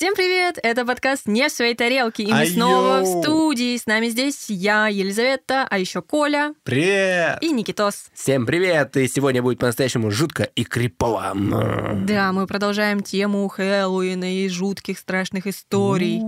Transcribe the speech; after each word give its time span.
Всем 0.00 0.14
привет! 0.14 0.58
Это 0.62 0.86
подкаст 0.86 1.26
«Не 1.26 1.50
в 1.50 1.52
своей 1.52 1.74
тарелке», 1.74 2.22
и 2.22 2.32
мы 2.32 2.38
Айо! 2.38 2.50
снова 2.54 3.00
в 3.02 3.22
студии. 3.22 3.76
С 3.76 3.84
нами 3.84 4.08
здесь 4.08 4.46
я, 4.48 4.88
Елизавета, 4.88 5.66
а 5.68 5.78
еще 5.78 6.00
Коля 6.00 6.54
Привет! 6.62 7.36
и 7.42 7.52
Никитос. 7.52 8.06
Всем 8.14 8.46
привет! 8.46 8.96
И 8.96 9.06
сегодня 9.08 9.42
будет 9.42 9.58
по-настоящему 9.58 10.10
жутко 10.10 10.44
и 10.44 10.64
крипово. 10.64 11.34
Да, 12.06 12.32
мы 12.32 12.46
продолжаем 12.46 13.02
тему 13.02 13.46
Хэллоуина 13.48 14.42
и 14.42 14.48
жутких 14.48 14.98
страшных 14.98 15.46
историй. 15.46 16.22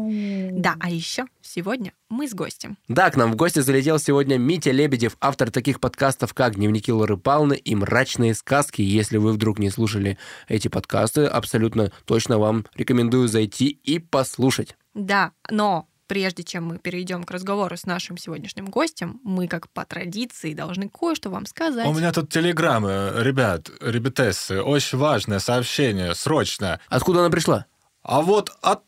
Да, 0.53 0.77
а 0.79 0.91
еще 0.91 1.25
сегодня 1.41 1.95
мы 2.13 2.29
с 2.29 2.35
гостем. 2.35 2.77
Да, 2.89 3.11
к 3.11 3.17
нам 3.17 3.33
в 3.33 3.37
гости 3.37 3.61
залетел 3.61 3.99
сегодня 3.99 4.37
Митя 4.37 4.71
Лебедев, 4.71 5.17
автор 5.21 5.51
таких 5.51 5.81
подкастов, 5.81 6.35
как 6.35 6.57
«Дневники 6.57 6.93
Лоры 6.93 7.17
Палны» 7.17 7.55
и 7.55 7.75
«Мрачные 7.75 8.35
сказки». 8.35 8.83
Если 8.83 9.17
вы 9.17 9.33
вдруг 9.33 9.59
не 9.59 9.71
слушали 9.71 10.19
эти 10.47 10.69
подкасты, 10.69 11.25
абсолютно 11.25 11.91
точно 12.05 12.39
вам 12.39 12.67
рекомендую 12.75 13.29
зайти 13.29 13.69
и 13.69 13.99
послушать. 13.99 14.77
Да, 14.95 15.33
но 15.51 15.89
прежде 16.07 16.43
чем 16.43 16.67
мы 16.67 16.79
перейдем 16.79 17.25
к 17.25 17.31
разговору 17.31 17.75
с 17.75 17.87
нашим 17.87 18.19
сегодняшним 18.19 18.67
гостем, 18.67 19.19
мы, 19.25 19.49
как 19.49 19.71
по 19.71 19.87
традиции, 19.87 20.53
должны 20.53 20.91
кое-что 20.91 21.31
вам 21.31 21.47
сказать. 21.47 21.87
У 21.87 21.95
меня 21.95 22.13
тут 22.13 22.29
телеграммы, 22.29 23.13
ребят, 23.17 23.71
ребятессы, 23.81 24.61
очень 24.61 24.99
важное 24.99 25.39
сообщение, 25.39 26.15
срочно. 26.15 26.79
Откуда 26.89 27.21
она 27.21 27.31
пришла? 27.31 27.65
А 28.03 28.21
вот 28.21 28.51
от 28.61 28.83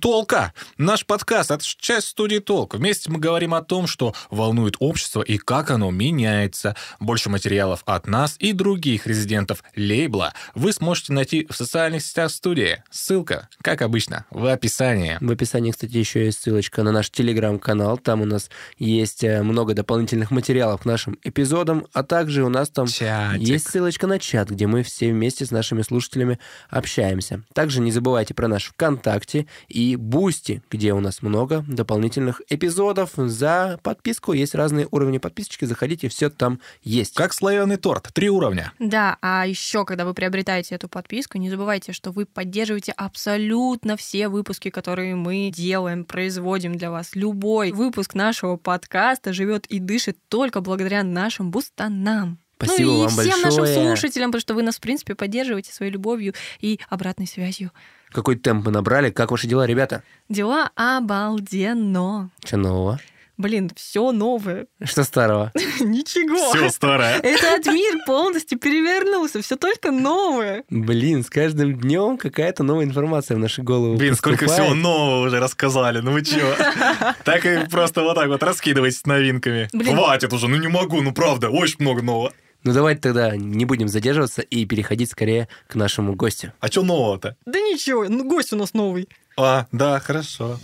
Толка. 0.00 0.52
Наш 0.78 1.04
подкаст— 1.06 1.50
это 1.52 1.64
часть 1.64 2.08
студии 2.08 2.38
Толка. 2.38 2.76
Вместе 2.76 3.10
мы 3.10 3.18
говорим 3.18 3.54
о 3.54 3.62
том, 3.62 3.86
что 3.86 4.14
волнует 4.30 4.76
общество 4.78 5.22
и 5.22 5.38
как 5.38 5.70
оно 5.70 5.90
меняется. 5.90 6.76
Больше 7.00 7.30
материалов 7.30 7.82
от 7.86 8.06
нас 8.06 8.36
и 8.38 8.52
других 8.52 9.06
резидентов 9.06 9.62
лейбла 9.74 10.34
вы 10.54 10.72
сможете 10.72 11.12
найти 11.12 11.46
в 11.50 11.56
социальных 11.56 12.02
сетях 12.02 12.30
студии. 12.30 12.82
Ссылка, 12.90 13.48
как 13.62 13.82
обычно, 13.82 14.24
в 14.30 14.46
описании. 14.46 15.18
В 15.20 15.30
описании, 15.30 15.72
кстати, 15.72 15.96
еще 15.96 16.24
есть 16.24 16.42
ссылочка 16.42 16.82
на 16.82 16.92
наш 16.92 17.10
телеграм-канал. 17.10 17.98
Там 17.98 18.22
у 18.22 18.24
нас 18.24 18.50
есть 18.78 19.24
э, 19.24 19.42
много 19.42 19.74
дополнительных 19.74 20.30
материалов 20.30 20.82
к 20.82 20.84
нашим 20.84 21.18
эпизодам, 21.22 21.86
а 21.92 22.02
также 22.02 22.44
у 22.44 22.48
нас 22.48 22.68
там 22.68 22.86
Чатик. 22.86 23.42
Есть 23.42 23.70
ссылочка 23.70 24.06
на 24.06 24.18
чат, 24.18 24.50
где 24.50 24.66
мы 24.66 24.82
все 24.82 25.12
вместе 25.12 25.44
с 25.44 25.50
нашими 25.50 25.82
слушателями 25.82 26.38
общаемся. 26.70 27.42
Также 27.52 27.80
не 27.80 27.90
забывайте 27.90 28.34
про 28.34 28.48
наш 28.48 28.66
ВКонтакте 28.66 29.46
и 29.68 29.96
Бусти, 29.96 30.62
где 30.70 30.92
у 30.92 31.00
нас 31.00 31.22
много 31.22 31.64
дополнительных 31.68 32.42
эпизодов. 32.48 33.10
За 33.16 33.78
подписку 33.82 34.32
есть 34.32 34.54
разные 34.54 34.88
уровни 34.90 35.18
подписочки. 35.18 35.64
Заходите, 35.64 36.08
все 36.08 36.30
там 36.30 36.60
есть. 36.82 37.14
Как 37.14 37.32
слоеный 37.32 37.76
торт, 37.76 38.10
три 38.12 38.30
уровня. 38.30 38.72
Да, 38.78 39.18
а 39.20 39.46
еще, 39.46 39.84
когда 39.84 40.04
вы 40.04 40.14
приобретаете 40.14 40.74
эту 40.74 40.88
подписку, 40.88 41.38
не 41.38 41.50
забывайте, 41.50 41.92
что 41.92 42.10
вы 42.10 42.26
поддерживаете 42.26 42.92
абсолютно 42.92 43.96
все 43.96 44.28
выпуски, 44.28 44.70
которые 44.70 45.14
мы 45.14 45.50
делаем, 45.54 46.04
производим 46.04 46.76
для 46.76 46.90
вас. 46.90 47.14
Любой 47.14 47.72
выпуск 47.72 48.14
нашего 48.14 48.56
подкаста 48.56 49.32
живет 49.32 49.66
и 49.66 49.78
дышит 49.78 50.18
только 50.28 50.60
благодаря 50.60 51.02
нашим 51.02 51.50
бустанам. 51.50 52.38
Спасибо 52.56 52.90
ну 52.90 52.96
и 52.96 53.00
вам 53.00 53.10
всем 53.10 53.42
большое. 53.42 53.44
нашим 53.44 53.66
слушателям, 53.66 54.30
потому 54.30 54.40
что 54.40 54.54
вы 54.54 54.62
нас, 54.62 54.76
в 54.76 54.80
принципе, 54.80 55.14
поддерживаете 55.14 55.72
своей 55.72 55.92
любовью 55.92 56.34
и 56.60 56.80
обратной 56.88 57.26
связью. 57.26 57.70
Какой 58.10 58.36
темп 58.36 58.66
мы 58.66 58.72
набрали? 58.72 59.10
Как 59.10 59.30
ваши 59.30 59.46
дела, 59.46 59.66
ребята? 59.66 60.02
Дела 60.28 60.70
обалденно. 60.74 62.30
Что 62.44 62.56
нового? 62.56 63.00
Блин, 63.38 63.70
все 63.76 64.12
новое. 64.12 64.66
Что 64.82 65.04
старого? 65.04 65.52
Ничего. 65.80 66.54
Все 66.54 66.70
старое. 66.70 67.18
Этот 67.22 67.66
мир 67.66 67.98
полностью 68.06 68.58
перевернулся, 68.58 69.42
все 69.42 69.56
только 69.56 69.90
новое. 69.90 70.64
Блин, 70.70 71.22
с 71.22 71.28
каждым 71.28 71.78
днем 71.78 72.16
какая-то 72.16 72.62
новая 72.62 72.86
информация 72.86 73.36
в 73.36 73.40
наши 73.40 73.62
головы 73.62 73.96
Блин, 73.96 74.14
сколько 74.14 74.46
поступает. 74.46 74.70
всего 74.70 74.74
нового 74.74 75.26
уже 75.26 75.38
рассказали, 75.38 76.00
ну 76.00 76.12
вы 76.12 76.24
чего? 76.24 76.54
Так 77.24 77.44
и 77.44 77.66
просто 77.70 78.02
вот 78.02 78.14
так 78.14 78.28
вот 78.28 78.42
раскидывайтесь 78.42 79.04
новинками. 79.04 79.68
Блин. 79.74 79.94
Хватит 79.96 80.32
уже, 80.32 80.48
ну 80.48 80.56
не 80.56 80.68
могу, 80.68 81.02
ну 81.02 81.12
правда, 81.12 81.50
очень 81.50 81.76
много 81.80 82.00
нового. 82.00 82.32
Ну 82.66 82.72
давайте 82.72 83.00
тогда 83.00 83.36
не 83.36 83.64
будем 83.64 83.86
задерживаться 83.86 84.42
и 84.42 84.66
переходить 84.66 85.08
скорее 85.12 85.46
к 85.68 85.76
нашему 85.76 86.16
гостю. 86.16 86.52
А 86.58 86.66
что 86.66 86.82
нового-то? 86.82 87.36
Да 87.46 87.60
ничего, 87.60 88.06
ну 88.08 88.28
гость 88.28 88.52
у 88.52 88.56
нас 88.56 88.74
новый. 88.74 89.08
А, 89.38 89.68
да, 89.70 90.00
хорошо. 90.00 90.58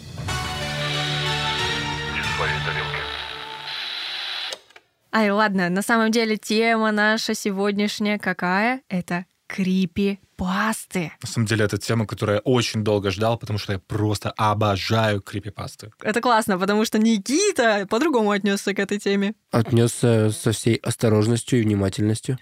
Ай, 5.12 5.30
ладно, 5.30 5.68
на 5.68 5.82
самом 5.82 6.10
деле 6.10 6.36
тема 6.36 6.90
наша 6.90 7.34
сегодняшняя 7.34 8.18
какая? 8.18 8.80
Это 8.88 9.24
крипи 9.46 10.18
пасты. 10.42 11.12
На 11.22 11.28
самом 11.28 11.46
деле, 11.46 11.64
это 11.64 11.78
тема, 11.78 12.04
которую 12.04 12.36
я 12.36 12.40
очень 12.40 12.82
долго 12.82 13.12
ждал, 13.12 13.38
потому 13.38 13.60
что 13.60 13.74
я 13.74 13.78
просто 13.78 14.32
обожаю 14.36 15.20
крипипасты. 15.20 15.92
Это 16.02 16.20
классно, 16.20 16.58
потому 16.58 16.84
что 16.84 16.98
Никита 16.98 17.86
по-другому 17.88 18.32
отнесся 18.32 18.74
к 18.74 18.80
этой 18.80 18.98
теме. 18.98 19.34
Отнесся 19.52 20.30
со 20.32 20.50
всей 20.50 20.74
осторожностью 20.76 21.60
и 21.60 21.62
внимательностью. 21.62 22.38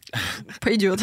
Пойдет. 0.61 1.01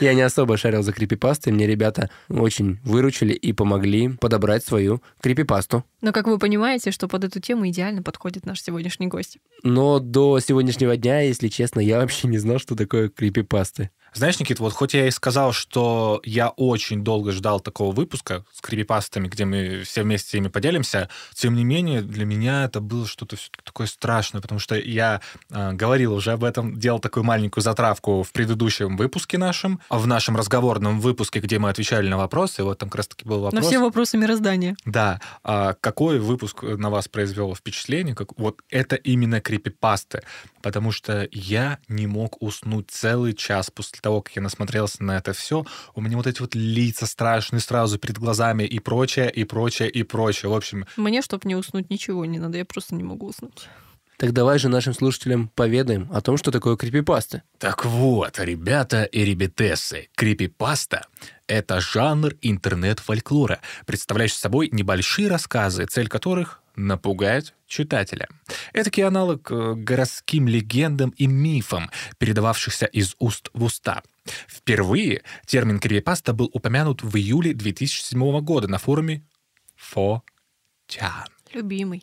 Я 0.00 0.12
не 0.12 0.20
особо 0.20 0.58
шарил 0.58 0.82
за 0.82 0.92
крипипастой, 0.92 1.54
мне 1.54 1.66
ребята 1.66 2.10
очень 2.28 2.78
выручили 2.84 3.32
и 3.32 3.54
помогли 3.54 4.10
подобрать 4.10 4.62
свою 4.62 5.02
крипипасту. 5.22 5.84
Но 6.02 6.12
как 6.12 6.26
вы 6.26 6.38
понимаете, 6.38 6.90
что 6.90 7.08
под 7.08 7.24
эту 7.24 7.40
тему 7.40 7.66
идеально 7.68 8.02
подходит 8.02 8.44
наш 8.44 8.60
сегодняшний 8.62 9.06
гость. 9.06 9.38
Но 9.62 9.98
до 9.98 10.40
сегодняшнего 10.40 10.98
дня, 10.98 11.20
если 11.20 11.48
честно, 11.48 11.80
я 11.80 12.00
вообще 12.00 12.28
не 12.28 12.36
знал, 12.36 12.58
что 12.58 12.76
такое 12.76 13.08
крипипасты. 13.08 13.90
Знаешь, 14.14 14.40
Никит, 14.40 14.58
вот 14.58 14.72
хоть 14.72 14.94
я 14.94 15.06
и 15.06 15.10
сказал, 15.10 15.52
что 15.52 16.20
я 16.24 16.48
очень 16.50 17.04
долго 17.04 17.32
ждал 17.32 17.60
такого 17.60 17.94
выпуска 17.94 18.44
с 18.52 18.60
крипипастами, 18.60 19.28
где 19.28 19.44
мы 19.44 19.82
все 19.84 20.02
вместе 20.02 20.38
ими 20.38 20.48
поделимся, 20.48 21.08
тем 21.34 21.54
не 21.54 21.64
менее, 21.64 22.02
для 22.02 22.24
меня 22.24 22.64
это 22.64 22.80
было 22.80 23.06
что-то 23.06 23.36
все-таки 23.36 23.62
такое 23.64 23.86
страшное, 23.86 24.40
потому 24.40 24.58
что 24.58 24.76
я 24.76 25.20
э, 25.50 25.72
говорил 25.72 26.14
уже 26.14 26.32
об 26.32 26.44
этом, 26.44 26.78
делал 26.78 26.98
такую 26.98 27.24
маленькую 27.24 27.62
затравку 27.62 28.22
в 28.22 28.32
предыдущем 28.32 28.96
выпуске 28.96 29.38
нашем, 29.38 29.80
в 29.88 30.06
нашем 30.06 30.36
разговорном 30.36 31.00
выпуске, 31.00 31.40
где 31.40 31.58
мы 31.58 31.70
отвечали 31.70 32.08
на 32.08 32.16
вопросы, 32.16 32.64
вот 32.64 32.78
там 32.78 32.88
как 32.88 32.96
раз-таки 32.96 33.24
был 33.24 33.40
вопрос. 33.40 33.62
На 33.62 33.68
все 33.68 33.78
вопросы 33.78 34.16
мироздания. 34.16 34.76
Да. 34.84 35.20
А 35.44 35.74
какой 35.80 36.18
выпуск 36.18 36.62
на 36.62 36.90
вас 36.90 37.08
произвел 37.08 37.54
впечатление? 37.54 38.14
Как... 38.14 38.38
Вот 38.38 38.60
это 38.70 38.96
именно 38.96 39.40
крипипасты. 39.40 40.22
Потому 40.62 40.92
что 40.92 41.28
я 41.32 41.78
не 41.88 42.06
мог 42.06 42.40
уснуть 42.42 42.90
целый 42.90 43.34
час 43.34 43.70
после 43.70 44.00
того, 44.00 44.22
как 44.22 44.36
я 44.36 44.42
насмотрелся 44.42 45.02
на 45.02 45.16
это 45.16 45.32
все. 45.32 45.64
У 45.94 46.00
меня 46.00 46.16
вот 46.16 46.26
эти 46.26 46.40
вот 46.40 46.54
лица 46.54 47.06
страшные 47.06 47.60
сразу 47.60 47.98
перед 47.98 48.18
глазами 48.18 48.64
и 48.64 48.78
прочее, 48.78 49.30
и 49.30 49.44
прочее, 49.44 49.90
и 49.90 50.02
прочее. 50.02 50.50
В 50.50 50.54
общем, 50.54 50.86
Мне, 50.96 51.22
чтобы 51.22 51.42
не 51.46 51.56
уснуть, 51.56 51.90
ничего 51.90 52.24
не 52.24 52.38
надо, 52.38 52.58
я 52.58 52.64
просто 52.64 52.94
не 52.94 53.02
могу 53.02 53.28
уснуть. 53.28 53.68
Так 54.20 54.34
давай 54.34 54.58
же 54.58 54.68
нашим 54.68 54.92
слушателям 54.92 55.48
поведаем 55.48 56.06
о 56.12 56.20
том, 56.20 56.36
что 56.36 56.50
такое 56.50 56.76
крипипасты. 56.76 57.42
Так 57.56 57.86
вот, 57.86 58.38
ребята 58.38 59.04
и 59.04 59.24
ребятессы, 59.24 60.10
крипипаста— 60.14 61.06
это 61.46 61.80
жанр 61.80 62.34
интернет-фольклора, 62.42 63.60
представляющий 63.86 64.36
собой 64.36 64.68
небольшие 64.72 65.26
рассказы, 65.28 65.86
цель 65.86 66.08
которых— 66.08 66.59
напугать 66.86 67.54
читателя. 67.66 68.28
Это 68.72 68.90
аналог 69.06 69.50
э, 69.50 69.74
городским 69.74 70.48
легендам 70.48 71.10
и 71.10 71.26
мифам, 71.26 71.90
передававшихся 72.18 72.86
из 72.86 73.14
уст 73.18 73.50
в 73.52 73.64
уста. 73.64 74.02
Впервые 74.48 75.22
термин 75.46 75.78
крипипаста 75.78 76.32
был 76.32 76.50
упомянут 76.52 77.02
в 77.02 77.16
июле 77.16 77.54
2007 77.54 78.40
года 78.40 78.68
на 78.68 78.78
форуме 78.78 79.24
4chan. 79.94 81.26
Любимый. 81.52 82.02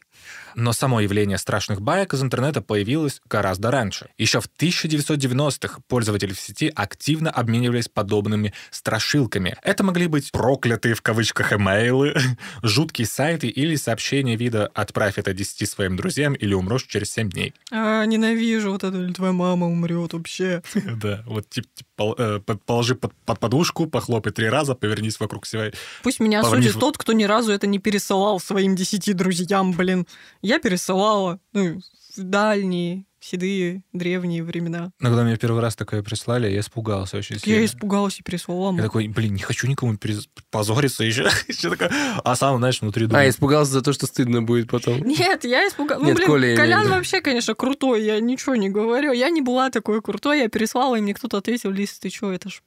Но 0.57 0.73
само 0.73 1.01
явление 1.01 1.37
страшных 1.37 1.81
баек 1.81 2.15
из 2.15 2.23
интернета 2.23 2.63
появилось 2.63 3.21
гораздо 3.29 3.69
раньше. 3.69 4.09
Еще 4.17 4.41
в 4.41 4.49
1990-х 4.59 5.81
пользователи 5.87 6.33
в 6.33 6.39
сети 6.39 6.71
активно 6.75 7.29
обменивались 7.29 7.87
подобными 7.87 8.53
страшилками. 8.71 9.55
Это 9.61 9.83
могли 9.83 10.07
быть 10.07 10.31
проклятые 10.31 10.95
в 10.95 11.03
кавычках 11.03 11.53
имейлы, 11.53 12.15
жуткие 12.63 13.07
сайты 13.07 13.47
или 13.47 13.75
сообщения 13.75 14.35
вида 14.35 14.65
«отправь 14.73 15.19
это 15.19 15.31
10 15.31 15.69
своим 15.69 15.95
друзьям 15.95 16.33
или 16.33 16.55
умрешь 16.55 16.85
через 16.85 17.11
7 17.11 17.29
дней». 17.29 17.53
А, 17.71 18.05
ненавижу 18.05 18.71
вот 18.71 18.83
это, 18.83 19.13
твоя 19.13 19.33
мама 19.33 19.67
умрет 19.67 20.13
вообще. 20.13 20.63
Да, 20.97 21.21
вот 21.27 21.47
типа 21.49 22.47
положи 22.65 22.95
под, 22.95 23.13
под 23.25 23.39
подушку, 23.39 23.85
похлопай 23.85 24.31
три 24.31 24.49
раза, 24.49 24.73
повернись 24.73 25.19
вокруг 25.19 25.45
себя. 25.45 25.71
Пусть 26.01 26.19
меня 26.19 26.43
судит 26.43 26.79
тот, 26.79 26.97
кто 26.97 27.13
ни 27.13 27.25
разу 27.25 27.51
это 27.51 27.67
не 27.67 27.77
пересылал 27.77 28.39
своим 28.39 28.75
десяти 28.75 29.13
друзьям, 29.13 29.73
блин. 29.73 30.06
Я 30.41 30.59
пересылала, 30.59 31.39
ну, 31.53 31.79
в 32.15 32.23
дальние, 32.23 33.05
седые, 33.19 33.83
древние 33.93 34.43
времена. 34.43 34.91
Но 34.99 35.09
когда 35.09 35.23
мне 35.23 35.37
первый 35.37 35.61
раз 35.61 35.75
такое 35.75 36.01
прислали, 36.01 36.49
я 36.49 36.59
испугался 36.61 37.17
очень 37.17 37.39
сильно. 37.39 37.59
Я 37.59 37.65
испугалась 37.65 38.19
и 38.19 38.23
пересылала. 38.23 38.75
Я 38.75 38.83
такой, 38.83 39.07
блин, 39.07 39.33
не 39.33 39.41
хочу 39.41 39.67
никому 39.67 39.93
перез- 39.95 40.27
позориться 40.49 41.03
еще. 41.03 41.23
Еще 41.47 41.69
такая, 41.69 41.91
а 42.23 42.35
сам, 42.35 42.57
знаешь, 42.57 42.81
внутри 42.81 43.05
А, 43.05 43.07
думаю, 43.09 43.29
испугался 43.29 43.71
за 43.71 43.81
то, 43.81 43.93
что 43.93 44.05
стыдно 44.07 44.41
будет 44.41 44.69
потом. 44.69 45.01
Нет, 45.03 45.43
я 45.43 45.67
испугалась. 45.67 46.03
Ну, 46.03 46.09
Нет, 46.09 46.17
блин, 46.17 46.27
Коля, 46.27 46.55
Колян 46.55 46.87
вообще, 46.89 47.21
конечно, 47.21 47.53
крутой, 47.53 48.03
я 48.03 48.19
ничего 48.19 48.55
не 48.55 48.69
говорю. 48.69 49.11
Я 49.11 49.29
не 49.29 49.41
была 49.41 49.69
такой 49.69 50.01
крутой, 50.01 50.39
я 50.39 50.49
переслала, 50.49 50.95
и 50.95 51.01
мне 51.01 51.13
кто-то 51.13 51.37
ответил, 51.37 51.71
Лиз, 51.71 51.99
ты 51.99 52.09
что, 52.09 52.31
это 52.31 52.49
ж 52.49 52.61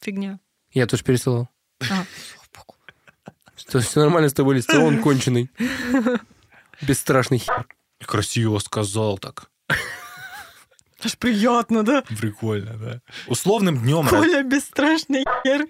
фигня. 0.00 0.38
Я 0.72 0.86
тоже 0.86 1.02
пересылал. 1.04 1.48
А. 1.90 2.04
Что, 3.56 3.80
все 3.80 4.00
нормально 4.00 4.28
с 4.28 4.34
тобой, 4.34 4.56
Лиз? 4.56 4.68
Он 4.68 5.00
конченый. 5.00 5.50
Бесстрашный 6.86 7.38
хер. 7.38 7.66
красиво 8.04 8.58
сказал 8.58 9.18
так. 9.18 9.50
Это 10.98 11.08
ж 11.08 11.18
приятно, 11.18 11.82
да? 11.82 12.02
Прикольно, 12.02 12.74
да. 12.78 13.00
Условным 13.26 13.78
днем, 13.78 14.08
Коля 14.08 14.42
бесстрашный 14.42 15.24
хер. 15.42 15.66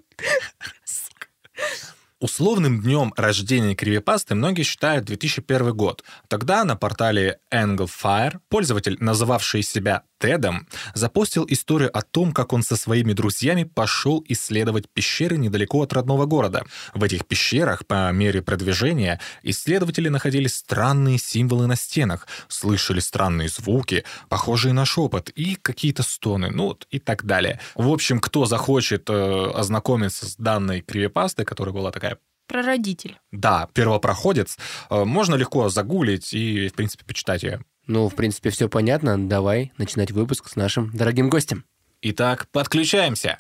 условным 2.20 2.80
днем 2.80 3.12
рождения 3.16 3.74
кривипасты 3.74 4.34
многие 4.34 4.62
считают 4.62 5.04
2001 5.04 5.74
год. 5.74 6.04
Тогда 6.28 6.64
на 6.64 6.76
портале 6.76 7.38
Anglefire 7.52 8.38
пользователь, 8.48 8.96
называвший 9.00 9.62
себя 9.62 10.04
Тедом, 10.24 10.66
запостил 10.94 11.44
историю 11.50 11.94
о 11.94 12.00
том, 12.00 12.32
как 12.32 12.54
он 12.54 12.62
со 12.62 12.76
своими 12.76 13.12
друзьями 13.12 13.64
пошел 13.64 14.24
исследовать 14.26 14.88
пещеры 14.88 15.36
недалеко 15.36 15.82
от 15.82 15.92
родного 15.92 16.24
города. 16.24 16.64
В 16.94 17.04
этих 17.04 17.26
пещерах, 17.26 17.84
по 17.84 18.10
мере 18.10 18.40
продвижения, 18.40 19.20
исследователи 19.42 20.08
находили 20.08 20.46
странные 20.46 21.18
символы 21.18 21.66
на 21.66 21.76
стенах, 21.76 22.26
слышали 22.48 23.00
странные 23.00 23.50
звуки, 23.50 24.04
похожие 24.30 24.72
на 24.72 24.86
шепот, 24.86 25.28
и 25.28 25.56
какие-то 25.56 26.02
стоны, 26.02 26.48
ну 26.50 26.78
и 26.90 26.98
так 27.00 27.26
далее. 27.26 27.60
В 27.74 27.90
общем, 27.90 28.18
кто 28.18 28.46
захочет 28.46 29.10
э, 29.10 29.50
ознакомиться 29.54 30.24
с 30.24 30.36
данной 30.36 30.80
кривипастой, 30.80 31.44
которая 31.44 31.74
была 31.74 31.90
такая 31.90 32.16
Прародитель. 32.46 33.18
да, 33.30 33.68
первопроходец, 33.74 34.56
э, 34.88 35.04
можно 35.04 35.34
легко 35.34 35.68
загуглить 35.68 36.32
и, 36.32 36.68
в 36.68 36.72
принципе, 36.72 37.04
почитать 37.04 37.42
ее. 37.42 37.60
Ну, 37.86 38.08
в 38.08 38.14
принципе, 38.14 38.50
все 38.50 38.68
понятно. 38.68 39.28
Давай 39.28 39.72
начинать 39.76 40.10
выпуск 40.10 40.48
с 40.48 40.56
нашим 40.56 40.90
дорогим 40.94 41.28
гостем. 41.28 41.64
Итак, 42.02 42.48
подключаемся. 42.50 43.38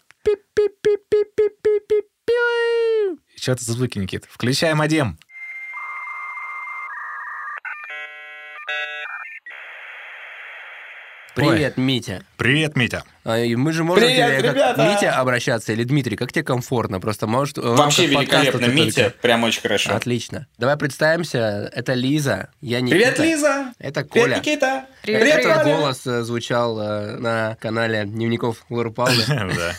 Что 3.36 3.52
это 3.52 3.64
за 3.64 3.72
звуки, 3.72 3.98
Никит? 3.98 4.26
Включаем 4.28 4.80
одем. 4.80 5.18
Привет, 11.34 11.76
Митя. 11.76 12.22
Привет, 12.36 12.76
Митя. 12.76 13.02
А, 13.24 13.38
и 13.38 13.56
мы 13.56 13.72
же 13.72 13.84
можем 13.84 14.04
Привет, 14.06 14.38
тебе 14.38 14.52
как! 14.52 14.76
Митя 14.78 15.18
обращаться 15.18 15.72
или 15.72 15.82
Дмитрий, 15.82 16.16
как 16.16 16.30
тебе 16.32 16.44
комфортно? 16.44 17.00
Просто 17.00 17.26
может... 17.26 17.58
Вообще 17.58 18.06
великолепно, 18.06 18.66
Митя, 18.66 19.04
только- 19.04 19.18
прям 19.20 19.42
очень 19.44 19.62
хорошо. 19.62 19.94
Отлично. 19.94 20.46
Давай 20.58 20.76
представимся. 20.76 21.70
Это 21.74 21.94
Лиза. 21.94 22.50
Я 22.60 22.80
Никита. 22.80 22.96
Привет, 22.96 23.18
Лиза! 23.18 23.72
Это 23.78 24.04
Привет, 24.04 24.12
Коля. 24.12 24.38
Никита! 24.38 24.84
Привет, 25.02 25.20
Привет, 25.20 25.36
привет. 25.36 25.50
Этот 25.50 25.62
Коля! 25.64 25.76
голос 25.76 26.06
э, 26.06 26.22
звучал 26.22 26.80
э, 26.80 27.16
на 27.18 27.56
канале 27.60 28.04
Дневников 28.04 28.64
Лоры 28.70 28.90
Павловны. 28.90 29.54
Да. 29.56 29.74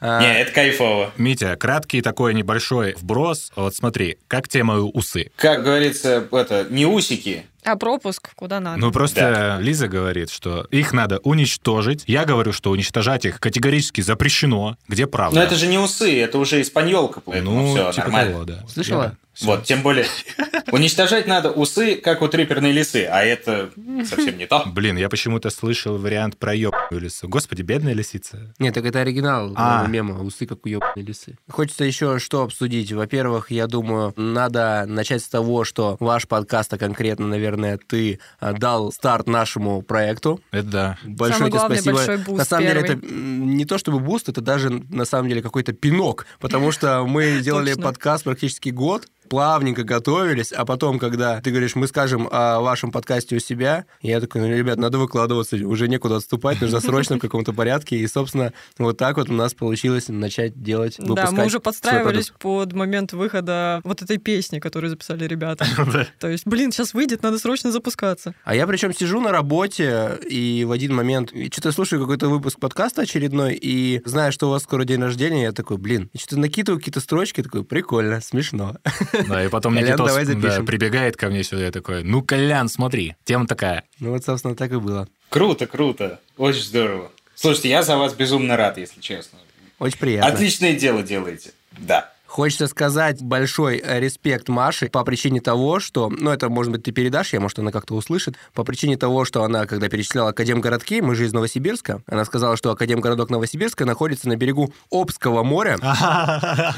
А, 0.00 0.20
Не, 0.20 0.40
это 0.42 0.52
кайфово. 0.52 1.12
Митя, 1.16 1.56
краткий 1.56 2.02
такой 2.02 2.34
небольшой 2.34 2.92
вброс. 2.92 3.50
Вот 3.56 3.74
смотри, 3.74 4.18
как 4.28 4.46
те 4.46 4.62
мои 4.64 4.80
усы? 4.80 5.30
Как 5.36 5.64
говорится, 5.64 6.28
это, 6.30 6.66
не 6.68 6.84
усики. 6.84 7.46
А 7.64 7.76
пропуск 7.76 8.34
куда 8.34 8.60
надо? 8.60 8.80
Ну, 8.80 8.90
просто 8.92 9.58
Лиза 9.60 9.88
говорит, 9.88 10.30
что 10.30 10.66
их 10.70 10.92
надо 10.92 11.18
уничтожить. 11.18 12.04
Я 12.06 12.24
говорю, 12.24 12.52
что 12.52 12.70
уничтожать 12.70 13.24
их 13.24 13.38
категорически 13.40 14.00
запрещено. 14.00 14.76
Где 14.88 15.06
правда? 15.06 15.38
Но 15.38 15.42
это 15.44 15.54
же 15.54 15.66
не 15.66 15.78
усы, 15.78 16.20
это 16.20 16.38
уже 16.38 16.60
испаньолка, 16.60 17.20
поэтому 17.20 17.62
Ну, 17.62 17.72
все 17.74 17.92
типа 17.92 18.06
нормально. 18.06 18.32
того, 18.32 18.44
да. 18.44 18.64
Слышала? 18.68 19.02
Я- 19.04 19.16
всё. 19.32 19.46
Вот, 19.46 19.64
тем 19.64 19.82
более, 19.82 20.04
уничтожать 20.72 21.26
надо 21.26 21.50
усы, 21.50 21.96
как 21.96 22.20
у 22.22 22.28
триперной 22.28 22.72
лисы, 22.72 23.06
а 23.10 23.22
это 23.24 23.70
совсем 24.04 24.36
не 24.36 24.46
то. 24.46 24.62
Блин, 24.66 24.96
я 24.98 25.08
почему-то 25.08 25.48
слышал 25.50 25.96
вариант 25.96 26.36
про 26.38 26.54
ёбаную 26.54 27.00
лису. 27.00 27.28
Господи, 27.28 27.62
бедная 27.62 27.94
лисица. 27.94 28.52
Нет, 28.58 28.74
так 28.74 28.84
это 28.84 29.00
оригинал 29.00 29.52
А. 29.56 29.78
нового 29.78 29.90
мема 29.90 30.20
«Усы, 30.22 30.44
как 30.46 30.66
у 30.66 30.68
ёбаной 30.68 31.02
лисы». 31.04 31.38
Хочется 31.48 31.84
еще 31.84 32.18
что 32.18 32.42
обсудить. 32.42 32.92
Во-первых, 32.92 33.50
я 33.50 33.66
думаю, 33.68 34.12
надо 34.16 34.84
начать 34.86 35.22
с 35.22 35.28
того, 35.28 35.64
что 35.64 35.96
ваш 36.00 36.26
подкаст, 36.28 36.72
а 36.74 36.78
конкретно, 36.78 37.26
наверное, 37.26 37.51
ты 37.86 38.18
а, 38.40 38.52
дал 38.52 38.92
старт 38.92 39.26
нашему 39.26 39.82
проекту. 39.82 40.40
Это 40.50 40.62
да. 40.66 40.98
Большое 41.04 41.38
Самый 41.38 41.50
тебе 41.50 41.58
главный 41.58 41.76
спасибо. 41.78 41.96
большой 41.96 42.16
буст 42.18 42.38
на 42.38 42.44
самом 42.44 42.66
деле, 42.66 42.82
первый. 42.82 42.96
это 42.98 43.06
м, 43.06 43.56
не 43.56 43.64
то 43.64 43.78
чтобы 43.78 43.98
буст, 44.00 44.28
это 44.28 44.40
даже 44.40 44.70
на 44.70 45.04
самом 45.04 45.28
деле 45.28 45.42
какой-то 45.42 45.72
пинок, 45.72 46.26
потому 46.40 46.72
что 46.72 47.04
мы 47.06 47.40
делали 47.42 47.74
подкаст 47.74 48.24
практически 48.24 48.70
год, 48.70 49.06
плавненько 49.32 49.82
готовились, 49.82 50.52
а 50.52 50.66
потом, 50.66 50.98
когда 50.98 51.40
ты 51.40 51.52
говоришь, 51.52 51.74
мы 51.74 51.86
скажем 51.86 52.28
о 52.30 52.60
вашем 52.60 52.92
подкасте 52.92 53.36
у 53.36 53.38
себя, 53.38 53.86
я 54.02 54.20
такой, 54.20 54.42
ну, 54.42 54.48
ребят, 54.48 54.76
надо 54.76 54.98
выкладываться, 54.98 55.56
уже 55.56 55.88
некуда 55.88 56.16
отступать, 56.16 56.60
нужно 56.60 56.80
срочно 56.80 57.16
в 57.16 57.18
каком-то 57.18 57.54
порядке, 57.54 57.96
и, 57.96 58.06
собственно, 58.06 58.52
вот 58.76 58.98
так 58.98 59.16
вот 59.16 59.30
у 59.30 59.32
нас 59.32 59.54
получилось 59.54 60.08
начать 60.08 60.62
делать, 60.62 60.96
Да, 60.98 61.30
мы 61.30 61.46
уже 61.46 61.60
подстраивались 61.60 62.30
под 62.38 62.74
момент 62.74 63.14
выхода 63.14 63.80
вот 63.84 64.02
этой 64.02 64.18
песни, 64.18 64.58
которую 64.58 64.90
записали 64.90 65.26
ребята. 65.26 65.64
То 66.18 66.28
есть, 66.28 66.46
блин, 66.46 66.70
сейчас 66.70 66.92
выйдет, 66.92 67.22
надо 67.22 67.38
срочно 67.38 67.72
запускаться. 67.72 68.34
А 68.44 68.54
я 68.54 68.66
причем 68.66 68.92
сижу 68.92 69.18
на 69.22 69.32
работе, 69.32 70.18
и 70.28 70.66
в 70.68 70.72
один 70.72 70.94
момент 70.94 71.32
что-то 71.50 71.72
слушаю 71.72 72.02
какой-то 72.02 72.28
выпуск 72.28 72.60
подкаста 72.60 73.00
очередной, 73.00 73.54
и 73.54 74.02
зная, 74.04 74.30
что 74.30 74.48
у 74.48 74.50
вас 74.50 74.64
скоро 74.64 74.84
день 74.84 75.00
рождения, 75.00 75.44
я 75.44 75.52
такой, 75.52 75.78
блин, 75.78 76.10
что-то 76.14 76.38
накидываю 76.38 76.78
какие-то 76.78 77.00
строчки, 77.00 77.42
такой, 77.42 77.64
прикольно, 77.64 78.20
смешно. 78.20 78.76
Да, 79.28 79.44
и 79.44 79.48
потом 79.48 79.74
Колян, 79.74 79.88
Никитос 79.88 80.08
давай 80.08 80.24
да, 80.24 80.32
запишем. 80.32 80.66
прибегает 80.66 81.16
ко 81.16 81.28
мне 81.28 81.42
сюда 81.44 81.68
и 81.68 81.70
такой, 81.70 82.02
ну, 82.02 82.22
Колян, 82.22 82.68
смотри, 82.68 83.16
тема 83.24 83.46
такая. 83.46 83.84
Ну 84.00 84.10
вот, 84.10 84.24
собственно, 84.24 84.54
так 84.54 84.72
и 84.72 84.76
было. 84.76 85.08
Круто, 85.28 85.66
круто. 85.66 86.20
Очень 86.36 86.62
здорово. 86.62 87.10
Слушайте, 87.34 87.70
я 87.70 87.82
за 87.82 87.96
вас 87.96 88.14
безумно 88.14 88.56
рад, 88.56 88.78
если 88.78 89.00
честно. 89.00 89.38
Очень 89.78 89.98
приятно. 89.98 90.32
Отличное 90.32 90.74
дело 90.74 91.02
делаете. 91.02 91.52
Да. 91.72 92.11
Хочется 92.32 92.66
сказать 92.66 93.22
большой 93.22 93.76
э, 93.76 94.00
респект 94.00 94.48
Маше 94.48 94.88
по 94.88 95.04
причине 95.04 95.42
того, 95.42 95.80
что, 95.80 96.08
ну, 96.08 96.30
это, 96.30 96.48
может 96.48 96.72
быть, 96.72 96.82
ты 96.82 96.90
передашь, 96.90 97.34
я, 97.34 97.40
может, 97.40 97.58
она 97.58 97.70
как-то 97.70 97.92
услышит, 97.94 98.36
по 98.54 98.64
причине 98.64 98.96
того, 98.96 99.26
что 99.26 99.44
она, 99.44 99.66
когда 99.66 99.90
перечисляла 99.90 100.30
Академгородки, 100.30 101.02
мы 101.02 101.14
же 101.14 101.26
из 101.26 101.34
Новосибирска, 101.34 102.00
она 102.06 102.24
сказала, 102.24 102.56
что 102.56 102.70
Академгородок 102.70 103.28
Новосибирска 103.28 103.84
находится 103.84 104.28
на 104.28 104.36
берегу 104.36 104.72
Обского 104.90 105.42
моря, 105.42 105.76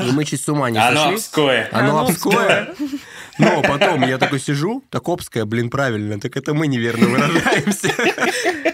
и 0.00 0.10
мы 0.10 0.24
чуть 0.24 0.40
с 0.40 0.48
ума 0.48 0.70
не 0.70 0.78
Оно 0.78 1.02
сошли. 1.02 1.14
обское. 1.14 1.68
Оно 1.70 1.90
Оно 1.90 2.08
обское. 2.08 2.74
Но 3.38 3.62
потом 3.62 4.02
я 4.02 4.18
такой 4.18 4.40
сижу, 4.40 4.82
так 4.90 5.08
обское, 5.08 5.44
блин, 5.44 5.70
правильно, 5.70 6.18
так 6.18 6.36
это 6.36 6.52
мы 6.52 6.66
неверно 6.66 7.06
выражаемся. 7.06 7.92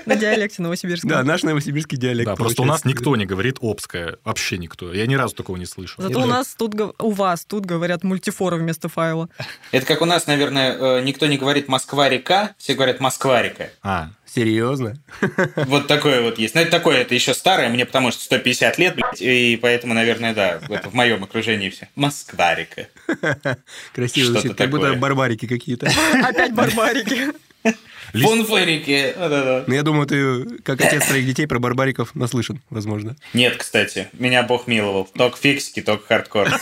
На 0.06 0.16
диалекте 0.16 0.62
новосибирском. 0.62 1.10
Да, 1.10 1.22
наш 1.22 1.42
новосибирский 1.42 1.98
диалект. 1.98 2.26
Да, 2.26 2.36
просто 2.36 2.62
у 2.62 2.64
нас 2.64 2.84
никто 2.84 3.14
не 3.16 3.26
говорит 3.26 3.58
обское, 3.60 4.16
вообще 4.24 4.58
никто. 4.58 4.92
Я 4.92 5.06
ни 5.06 5.14
разу 5.14 5.34
такого 5.34 5.56
не 5.56 5.66
слышал. 5.66 6.02
Зато 6.02 6.20
у 6.22 6.26
нас 6.26 6.54
тут, 6.58 6.69
гов- 6.74 6.94
у 6.98 7.10
вас 7.10 7.44
тут 7.44 7.66
говорят 7.66 8.02
мультифора 8.04 8.56
вместо 8.56 8.88
файла. 8.88 9.28
Это 9.72 9.86
как 9.86 10.02
у 10.02 10.04
нас, 10.04 10.26
наверное, 10.26 10.76
э, 10.98 11.02
никто 11.02 11.26
не 11.26 11.36
говорит 11.38 11.68
Москва-река, 11.68 12.54
все 12.58 12.74
говорят 12.74 13.00
Москва-река. 13.00 13.68
А, 13.82 14.10
Серьезно? 14.32 14.96
Вот 15.56 15.88
такое 15.88 16.22
вот 16.22 16.38
есть. 16.38 16.54
Но 16.54 16.60
это 16.60 16.70
такое, 16.70 16.98
это 16.98 17.14
еще 17.14 17.34
старое, 17.34 17.68
мне 17.68 17.84
потому 17.84 18.12
что 18.12 18.22
150 18.22 18.78
лет, 18.78 18.94
блядь, 18.94 19.20
и 19.20 19.58
поэтому, 19.60 19.92
наверное, 19.92 20.32
да, 20.34 20.60
это 20.68 20.88
в 20.88 20.94
моем 20.94 21.24
окружении 21.24 21.68
все. 21.68 21.88
Москварика. 21.96 22.86
Красиво 23.92 24.30
звучит, 24.32 24.54
как 24.56 24.70
будто 24.70 24.94
барбарики 24.94 25.46
какие-то. 25.46 25.90
Опять 26.22 26.54
барбарики. 26.54 27.32
Лист- 28.12 28.28
Фунфырики. 28.28 29.14
Да-да-да. 29.16 29.64
Ну, 29.66 29.74
я 29.74 29.82
думаю, 29.82 30.06
ты, 30.06 30.44
как 30.62 30.80
отец 30.80 31.06
троих 31.06 31.26
детей, 31.26 31.46
про 31.46 31.58
барбариков 31.58 32.14
наслышан, 32.14 32.60
возможно. 32.70 33.16
Нет, 33.34 33.56
кстати, 33.56 34.08
меня 34.12 34.42
бог 34.42 34.66
миловал. 34.66 35.08
Только 35.16 35.36
фиксики, 35.38 35.80
только 35.82 36.06
хардкор. 36.06 36.48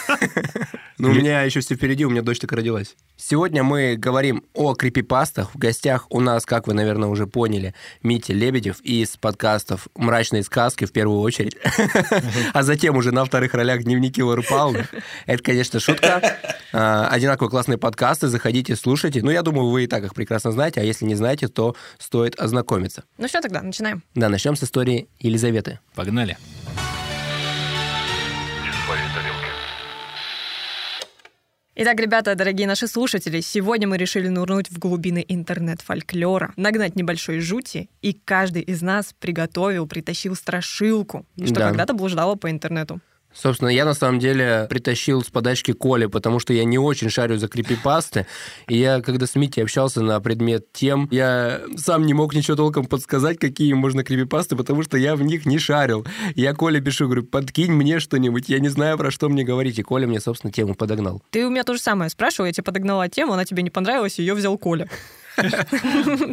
Ну, 1.01 1.11
у 1.11 1.15
меня 1.15 1.43
еще 1.43 1.61
все 1.61 1.77
впереди, 1.77 2.05
у 2.05 2.11
меня 2.11 2.23
дочь 2.23 2.41
только 2.41 2.57
родилась. 2.57 2.97
Сегодня 3.17 3.63
мы 3.63 3.95
говорим 3.95 4.43
о 4.53 4.75
крипипастах. 4.75 5.55
В 5.55 5.57
гостях 5.59 6.07
у 6.11 6.21
нас, 6.21 6.45
как 6.45 6.67
вы, 6.67 6.75
наверное, 6.75 7.09
уже 7.09 7.29
поняли, 7.29 7.73
Митя 8.03 8.33
Лебедев 8.33 8.81
из 8.81 9.17
подкастов 9.17 9.87
«Мрачные 9.95 10.43
сказки» 10.43 10.87
в 10.87 10.93
первую 10.93 11.21
очередь, 11.21 11.57
а 12.53 12.65
затем 12.65 12.97
уже 12.97 13.13
на 13.13 13.25
вторых 13.25 13.55
ролях 13.55 13.85
«Дневники 13.85 14.21
Лоры 14.21 14.43
Павловны». 14.43 14.89
Это, 15.27 15.41
конечно, 15.41 15.79
шутка. 15.79 16.37
А, 16.73 17.07
Одинаково 17.09 17.49
классные 17.49 17.79
подкасты, 17.79 18.27
заходите, 18.27 18.75
слушайте. 18.75 19.23
Ну, 19.23 19.31
я 19.31 19.43
думаю, 19.43 19.69
вы 19.71 19.85
и 19.85 19.87
так 19.87 20.03
их 20.03 20.15
прекрасно 20.17 20.51
знаете, 20.51 20.81
а 20.81 20.83
если 20.85 21.05
не 21.05 21.15
знаете, 21.15 21.28
то 21.37 21.77
стоит 21.99 22.39
ознакомиться. 22.41 23.05
Ну 23.19 23.29
все 23.29 23.41
тогда, 23.41 23.63
начинаем. 23.63 24.03
Да, 24.15 24.29
начнем 24.29 24.57
с 24.57 24.63
истории 24.63 25.09
Елизаветы. 25.21 25.79
Погнали. 25.95 26.37
Итак, 31.81 32.01
ребята, 32.01 32.35
дорогие 32.35 32.67
наши 32.67 32.89
слушатели, 32.89 33.41
сегодня 33.41 33.87
мы 33.87 33.99
решили 33.99 34.27
нырнуть 34.27 34.69
в 34.69 34.81
глубины 34.81 35.25
интернет-фольклора, 35.29 36.53
нагнать 36.57 36.97
небольшой 36.97 37.39
жути, 37.39 37.89
и 38.03 38.13
каждый 38.13 38.63
из 38.63 38.83
нас 38.83 39.15
приготовил, 39.21 39.87
притащил 39.87 40.35
страшилку, 40.35 41.25
что 41.45 41.55
Да. 41.55 41.69
когда-то 41.69 41.95
блуждало 41.95 42.35
по 42.35 42.51
интернету. 42.51 43.01
Собственно, 43.35 43.69
я 43.69 43.85
на 43.85 43.95
самом 43.95 44.19
деле 44.19 44.67
притащил 44.69 45.23
с 45.23 45.29
подачки 45.29 45.73
Коли, 45.73 46.07
потому 46.07 46.41
что 46.41 46.53
я 46.53 46.65
не 46.65 46.79
очень 46.79 47.11
шарю 47.11 47.39
за 47.39 47.49
крипипасты. 47.49 48.27
И 48.67 48.77
я, 48.77 49.01
когда 49.01 49.27
с 49.27 49.35
Митей 49.35 49.63
общался 49.63 50.01
на 50.03 50.21
предмет 50.21 50.73
тем, 50.73 51.09
я 51.11 51.61
сам 51.77 52.07
не 52.07 52.15
мог 52.15 52.35
ничего 52.35 52.57
толком 52.57 52.87
подсказать, 52.87 53.39
какие 53.39 53.73
можно 53.75 54.03
крипипасты, 54.03 54.57
потому 54.57 54.83
что 54.83 54.97
я 54.97 55.15
в 55.15 55.23
них 55.23 55.47
не 55.47 55.59
шарил. 55.59 56.07
Я 56.35 56.55
Коле 56.55 56.81
пишу, 56.81 57.05
говорю, 57.05 57.25
подкинь 57.25 57.73
мне 57.73 58.01
что-нибудь, 58.01 58.49
я 58.49 58.59
не 58.59 58.69
знаю, 58.69 58.99
про 58.99 59.11
что 59.11 59.29
мне 59.29 59.45
говорить. 59.45 59.79
И 59.79 59.83
Коля 59.83 60.07
мне, 60.07 60.21
собственно, 60.21 60.53
тему 60.53 60.75
подогнал. 60.75 61.23
Ты 61.31 61.47
у 61.47 61.51
меня 61.51 61.65
то 61.65 61.75
же 61.75 61.81
самое 61.81 62.11
спрашивал, 62.11 62.47
я 62.47 62.53
тебе 62.53 62.65
подогнала 62.65 63.09
тему, 63.09 63.35
она 63.35 63.45
тебе 63.45 63.63
не 63.63 63.71
понравилась, 63.71 64.19
ее 64.19 64.35
взял 64.35 64.57
Коля. 64.59 64.89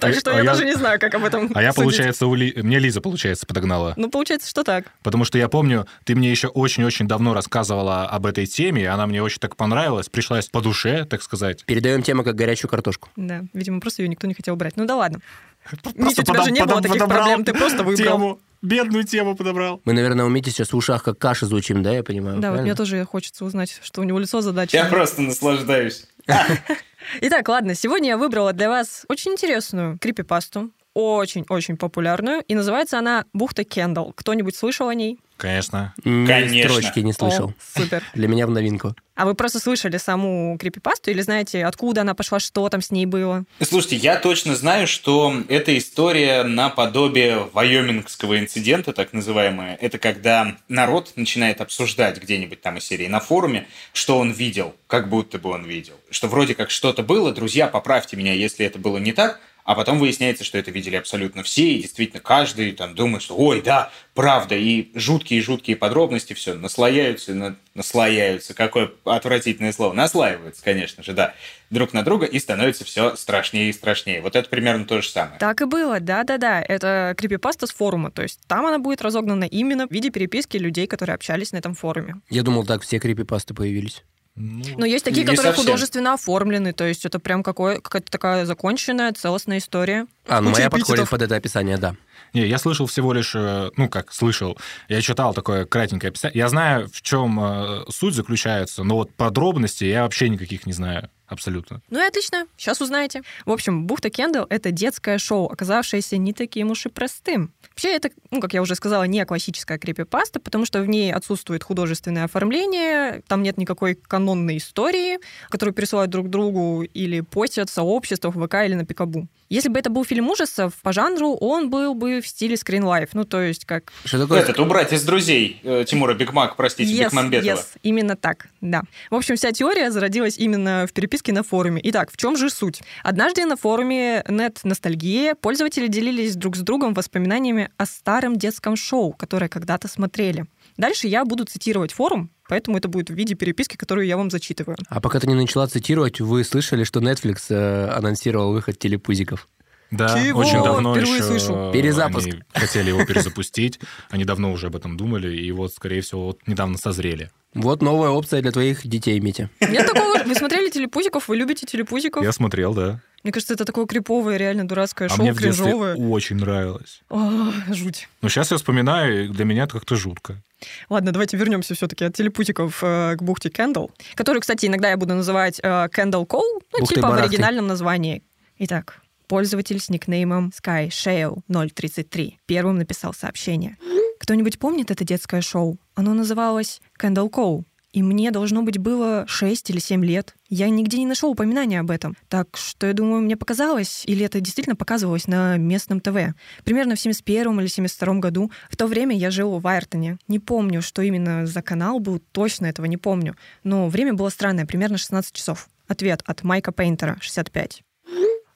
Так 0.01 0.15
что 0.15 0.31
а 0.31 0.37
я 0.37 0.43
даже 0.43 0.65
не 0.65 0.75
знаю, 0.75 0.99
как 0.99 1.13
об 1.15 1.23
этом 1.23 1.51
А 1.53 1.61
я, 1.61 1.73
получается, 1.73 2.27
у 2.27 2.35
Ли- 2.35 2.53
мне 2.61 2.79
Лиза, 2.79 3.01
получается, 3.01 3.45
подогнала. 3.45 3.93
Ну, 3.97 4.09
получается, 4.09 4.49
что 4.49 4.63
так. 4.63 4.85
Потому 5.03 5.25
что 5.25 5.37
я 5.37 5.47
помню, 5.47 5.87
ты 6.03 6.15
мне 6.15 6.31
еще 6.31 6.47
очень-очень 6.47 7.07
давно 7.07 7.33
рассказывала 7.33 8.07
об 8.07 8.25
этой 8.25 8.45
теме, 8.45 8.83
и 8.83 8.85
она 8.85 9.07
мне 9.07 9.21
очень 9.21 9.39
так 9.39 9.55
понравилась, 9.55 10.09
пришлась 10.09 10.47
по 10.49 10.61
душе, 10.61 11.05
так 11.05 11.21
сказать. 11.21 11.65
Передаем 11.65 12.03
тему 12.03 12.23
как 12.23 12.35
горячую 12.35 12.69
картошку. 12.69 13.09
Да, 13.15 13.43
видимо, 13.53 13.79
просто 13.79 14.01
ее 14.01 14.09
никто 14.09 14.27
не 14.27 14.33
хотел 14.33 14.55
брать. 14.55 14.77
Ну 14.77 14.85
да 14.85 14.95
ладно. 14.95 15.19
Просто 15.63 15.91
Митя, 15.95 16.21
у 16.21 16.25
тебя 16.25 16.43
же 16.43 16.51
не 16.51 16.63
было 16.63 16.81
таких 16.81 16.93
подобрал 16.99 17.23
проблем, 17.23 17.43
ты 17.43 17.53
просто 17.53 17.83
выбрал. 17.83 18.39
Бедную 18.65 19.03
тему 19.03 19.35
подобрал. 19.35 19.81
Мы, 19.85 19.93
наверное, 19.93 20.25
у 20.25 20.29
Мити 20.29 20.49
сейчас 20.49 20.73
в 20.73 20.77
ушах 20.77 21.03
как 21.03 21.17
каша 21.19 21.45
звучим, 21.45 21.83
да, 21.83 21.91
я 21.91 22.03
понимаю? 22.03 22.39
Да, 22.39 22.49
вот 22.49 22.55
правильно? 22.55 22.61
мне 22.63 22.75
тоже 22.75 23.05
хочется 23.05 23.45
узнать, 23.45 23.79
что 23.83 24.01
у 24.01 24.03
него 24.03 24.19
лицо 24.19 24.37
Я 24.37 24.41
задача. 24.41 24.87
просто 24.89 25.21
наслаждаюсь. 25.21 26.07
Итак, 27.21 27.47
ладно, 27.47 27.75
сегодня 27.75 28.09
я 28.09 28.17
выбрала 28.17 28.51
для 28.53 28.69
вас 28.69 29.05
очень 29.07 29.33
интересную 29.33 29.99
крипипасту, 29.99 30.71
очень-очень 30.95 31.77
популярную, 31.77 32.41
и 32.47 32.55
называется 32.55 32.97
она 32.97 33.25
«Бухта 33.33 33.63
Кендалл». 33.63 34.13
Кто-нибудь 34.15 34.55
слышал 34.55 34.87
о 34.87 34.95
ней? 34.95 35.19
Конечно. 35.37 35.93
Ни 36.05 36.25
Конечно. 36.25 36.69
строчки 36.69 36.99
не 37.01 37.11
слышал. 37.11 37.49
О, 37.49 37.53
супер. 37.79 38.01
Для 38.13 38.29
меня 38.29 38.47
в 38.47 38.51
новинку. 38.51 38.95
А 39.15 39.25
вы 39.25 39.33
просто 39.33 39.59
слышали 39.59 39.97
саму 39.97 40.57
крипипасту 40.57 41.11
или 41.11 41.21
знаете, 41.21 41.65
откуда 41.65 42.01
она 42.01 42.13
пошла, 42.13 42.39
что 42.39 42.67
там 42.69 42.81
с 42.81 42.91
ней 42.91 43.05
было? 43.05 43.43
Слушайте, 43.61 43.97
я 43.97 44.17
точно 44.17 44.55
знаю, 44.55 44.87
что 44.87 45.33
эта 45.49 45.77
история 45.77 46.43
наподобие 46.43 47.49
вайомингского 47.51 48.39
инцидента, 48.39 48.93
так 48.93 49.11
называемая. 49.11 49.77
Это 49.81 49.97
когда 49.97 50.55
народ 50.69 51.13
начинает 51.17 51.59
обсуждать 51.59 52.21
где-нибудь 52.21 52.61
там 52.61 52.77
из 52.77 52.85
серии 52.85 53.07
на 53.07 53.19
форуме, 53.19 53.67
что 53.91 54.17
он 54.17 54.31
видел, 54.31 54.73
как 54.87 55.09
будто 55.09 55.37
бы 55.37 55.49
он 55.49 55.65
видел. 55.65 55.95
Что 56.09 56.27
вроде 56.27 56.55
как 56.55 56.69
что-то 56.71 57.03
было, 57.03 57.33
друзья, 57.33 57.67
поправьте 57.67 58.15
меня, 58.15 58.33
если 58.33 58.65
это 58.65 58.79
было 58.79 58.97
не 58.97 59.11
так, 59.11 59.41
а 59.65 59.73
потом 59.73 59.97
выясняется, 59.99 60.43
что 60.43 60.57
это 60.59 60.69
видели 60.71 60.95
абсолютно 60.95 61.41
все, 61.43 61.73
и 61.73 61.81
действительно 61.81 62.21
каждый 62.21 62.71
там 62.71 62.93
думает, 62.93 63.23
что 63.23 63.35
ой, 63.35 63.61
да, 63.63 63.91
правда, 64.13 64.55
и 64.55 64.91
жуткие-жуткие 64.93 65.75
подробности 65.75 66.33
все 66.33 66.53
наслояются, 66.53 67.33
на- 67.33 67.55
наслояются, 67.73 68.53
какое 68.53 68.91
отвратительное 69.03 69.73
слово, 69.73 69.93
наслаиваются, 69.93 70.63
конечно 70.63 71.03
же, 71.03 71.13
да, 71.13 71.33
друг 71.71 71.93
на 71.93 72.03
друга, 72.03 72.27
и 72.27 72.37
становится 72.39 72.85
все 72.85 73.15
страшнее 73.15 73.69
и 73.69 73.73
страшнее. 73.73 74.21
Вот 74.21 74.35
это 74.35 74.47
примерно 74.47 74.85
то 74.85 75.01
же 75.01 75.09
самое. 75.09 75.39
Так 75.39 75.61
и 75.61 75.65
было, 75.65 75.99
да-да-да. 75.99 76.61
Это 76.61 77.15
крипипаста 77.17 77.65
с 77.65 77.71
форума, 77.71 78.11
то 78.11 78.21
есть 78.21 78.39
там 78.47 78.67
она 78.67 78.77
будет 78.77 79.01
разогнана 79.01 79.45
именно 79.45 79.87
в 79.87 79.91
виде 79.91 80.11
переписки 80.11 80.57
людей, 80.57 80.85
которые 80.85 81.15
общались 81.15 81.51
на 81.51 81.57
этом 81.57 81.73
форуме. 81.73 82.21
Я 82.29 82.43
думал, 82.43 82.65
так 82.65 82.83
все 82.83 82.99
крипипасты 82.99 83.55
появились. 83.55 84.03
Но 84.35 84.85
есть 84.85 85.05
такие, 85.05 85.25
которые 85.25 85.53
совсем. 85.53 85.65
художественно 85.65 86.13
оформлены, 86.13 86.73
то 86.73 86.85
есть 86.85 87.05
это 87.05 87.19
прям 87.19 87.41
какое, 87.41 87.79
какая-то 87.79 88.11
такая 88.11 88.45
законченная, 88.45 89.13
целостная 89.13 89.59
история. 89.59 90.07
А, 90.27 90.41
ну 90.41 90.49
Куча 90.49 90.59
моя 90.59 90.69
подходит 90.69 91.09
под 91.09 91.21
это 91.21 91.35
описание, 91.35 91.77
да. 91.77 91.95
Не, 92.33 92.45
я 92.45 92.57
слышал 92.57 92.85
всего 92.85 93.13
лишь, 93.13 93.33
э, 93.33 93.71
ну 93.77 93.87
как 93.87 94.11
слышал, 94.11 94.57
я 94.89 95.01
читал 95.01 95.33
такое 95.33 95.65
кратенькое 95.65 96.09
описание. 96.09 96.37
Я 96.37 96.49
знаю, 96.49 96.89
в 96.89 97.01
чем 97.01 97.39
э, 97.39 97.85
суть 97.89 98.13
заключается, 98.13 98.83
но 98.83 98.95
вот 98.95 99.13
подробностей 99.13 99.87
я 99.87 100.03
вообще 100.03 100.27
никаких 100.27 100.65
не 100.65 100.73
знаю 100.73 101.09
абсолютно. 101.27 101.81
Ну 101.89 101.99
и 102.03 102.07
отлично, 102.07 102.47
сейчас 102.57 102.81
узнаете. 102.81 103.21
В 103.45 103.51
общем, 103.51 103.85
«Бухта 103.87 104.09
Кэндл»— 104.09 104.45
это 104.49 104.71
детское 104.71 105.17
шоу, 105.17 105.47
оказавшееся 105.47 106.17
не 106.17 106.33
таким 106.33 106.71
уж 106.71 106.85
и 106.85 106.89
простым. 106.89 107.53
Вообще, 107.69 107.89
это, 107.95 108.09
ну, 108.31 108.39
как 108.39 108.53
я 108.53 108.61
уже 108.61 108.75
сказала, 108.75 109.03
не 109.03 109.25
классическая 109.25 109.77
крипипаста, 109.77 110.39
потому 110.39 110.65
что 110.65 110.81
в 110.81 110.87
ней 110.87 111.13
отсутствует 111.13 111.63
художественное 111.63 112.25
оформление, 112.25 113.21
там 113.27 113.43
нет 113.43 113.57
никакой 113.57 113.95
канонной 113.95 114.57
истории, 114.57 115.19
которую 115.49 115.73
пересылают 115.73 116.11
друг 116.11 116.29
другу 116.29 116.83
или 116.83 117.21
постят 117.21 117.69
в 117.69 117.73
сообществах 117.73 118.35
ВК 118.35 118.55
или 118.65 118.75
на 118.75 118.85
Пикабу. 118.85 119.27
Если 119.49 119.69
бы 119.69 119.77
это 119.77 119.89
был 119.91 120.03
фильм 120.03 120.29
ужасов 120.29 120.73
по 120.81 120.91
жанру, 120.91 121.35
он 121.35 121.69
был 121.69 121.93
бы 121.93 122.19
в 122.19 122.27
стиле 122.27 122.55
Screenlife, 122.55 123.09
ну, 123.13 123.25
то 123.25 123.41
есть 123.41 123.65
как 123.65 123.91
Что 124.03 124.19
такое? 124.19 124.41
Этот, 124.41 124.59
убрать 124.59 124.91
из 124.91 125.03
друзей 125.03 125.59
э, 125.63 125.85
Тимура 125.87 126.15
Бекмам, 126.15 126.55
простите, 126.55 126.91
Yes, 126.91 127.05
Бекмамбетова. 127.05 127.51
yes, 127.51 127.65
именно 127.83 128.15
так, 128.15 128.47
да. 128.61 128.81
В 129.11 129.15
общем, 129.15 129.35
вся 129.35 129.51
теория 129.51 129.91
зародилась 129.91 130.37
именно 130.37 130.87
в 130.89 130.93
переписке 130.93 131.31
на 131.31 131.43
форуме. 131.43 131.79
Итак, 131.83 132.11
в 132.11 132.17
чем 132.17 132.35
же 132.37 132.49
суть? 132.49 132.81
Однажды 133.03 133.45
на 133.45 133.55
форуме 133.55 134.23
Net 134.27 134.59
Ностальгия 134.63 135.35
пользователи 135.35 135.87
делились 135.87 136.35
друг 136.35 136.55
с 136.55 136.61
другом 136.61 136.93
воспоминаниями 136.95 137.69
о 137.77 137.85
старом 137.85 138.37
детском 138.37 138.75
шоу, 138.75 139.13
которое 139.13 139.47
когда-то 139.47 139.87
смотрели. 139.87 140.45
Дальше 140.77 141.07
я 141.07 141.23
буду 141.25 141.45
цитировать 141.45 141.93
форум, 141.93 142.31
поэтому 142.49 142.77
это 142.77 142.87
будет 142.87 143.09
в 143.09 143.13
виде 143.13 143.35
переписки, 143.35 143.77
которую 143.77 144.07
я 144.07 144.17
вам 144.17 144.29
зачитываю. 144.29 144.77
А 144.89 144.99
пока 144.99 145.19
ты 145.19 145.27
не 145.27 145.33
начала 145.33 145.67
цитировать, 145.67 146.19
вы 146.19 146.43
слышали, 146.43 146.83
что 146.83 146.99
Netflix 146.99 147.45
э, 147.49 147.89
анонсировал 147.89 148.51
выход 148.53 148.77
телепузиков? 148.77 149.47
Да, 149.91 150.19
Чего? 150.19 150.39
очень 150.39 150.63
давно 150.63 150.93
Впервые 150.95 151.17
еще 151.17 151.39
слышу. 151.39 151.71
Перезапуск. 151.71 152.27
они 152.27 152.41
хотели 152.53 152.89
его 152.89 153.05
перезапустить. 153.05 153.79
Они 154.09 154.25
давно 154.25 154.51
уже 154.51 154.67
об 154.67 154.75
этом 154.75 154.97
думали, 154.97 155.35
и 155.37 155.51
вот, 155.51 155.73
скорее 155.73 156.01
всего, 156.01 156.25
вот 156.25 156.39
недавно 156.47 156.77
созрели. 156.77 157.31
Вот 157.53 157.81
новая 157.81 158.09
опция 158.09 158.41
для 158.41 158.51
твоих 158.51 158.85
детей, 158.85 159.19
Митя. 159.19 159.49
Нет 159.61 159.87
такого. 159.87 160.23
Вы 160.25 160.35
смотрели 160.35 160.69
телепузиков? 160.69 161.27
Вы 161.29 161.37
любите 161.37 161.65
телепузиков? 161.65 162.23
Я 162.23 162.33
смотрел, 162.33 162.73
да. 162.73 162.99
Мне 163.25 163.31
кажется, 163.31 163.55
это 163.55 163.65
такое 163.65 163.87
криповое, 163.87 164.37
реально 164.37 164.67
дурацкое 164.67 165.07
А 165.07 165.09
шоу, 165.09 165.23
мне 165.23 165.33
в 165.33 165.41
детстве 165.41 165.63
кринжовое. 165.65 165.95
очень 165.95 166.35
нравилось. 166.35 167.01
О, 167.09 167.51
жуть. 167.73 168.07
Но 168.21 168.29
сейчас 168.29 168.51
я 168.51 168.57
вспоминаю, 168.57 169.25
и 169.25 169.27
для 169.29 169.45
меня 169.45 169.63
это 169.63 169.73
как-то 169.73 169.95
жутко. 169.95 170.43
Ладно, 170.89 171.11
давайте 171.11 171.35
вернемся 171.35 171.73
все-таки 171.73 172.05
от 172.05 172.15
телепутиков 172.15 172.79
э, 172.83 173.15
к 173.17 173.23
бухте 173.23 173.49
Кендалл, 173.49 173.89
которую, 174.13 174.41
кстати, 174.41 174.67
иногда 174.67 174.91
я 174.91 174.97
буду 174.97 175.15
называть 175.15 175.59
э, 175.63 175.87
Кендалл 175.91 176.27
Коул, 176.27 176.61
ну, 176.71 176.79
Бухтой 176.81 176.95
типа 176.97 177.07
в 177.07 177.11
барахты. 177.11 177.29
оригинальном 177.31 177.65
названии. 177.65 178.21
Итак, 178.59 179.01
пользователь 179.27 179.79
с 179.79 179.89
никнеймом 179.89 180.51
SkyShale033 180.55 182.33
первым 182.45 182.77
написал 182.77 183.13
сообщение. 183.13 183.77
Кто-нибудь 184.19 184.59
помнит 184.59 184.91
это 184.91 185.03
детское 185.03 185.41
шоу? 185.41 185.77
Оно 185.95 186.13
называлось 186.13 186.79
Кендалл 186.99 187.29
Коул. 187.29 187.65
И 187.95 188.03
мне 188.03 188.31
должно 188.31 188.61
быть 188.61 188.77
было 188.77 189.23
6 189.25 189.69
или 189.69 189.79
7 189.79 190.03
лет. 190.03 190.35
Я 190.49 190.67
нигде 190.67 190.97
не 190.97 191.05
нашел 191.05 191.31
упоминания 191.31 191.79
об 191.79 191.89
этом. 191.89 192.17
Так 192.27 192.57
что, 192.57 192.87
я 192.87 192.93
думаю, 192.93 193.21
мне 193.21 193.37
показалось, 193.37 194.03
или 194.05 194.25
это 194.25 194.41
действительно 194.41 194.75
показывалось 194.75 195.27
на 195.27 195.55
местном 195.55 196.01
ТВ. 196.01 196.35
Примерно 196.65 196.95
в 196.95 196.99
71 196.99 197.57
или 197.61 197.67
72 197.67 198.15
году. 198.15 198.51
В 198.69 198.75
то 198.75 198.87
время 198.87 199.15
я 199.15 199.31
жил 199.31 199.59
в 199.59 199.65
Айртоне. 199.65 200.17
Не 200.27 200.39
помню, 200.39 200.81
что 200.81 201.01
именно 201.03 201.45
за 201.45 201.61
канал 201.61 202.01
был, 202.01 202.19
точно 202.33 202.65
этого 202.65 202.85
не 202.85 202.97
помню. 202.97 203.37
Но 203.63 203.87
время 203.87 204.13
было 204.13 204.27
странное, 204.27 204.65
примерно 204.65 204.97
16 204.97 205.31
часов. 205.31 205.69
Ответ 205.87 206.21
от 206.25 206.43
Майка 206.43 206.73
Пейнтера, 206.73 207.15
65. 207.21 207.81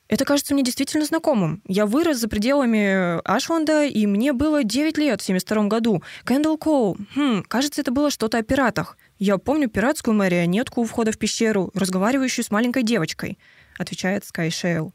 Это 0.10 0.26
кажется 0.26 0.56
мне 0.56 0.64
действительно 0.64 1.06
знакомым. 1.06 1.62
Я 1.68 1.86
вырос 1.86 2.18
за 2.18 2.28
пределами 2.28 3.22
Ашланда, 3.26 3.86
и 3.86 4.08
мне 4.08 4.34
было 4.34 4.64
9 4.64 4.98
лет 4.98 5.22
в 5.22 5.24
72 5.24 5.68
году. 5.68 6.04
Кэндалл 6.26 6.58
Коул. 6.58 6.98
Хм, 7.16 7.44
кажется, 7.48 7.82
это 7.82 7.92
было 7.92 8.10
что-то 8.10 8.40
о 8.40 8.42
пиратах. 8.42 8.98
Я 9.20 9.38
помню 9.38 9.70
пиратскую 9.70 10.16
марионетку 10.16 10.82
у 10.82 10.86
входа 10.86 11.12
в 11.12 11.18
пещеру, 11.18 11.72
разговаривающую 11.74 12.44
с 12.46 12.52
маленькой 12.52 12.84
девочкой, 12.84 13.38
отвечает 13.78 14.24
Скай 14.24 14.50
Шейл. 14.50 14.94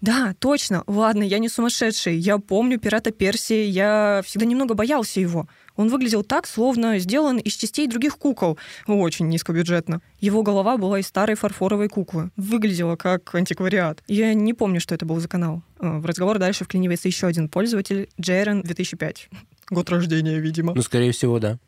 Да, 0.00 0.34
точно. 0.38 0.82
Ладно, 0.86 1.22
я 1.22 1.38
не 1.38 1.50
сумасшедший. 1.50 2.16
Я 2.16 2.38
помню 2.38 2.78
пирата 2.78 3.10
Персии. 3.10 3.64
Я 3.64 4.22
всегда 4.24 4.46
немного 4.46 4.72
боялся 4.72 5.20
его. 5.20 5.46
Он 5.76 5.88
выглядел 5.88 6.22
так, 6.22 6.46
словно 6.46 6.98
сделан 6.98 7.36
из 7.36 7.54
частей 7.54 7.86
других 7.86 8.16
кукол. 8.16 8.56
Очень 8.86 9.28
низкобюджетно. 9.28 10.00
Его 10.18 10.42
голова 10.42 10.78
была 10.78 11.00
из 11.00 11.06
старой 11.06 11.36
фарфоровой 11.36 11.90
куклы. 11.90 12.30
Выглядела 12.36 12.96
как 12.96 13.34
антиквариат. 13.34 14.02
Я 14.08 14.32
не 14.32 14.54
помню, 14.54 14.80
что 14.80 14.94
это 14.94 15.04
был 15.04 15.20
за 15.20 15.28
канал. 15.28 15.62
Э, 15.78 15.98
В 15.98 16.06
разговор 16.06 16.38
дальше 16.38 16.64
вклинивается 16.64 17.08
еще 17.08 17.26
один 17.26 17.50
пользователь, 17.50 18.08
Джейрен 18.18 18.62
2005. 18.62 19.28
Год 19.70 19.90
рождения, 19.90 20.38
видимо. 20.38 20.72
Ну, 20.74 20.80
скорее 20.82 21.12
всего, 21.12 21.38
да. 21.38 21.58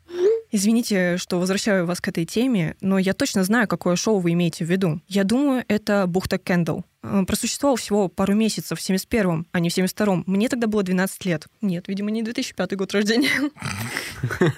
Извините, 0.55 1.17
что 1.17 1.39
возвращаю 1.39 1.87
вас 1.87 1.99
к 1.99 2.07
этой 2.09 2.25
теме, 2.25 2.75
но 2.79 2.99
я 2.99 3.15
точно 3.15 3.43
знаю, 3.43 3.67
какое 3.67 3.95
шоу 3.95 4.19
вы 4.19 4.33
имеете 4.33 4.63
в 4.63 4.69
виду. 4.69 5.01
Я 5.07 5.23
думаю, 5.23 5.65
это 5.67 6.05
«Бухта 6.05 6.37
Кендалл». 6.37 6.85
Э, 7.01 7.23
Просуществовал 7.25 7.75
всего 7.75 8.07
пару 8.07 8.35
месяцев 8.35 8.79
в 8.79 8.87
71-м, 8.87 9.47
а 9.51 9.59
не 9.59 9.71
в 9.71 9.75
72-м. 9.75 10.23
Мне 10.27 10.49
тогда 10.49 10.67
было 10.67 10.83
12 10.83 11.25
лет. 11.25 11.47
Нет, 11.61 11.87
видимо, 11.87 12.11
не 12.11 12.21
2005 12.21 12.77
год 12.77 12.93
рождения. 12.93 13.31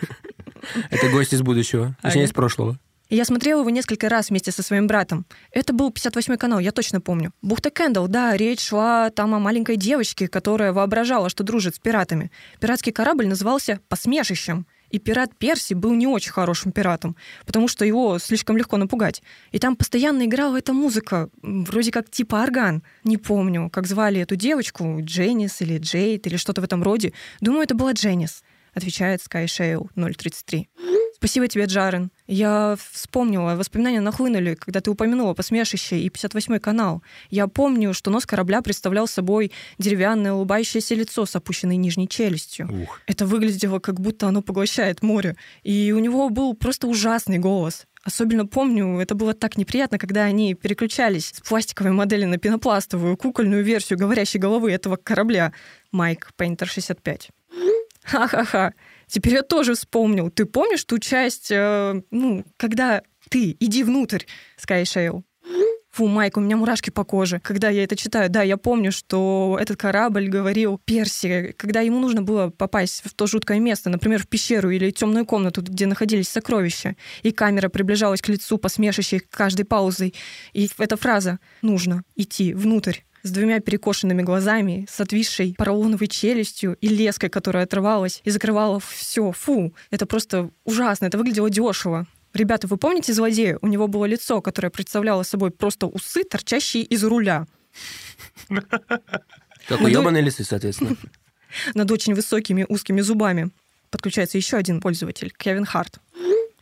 Это 0.90 1.10
гость 1.12 1.34
из 1.34 1.42
будущего. 1.42 1.96
Точнее, 2.02 2.26
из 2.26 2.34
прошлого. 2.34 2.78
Я 3.10 3.24
смотрела 3.24 3.62
его 3.62 3.70
несколько 3.70 4.10
раз 4.10 4.30
вместе 4.32 4.52
со 4.52 4.64
своим 4.64 4.88
братом. 4.88 5.26
Это 5.52 5.72
был 5.72 5.92
58-й 5.92 6.38
канал, 6.38 6.60
я 6.60 6.74
точно 6.74 7.00
помню. 7.00 7.32
Бухта 7.42 7.70
Кендалл, 7.70 8.10
да, 8.10 8.36
речь 8.36 8.60
шла 8.60 9.12
там 9.12 9.34
о 9.34 9.40
маленькой 9.40 9.78
девочке, 9.78 10.28
которая 10.28 10.74
воображала, 10.74 11.30
что 11.30 11.46
дружит 11.46 11.76
с 11.76 11.80
пиратами. 11.80 12.32
Пиратский 12.60 12.92
корабль 12.92 13.28
назывался 13.28 13.80
«Посмешищем». 13.88 14.66
И 14.92 15.00
пират 15.00 15.36
Перси 15.36 15.74
был 15.74 15.94
не 15.94 16.08
очень 16.08 16.32
хорошим 16.32 16.72
пиратом, 16.72 17.16
потому 17.46 17.68
что 17.68 17.84
его 17.84 18.18
слишком 18.20 18.56
легко 18.56 18.78
напугать. 18.78 19.22
И 19.52 19.60
там 19.60 19.76
постоянно 19.76 20.26
играла 20.26 20.58
эта 20.58 20.72
музыка, 20.72 21.30
вроде 21.42 21.92
как 21.92 22.10
типа 22.10 22.44
орган. 22.44 22.84
Не 23.04 23.18
помню, 23.18 23.70
как 23.70 23.88
звали 23.88 24.22
эту 24.22 24.36
девочку, 24.36 25.00
Дженнис 25.02 25.62
или 25.62 25.78
Джейд 25.78 26.28
или 26.28 26.38
что-то 26.38 26.62
в 26.62 26.64
этом 26.64 26.84
роде. 26.84 27.14
Думаю, 27.42 27.64
это 27.64 27.76
была 27.76 27.92
Дженнис, 27.92 28.44
отвечает 28.76 29.22
Sky 29.22 29.46
Shale 29.46 29.88
033. 29.96 30.70
Спасибо 31.16 31.48
тебе, 31.48 31.66
Джарен. 31.66 32.12
Я 32.28 32.76
вспомнила, 32.92 33.56
воспоминания 33.56 34.02
нахлынули, 34.02 34.56
когда 34.56 34.82
ты 34.82 34.92
упомянула 34.92 35.34
посмешище 35.34 35.98
и 35.98 36.10
58-й 36.10 36.60
канал. 36.60 37.02
Я 37.30 37.48
помню, 37.48 37.94
что 37.94 38.12
нос 38.12 38.26
корабля 38.26 38.62
представлял 38.62 39.08
собой 39.08 39.52
деревянное 39.80 40.34
улыбающееся 40.34 40.94
лицо 40.94 41.26
с 41.26 41.36
опущенной 41.36 41.78
нижней 41.78 42.08
челюстью. 42.08 42.70
Ух. 42.84 43.02
Это 43.08 43.26
выглядело, 43.26 43.80
как 43.80 44.00
будто 44.00 44.28
оно 44.28 44.42
поглощает 44.42 45.02
море. 45.02 45.36
И 45.64 45.94
у 45.96 46.00
него 46.00 46.30
был 46.30 46.54
просто 46.54 46.86
ужасный 46.86 47.40
голос. 47.40 47.88
Особенно 48.04 48.46
помню, 48.46 49.00
это 49.00 49.16
было 49.16 49.34
так 49.34 49.58
неприятно, 49.58 49.98
когда 49.98 50.26
они 50.26 50.54
переключались 50.54 51.30
с 51.30 51.42
пластиковой 51.42 51.92
модели 51.92 52.26
на 52.26 52.38
пенопластовую 52.38 53.18
кукольную 53.18 53.64
версию 53.64 53.98
говорящей 53.98 54.40
головы 54.40 54.72
этого 54.72 54.96
корабля. 54.96 55.54
Майк 55.92 56.32
Пейнтер 56.36 56.68
65. 56.68 57.32
Ха-ха-ха. 58.06 58.74
Теперь 59.08 59.34
я 59.34 59.42
тоже 59.42 59.74
вспомнил. 59.74 60.30
Ты 60.30 60.46
помнишь 60.46 60.84
ту 60.84 61.00
часть, 61.00 61.52
э, 61.52 62.02
ну, 62.12 62.46
когда 62.58 63.02
ты, 63.30 63.56
иди 63.60 63.84
внутрь, 63.84 64.24
Скайшейл? 64.58 65.24
Фу, 65.92 66.08
Майк, 66.08 66.36
у 66.36 66.42
меня 66.42 66.58
мурашки 66.58 66.90
по 66.90 67.06
коже, 67.06 67.40
когда 67.40 67.70
я 67.70 67.86
это 67.86 67.96
читаю. 67.96 68.30
Да, 68.30 68.44
я 68.44 68.58
помню, 68.58 68.92
что 68.92 69.58
этот 69.62 69.78
корабль 69.78 70.28
говорил 70.28 70.78
Перси, 70.84 71.56
когда 71.58 71.80
ему 71.80 72.00
нужно 72.00 72.22
было 72.22 72.50
попасть 72.50 73.02
в 73.06 73.14
то 73.14 73.28
жуткое 73.28 73.60
место, 73.60 73.90
например, 73.90 74.22
в 74.22 74.28
пещеру 74.28 74.70
или 74.72 74.92
темную 74.92 75.26
комнату, 75.26 75.62
где 75.62 75.86
находились 75.86 76.28
сокровища, 76.28 76.98
и 77.24 77.32
камера 77.32 77.70
приближалась 77.70 78.22
к 78.22 78.28
лицу, 78.28 78.58
посмешащей 78.58 79.20
каждой 79.22 79.64
паузой. 79.64 80.14
И 80.52 80.70
эта 80.78 80.98
фраза 80.98 81.40
«нужно 81.62 82.04
идти 82.18 82.54
внутрь» 82.54 83.00
с 83.26 83.32
двумя 83.32 83.60
перекошенными 83.60 84.22
глазами, 84.22 84.86
с 84.88 85.02
отвисшей 85.02 85.56
поролоновой 85.58 86.08
челюстью 86.08 86.78
и 86.80 86.88
леской, 86.88 87.30
которая 87.30 87.64
отрывалась 87.64 88.22
и 88.24 88.30
закрывала 88.30 88.80
все. 88.80 89.32
Фу, 89.32 89.74
это 89.90 90.06
просто 90.06 90.52
ужасно, 90.64 91.06
это 91.06 91.18
выглядело 91.18 91.50
дешево. 91.50 92.06
Ребята, 92.36 92.68
вы 92.68 92.78
помните 92.78 93.14
злодея? 93.14 93.58
У 93.62 93.68
него 93.68 93.88
было 93.88 94.06
лицо, 94.06 94.42
которое 94.42 94.70
представляло 94.70 95.24
собой 95.24 95.50
просто 95.50 95.88
усы, 95.88 96.24
торчащие 96.24 96.84
из 96.84 97.04
руля, 97.04 97.48
Как 99.68 99.82
у 99.82 99.88
ебаной 99.88 100.22
лисы, 100.22 100.44
соответственно. 100.44 100.96
над 101.74 101.90
очень 101.90 102.14
высокими 102.14 102.66
узкими 102.70 103.02
зубами. 103.02 103.50
Подключается 103.90 104.38
еще 104.38 104.58
один 104.58 104.82
пользователь, 104.82 105.34
Кевин 105.36 105.66
Харт. 105.66 106.00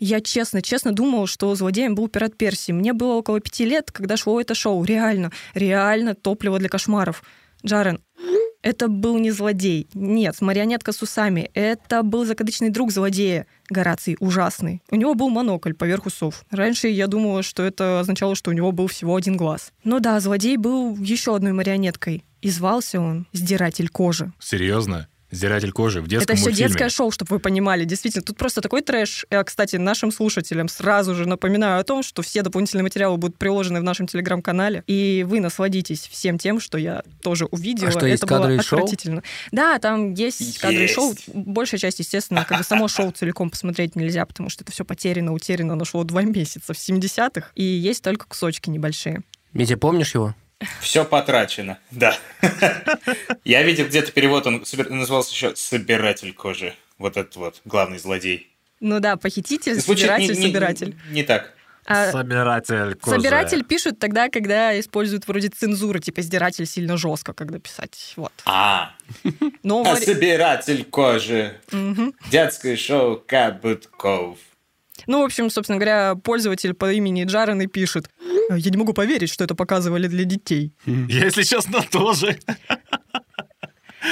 Я 0.06 0.20
честно, 0.20 0.62
честно 0.62 0.92
думал, 0.92 1.28
что 1.28 1.56
злодеем 1.56 1.96
был 1.96 2.10
пират 2.10 2.36
Перси. 2.36 2.74
Мне 2.74 2.92
было 2.92 3.14
около 3.14 3.40
пяти 3.40 3.64
лет, 3.64 3.90
когда 3.90 4.18
шло 4.18 4.42
это 4.42 4.54
шоу. 4.54 4.84
Реально, 4.84 5.32
реально 5.54 6.14
топливо 6.14 6.60
для 6.60 6.68
кошмаров. 6.68 7.24
Джарен, 7.66 8.02
это 8.62 8.90
был 8.90 9.18
не 9.18 9.32
злодей. 9.32 9.88
Нет, 9.94 10.42
марионетка 10.42 10.92
с 10.92 11.02
усами. 11.02 11.50
Это 11.54 12.04
был 12.04 12.26
закадычный 12.26 12.70
друг 12.70 12.92
злодея. 12.92 13.48
Гораций 13.70 14.18
ужасный. 14.20 14.82
У 14.92 14.98
него 14.98 15.16
был 15.16 15.30
монокль 15.30 15.72
поверх 15.72 16.06
усов. 16.06 16.44
Раньше 16.52 16.90
я 16.90 17.08
думала, 17.08 17.42
что 17.42 17.64
это 17.64 18.02
означало, 18.02 18.36
что 18.36 18.52
у 18.52 18.54
него 18.54 18.74
был 18.74 18.88
всего 18.88 19.16
один 19.16 19.38
глаз. 19.38 19.72
Но 19.86 20.02
да, 20.02 20.20
злодей 20.20 20.58
был 20.58 20.98
еще 20.98 21.34
одной 21.34 21.54
марионеткой. 21.54 22.26
И 22.42 22.50
звался 22.50 23.00
он 23.00 23.26
Сдиратель 23.32 23.88
кожи. 23.88 24.34
Серьезно? 24.38 25.08
Сдиратель 25.34 25.72
кожи 25.72 26.02
в 26.02 26.08
детском 26.08 26.24
Это 26.26 26.36
все 26.36 26.46
мультфильме? 26.50 26.70
детское 26.70 26.90
шоу, 26.90 27.12
чтобы 27.12 27.30
вы 27.36 27.40
понимали. 27.40 27.86
Действительно, 27.86 28.24
тут 28.24 28.38
просто 28.38 28.62
такой 28.62 28.82
трэш. 28.82 29.26
Я, 29.32 29.44
кстати, 29.44 29.78
нашим 29.78 30.12
слушателям 30.12 30.68
сразу 30.70 31.16
же 31.16 31.28
напоминаю 31.28 31.80
о 31.80 31.84
том, 31.84 32.04
что 32.04 32.22
все 32.22 32.44
дополнительные 32.44 32.84
материалы 32.84 33.18
будут 33.18 33.38
приложены 33.38 33.80
в 33.80 33.84
нашем 33.84 34.08
телеграм-канале, 34.08 34.84
и 34.88 35.26
вы 35.28 35.40
насладитесь 35.40 36.08
всем 36.08 36.38
тем, 36.38 36.60
что 36.60 36.78
я 36.78 37.04
тоже 37.22 37.46
увидела. 37.46 37.90
А 37.90 37.92
что, 37.92 38.06
есть 38.06 38.24
Это 38.24 38.28
было 38.34 38.40
кадры 38.44 38.58
из 38.58 38.64
шоу? 38.64 38.80
отвратительно. 38.80 39.24
Да, 39.52 39.80
там 39.80 40.14
есть, 40.14 40.60
кадры 40.60 40.82
Есть. 40.82 40.94
шоу. 40.94 41.16
Большая 41.34 41.80
часть, 41.80 42.00
естественно, 42.00 42.46
как 42.46 42.60
бы 42.60 42.64
само 42.64 42.88
шоу 42.88 43.12
целиком 43.12 43.50
посмотреть 43.50 43.96
нельзя, 43.96 44.26
потому 44.26 44.50
что 44.50 44.64
это 44.64 44.72
все 44.72 44.86
потеряно, 44.86 45.34
утеряно, 45.34 45.74
оно 45.74 45.86
шло 45.86 46.04
два 46.04 46.22
месяца 46.24 46.74
в 46.74 46.78
70-х, 46.78 47.48
и 47.56 47.64
есть 47.64 48.04
только 48.04 48.28
кусочки 48.28 48.70
небольшие. 48.70 49.24
Митя, 49.54 49.78
помнишь 49.78 50.14
его? 50.16 50.36
Все 50.82 51.06
потрачено, 51.06 51.78
да. 51.92 52.18
Я 53.44 53.64
видел 53.64 53.88
где-то 53.88 54.12
перевод, 54.12 54.48
он 54.48 54.64
назывался 54.90 55.32
еще 55.34 55.56
«Собиратель 55.56 56.34
кожи». 56.34 56.74
Вот 56.98 57.18
этот 57.18 57.36
вот 57.36 57.62
главный 57.66 57.98
злодей. 57.98 58.50
Ну 58.80 59.00
да, 59.00 59.18
похититель, 59.18 59.76
Звучит 59.76 60.10
не- 60.18 60.28
собиратель, 60.28 60.40
не- 60.40 60.48
собиратель. 60.48 60.96
Не 61.12 61.24
так. 61.24 61.54
А 61.86 62.12
Собиратель 62.12 62.96
кожи. 62.96 63.18
Собиратель 63.18 63.64
пишут 63.66 64.00
тогда, 64.00 64.30
когда 64.30 64.80
используют 64.80 65.28
вроде 65.28 65.50
цензуры, 65.50 66.00
типа 66.00 66.22
сдиратель 66.22 66.66
сильно 66.66 66.96
жестко, 66.98 67.34
когда 67.34 67.60
писать. 67.60 68.14
Вот. 68.16 68.32
А, 68.46 68.94
Но 69.64 69.84
а 69.86 69.96
собиратель 69.98 70.86
кожи. 70.86 71.60
Мгм. 71.72 72.14
Детское 72.32 72.78
шоу 72.78 73.22
Кабутков. 73.26 74.38
Ну, 75.08 75.22
в 75.22 75.26
общем, 75.26 75.50
собственно 75.50 75.78
говоря, 75.78 76.16
пользователь 76.16 76.74
по 76.74 76.94
имени 76.94 77.26
Джарен 77.26 77.60
и 77.62 77.68
пишет. 77.68 78.10
Я 78.50 78.70
не 78.72 78.78
могу 78.78 78.94
поверить, 78.94 79.30
что 79.30 79.44
это 79.44 79.56
показывали 79.56 80.08
для 80.08 80.24
детей. 80.26 80.74
Я, 80.86 81.26
если 81.26 81.44
честно, 81.44 81.82
тоже. 81.82 82.38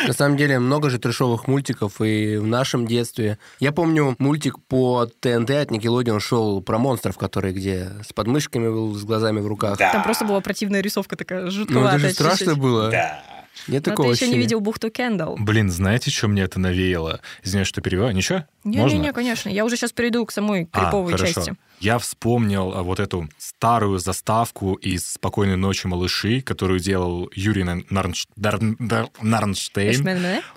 На 0.07 0.13
самом 0.13 0.37
деле, 0.37 0.57
много 0.57 0.89
же 0.89 0.99
трешовых 0.99 1.47
мультиков 1.49 1.99
и 2.01 2.37
в 2.37 2.47
нашем 2.47 2.87
детстве. 2.87 3.37
Я 3.59 3.73
помню 3.73 4.15
мультик 4.19 4.55
по 4.67 5.05
ТНТ 5.05 5.49
от 5.51 5.69
Nickelodeon 5.71 6.19
шел 6.21 6.61
про 6.61 6.77
монстров, 6.77 7.17
которые 7.17 7.53
где 7.53 7.89
с 8.07 8.13
подмышками 8.13 8.69
был, 8.69 8.95
с 8.95 9.03
глазами 9.03 9.41
в 9.41 9.47
руках. 9.47 9.77
Да. 9.77 9.91
Там 9.91 10.03
просто 10.03 10.23
была 10.23 10.39
противная 10.39 10.79
рисовка 10.79 11.17
такая 11.17 11.41
Ну, 11.41 11.47
это 11.47 11.51
жутковатая. 11.51 11.99
же 11.99 12.09
страшно 12.13 12.37
чуть-чуть. 12.37 12.57
было. 12.61 12.89
Да. 12.89 13.21
Нет 13.67 13.85
Но 13.85 13.91
такого 13.91 14.07
ты 14.07 14.13
еще 14.15 14.25
не 14.27 14.29
ощущения. 14.29 14.41
видел 14.43 14.59
бухту 14.61 14.89
Кендалл. 14.89 15.35
Блин, 15.37 15.69
знаете, 15.69 16.09
что 16.09 16.29
мне 16.29 16.43
это 16.43 16.57
навеяло? 16.57 17.19
Извиняюсь, 17.43 17.67
что 17.67 17.81
перевел. 17.81 18.09
Ничего? 18.11 18.45
Можно? 18.63 18.95
Не-не-не, 18.95 19.11
конечно. 19.11 19.49
Я 19.49 19.65
уже 19.65 19.75
сейчас 19.75 19.91
перейду 19.91 20.25
к 20.25 20.31
самой 20.31 20.69
А, 20.71 20.85
криповой 20.85 21.11
хорошо. 21.11 21.33
части. 21.33 21.53
Я 21.81 21.97
вспомнил 21.97 22.73
а, 22.75 22.83
вот 22.83 22.99
эту 22.99 23.27
старую 23.39 23.97
заставку 23.97 24.75
из 24.75 25.13
«Спокойной 25.13 25.57
ночи, 25.57 25.87
малыши», 25.87 26.41
которую 26.41 26.79
делал 26.79 27.27
Юрий 27.33 27.63
Нар- 27.63 27.83
Нарнш- 27.89 28.27
Дар- 28.35 28.59
Дар- 28.77 29.09
Нарнштейн. 29.19 29.91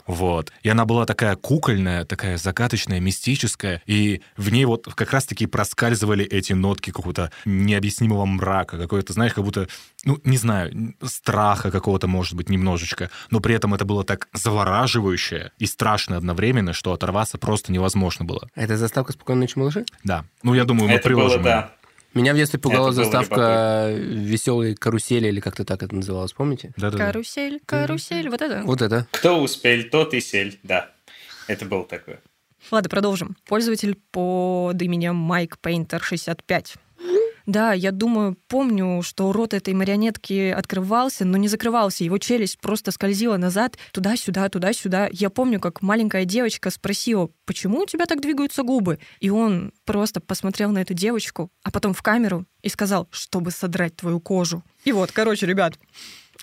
Вот. 0.06 0.52
И 0.62 0.68
она 0.68 0.84
была 0.84 1.06
такая 1.06 1.37
кукольная, 1.37 2.04
такая 2.04 2.37
закаточная, 2.37 3.00
мистическая. 3.00 3.80
И 3.87 4.20
в 4.37 4.52
ней 4.52 4.66
вот 4.66 4.87
как 4.94 5.12
раз-таки 5.12 5.46
проскальзывали 5.46 6.26
эти 6.26 6.52
нотки 6.52 6.90
какого-то 6.90 7.32
необъяснимого 7.46 8.26
мрака, 8.26 8.76
какой-то, 8.76 9.14
знаешь, 9.14 9.32
как 9.32 9.44
будто, 9.44 9.66
ну, 10.04 10.20
не 10.24 10.37
знаю, 10.37 10.94
страха 11.02 11.70
какого-то, 11.70 12.06
может 12.06 12.34
быть, 12.34 12.50
немножечко. 12.50 13.08
Но 13.30 13.40
при 13.40 13.54
этом 13.54 13.72
это 13.72 13.87
было 13.87 14.04
так 14.04 14.28
завораживающе 14.34 15.52
и 15.58 15.64
страшно 15.64 16.18
одновременно, 16.18 16.74
что 16.74 16.92
оторваться 16.92 17.38
просто 17.38 17.72
невозможно 17.72 18.26
было. 18.26 18.46
Это 18.54 18.76
заставка 18.76 19.12
«Спокойной 19.12 19.42
ночи, 19.42 19.58
малыши»? 19.58 19.87
Да. 20.02 20.26
Ну, 20.42 20.52
я 20.52 20.64
думаю, 20.64 20.88
мы 20.88 20.94
Это 20.96 21.13
приложим. 21.16 21.40
её. 21.40 21.44
да. 21.44 21.72
Меня 22.14 22.33
в 22.33 22.37
детстве 22.37 22.61
пугала 22.61 22.88
Это 22.90 22.96
было 22.96 23.05
заставка 23.05 23.92
веселой 23.92 24.77
карусели, 24.77 25.29
или 25.29 25.40
как-то 25.40 25.64
так 25.64 25.83
это 25.83 25.94
называлось, 25.94 26.33
помните? 26.33 26.72
Да-да-да. 26.77 27.07
Карусель, 27.07 27.61
карусель, 27.66 28.29
вот 28.31 28.40
это. 28.40 28.62
Вот 28.64 28.83
это. 28.83 29.09
Кто 29.11 29.42
успел, 29.42 29.83
тот 29.90 30.14
и 30.14 30.20
сель. 30.20 30.59
Да. 30.62 30.90
Это 31.48 31.64
было 31.64 31.85
такое. 31.85 32.20
Ладно, 32.70 32.88
продолжим. 32.88 33.37
Пользователь 33.46 33.98
под 34.12 34.81
именем 34.81 35.16
Майк 35.16 35.59
Пейнтер 35.59 36.03
65. 36.03 36.77
Да, 37.46 37.72
я 37.72 37.92
думаю, 37.92 38.37
помню, 38.48 39.02
что 39.02 39.33
рот 39.33 39.52
этой 39.52 39.74
марионетки 39.74 40.50
открывался, 40.50 41.24
но 41.24 41.37
не 41.37 41.48
закрывался. 41.48 42.04
Его 42.04 42.18
челюсть 42.18 42.59
просто 42.59 42.90
скользила 42.90 43.37
назад, 43.37 43.76
туда-сюда, 43.92 44.48
туда-сюда. 44.48 45.09
Я 45.12 45.28
помню, 45.30 45.61
как 45.61 45.83
маленькая 45.83 46.24
девочка 46.24 46.70
спросила, 46.70 47.30
почему 47.44 47.80
у 47.80 47.87
тебя 47.87 48.07
так 48.07 48.20
двигаются 48.20 48.62
губы? 48.62 48.98
И 49.20 49.28
он 49.28 49.72
просто 49.85 50.20
посмотрел 50.20 50.70
на 50.70 50.78
эту 50.78 50.94
девочку, 50.94 51.50
а 51.62 51.70
потом 51.70 51.92
в 51.92 52.02
камеру 52.02 52.46
и 52.62 52.68
сказал, 52.68 53.09
чтобы 53.11 53.50
содрать 53.50 53.96
твою 53.96 54.20
кожу. 54.20 54.62
И 54.85 54.92
вот, 54.92 55.12
короче, 55.12 55.46
ребят, 55.46 55.78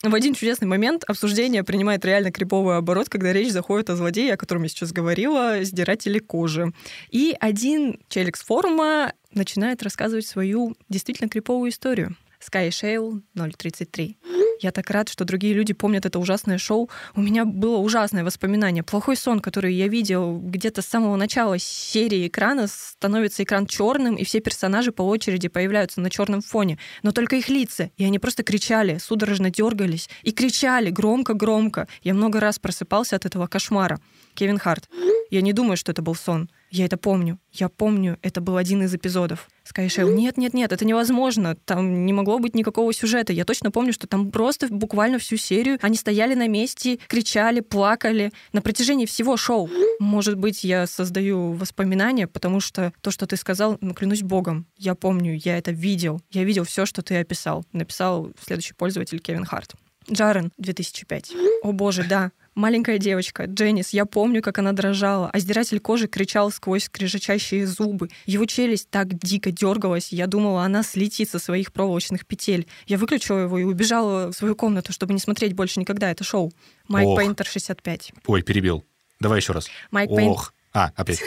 в 0.10 0.16
один 0.16 0.34
чудесный 0.34 0.68
момент 0.68 1.04
обсуждение 1.08 1.64
принимает 1.64 2.04
реально 2.06 2.32
криповый 2.32 2.78
оборот, 2.78 3.08
когда 3.08 3.32
речь 3.32 3.52
заходит 3.52 3.90
о 3.90 3.96
злодее, 3.96 4.34
о 4.34 4.38
котором 4.38 4.64
я 4.64 4.70
сейчас 4.70 4.92
говорила, 4.92 5.64
сдирателе 5.64 6.20
кожи. 6.20 6.74
И 7.12 7.36
один 7.40 8.00
челик 8.10 8.38
с 8.38 8.42
форума 8.42 9.14
начинает 9.34 9.84
рассказывать 9.84 10.26
свою 10.26 10.76
действительно 10.90 11.30
криповую 11.30 11.70
историю. 11.70 12.16
Sky 12.42 12.70
Shale 12.70 13.22
033. 13.36 14.18
Я 14.62 14.71
так 14.71 14.91
рад, 14.91 15.10
что 15.10 15.26
другие 15.26 15.56
люди 15.56 15.74
помнят 15.74 16.06
это 16.06 16.19
ужасное 16.19 16.60
шоу. 16.60 16.88
У 17.15 17.21
меня 17.21 17.45
было 17.45 17.78
ужасное 17.78 18.24
воспоминание. 18.24 18.84
Плохой 18.84 19.15
сон, 19.15 19.39
который 19.39 19.74
я 19.74 19.88
видел 19.88 20.38
где-то 20.38 20.84
с 20.84 20.86
самого 20.86 21.15
начала 21.15 21.58
серии 21.58 22.28
экрана, 22.28 22.67
становится 22.67 23.41
экран 23.41 23.65
черным, 23.65 24.15
и 24.15 24.24
все 24.24 24.39
персонажи 24.39 24.91
по 24.91 25.02
очереди 25.02 25.47
появляются 25.47 26.00
на 26.00 26.12
черном 26.12 26.41
фоне. 26.41 26.78
Но 27.02 27.12
только 27.12 27.38
их 27.38 27.50
лица. 27.50 27.89
И 27.97 28.06
они 28.06 28.19
просто 28.19 28.43
кричали, 28.43 29.00
судорожно 29.00 29.50
дергались. 29.50 30.10
И 30.21 30.32
кричали 30.32 30.91
громко-громко. 30.91 31.88
Я 32.04 32.13
много 32.13 32.39
раз 32.39 32.60
просыпался 32.60 33.15
от 33.15 33.26
этого 33.26 33.47
кошмара. 33.47 34.00
Кевин 34.36 34.60
Харт. 34.60 34.88
Я 35.32 35.41
не 35.41 35.54
думаю, 35.54 35.76
что 35.76 35.91
это 35.91 36.04
был 36.04 36.13
сон. 36.13 36.52
Я 36.72 36.86
это 36.86 36.96
помню. 36.96 37.38
Я 37.52 37.68
помню, 37.68 38.18
это 38.22 38.40
был 38.40 38.56
один 38.56 38.82
из 38.82 38.96
эпизодов. 38.96 39.50
Скайшел, 39.66 40.10
нет, 40.10 40.38
нет, 40.38 40.54
нет, 40.54 40.72
это 40.72 40.86
невозможно. 40.86 41.56
Там 41.66 42.06
не 42.06 42.14
могло 42.14 42.40
быть 42.40 42.56
никакого 42.56 42.94
сюжета. 42.94 43.34
Я 43.34 43.44
точно 43.44 43.72
помню, 43.72 43.92
что 43.92 44.08
там 44.08 44.32
просто 44.32 44.68
буквально 44.70 45.20
всю 45.20 45.36
серию 45.36 45.78
они 45.82 45.98
стояли 45.98 46.34
на 46.34 46.48
месте, 46.48 46.98
кричали, 47.08 47.60
плакали 47.60 48.32
на 48.54 48.62
протяжении 48.62 49.06
всего 49.06 49.36
шоу. 49.36 49.70
Может 50.00 50.38
быть, 50.38 50.64
я 50.64 50.88
создаю 50.88 51.52
воспоминания, 51.52 52.26
потому 52.26 52.62
что 52.62 52.94
то, 53.02 53.12
что 53.12 53.28
ты 53.28 53.36
сказал, 53.36 53.78
ну, 53.82 53.94
клянусь 53.94 54.24
богом, 54.24 54.66
я 54.78 54.96
помню, 54.96 55.38
я 55.44 55.58
это 55.58 55.72
видел. 55.72 56.22
Я 56.32 56.46
видел 56.46 56.64
все, 56.64 56.86
что 56.86 57.02
ты 57.02 57.18
описал. 57.18 57.66
Написал 57.74 58.32
следующий 58.42 58.74
пользователь 58.74 59.20
Кевин 59.20 59.44
Харт. 59.44 59.76
Джарен, 60.10 60.52
2005. 60.58 61.34
О 61.64 61.72
боже, 61.74 62.06
да, 62.08 62.32
Маленькая 62.54 62.98
девочка, 62.98 63.46
Дженнис, 63.46 63.92
я 63.92 64.06
помню, 64.06 64.42
как 64.42 64.60
она 64.60 64.74
дрожала, 64.74 65.30
а 65.32 65.40
сдиратель 65.40 65.80
кожи 65.80 66.08
кричал 66.08 66.52
сквозь 66.52 66.84
скрежещащие 66.84 67.66
зубы. 67.66 68.10
Его 68.26 68.46
челюсть 68.46 68.90
так 68.90 69.18
дико 69.18 69.52
дергалась, 69.52 70.12
я 70.12 70.28
думала, 70.28 70.64
она 70.64 70.84
слетит 70.84 71.30
со 71.30 71.40
своих 71.40 71.72
проволочных 71.72 72.26
петель. 72.26 72.68
Я 72.88 72.98
выключила 72.98 73.40
его 73.40 73.58
и 73.58 73.64
убежала 73.64 74.28
в 74.32 74.34
свою 74.34 74.56
комнату, 74.56 74.92
чтобы 74.92 75.14
не 75.14 75.20
смотреть 75.20 75.54
больше 75.54 75.80
никогда 75.80 76.12
это 76.12 76.26
шоу. 76.26 76.52
Майк 76.90 77.08
Ох. 77.08 77.18
Пейнтер, 77.20 77.46
65. 77.46 78.12
Ой, 78.28 78.42
перебил. 78.42 78.84
Давай 79.22 79.40
еще 79.40 79.54
раз. 79.54 79.70
Майк 79.90 80.10
Пейн- 80.12 80.28
Ох. 80.32 80.54
А, 80.74 80.92
опять. 80.96 81.22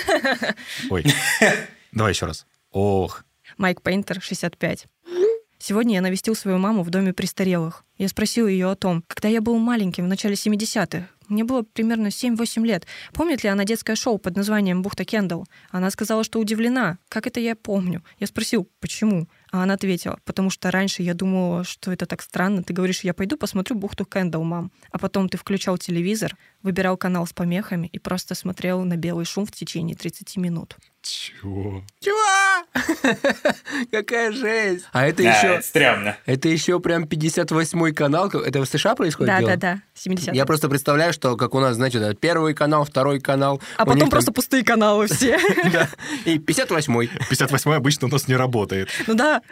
Ой. 0.90 1.06
Давай 1.92 2.12
еще 2.12 2.26
раз. 2.26 2.44
Ох. 2.70 3.24
Майк 3.56 3.80
Пейнтер, 3.80 4.20
65. 4.20 4.86
Сегодня 5.58 5.94
я 5.94 6.00
навестил 6.02 6.34
свою 6.34 6.58
маму 6.58 6.82
в 6.82 6.90
доме 6.90 7.14
престарелых. 7.14 7.84
Я 7.96 8.08
спросил 8.08 8.46
ее 8.46 8.70
о 8.70 8.74
том, 8.74 9.02
когда 9.06 9.28
я 9.28 9.40
был 9.40 9.56
маленьким 9.56 10.04
в 10.04 10.08
начале 10.08 10.34
70-х. 10.34 11.08
Мне 11.28 11.44
было 11.44 11.62
примерно 11.62 12.08
7-8 12.08 12.64
лет. 12.66 12.86
Помнит 13.12 13.42
ли 13.42 13.48
она 13.48 13.64
детское 13.64 13.96
шоу 13.96 14.18
под 14.18 14.36
названием 14.36 14.82
«Бухта 14.82 15.04
Кендалл»? 15.04 15.46
Она 15.70 15.90
сказала, 15.90 16.24
что 16.24 16.38
удивлена. 16.38 16.98
Как 17.08 17.26
это 17.26 17.40
я 17.40 17.56
помню? 17.56 18.02
Я 18.18 18.26
спросил, 18.26 18.68
почему? 18.80 19.28
А 19.50 19.62
она 19.62 19.74
ответила, 19.74 20.18
потому 20.24 20.50
что 20.50 20.70
раньше 20.70 21.02
я 21.02 21.14
думала, 21.14 21.64
что 21.64 21.92
это 21.92 22.06
так 22.06 22.22
странно. 22.22 22.62
Ты 22.62 22.72
говоришь, 22.72 23.00
я 23.00 23.14
пойду 23.14 23.36
посмотрю 23.36 23.76
«Бухту 23.76 24.04
Кендалл», 24.04 24.44
мам. 24.44 24.72
А 24.90 24.98
потом 24.98 25.28
ты 25.28 25.38
включал 25.38 25.78
телевизор, 25.78 26.36
выбирал 26.62 26.96
канал 26.96 27.26
с 27.26 27.32
помехами 27.32 27.86
и 27.86 27.98
просто 27.98 28.34
смотрел 28.34 28.82
на 28.84 28.96
белый 28.96 29.24
шум 29.24 29.46
в 29.46 29.52
течение 29.52 29.96
30 29.96 30.36
минут. 30.36 30.76
Чего? 31.04 31.82
Какая 33.90 34.32
жесть! 34.32 34.86
А 34.92 35.06
это 35.06 35.22
Да, 35.22 35.36
еще... 35.36 35.46
это 35.48 35.62
стрёмно. 35.62 36.16
Это 36.24 36.48
еще 36.48 36.80
прям 36.80 37.04
58-й 37.04 37.92
канал. 37.92 38.28
Это 38.28 38.60
в 38.60 38.66
США 38.66 38.94
происходит 38.94 39.36
дело? 39.36 39.50
Да-да-да, 39.50 39.82
70 39.94 40.34
Я 40.34 40.46
просто 40.46 40.68
представляю, 40.68 41.12
что 41.12 41.36
как 41.36 41.54
у 41.54 41.60
нас, 41.60 41.76
знаете, 41.76 41.98
да, 42.00 42.14
первый 42.14 42.54
канал, 42.54 42.84
второй 42.84 43.20
канал. 43.20 43.60
А 43.76 43.80
потом 43.80 43.94
них 43.96 44.04
там- 44.04 44.10
просто 44.10 44.32
пустые 44.32 44.64
каналы 44.64 45.06
все. 45.06 45.38
Да. 45.72 45.88
И 46.24 46.38
58-й. 46.38 47.08
58 47.28 47.72
обычно 47.74 48.08
у 48.08 48.10
нас 48.10 48.26
не 48.28 48.36
работает. 48.36 48.88
Ну 49.06 49.14
да, 49.14 49.42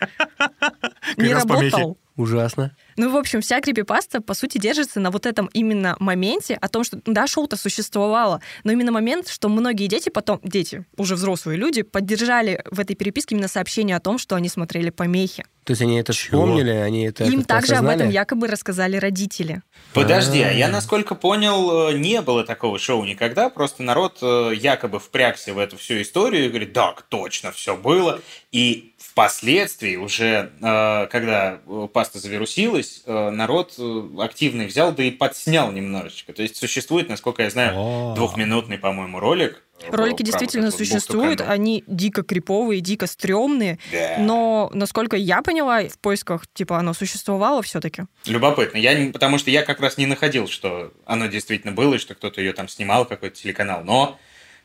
не 1.16 1.34
работал. 1.34 1.98
Ужасно. 2.22 2.76
Ну, 2.96 3.10
в 3.10 3.16
общем, 3.16 3.40
вся 3.40 3.60
крипипаста, 3.60 4.20
по 4.20 4.34
сути, 4.34 4.58
держится 4.58 5.00
на 5.00 5.10
вот 5.10 5.26
этом 5.26 5.46
именно 5.52 5.96
моменте, 5.98 6.54
о 6.54 6.68
том, 6.68 6.84
что, 6.84 7.00
да, 7.04 7.26
шоу-то 7.26 7.56
существовало, 7.56 8.40
но 8.62 8.70
именно 8.72 8.92
момент, 8.92 9.26
что 9.28 9.48
многие 9.48 9.88
дети 9.88 10.08
потом, 10.08 10.38
дети, 10.44 10.84
уже 10.96 11.16
взрослые 11.16 11.58
люди, 11.58 11.82
поддержали 11.82 12.62
в 12.70 12.78
этой 12.78 12.94
переписке 12.94 13.34
именно 13.34 13.48
сообщение 13.48 13.96
о 13.96 14.00
том, 14.00 14.18
что 14.18 14.36
они 14.36 14.48
смотрели 14.48 14.90
помехи. 14.90 15.44
То 15.64 15.72
есть 15.72 15.82
они 15.82 15.98
это 16.00 16.12
Чего? 16.12 16.42
вспомнили, 16.42 16.70
они 16.70 17.06
это 17.06 17.24
Им 17.24 17.44
также 17.44 17.74
об 17.74 17.84
этом 17.84 17.94
осознали? 17.94 18.12
якобы 18.12 18.46
рассказали 18.48 18.96
родители. 18.96 19.62
Подожди, 19.94 20.40
а 20.42 20.50
я, 20.50 20.66
А. 20.66 20.70
насколько 20.70 21.14
понял, 21.14 21.88
э, 21.90 21.98
не 21.98 22.20
было 22.20 22.44
такого 22.44 22.78
шоу 22.78 23.04
никогда, 23.04 23.48
просто 23.48 23.82
народ 23.84 24.18
э, 24.22 24.52
якобы 24.56 24.98
впрягся 24.98 25.54
в 25.54 25.58
эту 25.58 25.76
всю 25.76 26.02
историю 26.02 26.46
и 26.46 26.48
говорит, 26.48 26.72
так, 26.72 27.02
точно, 27.02 27.52
все 27.52 27.76
было. 27.76 28.20
И 28.50 28.91
впоследствии, 29.12 29.96
уже 29.96 30.52
э, 30.62 31.06
когда 31.10 31.58
э, 31.66 31.88
паста 31.92 32.18
завирусилась, 32.18 33.02
э, 33.04 33.30
народ 33.30 33.78
активный 34.18 34.66
взял, 34.66 34.92
да 34.92 35.02
и 35.02 35.10
подснял 35.10 35.70
немножечко. 35.70 36.32
То 36.32 36.40
есть 36.42 36.56
существует, 36.56 37.10
насколько 37.10 37.42
я 37.42 37.50
знаю, 37.50 37.72
О. 37.76 38.14
двухминутный, 38.14 38.78
по-моему, 38.78 39.20
ролик. 39.20 39.62
Ролики 39.90 40.22
действительно 40.22 40.70
существуют, 40.70 41.40
они 41.42 41.84
дико 41.86 42.22
криповые, 42.22 42.80
дико 42.80 43.06
стрёмные, 43.06 43.78
Да. 43.92 44.16
но, 44.18 44.70
насколько 44.72 45.16
я 45.16 45.42
поняла, 45.42 45.82
в 45.88 45.98
поисках, 45.98 46.44
типа, 46.54 46.78
оно 46.78 46.94
существовало 46.94 47.62
все 47.62 47.80
таки 47.80 48.04
Любопытно. 48.24 48.78
Я, 48.78 48.94
не- 48.94 49.10
потому 49.10 49.36
что 49.38 49.50
я 49.50 49.62
как 49.62 49.80
раз 49.80 49.98
не 49.98 50.06
находил, 50.06 50.48
что 50.48 50.92
оно 51.04 51.26
действительно 51.26 51.72
было, 51.72 51.94
и 51.96 51.98
что 51.98 52.14
кто-то 52.14 52.40
ее 52.40 52.52
там 52.54 52.68
снимал, 52.68 53.04
какой-то 53.04 53.36
телеканал. 53.36 53.82
Но 53.84 54.18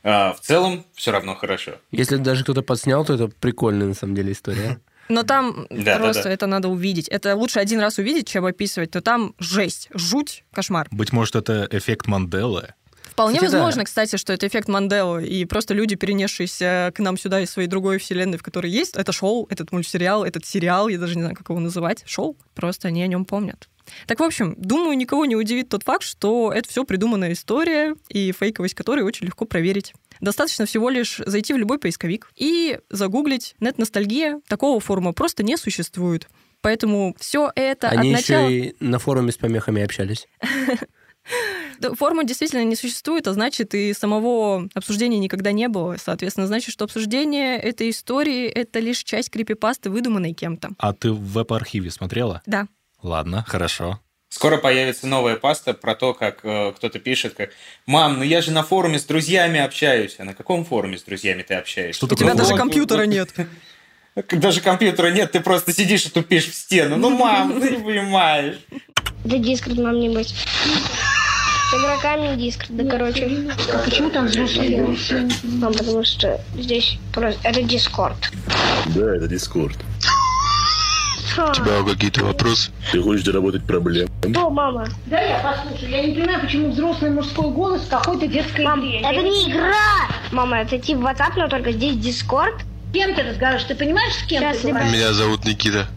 э, 0.08 0.34
в 0.34 0.40
целом 0.42 0.86
все 0.94 1.12
равно 1.12 1.36
хорошо. 1.36 1.74
Если 1.92 2.18
даже 2.18 2.44
кто-то 2.44 2.62
подснял, 2.62 3.06
то 3.06 3.14
это 3.14 3.28
прикольная 3.28 3.88
на 3.88 3.94
самом 3.94 4.16
деле 4.16 4.32
история. 4.32 4.80
Но 5.10 5.24
там 5.24 5.68
Да, 5.70 5.98
да, 5.98 6.00
просто 6.00 6.24
да. 6.24 6.32
это 6.32 6.48
надо 6.48 6.68
увидеть. 6.68 7.08
Это 7.08 7.36
лучше 7.36 7.60
один 7.60 7.80
раз 7.80 7.98
увидеть, 7.98 8.28
чем 8.28 8.46
описывать. 8.46 8.94
Но 8.94 9.02
там 9.02 9.36
жесть, 9.40 9.88
жуть, 9.94 10.44
кошмар. 10.52 10.88
Быть 10.92 11.14
может, 11.14 11.36
это 11.36 11.68
эффект 11.72 12.08
Манделы? 12.08 12.74
Вполне 13.18 13.40
Кстати, 13.40 13.52
да. 13.52 13.58
возможно, 13.58 13.84
кстати, 13.84 14.16
что 14.16 14.32
это 14.32 14.46
эффект 14.46 14.68
Манделы, 14.68 15.26
и 15.26 15.44
просто 15.46 15.74
люди, 15.74 15.96
перенесшиеся 15.96 16.92
к 16.94 17.00
нам 17.00 17.18
сюда 17.18 17.42
из 17.42 17.50
своей 17.50 17.68
другой 17.68 17.98
вселенной, 17.98 18.38
в 18.38 18.44
которой 18.44 18.70
есть 18.70 18.96
это 18.96 19.12
шоу, 19.12 19.48
этот 19.50 19.72
мультсериал, 19.72 20.24
этот 20.24 20.46
сериал, 20.46 20.88
я 20.88 21.00
даже 21.00 21.16
не 21.16 21.22
знаю, 21.22 21.36
как 21.36 21.50
его 21.50 21.60
называть, 21.60 22.04
шоу, 22.06 22.38
просто 22.54 22.90
они 22.90 23.02
о 23.02 23.08
нем 23.08 23.26
помнят. 23.26 23.70
Так, 24.06 24.20
в 24.20 24.24
общем, 24.24 24.54
думаю, 24.60 24.96
никого 24.96 25.26
не 25.26 25.36
удивит 25.36 25.68
тот 25.68 25.82
факт, 25.82 26.04
что 26.04 26.54
это 26.54 26.70
все 26.70 26.84
придуманная 26.84 27.34
история, 27.34 27.96
и 28.08 28.32
фейковость 28.32 28.76
которой 28.76 29.02
очень 29.02 29.26
легко 29.26 29.46
проверить. 29.46 29.96
Достаточно 30.22 30.68
всего 30.68 30.92
лишь 30.92 31.20
зайти 31.26 31.56
в 31.56 31.58
любой 31.58 31.80
поисковик 31.80 32.30
и 32.36 32.78
загуглить 32.92 33.56
«нет-ностальгия». 33.60 34.42
Такого 34.48 34.80
форума 34.80 35.14
просто 35.14 35.42
не 35.42 35.58
существует. 35.58 36.28
Поэтому 36.62 37.16
все 37.20 37.52
это 37.56 37.90
Они 37.90 38.14
от 38.14 38.18
начала... 38.18 38.48
еще 38.48 38.68
и 38.68 38.76
на 38.80 39.00
форуме 39.00 39.32
с 39.32 39.38
помехами 39.38 39.82
общались. 39.82 40.28
Да, 41.80 41.94
Форума 41.94 42.24
действительно 42.24 42.64
не 42.64 42.76
существует, 42.76 43.28
а 43.28 43.34
значит, 43.34 43.76
и 43.76 43.94
самого 43.94 44.68
обсуждения 44.74 45.20
никогда 45.20 45.52
не 45.52 45.68
было. 45.68 45.96
Соответственно, 46.04 46.48
значит, 46.48 46.74
что 46.74 46.86
обсуждение 46.86 47.58
этой 47.58 47.92
истории— 47.92 48.48
это 48.48 48.80
лишь 48.80 49.04
часть 49.04 49.30
крипипасты, 49.30 49.92
выдуманной 49.92 50.34
кем-то. 50.34 50.70
А 50.80 50.94
ты 50.94 51.12
в 51.12 51.22
веб-архиве 51.34 51.92
смотрела? 51.92 52.42
Да. 52.48 52.68
Ладно, 53.04 53.46
хорошо. 53.48 54.00
Скоро 54.30 54.58
появится 54.58 55.08
новая 55.08 55.38
паста 55.38 55.74
про 55.74 55.96
то, 55.96 56.14
как 56.14 56.40
э, 56.44 56.74
кто-то 56.76 57.00
пишет, 57.00 57.34
как 57.36 57.52
«Мам, 57.86 58.18
ну 58.18 58.24
я 58.24 58.42
же 58.42 58.52
на 58.52 58.62
форуме 58.62 59.00
с 59.00 59.06
друзьями 59.06 59.60
общаюсь». 59.60 60.16
А 60.20 60.26
на 60.26 60.34
каком 60.34 60.66
форуме 60.66 60.98
с 60.98 61.04
друзьями 61.04 61.44
ты 61.44 61.54
общаешься? 61.54 61.98
Что 61.98 62.08
У 62.08 62.10
такое 62.10 62.26
тебя 62.26 62.36
даже 62.36 62.56
компьютера 62.56 63.04
нет. 63.04 63.34
Даже 64.32 64.62
компьютера 64.62 65.12
нет, 65.12 65.32
ты 65.32 65.42
просто 65.42 65.72
сидишь 65.72 66.08
и 66.08 66.10
тупишь 66.10 66.50
в 66.50 66.56
стену. 66.56 66.98
Ну, 66.98 67.12
мам, 67.12 67.62
ты 67.62 67.78
не 67.78 67.84
понимаешь. 67.84 68.58
Да 69.24 69.38
дискорд 69.38 69.78
нам 69.78 70.00
не 70.00 70.10
быть. 70.10 70.34
С 71.70 71.74
игроками 71.74 72.36
дискорд, 72.38 72.76
да 72.78 72.84
короче. 72.90 73.30
А 73.74 73.78
почему 73.80 74.10
там 74.10 74.26
взрослые? 74.28 74.96
Ну, 75.44 75.72
потому 75.74 76.04
что 76.04 76.40
здесь 76.56 76.98
просто... 77.14 77.40
Это 77.44 77.62
дискорд. 77.64 78.16
Да, 78.96 79.16
это 79.16 79.28
Дискорд. 79.28 79.76
У 81.38 81.54
тебя 81.54 81.84
какие-то 81.84 82.24
вопросы? 82.26 82.72
Ты 82.92 83.02
хочешь 83.02 83.24
заработать 83.26 83.64
проблем? 83.64 84.08
Что, 84.28 84.50
мама? 84.50 84.88
Да, 85.06 85.20
я 85.22 85.38
послушаю. 85.40 85.92
Я 85.92 86.04
не 86.08 86.16
понимаю, 86.16 86.40
почему 86.42 86.72
взрослый 86.72 87.12
мужской 87.12 87.52
голос 87.52 87.82
в 87.82 87.90
какой-то 87.90 88.26
детской 88.28 88.66
Мам, 88.66 88.80
игре. 88.80 89.02
это 89.02 89.22
не 89.22 89.52
игра! 89.52 89.74
Мама, 90.32 90.62
это 90.62 90.80
типа 90.80 91.00
WhatsApp, 91.00 91.34
но 91.36 91.48
только 91.48 91.74
здесь 91.74 91.98
дискорд. 91.98 92.56
С 92.90 92.94
кем 92.94 93.14
ты 93.14 93.22
разговариваешь? 93.22 93.66
Ты 93.68 93.76
понимаешь, 93.76 94.14
с 94.16 94.24
кем 94.26 94.42
Сейчас, 94.42 94.58
ты 94.60 94.70
говоришь? 94.70 94.92
Меня 94.92 95.14
зовут 95.14 95.46
Никита. 95.46 95.88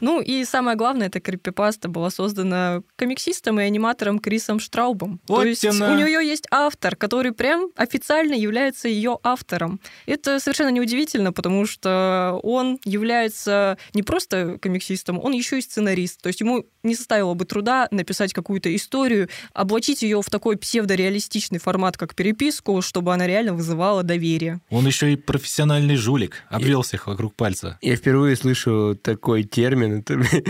Ну 0.00 0.20
и 0.20 0.44
самое 0.44 0.76
главное, 0.76 1.08
эта 1.08 1.20
крипипаста 1.20 1.88
была 1.88 2.10
создана 2.10 2.82
комиксистом 2.96 3.60
и 3.60 3.64
аниматором 3.64 4.18
Крисом 4.18 4.60
Штраубом. 4.60 5.20
Вот 5.28 5.42
То 5.42 5.46
есть 5.46 5.62
тяна. 5.62 5.92
у 5.92 5.96
нее 5.96 6.26
есть 6.26 6.46
автор, 6.50 6.96
который 6.96 7.32
прям 7.32 7.70
официально 7.76 8.34
является 8.34 8.88
ее 8.88 9.18
автором. 9.22 9.80
Это 10.06 10.40
совершенно 10.40 10.70
неудивительно, 10.70 11.32
потому 11.32 11.66
что 11.66 12.40
он 12.42 12.78
является 12.84 13.78
не 13.94 14.02
просто 14.02 14.58
комиксистом, 14.60 15.18
он 15.22 15.32
еще 15.32 15.58
и 15.58 15.62
сценарист. 15.62 16.22
То 16.22 16.28
есть 16.28 16.40
ему 16.40 16.64
не 16.82 16.94
составило 16.94 17.34
бы 17.34 17.44
труда 17.44 17.88
написать 17.90 18.32
какую-то 18.32 18.74
историю, 18.74 19.28
облачить 19.52 20.02
ее 20.02 20.22
в 20.22 20.30
такой 20.30 20.56
псевдореалистичный 20.56 21.58
формат, 21.58 21.96
как 21.96 22.14
переписку, 22.14 22.82
чтобы 22.82 23.12
она 23.12 23.26
реально 23.26 23.54
вызывала 23.54 24.02
доверие. 24.02 24.60
Он 24.70 24.86
еще 24.86 25.12
и 25.12 25.16
профессиональный 25.16 25.96
жулик. 25.96 26.44
Обвел 26.48 26.82
всех 26.82 27.06
вокруг 27.06 27.34
пальца. 27.34 27.78
Я 27.80 27.96
впервые 27.96 28.36
слышу 28.36 28.98
такой 29.00 29.44
термин. 29.44 29.87
Это, 29.92 30.14
это 30.32 30.42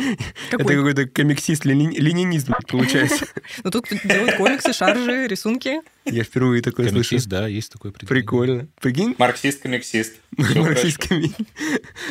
Какой? 0.51 0.77
какой-то 0.77 1.07
комиксист 1.07 1.65
лени- 1.65 1.97
ленинизм 1.99 2.55
получается. 2.69 3.27
Но 3.65 3.71
тут 3.71 3.87
делают 4.05 4.37
комиксы, 4.37 4.73
шаржи, 4.73 5.27
рисунки. 5.27 5.81
Я 6.05 6.25
впервые 6.25 6.63
такое 6.63 6.89
слышу. 6.89 7.11
Комиксист, 7.11 7.29
да, 7.29 7.47
есть 7.47 7.73
такой 7.73 7.91
определение. 7.91 8.23
Прикольно. 8.23 8.69
Прикинь? 8.81 9.15
Марксист-комиксист. 9.19 10.15
Марксистскими. 10.37 11.33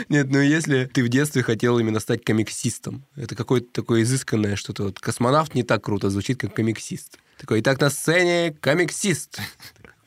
Нет, 0.09 0.27
ну 0.29 0.39
если 0.39 0.85
ты 0.85 1.03
в 1.03 1.09
детстве 1.09 1.43
хотел 1.43 1.79
именно 1.79 1.99
стать 1.99 2.23
комиксистом, 2.23 3.05
это 3.15 3.35
какое-то 3.35 3.67
такое 3.71 4.03
изысканное 4.03 4.55
что-то. 4.55 4.83
Вот 4.83 4.99
космонавт 4.99 5.55
не 5.55 5.63
так 5.63 5.83
круто 5.83 6.09
звучит, 6.09 6.39
как 6.39 6.55
комиксист. 6.55 7.17
Такой, 7.37 7.61
итак, 7.61 7.79
на 7.79 7.89
сцене 7.89 8.55
комиксист. 8.61 9.39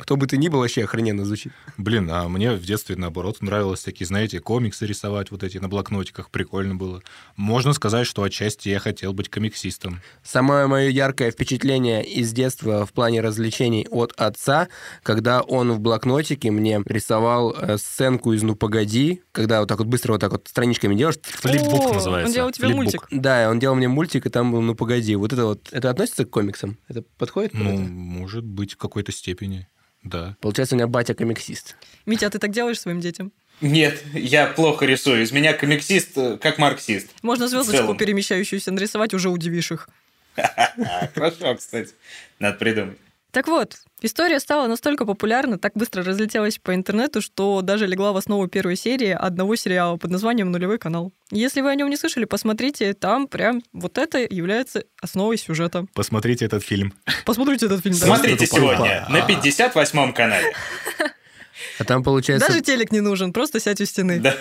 Кто 0.00 0.16
бы 0.16 0.26
ты 0.26 0.36
ни 0.36 0.48
был, 0.48 0.60
вообще 0.60 0.84
охрененно 0.84 1.24
звучит. 1.24 1.52
Блин, 1.76 2.10
а 2.10 2.28
мне 2.28 2.52
в 2.52 2.62
детстве, 2.62 2.96
наоборот, 2.96 3.40
нравилось 3.40 3.82
такие, 3.82 4.06
знаете, 4.06 4.40
комиксы 4.40 4.86
рисовать 4.86 5.30
вот 5.30 5.42
эти 5.42 5.58
на 5.58 5.68
блокнотиках. 5.68 6.30
Прикольно 6.30 6.74
было. 6.74 7.02
Можно 7.36 7.72
сказать, 7.72 8.06
что 8.06 8.22
отчасти 8.22 8.68
я 8.68 8.78
хотел 8.78 9.12
быть 9.12 9.28
комиксистом. 9.28 10.00
Самое 10.22 10.66
мое 10.66 10.88
яркое 10.88 11.30
впечатление 11.30 12.04
из 12.04 12.32
детства 12.32 12.86
в 12.86 12.92
плане 12.92 13.20
развлечений 13.20 13.86
от 13.90 14.12
отца, 14.16 14.68
когда 15.02 15.42
он 15.42 15.72
в 15.72 15.80
блокнотике 15.80 16.50
мне 16.50 16.80
рисовал 16.84 17.52
э, 17.52 17.76
сценку 17.78 18.32
из 18.32 18.42
«Ну, 18.42 18.56
погоди», 18.56 19.22
когда 19.32 19.60
вот 19.60 19.68
так 19.68 19.78
вот 19.78 19.86
быстро 19.88 20.12
вот 20.12 20.20
так 20.20 20.32
вот 20.32 20.48
страничками 20.48 20.94
делаешь, 20.94 21.18
Флипбук 21.22 21.90
О, 21.90 21.94
называется. 21.94 22.28
Он 22.28 22.34
делал 22.34 22.50
тебе 22.50 22.66
Флипбук. 22.66 22.84
мультик. 22.84 23.06
Да, 23.10 23.50
он 23.50 23.58
делал 23.58 23.76
мне 23.76 23.88
мультик, 23.88 24.26
и 24.26 24.30
там 24.30 24.52
был 24.52 24.60
«Ну, 24.60 24.74
погоди». 24.74 25.14
Вот 25.16 25.32
это 25.32 25.44
вот, 25.44 25.68
это 25.72 25.90
относится 25.90 26.24
к 26.24 26.30
комиксам? 26.30 26.78
Это 26.88 27.02
подходит? 27.18 27.52
под 27.52 27.60
Ну, 27.60 27.74
это? 27.74 27.80
может 27.80 28.44
быть, 28.44 28.74
в 28.74 28.76
какой-то 28.76 29.12
степени. 29.12 29.68
Да. 30.02 30.36
Получается, 30.40 30.74
у 30.74 30.78
меня 30.78 30.86
батя 30.86 31.14
комиксист. 31.14 31.76
Митя, 32.06 32.26
а 32.26 32.30
ты 32.30 32.38
так 32.38 32.52
делаешь 32.52 32.80
своим 32.80 33.00
детям? 33.00 33.32
Нет, 33.60 34.02
я 34.14 34.46
плохо 34.46 34.86
рисую. 34.86 35.22
Из 35.22 35.32
меня 35.32 35.52
комиксист, 35.52 36.16
э, 36.16 36.38
как 36.38 36.58
марксист. 36.58 37.08
Можно 37.22 37.46
звездочку 37.46 37.94
перемещающуюся 37.94 38.72
нарисовать, 38.72 39.12
уже 39.12 39.28
удивишь 39.28 39.70
их. 39.70 39.88
Хорошо, 41.14 41.54
кстати. 41.56 41.90
Надо 42.38 42.56
придумать. 42.56 42.98
Так 43.32 43.46
вот, 43.46 43.76
история 44.00 44.40
стала 44.40 44.66
настолько 44.66 45.06
популярна, 45.06 45.58
так 45.58 45.72
быстро 45.74 46.02
разлетелась 46.02 46.58
по 46.58 46.74
интернету, 46.74 47.20
что 47.20 47.62
даже 47.62 47.86
легла 47.86 48.12
в 48.12 48.16
основу 48.16 48.48
первой 48.48 48.76
серии 48.76 49.10
одного 49.10 49.54
сериала 49.54 49.96
под 49.96 50.10
названием 50.10 50.50
«Нулевой 50.50 50.78
канал». 50.78 51.12
Если 51.30 51.60
вы 51.60 51.70
о 51.70 51.74
нем 51.76 51.88
не 51.88 51.96
слышали, 51.96 52.24
посмотрите, 52.24 52.92
там 52.92 53.28
прям 53.28 53.62
вот 53.72 53.98
это 53.98 54.18
является 54.18 54.84
основой 55.00 55.38
сюжета. 55.38 55.86
Посмотрите 55.94 56.44
этот 56.44 56.64
фильм. 56.64 56.92
Посмотрите 57.24 57.66
этот 57.66 57.82
фильм. 57.82 57.94
да. 57.94 58.06
Смотрите 58.06 58.46
сегодня 58.46 59.06
на 59.08 59.18
58-м 59.20 60.12
канале. 60.12 60.52
А 61.78 61.84
там, 61.84 62.02
получается, 62.02 62.48
Даже 62.48 62.62
телек 62.62 62.90
не 62.90 63.00
нужен, 63.00 63.32
просто 63.32 63.60
сядь 63.60 63.80
у 63.80 63.84
стены. 63.84 64.18
Да. 64.18 64.34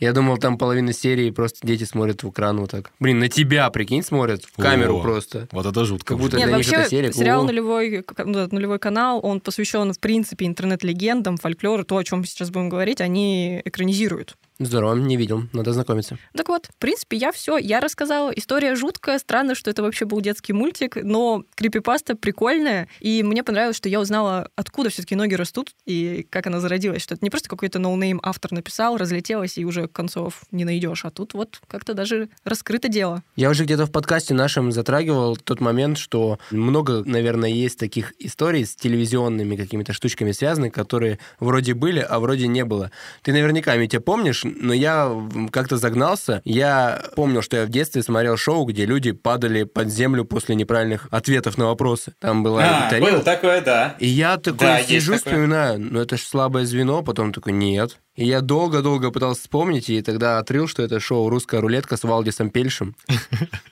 Я 0.00 0.12
думал, 0.12 0.38
там 0.38 0.56
половина 0.56 0.92
серии 0.92 1.30
просто 1.30 1.66
дети 1.66 1.84
смотрят 1.84 2.22
в 2.22 2.30
экран 2.30 2.58
вот 2.58 2.70
так. 2.70 2.90
Блин, 2.98 3.18
на 3.18 3.28
тебя, 3.28 3.68
прикинь, 3.70 4.02
смотрят 4.02 4.44
в 4.44 4.56
камеру 4.56 4.98
О, 4.98 5.02
просто. 5.02 5.46
Вот 5.52 5.66
это 5.66 5.84
жутко. 5.84 6.14
Как 6.14 6.18
будто 6.18 6.38
Нет, 6.38 6.48
для 6.48 6.56
них 6.56 6.66
вообще 6.66 6.82
это 6.82 6.90
серия. 6.90 7.12
сериал 7.12 7.44
нулевой, 7.44 8.04
ну, 8.24 8.48
нулевой 8.50 8.78
канал, 8.78 9.20
он 9.22 9.40
посвящен, 9.40 9.92
в 9.92 10.00
принципе, 10.00 10.46
интернет-легендам, 10.46 11.36
фольклору, 11.36 11.84
то, 11.84 11.98
о 11.98 12.04
чем 12.04 12.20
мы 12.20 12.26
сейчас 12.26 12.50
будем 12.50 12.70
говорить, 12.70 13.00
они 13.00 13.60
экранизируют. 13.64 14.36
Здорово, 14.60 14.94
не 14.94 15.16
видел, 15.16 15.44
надо 15.54 15.72
знакомиться. 15.72 16.18
Так 16.36 16.50
вот, 16.50 16.66
в 16.66 16.76
принципе, 16.76 17.16
я 17.16 17.32
все, 17.32 17.56
я 17.56 17.80
рассказала. 17.80 18.30
История 18.30 18.74
жуткая, 18.74 19.18
странно, 19.18 19.54
что 19.54 19.70
это 19.70 19.82
вообще 19.82 20.04
был 20.04 20.20
детский 20.20 20.52
мультик, 20.52 20.96
но 21.02 21.44
крипипаста 21.54 22.14
прикольная, 22.14 22.86
и 23.00 23.22
мне 23.22 23.42
понравилось, 23.42 23.78
что 23.78 23.88
я 23.88 23.98
узнала, 23.98 24.50
откуда 24.56 24.90
все-таки 24.90 25.14
ноги 25.14 25.32
растут 25.32 25.70
и 25.86 26.26
как 26.28 26.46
она 26.46 26.60
зародилась, 26.60 27.00
что 27.00 27.14
это 27.14 27.24
не 27.24 27.30
просто 27.30 27.48
какой-то 27.48 27.78
ноунейм 27.78 28.20
автор 28.22 28.52
написал, 28.52 28.98
разлетелась, 28.98 29.56
и 29.56 29.64
уже 29.64 29.88
концов 29.88 30.42
не 30.50 30.66
найдешь, 30.66 31.06
а 31.06 31.10
тут 31.10 31.32
вот 31.32 31.62
как-то 31.66 31.94
даже 31.94 32.28
раскрыто 32.44 32.88
дело. 32.88 33.22
Я 33.36 33.48
уже 33.48 33.64
где-то 33.64 33.86
в 33.86 33.90
подкасте 33.90 34.34
нашем 34.34 34.72
затрагивал 34.72 35.38
тот 35.38 35.62
момент, 35.62 35.96
что 35.96 36.38
много, 36.50 37.02
наверное, 37.06 37.48
есть 37.48 37.78
таких 37.78 38.12
историй 38.18 38.66
с 38.66 38.76
телевизионными 38.76 39.56
какими-то 39.56 39.94
штучками 39.94 40.32
связаны, 40.32 40.68
которые 40.68 41.18
вроде 41.38 41.72
были, 41.72 42.00
а 42.00 42.20
вроде 42.20 42.46
не 42.46 42.66
было. 42.66 42.90
Ты 43.22 43.32
наверняка, 43.32 43.74
Митя, 43.76 44.00
помнишь, 44.00 44.44
но 44.58 44.72
я 44.72 45.10
как-то 45.52 45.76
загнался. 45.76 46.40
Я 46.44 47.02
помнил, 47.16 47.42
что 47.42 47.56
я 47.58 47.64
в 47.66 47.68
детстве 47.68 48.02
смотрел 48.02 48.36
шоу, 48.36 48.64
где 48.64 48.86
люди 48.86 49.12
падали 49.12 49.64
под 49.64 49.88
землю 49.90 50.24
после 50.24 50.54
неправильных 50.54 51.06
ответов 51.10 51.58
на 51.58 51.66
вопросы. 51.66 52.14
Там 52.18 52.42
была 52.42 52.62
А, 52.86 52.90
тарелка. 52.90 53.12
было 53.12 53.22
такое, 53.22 53.60
да. 53.60 53.96
И 53.98 54.06
я 54.06 54.36
такой 54.36 54.58
Да, 54.66 54.82
сижу, 54.82 55.16
вспоминаю, 55.16 55.78
ну 55.80 56.00
это 56.00 56.16
же 56.16 56.22
слабое 56.22 56.64
звено, 56.64 57.02
потом 57.02 57.32
такой, 57.32 57.52
нет. 57.52 57.98
И 58.20 58.26
я 58.26 58.42
долго-долго 58.42 59.10
пытался 59.10 59.40
вспомнить, 59.40 59.88
и 59.88 60.02
тогда 60.02 60.38
отрыл, 60.38 60.68
что 60.68 60.82
это 60.82 61.00
шоу 61.00 61.30
«Русская 61.30 61.62
рулетка» 61.62 61.96
с 61.96 62.04
Валдисом 62.04 62.50
Пельшем. 62.50 62.94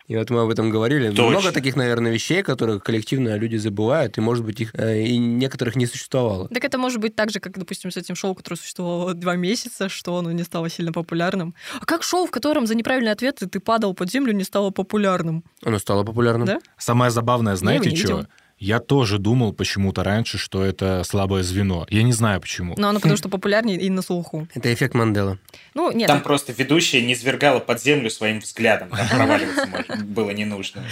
И 0.07 0.17
вот 0.17 0.31
мы 0.31 0.41
об 0.41 0.49
этом 0.49 0.71
говорили. 0.71 1.11
Точно. 1.11 1.29
Много 1.29 1.53
таких, 1.53 1.77
наверное, 1.77 2.11
вещей, 2.11 2.43
которых 2.43 2.83
коллективно 2.83 3.37
люди 3.37 3.57
забывают, 3.57 4.17
и, 4.17 4.23
может 4.23 4.47
быть, 4.47 4.59
их 4.63 4.75
э, 4.75 5.03
и 5.03 5.19
некоторых 5.19 5.77
не 5.77 5.85
существовало. 5.85 6.49
Так 6.49 6.65
это 6.65 6.79
может 6.79 6.99
быть 6.99 7.15
так 7.15 7.31
же, 7.31 7.41
как, 7.41 7.59
допустим, 7.59 7.91
с 7.91 7.99
этим 7.99 8.15
шоу, 8.15 8.35
которое 8.35 8.57
существовало 8.57 9.13
два 9.25 9.37
месяца, 9.37 9.91
что 9.91 10.17
оно 10.17 10.33
не 10.33 10.45
стало 10.45 10.71
сильно 10.71 10.95
популярным. 10.95 11.55
А 11.79 11.85
как 11.85 12.03
шоу, 12.03 12.25
в 12.25 12.31
котором 12.31 12.67
за 12.67 12.75
неправильные 12.75 13.13
ответы 13.13 13.47
ты 13.49 13.61
падал 13.61 13.93
под 13.93 14.11
землю, 14.11 14.33
не 14.33 14.45
стало 14.45 14.71
популярным? 14.71 15.45
Оно 15.63 15.79
стало 15.79 16.05
популярным. 16.05 16.47
Да? 16.47 16.59
Самое 16.79 17.11
забавное, 17.11 17.55
знаете 17.57 17.95
что? 17.95 18.27
Я 18.59 18.81
тоже 18.81 19.19
думал 19.19 19.53
почему-то 19.53 20.03
раньше, 20.03 20.37
что 20.37 20.65
это 20.65 21.05
слабое 21.05 21.43
звено. 21.43 21.87
Я 21.91 22.03
не 22.03 22.13
знаю 22.13 22.41
почему. 22.41 22.75
Но 22.77 22.89
оно 22.89 22.99
потому 22.99 23.17
что 23.17 23.29
популярнее 23.29 23.79
и 23.79 23.89
на 23.89 24.03
слуху. 24.03 24.49
Это 24.55 24.73
эффект 24.75 24.95
Мандела. 24.95 25.39
Ну, 25.75 25.93
нет, 25.93 26.09
Там 26.09 26.23
просто 26.23 26.53
ведущая 26.53 27.03
не 27.03 27.15
свергала 27.15 27.61
под 27.61 27.81
землю 27.81 28.11
своим 28.11 28.41
взглядом. 28.41 28.91
Там 28.91 29.09
проваливаться 29.09 29.67
можно 29.67 30.05
было 30.05 30.31
не 30.31 30.45
нужно. 30.45 30.83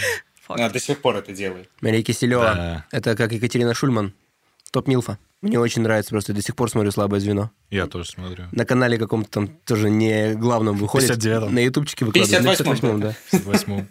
Она 0.47 0.69
до 0.69 0.79
сих 0.79 1.01
пор 1.01 1.17
это 1.17 1.33
делает. 1.33 1.69
Мария 1.81 2.03
Киселева. 2.03 2.85
Это 2.91 3.15
как 3.15 3.33
Екатерина 3.33 3.73
Шульман. 3.73 4.13
Топ 4.71 4.87
Милфа. 4.87 5.17
Мне 5.41 5.59
очень 5.59 5.83
нравится, 5.83 6.09
просто 6.09 6.33
до 6.33 6.41
сих 6.41 6.55
пор 6.55 6.69
смотрю 6.69 6.91
«Слабое 6.91 7.19
звено». 7.19 7.51
Я 7.69 7.85
тоже 7.85 8.09
смотрю. 8.09 8.45
На 8.51 8.65
канале 8.65 8.97
каком-то 8.97 9.29
там 9.29 9.47
тоже 9.47 9.89
не 9.89 10.33
главном 10.33 10.77
выходит. 10.77 11.11
59-м. 11.11 11.53
На 11.53 11.59
ютубчике 11.59 12.05
выкладывают. 12.05 12.43
На 12.43 12.63
58-м, 12.63 12.73
58-м, 12.73 12.99
да. 13.01 13.15
В 13.31 13.45
восьмом. 13.45 13.87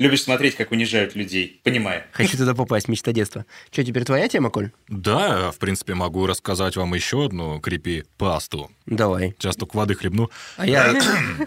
Любишь 0.00 0.22
смотреть, 0.22 0.56
как 0.56 0.72
унижают 0.72 1.14
людей. 1.14 1.60
Понимаю. 1.62 2.04
Хочу 2.12 2.38
туда 2.38 2.54
попасть, 2.54 2.88
мечта 2.88 3.12
детства. 3.12 3.44
Что, 3.70 3.84
теперь 3.84 4.04
твоя 4.04 4.28
тема, 4.28 4.48
Коль? 4.48 4.70
Да, 4.88 5.50
в 5.50 5.58
принципе, 5.58 5.92
могу 5.92 6.24
рассказать 6.24 6.74
вам 6.76 6.94
еще 6.94 7.26
одну 7.26 7.60
крипи-пасту. 7.60 8.70
Давай. 8.86 9.34
Сейчас 9.38 9.56
только 9.56 9.76
воды 9.76 9.94
хлебну. 9.94 10.30
А 10.56 10.66
я, 10.66 10.98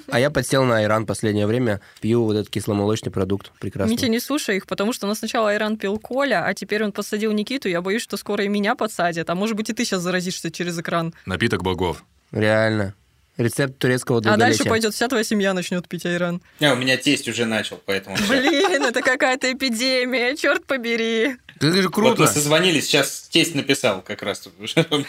а 0.08 0.20
я 0.20 0.30
подсел 0.30 0.66
на 0.66 0.78
айран 0.78 1.08
последнее 1.08 1.48
время. 1.48 1.82
Пью 2.00 2.26
вот 2.26 2.36
этот 2.36 2.52
кисломолочный 2.52 3.12
продукт. 3.12 3.52
Прекрасный. 3.60 3.96
Митя, 3.96 4.08
не 4.08 4.20
слушай 4.20 4.58
их, 4.58 4.68
потому 4.68 4.94
что 4.94 5.08
у 5.08 5.10
нас 5.10 5.18
сначала 5.18 5.50
Айран 5.50 5.76
пил 5.76 5.98
Коля, 5.98 6.46
а 6.46 6.54
теперь 6.54 6.84
он 6.84 6.92
подсадил 6.92 7.32
Никиту. 7.32 7.70
Я 7.70 7.82
боюсь, 7.82 8.04
что 8.04 8.18
скоро 8.18 8.44
и 8.44 8.50
меня 8.50 8.76
подсадят. 8.76 9.32
А 9.32 9.36
может 9.36 9.56
быть, 9.56 9.72
и 9.72 9.74
ты 9.74 9.84
сейчас 9.84 10.04
заразишься 10.04 10.52
через 10.52 10.78
экран. 10.78 11.16
Напиток 11.26 11.64
богов. 11.64 12.06
Реально. 12.32 12.94
Рецепт 13.38 13.80
турецкого 13.80 14.20
А 14.20 14.22
дальше 14.22 14.38
долголетия. 14.38 14.70
пойдет 14.70 14.94
вся 14.94 15.08
твоя 15.08 15.24
семья 15.24 15.54
начнет 15.54 15.88
пить 15.88 16.06
Айран. 16.06 16.42
А, 16.62 16.74
у 16.74 16.76
меня 16.76 16.98
тесть 16.98 17.28
уже 17.28 17.46
начал, 17.46 17.82
поэтому... 17.84 18.16
Блин, 18.30 18.84
это 18.84 19.02
какая-то 19.02 19.52
эпидемия, 19.52 20.36
черт 20.36 20.66
побери. 20.68 21.38
Это 21.56 21.72
же 21.72 21.84
Вот 21.84 21.94
круто. 21.94 22.22
мы 22.22 22.28
созвонились, 22.28 22.86
сейчас 22.86 23.28
тесть 23.32 23.56
написал 23.56 24.02
как 24.04 24.22
раз. 24.22 24.48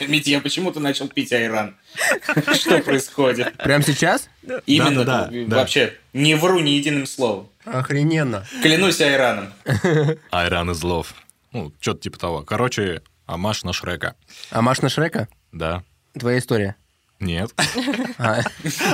Митя, 0.09 0.31
я 0.31 0.41
почему-то 0.41 0.81
начал 0.81 1.09
пить 1.09 1.33
айран. 1.35 1.77
Что 2.55 2.79
происходит? 2.79 3.55
Прямо 3.59 3.85
сейчас? 3.85 4.29
Именно, 4.65 5.05
да, 5.05 5.29
да. 5.31 5.57
вообще, 5.57 5.93
не 6.15 6.35
вру 6.35 6.61
ни 6.61 6.71
единым 6.71 7.07
словом. 7.07 7.51
Охрененно. 7.67 8.47
Клянусь 8.63 9.01
айраном. 9.01 9.53
Айран 10.31 10.71
из 10.71 10.83
лов. 10.83 11.15
Ну, 11.53 11.73
что-то 11.81 12.01
типа 12.01 12.19
того. 12.19 12.43
Короче, 12.43 13.03
амаш 13.27 13.65
на 13.65 13.73
Шрека. 13.73 14.17
А 14.51 14.61
Маш 14.63 14.81
на 14.83 14.89
Шрека? 14.89 15.29
Да. 15.53 15.83
Твоя 16.19 16.39
история. 16.39 16.77
Нет. 17.25 17.51
А, 18.19 18.41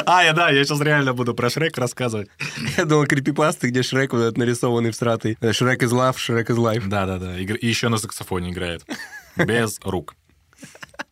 А, 0.07 0.25
я 0.25 0.33
да, 0.33 0.51
я 0.51 0.65
сейчас 0.65 0.81
реально 0.81 1.13
буду 1.13 1.35
про 1.35 1.51
Шрек 1.51 1.77
рассказывать. 1.79 2.29
я 2.77 2.85
думал, 2.85 3.07
крипипасты, 3.07 3.69
где 3.69 3.83
Шрек 3.83 4.13
вот 4.13 4.21
этот 4.21 4.39
нарисованный 4.39 4.91
всратый. 4.91 5.37
Э, 5.41 5.53
Шрек 5.53 5.83
из 5.83 5.93
лав, 5.93 6.19
Шрек 6.19 6.51
из 6.51 6.57
лайф. 6.57 6.89
Да-да-да. 6.89 7.39
И 7.39 7.67
еще 7.67 7.89
на 7.89 7.99
саксофоне 7.99 8.51
играет. 8.51 8.85
Без 9.37 9.79
рук. 9.85 10.15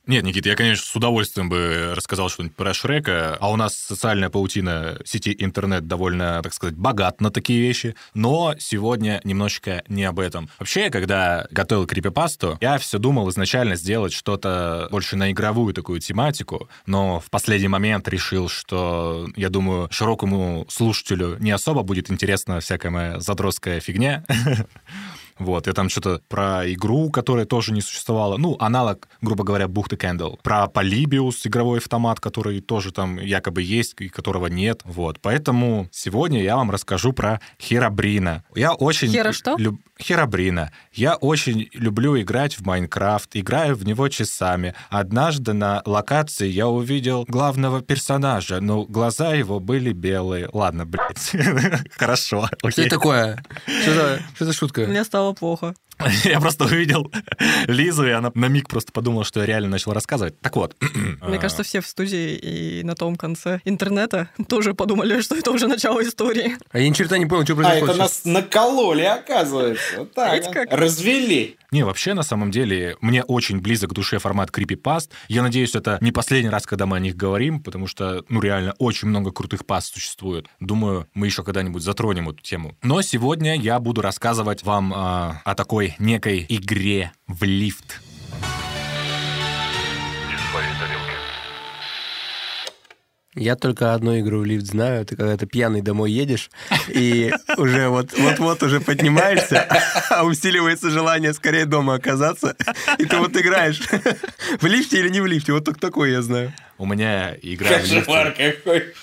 Нет, 0.09 0.25
Никит, 0.25 0.47
я, 0.47 0.57
конечно, 0.57 0.87
с 0.87 0.97
удовольствием 0.97 1.51
бы 1.51 1.93
рассказал 1.95 2.31
что-нибудь 2.31 2.57
про 2.57 2.73
Шрека, 2.73 3.37
а 3.41 3.51
у 3.51 3.57
нас 3.57 3.75
социальная 3.75 4.31
паутина 4.31 4.99
сети 5.05 5.37
интернет 5.39 5.87
довольно, 5.87 6.41
так 6.43 6.55
сказать, 6.55 6.77
богат 6.77 7.21
на 7.21 7.31
такие 7.31 7.61
вещи, 7.61 7.95
но 8.15 8.55
сегодня 8.59 9.21
немножечко 9.25 9.85
не 9.87 10.05
об 10.05 10.19
этом. 10.19 10.49
Вообще, 10.59 10.89
когда 10.89 11.47
готовил 11.51 11.87
крипипасту, 11.87 12.57
я 12.63 12.79
все 12.79 12.97
думал 12.97 13.29
изначально 13.29 13.77
сделать 13.77 14.15
что-то 14.15 14.89
больше 14.91 15.17
на 15.17 15.31
игровую 15.31 15.75
такую 15.75 16.01
тематику, 16.01 16.71
но 16.87 17.21
в 17.21 17.29
последний 17.29 17.69
момент 17.69 18.09
решил, 18.09 18.49
что, 18.49 19.29
я 19.37 19.51
думаю, 19.51 19.89
широкому 19.91 20.65
слушателю 20.71 21.37
не 21.39 21.51
особо 21.51 21.83
будет 21.83 22.11
интересна 22.11 22.61
всякая 22.61 22.89
моя 22.89 23.21
задротская 23.21 23.81
фигня. 23.81 24.25
Вот, 25.39 25.67
я 25.67 25.73
там 25.73 25.89
что-то 25.89 26.21
про 26.29 26.71
игру, 26.73 27.11
которая 27.11 27.45
тоже 27.47 27.73
не 27.73 27.81
существовала. 27.81 28.37
Ну, 28.37 28.57
аналог, 28.59 29.09
грубо 29.21 29.45
говоря, 29.45 29.69
бухты 29.69 29.97
Кэндл. 29.97 30.37
Про 30.43 30.67
Полибиус, 30.67 31.47
игровой 31.47 31.79
автомат, 31.79 32.21
который 32.21 32.61
тоже 32.61 32.93
там 32.93 33.19
якобы 33.19 33.63
есть 33.63 33.95
и 34.01 34.09
которого 34.09 34.47
нет. 34.47 34.81
Вот, 34.85 35.21
поэтому 35.21 35.89
сегодня 35.93 36.43
я 36.43 36.57
вам 36.57 36.71
расскажу 36.71 37.13
про 37.13 37.41
Херабрина. 37.61 38.45
Я 38.55 38.73
очень... 38.73 39.09
Хера 39.09 39.33
что? 39.33 39.57
люб- 39.59 39.81
Херабрина. 40.01 40.73
Я 40.93 41.17
очень 41.17 41.69
люблю 41.73 42.21
играть 42.21 42.55
в 42.59 42.65
Майнкрафт, 42.65 43.31
играю 43.35 43.75
в 43.75 43.85
него 43.85 44.09
часами. 44.09 44.75
Однажды 44.91 45.53
на 45.53 45.83
локации 45.85 46.47
я 46.49 46.69
увидел 46.69 47.25
главного 47.29 47.81
персонажа, 47.83 48.61
но 48.61 48.85
глаза 48.85 49.35
его 49.35 49.59
были 49.61 49.93
белые. 49.93 50.49
Ладно, 50.53 50.87
блядь. 50.87 51.33
Хорошо. 51.97 52.49
Что 52.69 52.89
такое? 52.89 53.43
Что 53.83 53.95
за, 53.95 54.21
что 54.35 54.45
за 54.45 54.53
шутка? 54.53 54.83
Мне 54.87 55.05
стало 55.05 55.28
плохо. 55.35 55.75
Я 56.25 56.41
просто 56.41 56.65
увидел 56.65 57.11
Лизу, 57.67 58.07
и 58.07 58.11
она 58.11 58.31
на 58.35 58.47
миг 58.47 58.69
просто 58.69 58.93
подумала, 58.93 59.25
что 59.25 59.41
я 59.41 59.47
реально 59.47 59.69
начал 59.69 59.93
рассказывать. 59.93 60.39
Так 60.41 60.57
вот. 60.57 60.77
Мне 61.23 61.39
кажется, 61.39 61.63
все 61.63 61.81
в 61.81 61.87
студии 61.87 62.35
и 62.37 62.83
на 62.85 62.95
том 62.95 63.17
конце 63.17 63.61
интернета 63.65 64.29
тоже 64.49 64.75
подумали, 64.75 65.21
что 65.21 65.37
это 65.37 65.51
уже 65.51 65.67
начало 65.67 66.03
истории. 66.03 66.57
А 66.71 66.79
я 66.79 66.89
ни 66.89 66.93
черта 66.93 67.19
не 67.19 67.27
понял, 67.27 67.45
что 67.45 67.55
А, 67.55 67.57
происходит. 67.57 67.89
это 67.91 67.99
нас 67.99 68.25
накололи, 68.25 69.03
оказывается. 69.03 69.99
Вот 69.99 70.15
так. 70.15 70.53
Как? 70.53 70.73
Развели. 70.73 71.57
Не, 71.71 71.83
вообще, 71.83 72.15
на 72.15 72.23
самом 72.23 72.51
деле, 72.51 72.97
мне 73.03 73.23
очень 73.23 73.61
близок 73.61 73.91
к 73.91 73.93
душе 73.93 74.19
формат 74.19 74.51
крипипаст. 74.51 75.13
Я 75.29 75.43
надеюсь, 75.43 75.75
это 75.75 75.99
не 76.01 76.13
последний 76.13 76.49
раз, 76.49 76.65
когда 76.65 76.87
мы 76.87 76.97
о 76.97 77.01
них 77.01 77.15
говорим, 77.15 77.63
потому 77.63 77.87
что, 77.87 78.25
ну, 78.31 78.41
реально, 78.41 78.75
очень 78.79 79.09
много 79.09 79.33
крутых 79.33 79.67
паст 79.67 79.93
существует. 79.93 80.47
Думаю, 80.61 81.07
мы 81.13 81.27
еще 81.27 81.43
когда-нибудь 81.45 81.83
затронем 81.83 82.31
эту 82.31 82.43
тему. 82.43 82.75
Но 82.83 83.03
сегодня 83.03 83.55
я 83.55 83.79
буду 83.81 84.01
рассказывать 84.01 84.63
вам 84.63 84.93
а, 84.95 85.43
о 85.45 85.55
такой 85.55 85.88
некой 85.99 86.45
игре 86.49 87.13
в 87.27 87.45
лифт. 87.45 88.01
Я 93.35 93.55
только 93.55 93.95
одну 93.95 94.19
игру 94.19 94.41
в 94.41 94.45
лифт 94.45 94.67
знаю. 94.67 95.07
Ты 95.07 95.15
когда 95.15 95.37
ты 95.37 95.47
пьяный 95.47 95.81
домой 95.81 96.11
едешь, 96.11 96.51
и 96.89 97.33
уже 97.57 97.89
вот- 97.89 98.13
вот-вот 98.19 98.63
уже 98.65 98.81
поднимаешься, 98.81 99.69
а 100.11 100.25
усиливается 100.25 100.91
желание 100.91 101.33
скорее 101.33 101.65
дома 101.65 101.95
оказаться, 101.95 102.57
и 102.99 103.05
ты 103.05 103.17
вот 103.19 103.37
играешь 103.37 103.81
в 104.61 104.67
лифте 104.67 104.99
или 104.99 105.09
не 105.09 105.21
в 105.21 105.27
лифте. 105.27 105.53
Вот 105.53 105.65
только 105.65 105.79
такое 105.79 106.11
я 106.11 106.23
знаю. 106.23 106.53
У 106.79 106.87
меня 106.87 107.37
игра 107.41 107.79
в 107.79 107.83
лифте. 107.83 108.01
Кошмар 108.01 108.33
какой. 108.33 108.95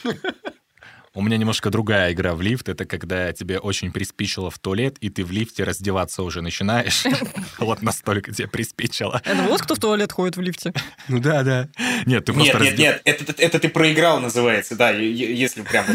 У 1.16 1.22
меня 1.22 1.38
немножко 1.38 1.70
другая 1.70 2.12
игра 2.12 2.36
в 2.36 2.42
лифт. 2.42 2.68
Это 2.68 2.84
когда 2.86 3.32
тебе 3.32 3.58
очень 3.58 3.94
приспичило 3.94 4.52
в 4.52 4.60
туалет, 4.60 4.98
и 5.00 5.10
ты 5.10 5.24
в 5.24 5.32
лифте 5.32 5.64
раздеваться 5.64 6.24
уже 6.24 6.42
начинаешь. 6.42 7.06
Вот 7.58 7.82
настолько 7.82 8.34
тебе 8.34 8.48
приспичило. 8.48 9.22
Это 9.24 9.44
вот 9.44 9.62
кто 9.62 9.76
в 9.76 9.80
туалет 9.80 10.12
ходит 10.12 10.36
в 10.36 10.42
лифте. 10.42 10.74
Ну 11.08 11.20
да, 11.20 11.42
да. 11.42 11.70
Нет, 12.06 12.26
ты 12.26 12.34
Нет, 12.34 12.52
просто 12.52 12.60
нет, 12.60 12.74
раздев- 12.74 13.02
нет, 13.06 13.34
это, 13.38 13.60
ты 13.60 13.70
проиграл, 13.70 14.20
называется, 14.20 14.76
да, 14.76 14.92
если 14.92 15.62
прям 15.62 15.86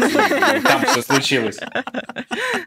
там 0.63 0.85
все 0.85 1.01
случилось. 1.03 1.59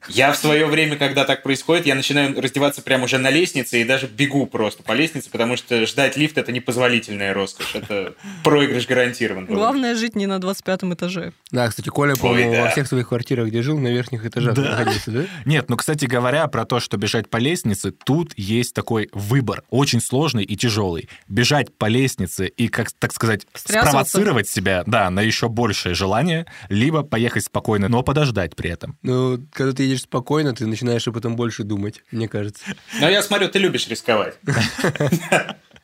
Я 0.09 0.33
в 0.33 0.37
свое 0.37 0.67
время, 0.67 0.97
когда 0.97 1.25
так 1.25 1.43
происходит, 1.43 1.87
я 1.87 1.95
начинаю 1.95 2.41
раздеваться 2.41 2.83
прямо 2.83 3.05
уже 3.05 3.19
на 3.19 3.31
лестнице 3.31 3.81
и 3.81 3.85
даже 3.85 4.07
бегу 4.07 4.47
просто 4.47 4.83
по 4.83 4.93
лестнице, 4.93 5.29
потому 5.29 5.57
что 5.57 5.87
ждать 5.87 6.17
лифт 6.17 6.39
это 6.39 6.53
непозволительная 6.53 7.35
роскошь. 7.35 7.75
Это 7.75 8.15
проигрыш 8.45 8.87
гарантирован. 8.87 9.47
Главное 9.47 9.95
жить 9.97 10.15
не 10.15 10.27
на 10.27 10.39
25 10.39 10.85
этаже. 10.85 11.33
Да, 11.51 11.69
кстати, 11.69 11.89
Коля, 11.89 12.15
по-моему, 12.45 12.63
да. 12.63 12.63
во 12.65 12.71
всех 12.71 12.87
своих 12.87 13.09
квартирах, 13.09 13.49
где 13.49 13.63
жил, 13.63 13.79
на 13.79 13.89
верхних 13.89 14.25
этажах 14.25 14.55
Да. 14.55 14.63
находился, 14.63 15.11
да? 15.11 15.25
Нет, 15.45 15.69
ну, 15.69 15.77
кстати 15.77 16.05
говоря, 16.07 16.47
про 16.49 16.65
то, 16.65 16.81
что 16.81 16.97
бежать 16.97 17.29
по 17.29 17.37
лестнице, 17.39 17.91
тут 17.93 18.33
есть 18.37 18.75
такой 18.75 19.09
выбор, 19.13 19.63
очень 19.71 20.01
сложный 20.01 20.45
и 20.45 20.57
тяжелый. 20.57 21.09
Бежать 21.29 21.77
по 21.77 21.87
лестнице 21.87 22.47
и, 22.47 22.69
как 22.69 22.91
так 22.93 23.13
сказать, 23.13 23.47
Встрясываться. 23.53 24.11
спровоцировать 24.11 24.49
себя, 24.49 24.83
да, 24.87 25.11
на 25.11 25.21
еще 25.21 25.49
большее 25.49 25.95
желание, 25.95 26.47
либо 26.69 27.03
поехать 27.03 27.45
спокойно, 27.45 27.89
но 27.89 28.03
подождать 28.03 28.57
при 28.57 28.71
этом. 28.71 28.99
Ну, 29.03 29.39
когда 29.53 29.73
ты 29.73 29.85
едешь 29.85 30.03
спокойно, 30.03 30.55
ты 30.55 30.67
начинаешь 30.67 31.07
об 31.09 31.17
этом 31.17 31.37
больше 31.37 31.65
думать, 31.65 32.03
мне 32.11 32.29
кажется. 32.29 32.65
Но 33.01 33.09
я 33.09 33.23
смотрю, 33.23 33.49
ты 33.49 33.59
любишь 33.59 33.89
рисковать. 33.89 34.35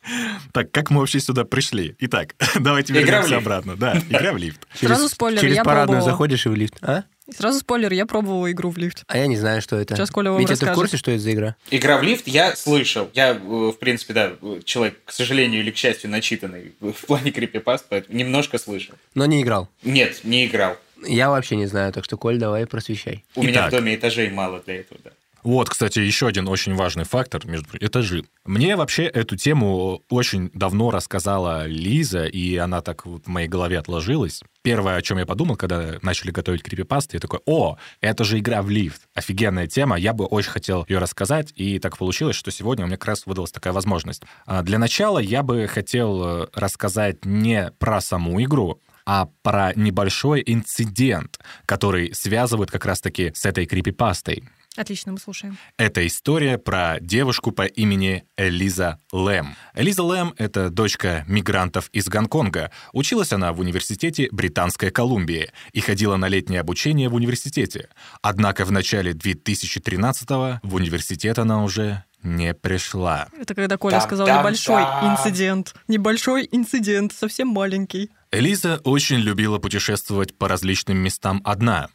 Так, 0.52 0.70
как 0.72 0.90
мы 0.90 1.00
вообще 1.00 1.20
сюда 1.20 1.44
пришли? 1.44 1.94
Итак, 2.00 2.34
давайте 2.60 2.92
вернемся 2.92 3.36
обратно. 3.36 3.76
Да, 3.76 3.98
игра 4.08 4.32
в 4.32 4.36
лифт. 4.36 4.66
Сразу 4.74 5.08
спойлер, 5.08 5.40
Через 5.40 5.56
я 5.56 5.64
парадную 5.64 6.02
заходишь 6.02 6.46
и 6.46 6.48
в 6.48 6.54
лифт. 6.54 6.76
А? 6.82 7.04
Сразу 7.36 7.60
спойлер, 7.60 7.92
я 7.92 8.06
пробовала 8.06 8.50
игру 8.50 8.70
в 8.70 8.78
лифт. 8.78 9.04
А 9.06 9.16
я 9.16 9.26
не 9.28 9.36
знаю, 9.36 9.62
что 9.62 9.76
это. 9.76 9.94
Сейчас 9.94 10.10
Коля 10.10 10.32
вам 10.32 10.40
Митя, 10.40 10.54
ты 10.54 10.56
в 10.56 10.62
расскажет. 10.62 10.80
курсе, 10.80 10.96
что 10.96 11.12
это 11.12 11.20
за 11.20 11.32
игра? 11.32 11.56
Игра 11.70 11.98
в 11.98 12.02
лифт 12.02 12.26
я 12.26 12.56
слышал. 12.56 13.08
Я, 13.14 13.30
э, 13.30 13.36
в 13.36 13.76
принципе, 13.78 14.14
да, 14.14 14.32
человек, 14.64 14.98
к 15.04 15.12
сожалению 15.12 15.60
или 15.60 15.70
к 15.70 15.76
счастью, 15.76 16.10
начитанный 16.10 16.72
в 16.80 17.06
плане 17.06 17.30
крипипаст, 17.30 17.86
поэтому 17.88 18.18
немножко 18.18 18.58
слышал. 18.58 18.94
Но 19.14 19.26
не 19.26 19.42
играл. 19.42 19.68
Нет, 19.84 20.24
не 20.24 20.46
играл. 20.46 20.76
Я 21.06 21.30
вообще 21.30 21.56
не 21.56 21.66
знаю, 21.66 21.92
так 21.92 22.04
что, 22.04 22.16
Коль, 22.16 22.38
давай 22.38 22.66
просвещай. 22.66 23.24
У 23.34 23.42
меня 23.42 23.60
Итак. 23.60 23.68
в 23.68 23.70
доме 23.76 23.94
этажей 23.94 24.28
мало 24.30 24.60
для 24.66 24.80
этого, 24.80 25.00
да. 25.04 25.10
Вот, 25.42 25.70
кстати, 25.70 25.98
еще 25.98 26.26
один 26.26 26.48
очень 26.48 26.74
важный 26.74 27.04
фактор 27.04 27.46
между 27.46 27.68
этажи. 27.78 28.24
Мне 28.44 28.76
вообще 28.76 29.04
эту 29.04 29.36
тему 29.36 30.02
очень 30.10 30.50
давно 30.52 30.90
рассказала 30.90 31.66
Лиза, 31.66 32.26
и 32.26 32.56
она 32.56 32.82
так 32.82 33.06
вот 33.06 33.26
в 33.26 33.28
моей 33.28 33.48
голове 33.48 33.78
отложилась. 33.78 34.42
Первое, 34.62 34.96
о 34.96 35.02
чем 35.02 35.18
я 35.18 35.26
подумал, 35.26 35.56
когда 35.56 35.94
начали 36.02 36.30
готовить 36.30 36.62
крипипасты, 36.62 37.16
я 37.16 37.20
такой, 37.20 37.40
о, 37.46 37.78
это 38.00 38.24
же 38.24 38.38
игра 38.38 38.60
в 38.62 38.68
лифт. 38.68 39.02
Офигенная 39.14 39.66
тема, 39.66 39.98
я 39.98 40.12
бы 40.12 40.26
очень 40.26 40.50
хотел 40.50 40.84
ее 40.88 40.98
рассказать, 40.98 41.52
и 41.56 41.78
так 41.78 41.96
получилось, 41.96 42.36
что 42.36 42.50
сегодня 42.50 42.84
у 42.84 42.88
меня 42.88 42.98
как 42.98 43.08
раз 43.08 43.24
выдалась 43.24 43.52
такая 43.52 43.72
возможность. 43.72 44.22
А 44.44 44.62
Для 44.62 44.78
начала 44.78 45.18
я 45.18 45.42
бы 45.42 45.66
хотел 45.66 46.22
э, 46.22 46.46
рассказать 46.54 47.24
не 47.24 47.72
про 47.78 48.00
саму 48.02 48.42
игру, 48.42 48.80
а 49.06 49.28
про 49.42 49.72
небольшой 49.74 50.42
инцидент, 50.44 51.40
который 51.66 52.14
связывает 52.14 52.70
как 52.70 52.84
раз-таки 52.84 53.32
с 53.34 53.44
этой 53.46 53.66
крипипастой. 53.66 54.44
Отлично, 54.76 55.12
мы 55.12 55.18
слушаем. 55.18 55.58
Это 55.78 56.06
история 56.06 56.56
про 56.56 56.98
девушку 57.00 57.50
по 57.50 57.62
имени 57.66 58.24
Элиза 58.36 58.98
Лэм. 59.10 59.56
Элиза 59.74 60.04
Лэм— 60.04 60.32
это 60.38 60.70
дочка 60.70 61.24
мигрантов 61.26 61.88
из 61.92 62.06
Гонконга. 62.08 62.70
Училась 62.92 63.32
она 63.32 63.52
в 63.52 63.58
университете 63.60 64.28
Британской 64.30 64.90
Колумбии 64.90 65.50
и 65.72 65.80
ходила 65.80 66.16
на 66.16 66.28
летнее 66.28 66.60
обучение 66.60 67.08
в 67.08 67.14
университете. 67.14 67.88
Однако 68.22 68.64
в 68.64 68.70
начале 68.70 69.12
2013-го 69.12 70.60
в 70.62 70.74
университет 70.74 71.38
она 71.40 71.64
уже 71.64 72.04
не 72.22 72.54
пришла. 72.54 73.28
Это 73.38 73.54
когда 73.54 73.76
Коля 73.76 73.98
Там, 73.98 74.02
сказал 74.02 74.26
там, 74.26 74.40
небольшой 74.40 74.82
там. 74.82 75.12
инцидент. 75.14 75.74
Небольшой 75.88 76.48
инцидент, 76.52 77.12
совсем 77.12 77.48
маленький. 77.48 78.10
Элиза 78.30 78.80
очень 78.84 79.16
любила 79.16 79.58
путешествовать 79.58 80.36
по 80.36 80.46
различным 80.46 80.98
местам 80.98 81.40
одна. 81.44 81.88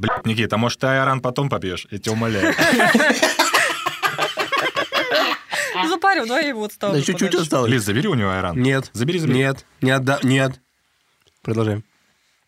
Блядь, 0.00 0.24
Никита, 0.24 0.56
может, 0.56 0.80
ты 0.80 0.86
айран 0.86 1.20
потом 1.20 1.50
попьешь? 1.50 1.86
Я 1.90 1.98
тебя 1.98 2.12
умоляю. 2.12 2.54
Запарил, 5.88 6.26
давай 6.26 6.44
я 6.44 6.48
его 6.48 6.64
отставлю. 6.64 6.98
Да 6.98 7.04
чуть-чуть 7.04 7.34
осталось. 7.34 7.70
Лиз, 7.70 7.84
забери 7.84 8.08
у 8.08 8.14
него 8.14 8.30
айран. 8.30 8.58
Нет. 8.58 8.88
Забери, 8.94 9.18
забери. 9.18 9.40
Нет. 9.40 9.66
Не 9.82 9.90
отда... 9.90 10.18
Нет. 10.22 10.58
Продолжаем. 11.42 11.84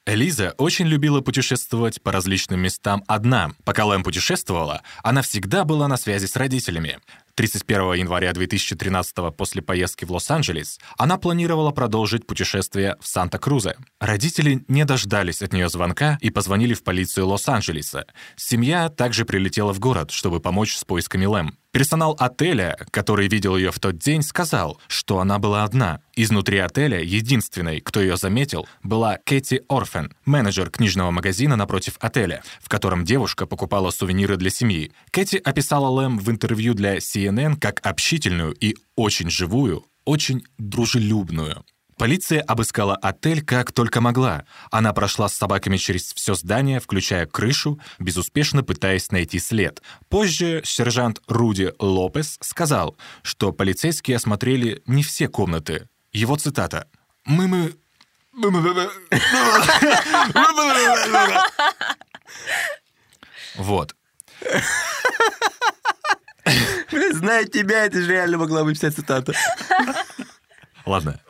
Элиза 0.06 0.54
очень 0.56 0.86
любила 0.86 1.20
путешествовать 1.20 2.00
по 2.00 2.10
различным 2.10 2.60
местам 2.60 3.04
одна. 3.06 3.50
Пока 3.64 3.84
Лэм 3.84 4.02
путешествовала, 4.02 4.80
она 5.02 5.20
всегда 5.20 5.64
была 5.64 5.88
на 5.88 5.98
связи 5.98 6.24
с 6.24 6.36
родителями. 6.36 7.00
31 7.34 7.94
января 7.94 8.32
2013 8.32 9.34
после 9.36 9.62
поездки 9.62 10.04
в 10.04 10.12
Лос-Анджелес 10.12 10.78
она 10.98 11.16
планировала 11.16 11.70
продолжить 11.70 12.26
путешествие 12.26 12.96
в 13.00 13.06
Санта-Крузе. 13.06 13.76
Родители 14.00 14.64
не 14.68 14.84
дождались 14.84 15.42
от 15.42 15.52
нее 15.52 15.68
звонка 15.68 16.18
и 16.20 16.30
позвонили 16.30 16.74
в 16.74 16.84
полицию 16.84 17.28
Лос-Анджелеса. 17.28 18.06
Семья 18.36 18.88
также 18.88 19.24
прилетела 19.24 19.72
в 19.72 19.80
город, 19.80 20.10
чтобы 20.10 20.40
помочь 20.40 20.76
с 20.76 20.84
поисками 20.84 21.24
Лэм. 21.24 21.56
Персонал 21.72 22.14
отеля, 22.18 22.76
который 22.90 23.28
видел 23.28 23.56
ее 23.56 23.70
в 23.72 23.78
тот 23.80 23.96
день, 23.96 24.22
сказал, 24.22 24.78
что 24.88 25.20
она 25.20 25.38
была 25.38 25.64
одна. 25.64 26.00
Изнутри 26.14 26.58
отеля 26.58 27.00
единственной, 27.02 27.80
кто 27.80 28.02
ее 28.02 28.18
заметил, 28.18 28.68
была 28.82 29.16
Кэти 29.24 29.62
Орфен, 29.70 30.12
менеджер 30.26 30.68
книжного 30.68 31.10
магазина 31.10 31.56
напротив 31.56 31.96
отеля, 31.98 32.42
в 32.60 32.68
котором 32.68 33.06
девушка 33.06 33.46
покупала 33.46 33.90
сувениры 33.90 34.36
для 34.36 34.50
семьи. 34.50 34.92
Кэти 35.10 35.36
описала 35.36 35.88
Лэм 35.88 36.18
в 36.18 36.30
интервью 36.30 36.74
для 36.74 36.98
CNN 36.98 37.56
как 37.56 37.80
общительную 37.86 38.52
и 38.52 38.76
очень 38.94 39.30
живую, 39.30 39.86
очень 40.04 40.44
дружелюбную. 40.58 41.64
Полиция 42.02 42.40
обыскала 42.40 42.96
отель 42.96 43.44
как 43.44 43.70
только 43.70 44.00
могла. 44.00 44.44
Она 44.72 44.92
прошла 44.92 45.28
с 45.28 45.34
собаками 45.34 45.76
через 45.76 46.12
все 46.12 46.34
здание, 46.34 46.80
включая 46.80 47.26
крышу, 47.26 47.78
безуспешно 48.00 48.64
пытаясь 48.64 49.12
найти 49.12 49.38
след. 49.38 49.80
Позже 50.08 50.62
сержант 50.64 51.22
Руди 51.28 51.72
Лопес 51.78 52.38
сказал, 52.40 52.96
что 53.22 53.52
полицейские 53.52 54.16
осмотрели 54.16 54.82
не 54.84 55.04
все 55.04 55.28
комнаты. 55.28 55.88
Его 56.12 56.34
цитата. 56.34 56.88
«Мы... 57.24 57.46
мы... 57.46 57.72
Вот. 63.54 63.94
Зная 67.12 67.44
тебя, 67.44 67.84
это 67.84 68.02
же 68.02 68.10
реально 68.10 68.38
могла 68.38 68.64
быть 68.64 68.78
вся 68.78 68.90
цитата. 68.90 69.34
Ладно. 70.84 71.20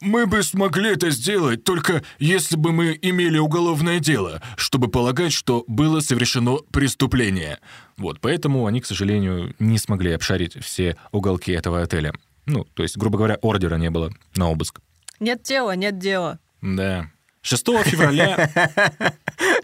Мы 0.00 0.26
бы 0.26 0.44
смогли 0.44 0.92
это 0.92 1.10
сделать, 1.10 1.64
только 1.64 2.04
если 2.20 2.56
бы 2.56 2.70
мы 2.70 2.96
имели 3.02 3.38
уголовное 3.38 3.98
дело, 3.98 4.40
чтобы 4.56 4.88
полагать, 4.88 5.32
что 5.32 5.64
было 5.66 5.98
совершено 6.00 6.58
преступление. 6.70 7.58
Вот, 7.96 8.20
поэтому 8.20 8.66
они, 8.66 8.80
к 8.80 8.86
сожалению, 8.86 9.56
не 9.58 9.76
смогли 9.78 10.12
обшарить 10.12 10.62
все 10.64 10.96
уголки 11.10 11.50
этого 11.50 11.82
отеля. 11.82 12.12
Ну, 12.46 12.64
то 12.64 12.84
есть, 12.84 12.96
грубо 12.96 13.18
говоря, 13.18 13.38
ордера 13.42 13.76
не 13.76 13.90
было 13.90 14.12
на 14.36 14.48
обыск. 14.48 14.80
Нет 15.18 15.42
тела, 15.42 15.74
нет 15.74 15.98
дела. 15.98 16.38
Да. 16.62 17.10
6 17.48 17.64
февраля... 17.84 18.50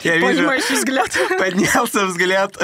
Я 0.02 0.16
вижу, 0.18 0.48
взгляд. 0.70 1.10
поднялся 1.38 2.06
взгляд. 2.06 2.56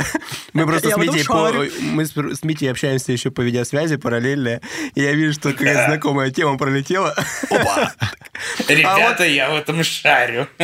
Мы 0.52 0.66
просто 0.66 0.88
Я 0.88 0.94
с 0.94 0.98
Митей, 0.98 1.24
по- 1.24 1.52
мы 1.80 2.06
с, 2.06 2.14
Митей 2.44 2.70
общаемся 2.70 3.12
еще 3.12 3.30
по 3.30 3.40
видеосвязи 3.40 3.96
параллельно, 3.96 4.60
и 4.94 5.02
я 5.02 5.12
вижу, 5.12 5.32
что 5.32 5.52
какая-то 5.52 5.86
знакомая 5.86 6.30
тема 6.30 6.56
пролетела. 6.56 7.14
Опа! 7.48 7.92
Ребята, 8.68 9.24
я 9.24 9.50
в 9.50 9.54
этом 9.56 9.82
шарю. 9.82 10.46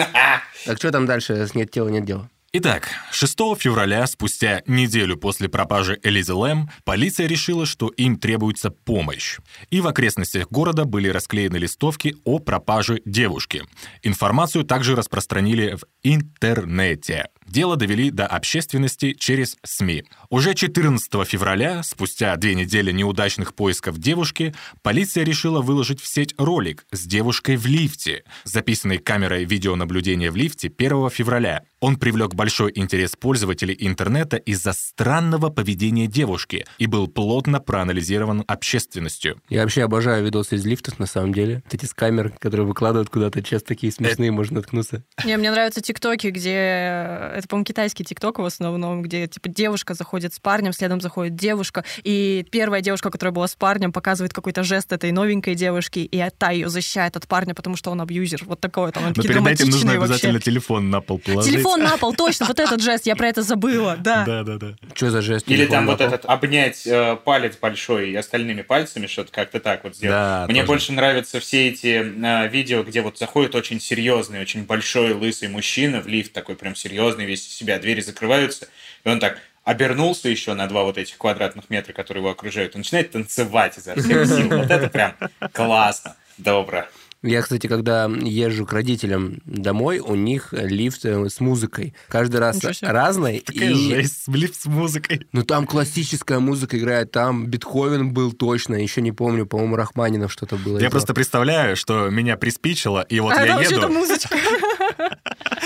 Так 0.65 0.79
что 0.79 0.91
там 0.91 1.07
дальше 1.07 1.49
«Нет 1.55 1.71
тела, 1.71 1.89
нет 1.89 2.05
дела»? 2.05 2.29
Итак, 2.59 2.89
6 3.13 3.37
февраля, 3.59 4.07
спустя 4.07 4.63
неделю 4.67 5.19
после 5.19 5.47
пропажи 5.47 6.01
Элизы 6.03 6.33
Лэм, 6.33 6.71
полиция 6.85 7.27
решила, 7.27 7.67
что 7.67 7.89
им 7.89 8.17
требуется 8.17 8.71
помощь. 8.71 9.41
И 9.69 9.83
в 9.83 9.87
окрестностях 9.87 10.49
города 10.49 10.87
были 10.87 11.09
расклеены 11.09 11.59
листовки 11.59 12.17
о 12.25 12.39
пропаже 12.39 13.03
девушки. 13.05 13.63
Информацию 14.03 14.65
также 14.65 14.97
распространили 14.97 15.75
в 15.77 15.85
интернете. 16.03 17.27
Дело 17.47 17.77
довели 17.77 18.11
до 18.11 18.27
общественности 18.27 19.13
через 19.13 19.57
СМИ. 19.63 20.05
Уже 20.31 20.55
14 20.55 21.27
февраля, 21.27 21.83
спустя 21.83 22.37
две 22.37 22.55
недели 22.55 22.91
неудачных 22.93 23.55
поисков 23.55 23.99
девушки, 23.99 24.55
полиция 24.83 25.25
решила 25.25 25.61
выложить 25.63 26.01
в 26.01 26.07
сеть 26.07 26.35
ролик 26.39 26.87
с 26.91 27.07
девушкой 27.07 27.57
в 27.57 27.67
лифте, 27.67 28.25
записанный 28.45 28.99
камерой 28.99 29.45
видеонаблюдения 29.45 30.31
в 30.31 30.37
лифте 30.37 30.73
1 30.77 31.11
февраля. 31.11 31.63
Он 31.81 31.97
привлек 31.97 32.35
большой 32.35 32.73
интерес 32.75 33.17
пользователей 33.17 33.77
интернета 33.79 34.39
из-за 34.39 34.73
странного 34.73 35.51
поведения 35.51 36.07
девушки 36.07 36.65
и 36.79 36.87
был 36.87 37.07
плотно 37.07 37.61
проанализирован 37.61 38.45
общественностью. 38.49 39.41
Я 39.49 39.63
вообще 39.63 39.85
обожаю 39.85 40.25
видосы 40.25 40.57
из 40.57 40.65
лифтов, 40.65 40.99
на 40.99 41.07
самом 41.07 41.33
деле. 41.33 41.63
Вот 41.65 41.75
эти 41.75 41.85
с 41.85 41.95
камер, 41.95 42.33
которые 42.39 42.67
выкладывают 42.67 43.11
куда-то, 43.11 43.43
часто 43.43 43.69
такие 43.69 43.93
смешные, 43.93 44.31
можно 44.31 44.57
наткнуться. 44.57 45.05
Не, 45.25 45.37
мне 45.37 45.51
нравятся 45.51 45.81
тиктоки, 45.81 46.29
где... 46.29 47.36
Это, 47.37 47.49
по-моему, 47.49 47.67
китайский 47.67 48.03
тикток 48.03 48.39
в 48.39 48.45
основном, 48.45 49.03
где, 49.03 49.27
типа, 49.27 49.51
девушка 49.51 49.93
заходит 49.93 50.33
с 50.33 50.39
парнем, 50.39 50.73
следом 50.73 51.03
заходит 51.03 51.35
девушка, 51.37 51.85
и 52.03 52.47
первая 52.51 52.81
девушка, 52.81 53.11
которая 53.11 53.35
была 53.35 53.47
с 53.47 53.55
парнем, 53.55 53.93
показывает 53.93 54.33
какой-то 54.33 54.63
жест 54.63 54.91
этой 54.91 55.13
новенькой 55.13 55.55
девушки, 55.55 55.99
и 55.99 56.25
та 56.39 56.51
ее 56.51 56.71
защищает 56.71 57.15
от 57.15 57.29
парня, 57.29 57.55
потому 57.55 57.77
что 57.77 57.91
он 57.91 58.01
абьюзер. 58.01 58.45
Вот 58.47 58.61
такое 58.61 58.91
там. 58.91 59.03
Но 59.03 59.13
такие 59.13 59.35
перед 59.35 59.47
этим 59.47 59.67
нужно 59.67 59.81
драматичные 59.81 59.99
вообще. 59.99 60.15
обязательно 60.15 60.41
телефон 60.41 60.89
на 60.89 61.03
пол 61.03 61.19
положить. 61.19 61.53
Телефон 61.53 61.83
на 61.83 61.99
пол, 61.99 62.15
точно, 62.17 62.47
вот 62.47 62.59
этот 62.59 62.81
жест, 62.81 63.05
я 63.05 63.17
про 63.17 63.29
это 63.29 63.43
забыла, 63.43 63.97
да. 63.99 64.25
Да, 64.25 64.43
да, 64.43 64.57
да. 64.57 64.75
Что 64.95 65.11
за 65.11 65.21
жест? 65.21 65.47
Или 65.47 65.67
там 65.67 65.85
вот 65.85 66.01
этот 66.01 66.25
обнять 66.25 66.87
э, 66.87 67.17
палец 67.23 67.59
большой 67.61 68.13
и 68.13 68.17
остальными 68.17 68.63
пальцами, 68.63 69.07
что-то 69.07 69.31
как-то 69.31 69.61
так 69.61 69.85
вот 69.85 69.95
сделать. 69.95 70.17
Да, 70.17 70.47
Мне 70.49 70.61
тоже. 70.61 70.69
больше 70.69 70.93
нравятся 70.93 71.39
все 71.41 71.69
эти 71.69 72.03
э, 72.03 72.49
видео, 72.49 72.83
где 72.83 73.03
вот 73.03 73.19
заходит 73.19 73.55
очень 73.55 73.79
серьезный, 73.79 74.41
очень 74.41 74.65
большой 74.65 75.13
лысый 75.13 75.49
мужчина 75.49 76.01
в 76.01 76.07
лифт, 76.07 76.33
такой 76.33 76.57
прям 76.57 76.75
серьезный 76.75 77.26
весь 77.27 77.47
из 77.47 77.55
себя, 77.55 77.79
двери 77.79 78.01
закрываются, 78.01 78.69
и 79.05 79.09
он 79.09 79.21
так 79.21 79.39
обернулся 79.65 80.29
еще 80.29 80.55
на 80.55 80.67
два 80.69 80.85
вот 80.85 80.97
этих 80.97 81.19
квадратных 81.19 81.69
метра, 81.71 81.93
которые 81.93 82.23
его 82.23 82.31
окружают, 82.31 82.75
и 82.75 82.79
начинает 82.79 83.11
танцевать 83.11 83.77
изо 83.77 83.95
всех 83.95 84.27
сил. 84.27 84.49
Вот 84.49 84.71
это 84.71 84.89
прям 84.89 85.15
классно, 85.53 86.17
добро. 86.39 86.87
Я, 87.23 87.43
кстати, 87.43 87.67
когда 87.67 88.07
езжу 88.07 88.67
к 88.67 88.73
родителям 88.73 89.41
домой, 89.45 89.99
у 89.99 90.15
них 90.15 90.53
лифт 90.53 91.05
э, 91.05 91.29
с 91.29 91.41
музыкой. 91.41 91.95
Каждый 92.09 92.37
раз 92.37 92.61
разный. 92.83 93.41
Такая 93.41 93.71
и... 93.71 93.75
жесть, 93.75 94.29
лифт 94.29 94.61
с 94.61 94.67
музыкой. 94.67 95.27
Ну, 95.33 95.43
там 95.43 95.67
классическая 95.67 96.39
музыка 96.39 96.79
играет, 96.79 97.11
там 97.11 97.47
Бетховен 97.47 98.13
был 98.13 98.33
точно, 98.33 98.75
еще 98.75 99.01
не 99.01 99.13
помню, 99.13 99.47
по-моему, 99.47 99.77
Рахманинов 99.77 100.33
что-то 100.33 100.57
было. 100.57 100.79
Я 100.79 100.91
просто 100.91 101.15
представляю, 101.15 101.77
что 101.77 102.11
меня 102.11 102.37
приспичило, 102.37 103.01
и 103.01 103.21
вот 103.21 103.33
А 103.33 103.47
я 103.47 103.61
еду, 103.61 103.89
музычка. 103.89 104.37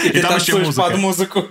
И 0.05 0.21
там 0.21 0.37
еще 0.37 0.57
музыка. 0.59 0.83
под 0.83 0.99
музыку. 0.99 1.49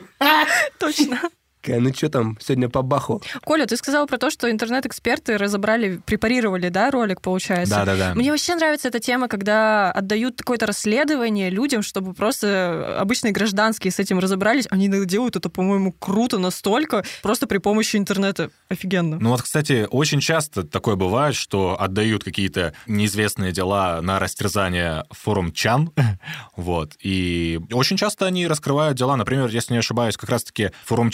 Точно. 0.80 1.20
Такая, 1.62 1.80
Ну, 1.82 1.94
что 1.94 2.10
там 2.10 2.38
сегодня 2.40 2.70
по 2.70 2.82
баху? 2.82 3.22
Коля, 3.44 3.66
ты 3.66 3.76
сказал 3.76 4.08
про 4.08 4.18
то, 4.18 4.30
что 4.30 4.50
интернет-эксперты 4.50 5.38
разобрали, 5.38 5.98
препарировали, 6.06 6.70
да, 6.70 6.90
ролик, 6.90 7.22
получается? 7.22 7.76
Да-да-да. 7.76 8.14
Мне 8.16 8.32
вообще 8.32 8.56
нравится 8.56 8.88
эта 8.88 9.00
тема, 9.00 9.28
когда 9.28 9.92
отдают 9.92 10.38
какое-то 10.38 10.66
расследование 10.66 11.50
людям, 11.50 11.82
чтобы 11.82 12.14
просто 12.14 12.98
обычные 13.00 13.34
гражданские 13.34 13.92
с 13.92 14.00
этим 14.00 14.20
разобрались. 14.20 14.68
Они 14.70 14.88
делают 15.06 15.36
это, 15.36 15.50
по-моему, 15.50 15.92
круто 15.92 16.38
настолько, 16.38 17.04
просто 17.22 17.46
при 17.46 17.58
помощи 17.58 17.98
интернета. 17.98 18.52
Офигенно. 18.70 19.18
Ну 19.20 19.32
вот, 19.32 19.42
кстати, 19.42 19.88
очень 19.90 20.22
часто 20.22 20.64
такое 20.64 20.96
бывает, 20.96 21.36
что 21.36 21.76
отдают 21.80 22.24
какие-то 22.24 22.74
неизвестные 22.88 23.52
дела 23.52 24.02
на 24.02 24.20
растерзание 24.20 25.04
форум 25.12 25.52
Чан, 25.52 25.92
вот, 26.56 26.94
и 27.02 27.60
очень 27.72 27.98
часто 27.98 28.28
они 28.28 28.48
раскрывают 28.48 28.98
дела, 28.98 29.18
например, 29.18 29.50
если 29.50 29.74
не 29.74 29.80
ошибаюсь, 29.80 30.16
как 30.16 30.30
раз-таки 30.30 30.72
форум 30.86 31.10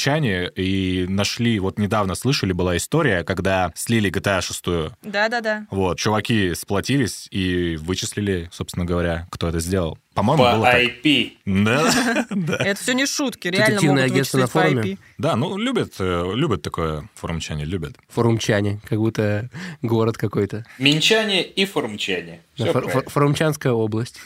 И 0.56 1.06
нашли, 1.08 1.60
вот 1.60 1.80
недавно 1.80 2.16
слышали, 2.16 2.54
была 2.54 2.78
история, 2.78 3.24
когда 3.24 3.72
слили 3.76 4.12
GTA 4.12 4.42
6, 4.42 4.96
Да-да-да. 5.04 5.68
вот, 5.72 5.98
чуваки 5.98 6.54
сплотились 6.56 7.28
и 7.32 7.78
вычислили, 7.78 8.50
собственно 8.52 8.86
говоря, 8.86 9.28
кто 9.32 9.48
это 9.48 9.60
сделал. 9.60 9.98
По-моему, 10.14 10.44
По 10.44 10.54
было 10.54 10.66
так. 10.66 10.82
IP. 10.82 11.34
Да, 11.46 12.26
да. 12.30 12.58
Это 12.58 12.82
все 12.82 12.94
не 12.94 13.06
шутки, 13.06 13.50
реально 13.50 13.82
могут 13.82 14.04
агентство 14.04 14.38
на 14.38 14.48
форуме? 14.48 14.98
Да, 15.18 15.36
ну, 15.36 15.58
любят, 15.58 15.94
э, 16.00 16.32
любят 16.34 16.62
такое 16.62 17.10
форумчане, 17.16 17.66
любят. 17.66 17.98
Форумчане, 18.10 18.80
как 18.88 19.00
будто 19.00 19.50
город 19.82 20.18
какой-то. 20.18 20.66
Минчане 20.80 21.44
и 21.44 21.66
форумчане. 21.66 22.42
Форумчанская 22.58 23.74
область. 23.74 24.22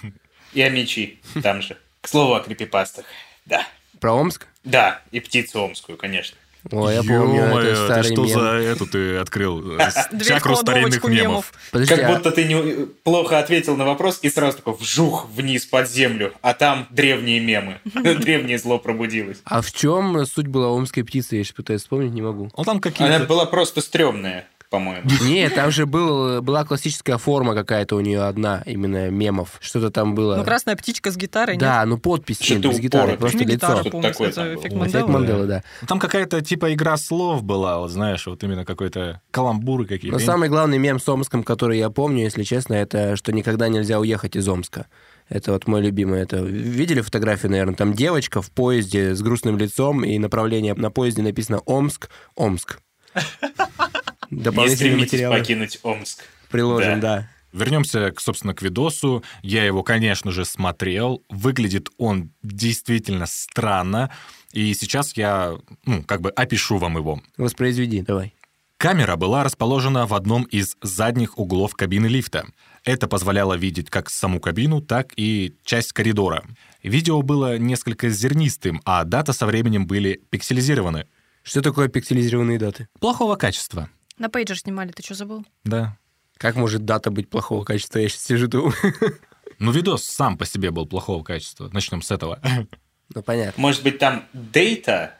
И 0.54 0.62
амичи 0.62 1.20
там 1.42 1.62
же. 1.62 1.78
К 2.02 2.08
слову 2.08 2.36
о 2.36 2.40
крипипастах. 2.42 3.06
Да. 3.46 3.68
Про 4.00 4.14
Омск? 4.14 4.48
Да, 4.64 5.02
и 5.12 5.20
птицу 5.20 5.62
омскую, 5.64 5.98
конечно. 5.98 6.38
Ой, 6.72 6.94
я 6.94 7.04
помню, 7.04 7.42
это 7.42 7.62
ты 7.62 7.76
старый 7.86 8.12
что 8.14 8.24
мем. 8.26 8.40
за 8.40 8.46
эту 8.58 8.86
ты 8.86 9.16
открыл? 9.18 9.78
э, 9.80 9.90
Чакру 10.26 10.56
старинных 10.58 11.02
мемов. 11.06 11.22
мемов. 11.22 11.54
Подожди, 11.72 11.96
Как 11.96 12.04
а- 12.04 12.14
будто 12.16 12.32
ты 12.32 12.44
не, 12.44 12.86
плохо 13.04 13.40
ответил 13.40 13.78
на 13.78 13.86
вопрос 13.86 14.20
и 14.24 14.30
сразу 14.30 14.58
такой 14.58 14.74
вжух 14.74 15.30
вниз 15.34 15.66
под 15.66 15.90
землю, 15.90 16.34
а 16.42 16.54
там 16.54 16.88
древние 16.90 17.40
мемы. 17.40 17.80
Древнее 17.94 18.58
зло 18.60 18.78
пробудилось. 18.78 19.38
А 19.46 19.62
в 19.62 19.72
чем 19.72 20.26
суть 20.26 20.48
была 20.48 20.68
омской 20.70 21.04
птицы? 21.06 21.38
Я 21.38 21.44
сейчас 21.46 21.54
пытаюсь 21.54 21.82
вспомнить, 21.82 22.12
не 22.12 22.22
могу. 22.22 22.52
Ну, 22.56 22.64
там 22.66 22.74
Она 22.74 22.82
какие-то... 22.82 23.26
была 23.26 23.46
просто 23.46 23.80
стрёмная, 23.80 24.46
по-моему. 24.70 25.10
Нет, 25.22 25.56
там 25.56 25.72
же 25.72 25.86
был, 25.86 26.42
была 26.42 26.64
классическая 26.66 27.18
форма 27.18 27.56
какая-то 27.56 27.96
у 27.96 28.00
нее 28.00 28.22
одна, 28.22 28.62
именно 28.66 29.10
мемов. 29.10 29.58
Что-то 29.60 29.90
там 29.92 30.16
было. 30.16 30.38
Ну, 30.38 30.44
красная 30.44 30.76
птичка 30.76 31.12
с 31.12 31.18
гитарой, 31.18 31.56
нет? 31.56 31.62
да, 31.62 31.86
ну 31.86 31.98
подпись 31.98 32.40
Что-то 32.42 32.70
без 32.70 32.80
гитары, 32.80 33.18
просто 33.18 33.40
Не 33.40 33.46
гитара, 33.46 33.80
лицо. 33.80 33.90
помню, 33.90 34.12
такое 34.12 34.30
это 34.30 34.54
эффект 34.54 34.60
Эффект 34.60 34.76
Манделы. 34.76 35.08
Манделы, 35.08 35.48
да. 35.48 35.64
Там 35.88 36.00
какая-то 36.00 36.42
типа 36.42 36.74
игра 36.74 36.98
слов 36.98 37.44
была, 37.44 37.80
вот 37.80 37.90
знаешь, 37.92 38.26
вот 38.28 38.44
именно 38.44 38.66
какой-то 38.66 39.22
каламбуры 39.32 39.86
какие-то. 39.86 40.18
Но 40.18 40.24
самый 40.24 40.50
главный 40.50 40.78
мем 40.78 41.00
с 41.00 41.10
Омском, 41.10 41.44
который 41.44 41.78
я 41.78 41.90
помню, 41.90 42.24
если 42.24 42.44
честно, 42.44 42.76
это 42.76 43.16
что 43.16 43.32
никогда 43.32 43.70
нельзя 43.70 44.00
уехать 44.00 44.36
из 44.36 44.48
Омска. 44.48 44.88
Это 45.30 45.52
вот 45.52 45.68
мой 45.68 45.82
любимый. 45.82 46.22
Это 46.22 46.38
видели 46.38 47.02
фотографию, 47.02 47.52
наверное? 47.52 47.76
Там 47.76 47.94
девочка 47.94 48.42
в 48.42 48.50
поезде 48.52 49.14
с 49.14 49.22
грустным 49.22 49.58
лицом, 49.58 50.04
и 50.04 50.18
направление 50.18 50.74
на 50.74 50.90
поезде 50.90 51.22
написано 51.22 51.60
Омск, 51.66 52.10
Омск. 52.36 52.80
Не 54.30 54.42
Дополнительные 54.44 54.92
стремитесь 54.94 55.12
материалы 55.14 55.38
покинуть 55.40 55.80
Омск. 55.84 56.24
приложим, 56.50 57.00
Да. 57.00 57.18
да. 57.18 57.30
Вернемся, 57.52 58.14
собственно, 58.18 58.54
к 58.54 58.62
видосу. 58.62 59.24
Я 59.42 59.66
его, 59.66 59.82
конечно 59.82 60.32
же, 60.32 60.46
смотрел. 60.46 61.24
Выглядит 61.30 61.90
он 61.98 62.32
действительно 62.44 63.26
странно. 63.26 64.12
И 64.52 64.74
сейчас 64.76 65.18
я, 65.18 65.56
ну, 65.86 66.04
как 66.04 66.22
бы 66.22 66.30
опишу 66.30 66.78
вам 66.78 66.98
его. 66.98 67.22
Воспроизведи, 67.38 68.02
давай. 68.02 68.36
Камера 68.78 69.16
была 69.16 69.44
расположена 69.44 70.06
в 70.06 70.14
одном 70.14 70.44
из 70.44 70.78
задних 70.82 71.38
углов 71.40 71.74
кабины 71.74 72.06
лифта. 72.06 72.46
Это 72.86 73.08
позволяло 73.08 73.56
видеть 73.56 73.90
как 73.90 74.10
саму 74.10 74.40
кабину, 74.40 74.80
так 74.82 75.12
и 75.18 75.56
часть 75.66 75.92
коридора. 75.92 76.46
Видео 76.82 77.22
было 77.24 77.58
несколько 77.58 78.10
зернистым, 78.10 78.80
а 78.86 79.04
дата 79.04 79.34
со 79.34 79.46
временем 79.48 79.86
были 79.86 80.22
пикселизированы. 80.30 81.08
Что 81.44 81.62
такое 81.62 81.88
пикселизированные 81.90 82.58
даты? 82.60 82.88
Плохого 83.00 83.36
качества. 83.36 83.90
На 84.20 84.30
пейджер 84.30 84.58
снимали, 84.60 84.92
ты 84.92 85.02
что 85.02 85.16
забыл? 85.16 85.46
Да. 85.64 85.98
Как 86.38 86.56
может 86.56 86.86
дата 86.86 87.10
быть 87.10 87.30
плохого 87.30 87.64
качества? 87.64 88.00
Я 88.00 88.10
сейчас 88.10 88.24
сижу 88.24 88.48
думаю. 88.48 88.74
Ну, 89.62 89.72
видос 89.72 90.06
сам 90.06 90.38
по 90.38 90.46
себе 90.46 90.72
был 90.72 90.86
плохого 90.88 91.22
качества. 91.22 91.70
Начнем 91.74 92.02
с 92.02 92.12
этого. 92.12 92.40
Ну, 93.14 93.22
понятно. 93.22 93.62
Может 93.62 93.84
быть, 93.84 94.00
там 94.00 94.24
дейта, 94.32 95.18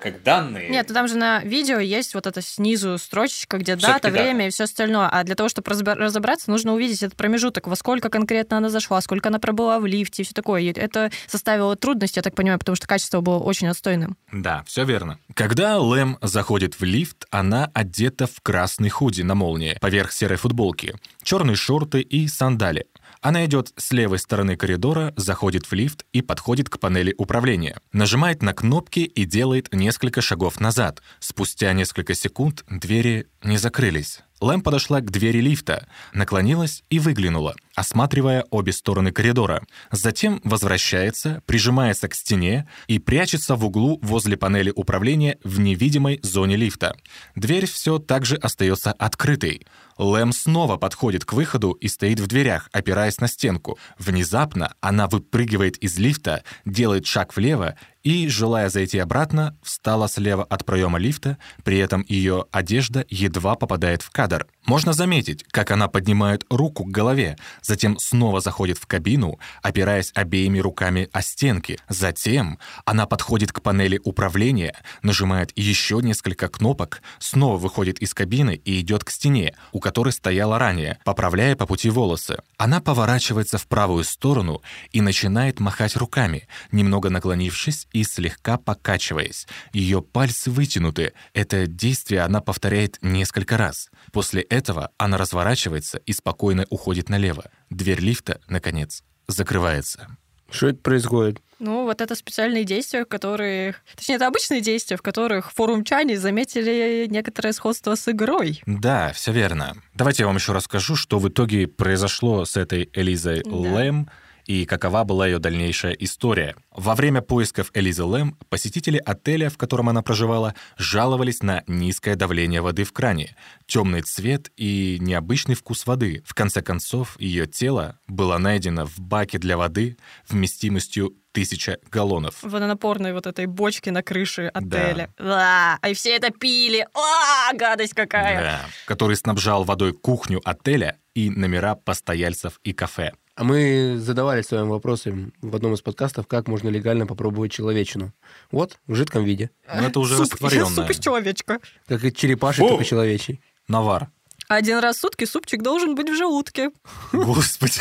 как 0.00 0.22
данные? 0.22 0.68
Нет, 0.68 0.86
ну 0.88 0.94
там 0.94 1.08
же 1.08 1.16
на 1.16 1.40
видео 1.40 1.78
есть 1.78 2.14
вот 2.14 2.26
это 2.26 2.42
снизу 2.42 2.98
строчечка, 2.98 3.58
где 3.58 3.76
дата, 3.76 4.10
да. 4.10 4.22
время 4.22 4.48
и 4.48 4.50
все 4.50 4.64
остальное. 4.64 5.08
А 5.08 5.24
для 5.24 5.34
того, 5.34 5.48
чтобы 5.48 5.70
разобра- 5.70 5.94
разобраться, 5.94 6.50
нужно 6.50 6.74
увидеть 6.74 7.02
этот 7.02 7.16
промежуток, 7.16 7.66
во 7.66 7.76
сколько 7.76 8.10
конкретно 8.10 8.58
она 8.58 8.68
зашла, 8.68 9.00
сколько 9.00 9.28
она 9.28 9.38
пробыла 9.38 9.78
в 9.78 9.86
лифте 9.86 10.22
и 10.22 10.24
все 10.24 10.34
такое. 10.34 10.62
И 10.62 10.72
это 10.72 11.10
составило 11.26 11.74
трудность, 11.76 12.16
я 12.16 12.22
так 12.22 12.34
понимаю, 12.34 12.58
потому 12.58 12.76
что 12.76 12.86
качество 12.86 13.20
было 13.20 13.38
очень 13.38 13.68
отстойным. 13.68 14.16
Да, 14.30 14.62
все 14.66 14.84
верно. 14.84 15.18
Когда 15.34 15.78
Лэм 15.78 16.18
заходит 16.20 16.78
в 16.78 16.84
лифт, 16.84 17.26
она 17.30 17.70
одета 17.72 18.26
в 18.26 18.40
красный 18.42 18.90
худи 18.90 19.22
на 19.22 19.34
молнии, 19.34 19.78
поверх 19.80 20.12
серой 20.12 20.36
футболки, 20.36 20.94
черные 21.22 21.56
шорты 21.56 22.00
и 22.00 22.28
сандали. 22.28 22.86
Она 23.22 23.46
идет 23.46 23.72
с 23.76 23.92
левой 23.92 24.18
стороны 24.18 24.56
коридора, 24.56 25.14
заходит 25.16 25.66
в 25.66 25.72
лифт 25.72 26.04
и 26.12 26.22
подходит 26.22 26.68
к 26.68 26.80
панели 26.80 27.14
управления. 27.16 27.80
Нажимает 27.92 28.42
на 28.42 28.52
кнопки 28.52 28.98
и 28.98 29.24
делает 29.24 29.72
несколько 29.72 30.20
шагов 30.20 30.58
назад. 30.58 31.02
Спустя 31.20 31.72
несколько 31.72 32.14
секунд 32.14 32.64
двери 32.68 33.28
не 33.44 33.58
закрылись. 33.58 34.22
Лэм 34.42 34.60
подошла 34.60 35.00
к 35.00 35.08
двери 35.08 35.38
лифта, 35.38 35.86
наклонилась 36.12 36.82
и 36.90 36.98
выглянула, 36.98 37.54
осматривая 37.76 38.44
обе 38.50 38.72
стороны 38.72 39.12
коридора. 39.12 39.62
Затем 39.92 40.40
возвращается, 40.42 41.42
прижимается 41.46 42.08
к 42.08 42.14
стене 42.16 42.68
и 42.88 42.98
прячется 42.98 43.54
в 43.54 43.64
углу 43.64 44.00
возле 44.02 44.36
панели 44.36 44.72
управления 44.74 45.38
в 45.44 45.60
невидимой 45.60 46.18
зоне 46.24 46.56
лифта. 46.56 46.96
Дверь 47.36 47.66
все 47.66 48.00
так 48.00 48.24
же 48.24 48.34
остается 48.34 48.90
открытой. 48.90 49.64
Лэм 49.98 50.32
снова 50.32 50.76
подходит 50.76 51.24
к 51.24 51.32
выходу 51.32 51.72
и 51.72 51.88
стоит 51.88 52.20
в 52.20 52.26
дверях, 52.26 52.68
опираясь 52.72 53.20
на 53.20 53.28
стенку. 53.28 53.78
Внезапно 53.98 54.74
она 54.80 55.06
выпрыгивает 55.06 55.76
из 55.78 55.98
лифта, 55.98 56.42
делает 56.64 57.06
шаг 57.06 57.34
влево 57.36 57.76
и, 58.02 58.28
желая 58.28 58.68
зайти 58.68 58.98
обратно, 58.98 59.56
встала 59.62 60.08
слева 60.08 60.44
от 60.44 60.64
проема 60.64 60.98
лифта, 60.98 61.38
при 61.64 61.78
этом 61.78 62.04
ее 62.08 62.46
одежда 62.50 63.04
едва 63.08 63.54
попадает 63.54 64.02
в 64.02 64.10
кадр. 64.10 64.46
Можно 64.64 64.92
заметить, 64.92 65.44
как 65.50 65.72
она 65.72 65.88
поднимает 65.88 66.44
руку 66.48 66.84
к 66.84 66.90
голове, 66.90 67.36
затем 67.62 67.98
снова 67.98 68.40
заходит 68.40 68.78
в 68.78 68.86
кабину, 68.86 69.40
опираясь 69.60 70.12
обеими 70.14 70.60
руками 70.60 71.08
о 71.12 71.20
стенки. 71.20 71.78
Затем 71.88 72.60
она 72.84 73.06
подходит 73.06 73.52
к 73.52 73.60
панели 73.60 74.00
управления, 74.04 74.74
нажимает 75.02 75.52
еще 75.56 76.00
несколько 76.00 76.48
кнопок, 76.48 77.02
снова 77.18 77.56
выходит 77.56 77.98
из 77.98 78.14
кабины 78.14 78.54
и 78.54 78.80
идет 78.80 79.02
к 79.02 79.10
стене, 79.10 79.54
у 79.72 79.80
которой 79.80 80.12
стояла 80.12 80.60
ранее, 80.60 80.98
поправляя 81.04 81.56
по 81.56 81.66
пути 81.66 81.90
волосы. 81.90 82.38
Она 82.56 82.80
поворачивается 82.80 83.58
в 83.58 83.66
правую 83.66 84.04
сторону 84.04 84.62
и 84.92 85.00
начинает 85.00 85.58
махать 85.58 85.96
руками, 85.96 86.46
немного 86.70 87.10
наклонившись 87.10 87.88
и 87.92 88.04
слегка 88.04 88.58
покачиваясь. 88.58 89.48
Ее 89.72 90.02
пальцы 90.02 90.52
вытянуты. 90.52 91.14
Это 91.34 91.66
действие 91.66 92.20
она 92.20 92.40
повторяет 92.40 92.98
несколько 93.02 93.56
раз. 93.56 93.90
После 94.12 94.42
этого 94.42 94.90
она 94.98 95.16
разворачивается 95.16 95.98
и 95.98 96.12
спокойно 96.12 96.66
уходит 96.70 97.08
налево. 97.08 97.50
Дверь 97.70 98.00
лифта, 98.00 98.40
наконец, 98.46 99.02
закрывается. 99.26 100.16
Что 100.50 100.68
это 100.68 100.78
происходит? 100.80 101.40
Ну, 101.58 101.84
вот 101.84 102.00
это 102.00 102.14
специальные 102.14 102.64
действия, 102.64 103.04
которые... 103.06 103.76
Точнее, 103.96 104.16
это 104.16 104.26
обычные 104.26 104.60
действия, 104.60 104.96
в 104.96 105.02
которых 105.02 105.52
форумчане 105.52 106.18
заметили 106.18 107.06
некоторое 107.08 107.52
сходство 107.52 107.94
с 107.94 108.06
игрой. 108.08 108.60
Да, 108.66 109.12
все 109.12 109.32
верно. 109.32 109.76
Давайте 109.94 110.24
я 110.24 110.26
вам 110.26 110.36
еще 110.36 110.52
расскажу, 110.52 110.94
что 110.94 111.18
в 111.18 111.28
итоге 111.28 111.68
произошло 111.68 112.44
с 112.44 112.56
этой 112.56 112.90
Элизой 112.92 113.42
Да. 113.44 113.50
Лэм 113.50 114.10
и 114.46 114.64
какова 114.64 115.04
была 115.04 115.26
ее 115.26 115.38
дальнейшая 115.38 115.92
история. 115.92 116.56
Во 116.70 116.94
время 116.94 117.20
поисков 117.20 117.70
Элизы 117.74 118.04
Лэм 118.04 118.38
посетители 118.48 118.98
отеля, 119.04 119.50
в 119.50 119.56
котором 119.56 119.88
она 119.88 120.02
проживала, 120.02 120.54
жаловались 120.76 121.42
на 121.42 121.62
низкое 121.66 122.16
давление 122.16 122.60
воды 122.60 122.84
в 122.84 122.92
кране, 122.92 123.36
темный 123.66 124.02
цвет 124.02 124.50
и 124.56 124.98
необычный 125.00 125.54
вкус 125.54 125.86
воды. 125.86 126.22
В 126.26 126.34
конце 126.34 126.62
концов, 126.62 127.18
ее 127.20 127.46
тело 127.46 127.98
было 128.06 128.38
найдено 128.38 128.86
в 128.86 128.98
баке 128.98 129.38
для 129.38 129.56
воды 129.56 129.96
вместимостью 130.28 131.14
тысяча 131.32 131.78
галлонов. 131.90 132.42
Водонапорной 132.42 133.12
вот 133.12 133.26
этой 133.26 133.46
бочке 133.46 133.90
на 133.90 134.02
крыше 134.02 134.50
отеля. 134.52 135.12
Да. 135.18 135.78
А, 135.82 135.88
и 135.88 135.94
все 135.94 136.14
это 136.16 136.30
пили. 136.30 136.86
А, 136.94 137.54
гадость 137.54 137.94
какая. 137.94 138.40
Да, 138.40 138.60
который 138.86 139.16
снабжал 139.16 139.64
водой 139.64 139.92
кухню 139.92 140.40
отеля 140.44 140.98
и 141.14 141.30
номера 141.30 141.74
постояльцев 141.74 142.60
и 142.62 142.72
кафе. 142.72 143.12
А 143.34 143.44
мы 143.44 143.96
задавали 143.98 144.42
своим 144.42 144.68
вопросом 144.68 145.32
в 145.40 145.56
одном 145.56 145.72
из 145.72 145.80
подкастов, 145.80 146.26
как 146.26 146.48
можно 146.48 146.68
легально 146.68 147.06
попробовать 147.06 147.50
человечину. 147.50 148.12
Вот, 148.50 148.78
в 148.86 148.94
жидком 148.94 149.24
виде. 149.24 149.50
Но 149.74 149.86
это 149.86 150.00
уже 150.00 150.16
Суп, 150.16 150.32
растворенное. 150.32 150.66
суп 150.74 150.90
из 150.90 150.98
человечка. 150.98 151.58
Как 151.86 152.04
и 152.04 152.12
черепаший, 152.12 152.60
Фу. 152.60 152.68
только 152.68 152.84
человечий. 152.84 153.40
Навар. 153.68 154.10
Один 154.48 154.80
раз 154.80 154.96
в 154.98 155.00
сутки 155.00 155.24
супчик 155.24 155.62
должен 155.62 155.94
быть 155.94 156.10
в 156.10 156.14
желудке. 156.14 156.72
Господи, 157.12 157.80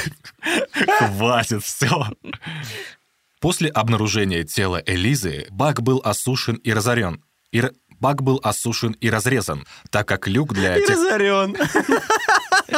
хватит, 0.99 1.63
все. 1.63 2.07
После 3.41 3.69
обнаружения 3.69 4.43
тела 4.43 4.81
Элизы 4.85 5.47
Бак 5.49 5.81
был 5.81 6.01
осушен 6.03 6.55
и 6.55 6.71
разорен. 6.71 7.23
И 7.51 7.61
Бак 8.01 8.23
был 8.23 8.39
осушен 8.43 8.93
и 8.99 9.11
разрезан, 9.11 9.63
так 9.91 10.07
как 10.07 10.27
люк 10.27 10.55
для 10.55 10.75
тех... 10.79 10.89
разорен. 10.89 11.55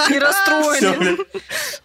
И 0.10 0.20
блин. 1.00 1.18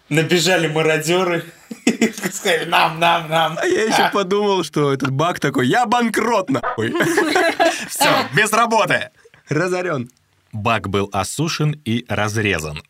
Набежали 0.09 0.67
мародеры 0.67 1.45
и 1.85 2.11
сказали 2.11 2.65
нам, 2.65 2.99
нам, 2.99 3.29
нам. 3.29 3.57
А 3.57 3.65
я 3.65 3.85
еще 3.85 4.09
подумал, 4.11 4.65
что 4.65 4.91
этот 4.91 5.11
баг 5.11 5.39
такой, 5.39 5.67
я 5.67 5.85
банкрот, 5.85 6.49
нахуй. 6.49 6.89
Все, 7.87 8.27
без 8.35 8.51
работы! 8.51 9.09
Разорен. 9.47 10.09
Бак 10.51 10.89
был 10.89 11.09
осушен 11.13 11.79
и 11.85 12.05
разрезан, 12.09 12.83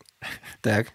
Так. 0.61 0.87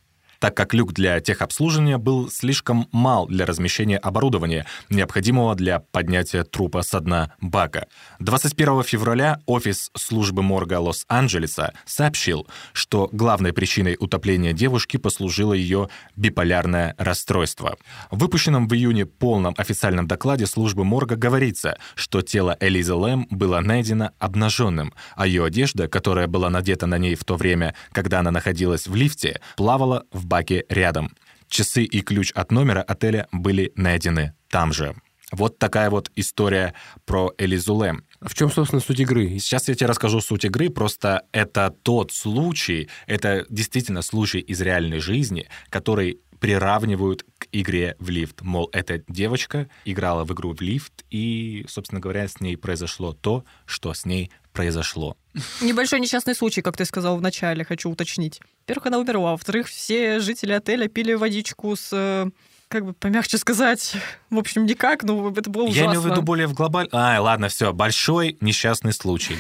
Так 0.44 0.54
как 0.54 0.74
люк 0.74 0.92
для 0.92 1.20
техобслуживания 1.20 1.96
был 1.96 2.30
слишком 2.30 2.86
мал 2.92 3.26
для 3.26 3.46
размещения 3.46 3.96
оборудования, 3.96 4.66
необходимого 4.90 5.54
для 5.54 5.78
поднятия 5.80 6.44
трупа 6.44 6.82
со 6.82 7.00
дна 7.00 7.32
бака. 7.40 7.86
21 8.18 8.82
февраля 8.82 9.40
офис 9.46 9.90
службы 9.96 10.42
морга 10.42 10.80
Лос-Анджелеса 10.80 11.72
сообщил, 11.86 12.46
что 12.74 13.08
главной 13.10 13.54
причиной 13.54 13.96
утопления 13.98 14.52
девушки 14.52 14.98
послужило 14.98 15.54
ее 15.54 15.88
биполярное 16.14 16.94
расстройство. 16.98 17.78
В 18.10 18.18
выпущенном 18.18 18.68
в 18.68 18.74
июне 18.74 19.06
полном 19.06 19.54
официальном 19.56 20.06
докладе 20.06 20.44
службы 20.44 20.84
морга 20.84 21.16
говорится, 21.16 21.78
что 21.94 22.20
тело 22.20 22.54
Элизы 22.60 22.92
Лэм 22.92 23.28
было 23.30 23.60
найдено 23.60 24.10
обнаженным, 24.18 24.92
а 25.16 25.26
ее 25.26 25.46
одежда, 25.46 25.88
которая 25.88 26.26
была 26.26 26.50
надета 26.50 26.84
на 26.86 26.98
ней 26.98 27.14
в 27.14 27.24
то 27.24 27.36
время, 27.36 27.74
когда 27.92 28.20
она 28.20 28.30
находилась 28.30 28.86
в 28.86 28.94
лифте, 28.94 29.40
плавала 29.56 30.04
в 30.12 30.33
баке 30.34 30.64
рядом. 30.68 31.14
Часы 31.48 31.84
и 31.84 32.00
ключ 32.00 32.32
от 32.32 32.50
номера 32.50 32.82
отеля 32.82 33.28
были 33.30 33.70
найдены 33.76 34.34
там 34.50 34.72
же. 34.72 34.96
Вот 35.30 35.60
такая 35.60 35.90
вот 35.90 36.10
история 36.16 36.74
про 37.04 37.32
Элизу 37.38 37.74
Лэм. 37.74 38.02
В 38.20 38.34
чем, 38.34 38.50
собственно, 38.50 38.80
суть 38.80 38.98
игры? 38.98 39.28
Сейчас 39.38 39.68
я 39.68 39.76
тебе 39.76 39.86
расскажу 39.86 40.20
суть 40.20 40.44
игры, 40.44 40.70
просто 40.70 41.22
это 41.30 41.72
тот 41.82 42.10
случай, 42.10 42.88
это 43.06 43.46
действительно 43.48 44.02
случай 44.02 44.40
из 44.40 44.60
реальной 44.60 44.98
жизни, 44.98 45.46
который 45.70 46.18
приравнивают 46.44 47.24
к 47.38 47.46
игре 47.52 47.96
в 47.98 48.10
лифт. 48.10 48.42
Мол, 48.42 48.68
эта 48.74 49.02
девочка 49.08 49.66
играла 49.86 50.24
в 50.24 50.32
игру 50.34 50.54
в 50.54 50.60
лифт, 50.60 51.02
и, 51.08 51.64
собственно 51.70 52.02
говоря, 52.02 52.28
с 52.28 52.38
ней 52.38 52.58
произошло 52.58 53.14
то, 53.14 53.46
что 53.64 53.94
с 53.94 54.04
ней 54.04 54.30
произошло. 54.52 55.16
Небольшой 55.62 56.00
несчастный 56.00 56.34
случай, 56.34 56.60
как 56.60 56.76
ты 56.76 56.84
сказал 56.84 57.16
в 57.16 57.22
начале, 57.22 57.64
хочу 57.64 57.88
уточнить. 57.88 58.42
Во-первых, 58.60 58.88
она 58.88 58.98
умерла. 58.98 59.30
Во-вторых, 59.30 59.68
все 59.68 60.20
жители 60.20 60.52
отеля 60.52 60.86
пили 60.86 61.14
водичку 61.14 61.74
с 61.76 61.88
э, 61.92 62.30
как 62.68 62.84
бы 62.84 62.92
помягче 62.92 63.38
сказать, 63.38 63.96
в 64.28 64.38
общем, 64.38 64.66
никак, 64.66 65.02
но 65.02 65.30
это 65.30 65.48
было 65.48 65.62
ужасно. 65.62 65.80
Я 65.80 65.86
имею 65.86 66.02
в 66.02 66.06
виду 66.06 66.20
более 66.20 66.46
в 66.46 66.52
глобаль... 66.52 66.90
Ай, 66.92 67.20
ладно, 67.20 67.48
все, 67.48 67.72
большой 67.72 68.36
несчастный 68.42 68.92
случай. 68.92 69.38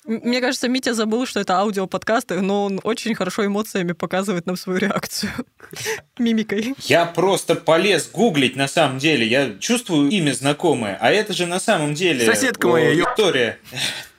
Мне 0.04 0.40
кажется, 0.40 0.68
Митя 0.68 0.94
забыл, 0.94 1.26
что 1.26 1.40
это 1.40 1.58
аудиоподкасты, 1.58 2.40
но 2.40 2.64
он 2.64 2.80
очень 2.82 3.14
хорошо 3.14 3.46
эмоциями 3.46 3.92
показывает 3.92 4.46
нам 4.46 4.56
свою 4.56 4.78
реакцию. 4.78 5.32
Мимикой. 6.18 6.74
Я 6.78 7.06
просто 7.06 7.54
полез 7.54 8.08
гуглить 8.12 8.56
на 8.56 8.68
самом 8.68 8.98
деле. 8.98 9.26
Я 9.26 9.54
чувствую 9.58 10.10
имя 10.10 10.32
знакомое, 10.32 10.98
а 11.00 11.10
это 11.10 11.32
же 11.32 11.46
на 11.46 11.60
самом 11.60 11.94
деле... 11.94 12.24
Соседка 12.26 12.68
моя, 12.68 12.92
История. 12.92 13.58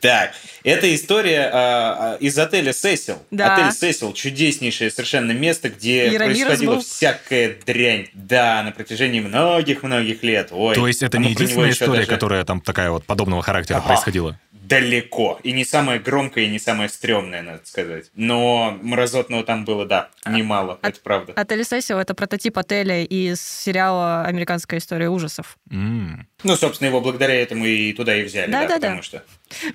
Так, 0.04 0.34
это 0.66 0.94
история 0.94 1.50
а, 1.54 2.16
а, 2.16 2.18
из 2.18 2.38
отеля 2.38 2.74
Сесил. 2.74 3.20
Да. 3.32 3.56
Отель 3.56 3.72
Сесил 3.72 4.12
чудеснейшее 4.12 4.92
совершенно 4.92 5.32
место, 5.32 5.70
где 5.70 6.12
происходила 6.18 6.76
был. 6.76 6.82
всякая 6.82 7.56
дрянь. 7.66 8.08
Да, 8.14 8.64
на 8.64 8.74
протяжении 8.74 9.22
многих-многих 9.22 10.22
лет. 10.24 10.50
Ой, 10.52 10.76
То 10.76 10.88
есть 10.88 11.04
это 11.04 11.18
а 11.18 11.22
не 11.22 11.30
единственная 11.30 11.70
история, 11.70 12.00
даже 12.00 12.08
которая 12.08 12.44
там 12.44 12.60
такая 12.60 12.92
вот 12.92 13.06
подобного 13.06 13.42
характера 13.42 13.78
Ага. 13.78 13.88
происходила? 13.88 14.38
Далеко. 14.80 15.40
И 15.44 15.52
не 15.52 15.66
самая 15.66 16.00
громкая, 16.00 16.46
и 16.46 16.48
не 16.50 16.60
самая 16.60 16.88
стрёмная, 16.90 17.42
надо 17.42 17.62
сказать. 17.66 18.06
Но 18.16 18.78
мразотного 18.82 19.44
там 19.44 19.66
было, 19.66 19.86
да, 19.86 20.10
немало. 20.26 20.80
а- 20.82 20.90
это 20.90 21.00
правда. 21.02 21.34
Отель 21.36 21.64
Сесил— 21.64 21.98
это 22.00 22.14
прототип 22.14 22.58
отеля 22.58 23.04
из 23.04 23.42
сериала 23.42 24.24
«Американская 24.26 24.80
история 24.80 25.10
ужасов». 25.10 25.58
М. 25.72 26.28
Ну, 26.44 26.56
собственно, 26.56 26.88
его 26.90 27.02
благодаря 27.02 27.36
этому 27.42 27.66
и 27.66 27.94
туда 27.94 28.16
и 28.16 28.24
взяли, 28.24 28.52
да, 28.52 28.62
Да-да-да. 28.62 28.80
потому 28.88 29.02
что 29.04 29.24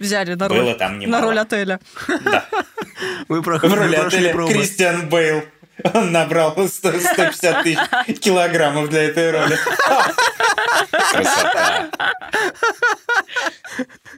Взяли 0.01 0.35
на 0.35 0.49
было 0.49 0.61
роль, 0.73 0.75
там 0.77 0.97
на 0.99 1.01
немало. 1.03 1.23
роль 1.25 1.39
отеля. 1.39 1.81
Вы 3.29 3.41
В 3.41 3.45
проходили 3.45 3.79
роли 3.79 3.97
прошли 3.97 4.19
отеля 4.19 4.33
пробы. 4.33 4.53
Кристиан 4.53 5.09
Бейл. 5.09 5.45
Он 5.95 6.13
набрал 6.13 6.55
100 6.69 6.69
150 7.01 7.63
тысяч 7.63 8.21
килограммов 8.21 8.89
для 8.89 9.05
этой 9.05 9.31
роли. 9.31 9.57
Красота. 10.91 11.91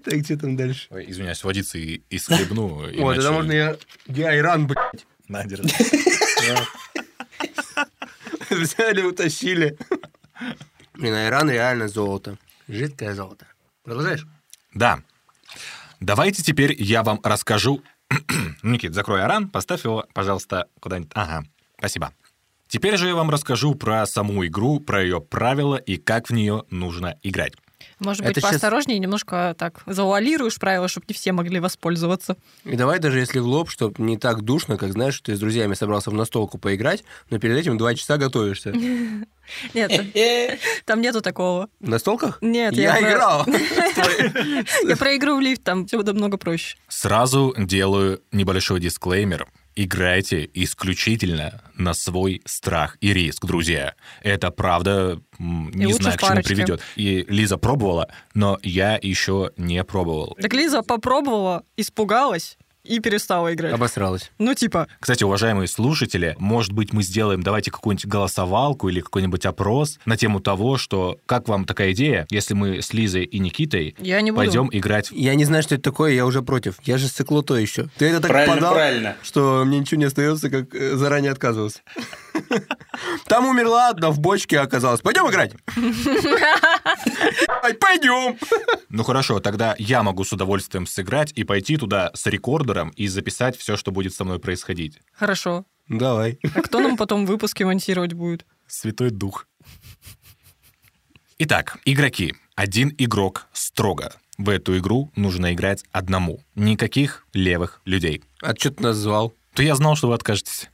Так, 0.04 0.24
что 0.24 0.36
там 0.38 0.56
дальше? 0.56 0.86
Ой, 0.90 1.04
извиняюсь, 1.08 1.44
водицы 1.44 1.78
и, 1.78 2.02
и 2.08 2.18
схлебну. 2.18 2.68
Вот, 2.68 2.90
иначе- 2.94 3.20
это 3.20 3.32
можно 3.32 3.52
я... 3.52 3.76
Я 4.06 4.36
Иран, 4.38 4.66
блядь. 4.66 5.06
На, 5.28 5.44
держи. 5.44 5.64
Взяли, 8.50 9.02
утащили. 9.02 9.76
Блин, 10.94 11.14
а 11.14 11.26
Иран 11.28 11.50
реально 11.50 11.88
золото. 11.88 12.36
Жидкое 12.68 13.14
золото. 13.14 13.46
Продолжаешь? 13.84 14.26
Да. 14.74 15.00
Давайте 16.00 16.42
теперь 16.42 16.74
я 16.82 17.02
вам 17.02 17.20
расскажу... 17.22 17.82
Никит, 18.62 18.94
закрой 18.94 19.22
Аран, 19.22 19.48
поставь 19.48 19.84
его, 19.84 20.04
пожалуйста, 20.12 20.68
куда-нибудь. 20.80 21.12
Ага, 21.14 21.44
спасибо. 21.78 22.12
Теперь 22.68 22.96
же 22.96 23.08
я 23.08 23.14
вам 23.14 23.30
расскажу 23.30 23.74
про 23.74 24.06
саму 24.06 24.46
игру, 24.46 24.78
про 24.78 25.02
ее 25.02 25.20
правила 25.20 25.76
и 25.76 25.96
как 25.96 26.28
в 26.28 26.32
нее 26.32 26.64
нужно 26.70 27.18
играть. 27.22 27.54
Может 28.00 28.24
быть, 28.24 28.36
Это 28.36 28.40
поосторожнее, 28.40 28.98
немножко 28.98 29.54
так 29.58 29.82
завуалируешь 29.86 30.58
правила, 30.58 30.88
чтобы 30.88 31.06
не 31.08 31.14
все 31.14 31.32
могли 31.32 31.60
воспользоваться. 31.60 32.36
И 32.64 32.74
давай 32.74 32.98
даже 32.98 33.18
если 33.18 33.38
в 33.38 33.46
лоб, 33.46 33.70
чтобы 33.70 34.02
не 34.02 34.16
так 34.16 34.42
душно, 34.42 34.76
как 34.76 34.92
знаешь, 34.92 35.20
ты 35.20 35.36
с 35.36 35.38
друзьями 35.38 35.74
собрался 35.74 36.10
в 36.10 36.14
настолку 36.14 36.58
поиграть, 36.58 37.04
но 37.28 37.38
перед 37.38 37.56
этим 37.56 37.76
два 37.78 37.94
часа 37.94 38.16
готовишься. 38.16 38.72
Нет, 39.74 39.90
там 40.84 41.00
нету 41.00 41.20
такого. 41.20 41.68
В 41.80 41.88
настолках? 41.88 42.38
Нет, 42.40 42.74
я, 42.74 42.96
я 42.96 43.10
играл. 43.12 43.46
Я 44.86 44.96
про 44.96 45.16
игру 45.16 45.36
в 45.36 45.40
лифт, 45.40 45.62
там 45.62 45.86
все 45.86 46.02
намного 46.02 46.36
проще. 46.36 46.76
Сразу 46.88 47.54
делаю 47.58 48.22
небольшой 48.32 48.80
дисклеймер. 48.80 49.46
Играйте 49.82 50.50
исключительно 50.52 51.62
на 51.74 51.94
свой 51.94 52.42
страх 52.44 52.98
и 53.00 53.14
риск, 53.14 53.46
друзья. 53.46 53.94
Это 54.22 54.50
правда, 54.50 55.22
не 55.38 55.86
лучше 55.86 56.02
знаю, 56.02 56.18
к 56.18 56.20
чему 56.20 56.42
приведет. 56.42 56.82
И 56.96 57.24
Лиза 57.30 57.56
пробовала, 57.56 58.10
но 58.34 58.58
я 58.62 58.98
еще 59.00 59.52
не 59.56 59.82
пробовал. 59.82 60.36
Так 60.38 60.52
Лиза 60.52 60.82
попробовала, 60.82 61.64
испугалась 61.78 62.58
и 62.84 63.00
перестала 63.00 63.52
играть. 63.52 63.72
Обосралась. 63.72 64.30
Ну, 64.38 64.54
типа, 64.54 64.88
Кстати, 65.00 65.24
уважаемые 65.24 65.68
слушатели, 65.68 66.36
может 66.38 66.72
быть, 66.72 66.92
мы 66.92 67.02
сделаем, 67.02 67.42
давайте 67.42 67.70
какую-нибудь 67.70 68.06
голосовалку 68.06 68.88
или 68.88 69.00
какой-нибудь 69.00 69.44
опрос 69.46 69.98
на 70.06 70.16
тему 70.16 70.40
того, 70.40 70.78
что 70.78 71.18
как 71.26 71.48
вам 71.48 71.64
такая 71.64 71.92
идея, 71.92 72.26
если 72.30 72.54
мы 72.54 72.82
с 72.82 72.92
Лизой 72.92 73.24
и 73.24 73.38
Никитой 73.38 73.94
я 73.98 74.20
не 74.20 74.30
буду. 74.30 74.44
пойдем 74.44 74.68
играть 74.72 75.10
Я 75.10 75.34
не 75.34 75.44
знаю, 75.44 75.62
что 75.62 75.74
это 75.74 75.84
такое, 75.84 76.12
я 76.12 76.26
уже 76.26 76.42
против. 76.42 76.76
Я 76.82 76.98
же 76.98 77.08
с 77.08 77.12
циклото 77.12 77.54
еще. 77.54 77.88
Ты 77.98 78.06
это 78.06 78.20
так 78.20 78.30
Правильно, 78.30 78.54
подал, 78.54 78.74
правильно. 78.74 79.16
что 79.22 79.62
мне 79.66 79.78
ничего 79.78 79.98
не 79.98 80.04
остается, 80.06 80.50
как 80.50 80.74
э, 80.74 80.96
заранее 80.96 81.32
отказываться. 81.32 81.80
Там 83.26 83.46
умерла 83.46 83.90
одна, 83.90 84.10
в 84.10 84.18
бочке 84.20 84.58
оказалась. 84.58 85.00
Пойдем 85.00 85.28
играть? 85.30 85.52
Пойдем. 87.80 88.36
Ну 88.88 89.04
хорошо, 89.04 89.40
тогда 89.40 89.74
я 89.78 90.02
могу 90.02 90.24
с 90.24 90.32
удовольствием 90.32 90.86
сыграть 90.86 91.32
и 91.34 91.44
пойти 91.44 91.76
туда 91.76 92.10
с 92.14 92.26
рекордером 92.80 92.90
и 92.90 93.06
записать 93.08 93.56
все, 93.56 93.76
что 93.76 93.92
будет 93.92 94.14
со 94.14 94.24
мной 94.24 94.38
происходить. 94.38 94.98
Хорошо. 95.12 95.64
Давай. 95.88 96.38
А 96.54 96.62
кто 96.62 96.80
нам 96.80 96.96
потом 96.96 97.26
выпуски 97.26 97.64
монтировать 97.64 98.12
будет? 98.12 98.46
Святой 98.66 99.10
Дух. 99.10 99.46
Итак, 101.38 101.78
игроки. 101.84 102.34
Один 102.54 102.94
игрок 102.98 103.46
строго. 103.52 104.12
В 104.38 104.48
эту 104.48 104.78
игру 104.78 105.10
нужно 105.16 105.52
играть 105.52 105.84
одному. 105.92 106.40
Никаких 106.54 107.26
левых 107.32 107.80
людей. 107.84 108.22
А 108.42 108.54
что 108.54 108.70
ты 108.70 108.82
нас 108.82 108.96
звал? 108.96 109.32
То 109.54 109.62
я 109.62 109.74
знал, 109.74 109.96
что 109.96 110.08
вы 110.08 110.14
откажетесь. 110.14 110.68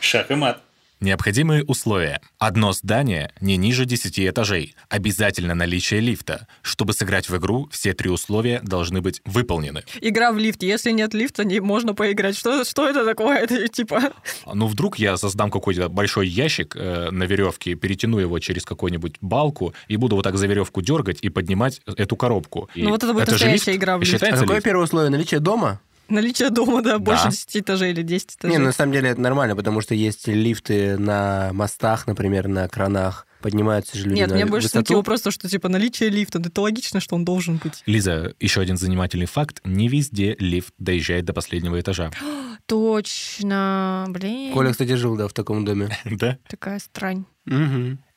Шах 0.00 0.30
и 0.30 0.34
мат. 0.34 0.62
Необходимые 1.00 1.64
условия. 1.64 2.20
Одно 2.38 2.72
здание 2.72 3.30
не 3.40 3.56
ниже 3.56 3.84
10 3.84 4.18
этажей. 4.20 4.74
Обязательно 4.88 5.54
наличие 5.54 6.00
лифта. 6.00 6.48
Чтобы 6.62 6.92
сыграть 6.92 7.28
в 7.28 7.36
игру, 7.36 7.68
все 7.70 7.92
три 7.94 8.10
условия 8.10 8.60
должны 8.64 9.00
быть 9.00 9.20
выполнены. 9.24 9.84
Игра 10.00 10.32
в 10.32 10.38
лифт. 10.38 10.62
Если 10.62 10.90
нет 10.90 11.14
лифта, 11.14 11.44
не 11.44 11.60
можно 11.60 11.94
поиграть. 11.94 12.36
Что, 12.36 12.64
что 12.64 12.88
это 12.88 13.04
такое? 13.04 13.38
Это 13.48 13.68
типа... 13.68 14.12
Ну, 14.52 14.66
вдруг 14.66 14.98
я 14.98 15.16
создам 15.16 15.50
какой-то 15.50 15.88
большой 15.88 16.26
ящик 16.26 16.74
э, 16.76 17.10
на 17.10 17.24
веревке, 17.24 17.74
перетяну 17.74 18.18
его 18.18 18.38
через 18.40 18.64
какую-нибудь 18.64 19.16
балку 19.20 19.74
и 19.86 19.96
буду 19.96 20.16
вот 20.16 20.22
так 20.22 20.36
за 20.36 20.46
веревку 20.48 20.80
дергать 20.82 21.18
и 21.22 21.28
поднимать 21.28 21.80
эту 21.86 22.16
коробку. 22.16 22.68
И 22.74 22.82
Ну, 22.82 22.90
вот 22.90 23.04
это 23.04 23.12
будет 23.12 23.26
же 23.28 23.32
настоящая 23.32 23.72
лифт? 23.72 23.82
игра 23.82 23.96
в 23.96 24.00
лифт. 24.00 24.14
А 24.14 24.16
Считается 24.16 24.40
какое 24.42 24.56
лифт? 24.56 24.64
первое 24.64 24.84
условие? 24.84 25.10
Наличие 25.10 25.40
дома? 25.40 25.80
Наличие 26.08 26.50
дома, 26.50 26.82
да, 26.82 26.98
больше 26.98 27.24
Да. 27.24 27.30
10 27.30 27.56
этажей 27.58 27.90
или 27.90 28.02
10 28.02 28.36
этажей. 28.36 28.56
Не, 28.56 28.62
на 28.64 28.72
самом 28.72 28.92
деле 28.92 29.10
это 29.10 29.20
нормально, 29.20 29.54
потому 29.54 29.80
что 29.80 29.94
есть 29.94 30.26
лифты 30.26 30.96
на 30.98 31.50
мостах, 31.52 32.06
например, 32.06 32.48
на 32.48 32.66
кранах. 32.68 33.26
Поднимаются 33.40 33.96
же 33.96 34.06
люди 34.06 34.18
Нет, 34.18 34.30
на 34.30 34.34
мне 34.34 34.46
больше 34.46 34.66
высоту. 34.66 34.86
смутило 34.86 35.02
просто, 35.02 35.30
что 35.30 35.48
типа 35.48 35.68
наличие 35.68 36.08
лифта. 36.08 36.40
Да 36.40 36.48
это 36.48 36.60
логично, 36.60 36.98
что 36.98 37.14
он 37.14 37.24
должен 37.24 37.58
быть. 37.58 37.84
Лиза, 37.86 38.34
еще 38.40 38.60
один 38.60 38.76
занимательный 38.76 39.26
факт. 39.26 39.60
Не 39.64 39.86
везде 39.88 40.34
лифт 40.40 40.74
доезжает 40.78 41.24
до 41.24 41.32
последнего 41.32 41.78
этажа. 41.80 42.10
Точно. 42.66 44.06
Блин. 44.08 44.52
Коля, 44.52 44.72
кстати, 44.72 44.94
жил, 44.94 45.16
да, 45.16 45.28
в 45.28 45.32
таком 45.32 45.64
доме. 45.64 45.96
Да? 46.04 46.38
Такая 46.48 46.78
странь. 46.80 47.26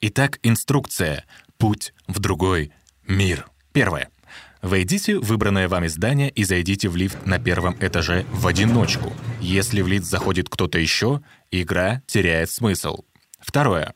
Итак, 0.01 0.39
инструкция. 0.43 1.25
Путь 1.57 1.93
в 2.07 2.19
другой 2.19 2.71
мир. 3.07 3.47
Первое. 3.73 4.09
Войдите 4.61 5.17
в 5.17 5.25
выбранное 5.25 5.67
вами 5.67 5.87
здание 5.87 6.29
и 6.29 6.43
зайдите 6.43 6.87
в 6.87 6.95
лифт 6.95 7.25
на 7.25 7.39
первом 7.39 7.75
этаже 7.79 8.25
в 8.31 8.45
одиночку. 8.45 9.11
Если 9.39 9.81
в 9.81 9.87
лифт 9.87 10.05
заходит 10.05 10.49
кто-то 10.49 10.77
еще, 10.77 11.21
игра 11.49 12.03
теряет 12.05 12.51
смысл. 12.51 13.03
Второе. 13.39 13.95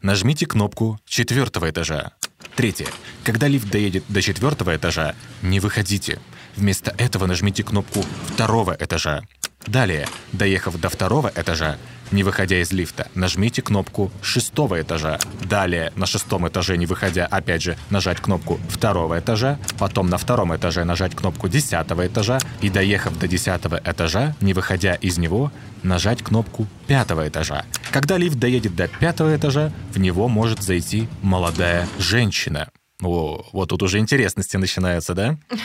Нажмите 0.00 0.46
кнопку 0.46 0.98
четвертого 1.04 1.68
этажа. 1.68 2.12
Третье. 2.54 2.86
Когда 3.24 3.46
лифт 3.46 3.68
доедет 3.68 4.04
до 4.08 4.22
четвертого 4.22 4.74
этажа, 4.74 5.14
не 5.42 5.60
выходите. 5.60 6.18
Вместо 6.56 6.94
этого 6.96 7.26
нажмите 7.26 7.62
кнопку 7.62 8.02
второго 8.28 8.74
этажа. 8.78 9.22
Далее, 9.66 10.08
доехав 10.32 10.80
до 10.80 10.88
второго 10.88 11.30
этажа, 11.34 11.76
не 12.12 12.22
выходя 12.22 12.60
из 12.60 12.72
лифта, 12.72 13.08
нажмите 13.14 13.62
кнопку 13.62 14.10
шестого 14.22 14.80
этажа. 14.80 15.18
Далее, 15.42 15.92
на 15.96 16.06
шестом 16.06 16.48
этаже, 16.48 16.76
не 16.76 16.86
выходя, 16.86 17.26
опять 17.26 17.62
же, 17.62 17.76
нажать 17.90 18.20
кнопку 18.20 18.60
второго 18.68 19.18
этажа. 19.18 19.58
Потом 19.78 20.08
на 20.08 20.18
втором 20.18 20.54
этаже 20.54 20.84
нажать 20.84 21.14
кнопку 21.14 21.48
десятого 21.48 22.06
этажа. 22.06 22.38
И 22.60 22.70
доехав 22.70 23.18
до 23.18 23.28
десятого 23.28 23.80
этажа, 23.84 24.34
не 24.40 24.54
выходя 24.54 24.94
из 24.94 25.18
него, 25.18 25.52
нажать 25.82 26.22
кнопку 26.22 26.66
пятого 26.86 27.28
этажа. 27.28 27.64
Когда 27.90 28.16
лифт 28.16 28.38
доедет 28.38 28.76
до 28.76 28.88
пятого 28.88 29.34
этажа, 29.36 29.72
в 29.92 29.98
него 29.98 30.28
может 30.28 30.62
зайти 30.62 31.08
молодая 31.22 31.88
женщина. 31.98 32.68
О, 33.02 33.44
вот 33.52 33.68
тут 33.68 33.82
уже 33.82 33.98
интересности 33.98 34.56
начинаются, 34.56 35.14
да? 35.14 35.38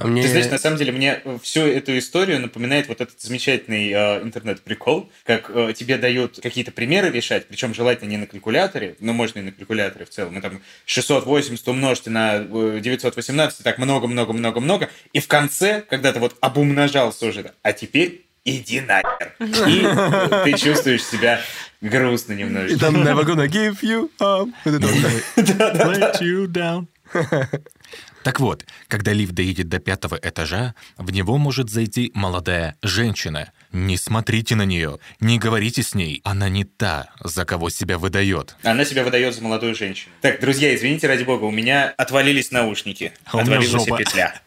А 0.00 0.06
мне... 0.06 0.22
Ты 0.22 0.28
знаешь, 0.28 0.50
на 0.50 0.58
самом 0.58 0.78
деле, 0.78 0.92
мне 0.92 1.20
всю 1.42 1.60
эту 1.60 1.96
историю 1.98 2.40
напоминает 2.40 2.88
вот 2.88 3.00
этот 3.00 3.20
замечательный 3.20 3.90
э, 3.90 4.22
интернет-прикол, 4.22 5.10
как 5.24 5.50
э, 5.50 5.74
тебе 5.76 5.98
дают 5.98 6.40
какие-то 6.42 6.72
примеры 6.72 7.10
решать, 7.10 7.46
причем 7.46 7.74
желательно 7.74 8.08
не 8.08 8.16
на 8.16 8.26
калькуляторе, 8.26 8.96
но 9.00 9.12
можно 9.12 9.40
и 9.40 9.42
на 9.42 9.52
калькуляторе 9.52 10.06
в 10.06 10.10
целом. 10.10 10.38
И 10.38 10.40
там 10.40 10.62
680 10.86 11.68
умножьте 11.68 12.08
на 12.08 12.36
э, 12.36 12.80
918, 12.80 13.60
и 13.60 13.62
так 13.62 13.78
много-много-много-много. 13.78 14.88
И 15.12 15.20
в 15.20 15.28
конце, 15.28 15.82
когда 15.82 16.12
ты 16.12 16.18
вот 16.18 16.36
обумножался 16.40 17.26
уже, 17.26 17.52
а 17.62 17.72
теперь 17.72 18.24
иди 18.44 18.80
нахер. 18.80 19.34
И 19.38 19.82
э, 19.84 20.44
ты 20.44 20.52
чувствуешь 20.56 21.04
себя 21.04 21.40
грустно 21.82 22.32
И 22.32 22.36
немножечко. 22.36 22.80
там 22.80 22.96
never 23.02 23.24
gonna 23.24 23.48
give 23.48 23.82
you 23.82 24.10
up. 24.18 24.48
Let 24.64 26.20
you 26.20 26.46
down. 26.46 26.88
Так 28.22 28.38
вот, 28.38 28.66
когда 28.88 29.12
лифт 29.12 29.32
доедет 29.32 29.68
до 29.68 29.78
пятого 29.78 30.18
этажа, 30.20 30.74
в 30.98 31.10
него 31.10 31.38
может 31.38 31.70
зайти 31.70 32.10
молодая 32.14 32.76
женщина. 32.82 33.50
Не 33.72 33.96
смотрите 33.96 34.56
на 34.56 34.64
нее, 34.66 34.98
не 35.20 35.38
говорите 35.38 35.82
с 35.82 35.94
ней. 35.94 36.20
Она 36.24 36.48
не 36.48 36.64
та, 36.64 37.10
за 37.24 37.44
кого 37.46 37.70
себя 37.70 37.98
выдает. 37.98 38.56
Она 38.62 38.84
себя 38.84 39.04
выдает 39.04 39.34
за 39.34 39.42
молодую 39.42 39.74
женщину. 39.74 40.12
Так, 40.20 40.40
друзья, 40.40 40.74
извините, 40.74 41.06
ради 41.06 41.22
бога, 41.24 41.44
у 41.44 41.50
меня 41.50 41.94
отвалились 41.96 42.50
наушники. 42.50 43.12
А 43.24 43.38
у 43.38 43.40
меня 43.40 43.56
Отвалилась 43.58 43.84
жопа. 43.86 43.96
петля. 43.98 44.40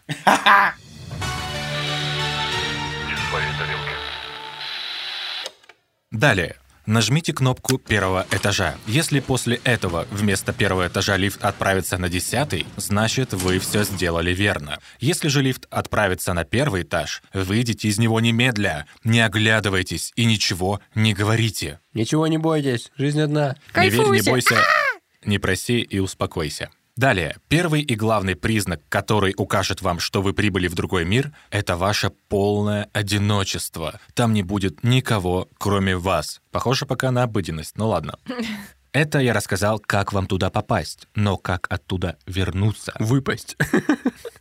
Далее. 6.12 6.56
Нажмите 6.86 7.32
кнопку 7.32 7.78
первого 7.78 8.28
этажа. 8.30 8.76
Если 8.88 9.22
после 9.22 9.62
этого 9.64 10.06
вместо 10.12 10.52
первого 10.52 10.88
этажа 10.88 11.16
лифт 11.16 11.44
отправится 11.44 11.98
на 11.98 12.10
десятый, 12.10 12.66
значит 12.76 13.34
вы 13.34 13.60
все 13.60 13.84
сделали 13.84 14.34
верно. 14.34 14.80
Если 15.00 15.30
же 15.30 15.42
лифт 15.42 15.66
отправится 15.70 16.34
на 16.34 16.44
первый 16.44 16.82
этаж, 16.82 17.24
выйдите 17.34 17.88
из 17.88 18.00
него 18.00 18.20
немедля, 18.20 18.86
не 19.06 19.22
оглядывайтесь 19.22 20.12
и 20.18 20.26
ничего 20.26 20.82
не 20.94 21.14
говорите. 21.14 21.80
Ничего 21.94 22.28
не 22.28 22.38
бойтесь, 22.38 22.92
жизнь 22.98 23.22
одна. 23.22 23.56
Не 23.78 23.90
верь, 23.90 24.08
не 24.10 24.22
бойся, 24.22 24.58
не 25.24 25.40
проси 25.40 25.80
и 25.80 26.00
успокойся. 26.00 26.70
Далее, 26.96 27.38
первый 27.48 27.82
и 27.82 27.96
главный 27.96 28.36
признак, 28.36 28.82
который 28.88 29.34
укажет 29.36 29.82
вам, 29.82 30.00
что 30.00 30.22
вы 30.22 30.34
прибыли 30.34 30.68
в 30.68 30.76
другой 30.76 31.06
мир, 31.06 31.32
это 31.50 31.76
ваше 31.76 32.12
полное 32.30 32.88
одиночество. 32.94 34.00
Там 34.14 34.32
не 34.32 34.44
будет 34.44 34.84
никого, 34.84 35.50
кроме 35.58 35.98
вас. 35.98 36.40
Похоже 36.52 36.86
пока 36.86 37.10
на 37.10 37.24
обыденность, 37.24 37.78
ну 37.78 37.88
ладно. 37.88 38.20
Это 38.92 39.18
я 39.18 39.34
рассказал, 39.34 39.80
как 39.80 40.14
вам 40.14 40.28
туда 40.28 40.52
попасть, 40.52 41.08
но 41.16 41.36
как 41.36 41.66
оттуда 41.72 42.20
вернуться. 42.28 42.94
Выпасть. 43.00 43.58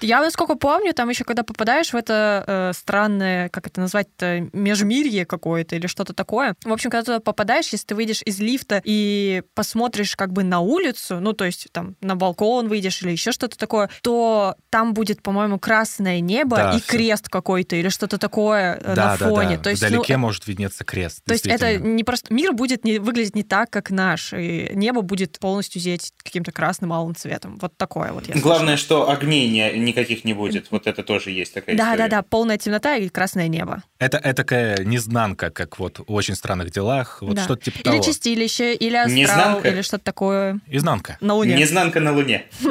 Я, 0.00 0.20
насколько 0.20 0.54
помню, 0.54 0.92
там 0.92 1.08
еще 1.08 1.24
когда 1.24 1.42
попадаешь 1.42 1.92
в 1.92 1.96
это 1.96 2.44
э, 2.46 2.72
странное, 2.74 3.48
как 3.48 3.66
это 3.66 3.80
назвать-то, 3.80 4.48
межмирье 4.52 5.24
какое-то 5.26 5.76
или 5.76 5.86
что-то 5.86 6.12
такое. 6.12 6.54
В 6.64 6.72
общем, 6.72 6.90
когда 6.90 7.04
туда 7.04 7.20
попадаешь, 7.20 7.68
если 7.68 7.86
ты 7.86 7.94
выйдешь 7.94 8.22
из 8.24 8.38
лифта 8.38 8.80
и 8.84 9.42
посмотришь 9.54 10.16
как 10.16 10.32
бы 10.32 10.42
на 10.44 10.60
улицу, 10.60 11.20
ну, 11.20 11.32
то 11.32 11.44
есть 11.44 11.68
там 11.72 11.96
на 12.00 12.16
балкон 12.16 12.68
выйдешь 12.68 13.02
или 13.02 13.10
еще 13.12 13.32
что-то 13.32 13.56
такое, 13.58 13.90
то 14.02 14.56
там 14.70 14.94
будет, 14.94 15.22
по-моему, 15.22 15.58
красное 15.58 16.20
небо 16.20 16.56
Да, 16.56 16.72
и 16.76 16.80
всё. 16.80 16.86
крест 16.88 17.28
какой-то 17.28 17.76
или 17.76 17.88
что-то 17.88 18.18
такое 18.18 18.78
э, 18.82 18.94
на 18.94 19.16
фоне. 19.16 19.58
То 19.58 19.70
есть, 19.70 19.82
ну, 19.82 19.88
Вдалеке 19.88 20.14
э, 20.14 20.16
может 20.16 20.46
виднеться 20.46 20.84
крест. 20.84 21.22
то 21.24 21.32
есть 21.32 21.46
это 21.46 21.76
не 21.78 22.04
просто... 22.04 22.32
Мир 22.32 22.52
будет 22.52 22.84
не, 22.84 22.98
выглядеть 22.98 23.34
не 23.34 23.42
так, 23.42 23.70
как 23.70 23.90
наш, 23.90 24.32
и 24.32 24.70
небо 24.74 25.02
будет 25.02 25.38
полностью 25.38 25.80
зеть 25.80 26.12
каким-то 26.22 26.52
красным 26.52 26.92
алым 26.92 27.14
цветом. 27.14 27.58
Вот 27.60 27.76
такое 27.76 28.12
вот 28.12 28.26
я 28.28 28.34
Главное, 28.40 28.76
что 28.76 29.10
огней 29.10 29.48
не- 29.50 29.65
никаких 29.72 30.24
не 30.24 30.34
будет. 30.34 30.66
Вот 30.70 30.86
это 30.86 31.02
тоже 31.02 31.30
есть 31.30 31.54
такая 31.54 31.76
Да, 31.76 31.84
история. 31.92 32.08
да, 32.08 32.16
да, 32.18 32.22
полная 32.22 32.58
темнота 32.58 32.96
и 32.96 33.08
красное 33.08 33.48
небо. 33.48 33.82
Это 33.98 34.18
такая 34.34 34.84
незнанка, 34.84 35.50
как 35.50 35.78
вот 35.78 35.98
в 36.06 36.12
очень 36.12 36.34
странных 36.34 36.70
делах, 36.70 37.18
вот 37.22 37.34
Да. 37.36 37.44
что-то 37.44 37.64
типа 37.64 37.76
или 37.76 37.82
того. 37.84 38.02
чистилище, 38.02 38.74
или 38.74 38.96
астрал, 38.96 39.16
Незнанка? 39.16 39.68
или 39.68 39.82
что-то 39.82 40.04
такое 40.04 40.60
Изнанка. 40.68 41.16
на 41.20 41.34
Луне. 41.34 41.56
Незнанка 41.56 42.00
на 42.00 42.12
Луне. 42.12 42.44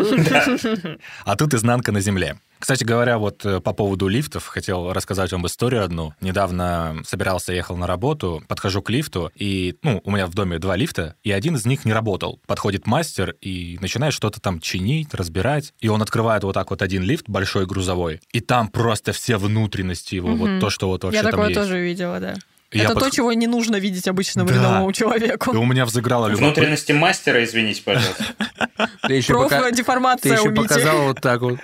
А 1.25 1.35
тут 1.35 1.53
изнанка 1.53 1.91
на 1.91 2.01
земле. 2.01 2.37
Кстати 2.65 2.83
говоря, 2.83 3.19
вот 3.19 3.45
э, 3.45 3.59
по 3.59 3.73
поводу 3.73 4.07
лифтов, 4.07 4.47
хотел 4.47 4.91
рассказать 4.91 5.31
вам 5.31 5.45
историю 5.45 5.83
одну. 5.83 6.15
Недавно 6.19 6.97
собирался, 7.05 7.53
ехал 7.53 7.77
на 7.77 7.85
работу, 7.85 8.41
подхожу 8.47 8.81
к 8.81 8.89
лифту, 8.89 9.31
и, 9.35 9.77
ну, 9.83 10.01
у 10.03 10.09
меня 10.09 10.25
в 10.25 10.33
доме 10.33 10.57
два 10.57 10.75
лифта, 10.75 11.13
и 11.23 11.31
один 11.31 11.57
из 11.57 11.67
них 11.67 11.85
не 11.85 11.93
работал. 11.93 12.41
Подходит 12.47 12.87
мастер 12.87 13.35
и 13.39 13.77
начинает 13.81 14.15
что-то 14.15 14.41
там 14.41 14.59
чинить, 14.59 15.13
разбирать, 15.13 15.75
и 15.79 15.89
он 15.89 16.01
открывает 16.01 16.43
вот 16.43 16.53
так 16.53 16.71
вот 16.71 16.81
один 16.81 17.03
лифт, 17.03 17.29
большой 17.29 17.67
грузовой, 17.67 18.19
и 18.33 18.39
там 18.39 18.69
просто 18.69 19.11
все 19.13 19.37
внутренности 19.37 20.15
его, 20.15 20.29
Мгм. 20.29 20.37
вот 20.39 20.59
то, 20.59 20.71
что 20.71 20.87
вот 20.87 21.03
вообще 21.03 21.17
Я 21.17 21.21
там 21.21 21.31
такое 21.33 21.49
есть. 21.49 21.61
тоже 21.61 21.79
видела, 21.79 22.19
да. 22.19 22.33
И 22.75 22.79
я 22.79 22.85
Это 22.85 22.95
то, 22.95 23.05
подх- 23.07 23.11
чего 23.15 23.31
не 23.31 23.47
нужно 23.47 23.77
видеть 23.77 24.05
обычному 24.05 24.49
Да. 24.49 24.55
рядовому 24.55 24.89
И 24.89 24.93
человеку. 24.93 25.51
у 25.57 25.65
меня 25.65 25.85
взыграло 25.85 26.25
любопытство. 26.27 26.45
Внутренности 26.47 26.91
мастера, 26.91 27.41
извините, 27.43 27.81
пожалуйста. 27.83 28.25
Пока- 28.37 29.59
ты 29.61 29.61
Профдеформация 29.61 30.37
еще 30.37 30.51
показал 30.51 31.03
вот 31.03 31.21
так 31.21 31.39
вот. 31.41 31.57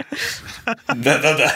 Да-да-да. 0.87 1.51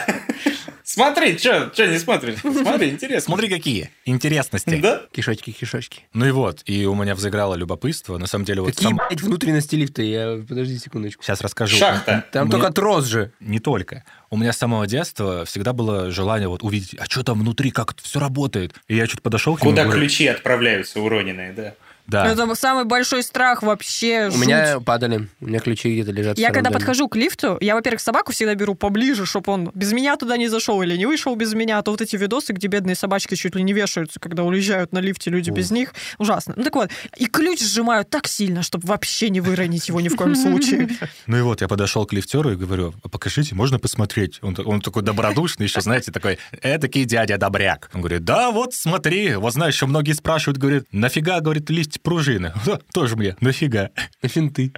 Смотри, 0.96 1.36
что 1.36 1.70
не 1.86 1.98
смотришь? 1.98 2.38
Смотри, 2.40 2.88
интересно. 2.88 3.34
Смотри, 3.34 3.50
какие 3.50 3.90
интересности. 4.06 4.80
Да? 4.80 5.02
Кишочки, 5.12 5.50
кишочки. 5.50 6.00
Ну 6.14 6.24
и 6.24 6.30
вот, 6.30 6.62
и 6.64 6.86
у 6.86 6.94
меня 6.94 7.14
взыграло 7.14 7.54
любопытство. 7.54 8.16
На 8.16 8.26
самом 8.26 8.46
деле, 8.46 8.62
вот 8.62 8.70
Какие, 8.70 8.88
сам... 8.88 9.00
блядь, 9.06 9.20
внутренности 9.20 9.74
лифта? 9.74 10.00
Я... 10.00 10.42
Подожди 10.48 10.78
секундочку. 10.78 11.22
Сейчас 11.22 11.42
расскажу. 11.42 11.76
Шахта. 11.76 12.24
Там 12.32 12.46
Мне- 12.46 12.52
только 12.52 12.72
трос 12.72 13.04
же. 13.04 13.30
Не 13.40 13.58
только. 13.58 14.04
У 14.30 14.38
меня 14.38 14.54
с 14.54 14.56
самого 14.56 14.86
детства 14.86 15.44
всегда 15.44 15.74
было 15.74 16.10
желание 16.10 16.48
вот 16.48 16.62
увидеть, 16.62 16.96
а 16.98 17.04
что 17.04 17.22
там 17.22 17.40
внутри, 17.40 17.70
как 17.70 17.92
это 17.92 18.02
все 18.02 18.18
работает. 18.18 18.74
И 18.88 18.96
я 18.96 19.06
что-то 19.06 19.20
подошел 19.22 19.54
к 19.56 19.60
нему. 19.60 19.72
Куда 19.72 19.84
говорю, 19.84 20.00
ключи 20.00 20.26
отправляются 20.26 20.98
уроненные, 21.00 21.52
да. 21.52 21.74
Да. 22.06 22.26
Это 22.26 22.54
самый 22.54 22.84
большой 22.84 23.22
страх 23.22 23.62
вообще. 23.62 24.28
У 24.28 24.32
жуть. 24.32 24.46
меня 24.46 24.80
падали. 24.80 25.28
У 25.40 25.46
меня 25.46 25.58
ключи 25.58 25.92
где-то 25.92 26.12
лежат. 26.12 26.38
Я 26.38 26.50
когда 26.50 26.70
доме. 26.70 26.74
подхожу 26.74 27.08
к 27.08 27.16
лифту, 27.16 27.58
я, 27.60 27.74
во-первых, 27.74 28.00
собаку 28.00 28.32
всегда 28.32 28.54
беру 28.54 28.74
поближе, 28.74 29.26
чтобы 29.26 29.52
он 29.52 29.70
без 29.74 29.92
меня 29.92 30.16
туда 30.16 30.36
не 30.36 30.48
зашел 30.48 30.82
или 30.82 30.96
не 30.96 31.06
вышел 31.06 31.34
без 31.36 31.54
меня. 31.54 31.78
А 31.78 31.82
то 31.82 31.90
вот 31.90 32.00
эти 32.00 32.16
видосы, 32.16 32.52
где 32.52 32.68
бедные 32.68 32.94
собачки 32.94 33.34
чуть 33.34 33.54
ли 33.54 33.62
не 33.62 33.72
вешаются, 33.72 34.20
когда 34.20 34.44
уезжают 34.44 34.92
на 34.92 34.98
лифте 34.98 35.30
люди 35.30 35.50
без 35.50 35.70
них. 35.70 35.94
Ужасно. 36.18 36.54
Ну 36.56 36.62
так 36.64 36.74
вот, 36.74 36.90
и 37.16 37.26
ключ 37.26 37.60
сжимаю 37.60 38.04
так 38.04 38.28
сильно, 38.28 38.62
чтобы 38.62 38.86
вообще 38.86 39.30
не 39.30 39.40
выронить 39.40 39.88
его 39.88 40.00
ни 40.00 40.08
в 40.08 40.16
коем 40.16 40.34
случае. 40.34 40.88
Ну 41.26 41.36
и 41.36 41.40
вот 41.40 41.60
я 41.60 41.68
подошел 41.68 42.06
к 42.06 42.12
лифтеру 42.12 42.52
и 42.52 42.56
говорю, 42.56 42.94
а 43.02 43.08
покажите, 43.08 43.54
можно 43.54 43.78
посмотреть? 43.78 44.38
Он, 44.42 44.54
та- 44.54 44.62
он 44.62 44.80
такой 44.80 45.02
добродушный 45.02 45.66
еще, 45.66 45.80
знаете, 45.80 46.12
такой, 46.12 46.38
этакий 46.62 47.04
дядя 47.04 47.36
добряк. 47.38 47.90
Он 47.94 48.00
говорит, 48.00 48.24
да, 48.24 48.50
вот 48.50 48.74
смотри, 48.74 49.34
вот 49.34 49.52
знаешь, 49.52 49.74
еще 49.74 49.86
многие 49.86 50.12
спрашивают, 50.12 50.58
говорят, 50.58 50.84
нафига, 50.92 51.40
говорит, 51.40 51.68
листь 51.96 52.02
пружины? 52.02 52.52
«Да, 52.64 52.78
Тоже 52.92 53.16
мне, 53.16 53.36
нафига. 53.40 53.90
На 54.22 54.28
финты. 54.28 54.72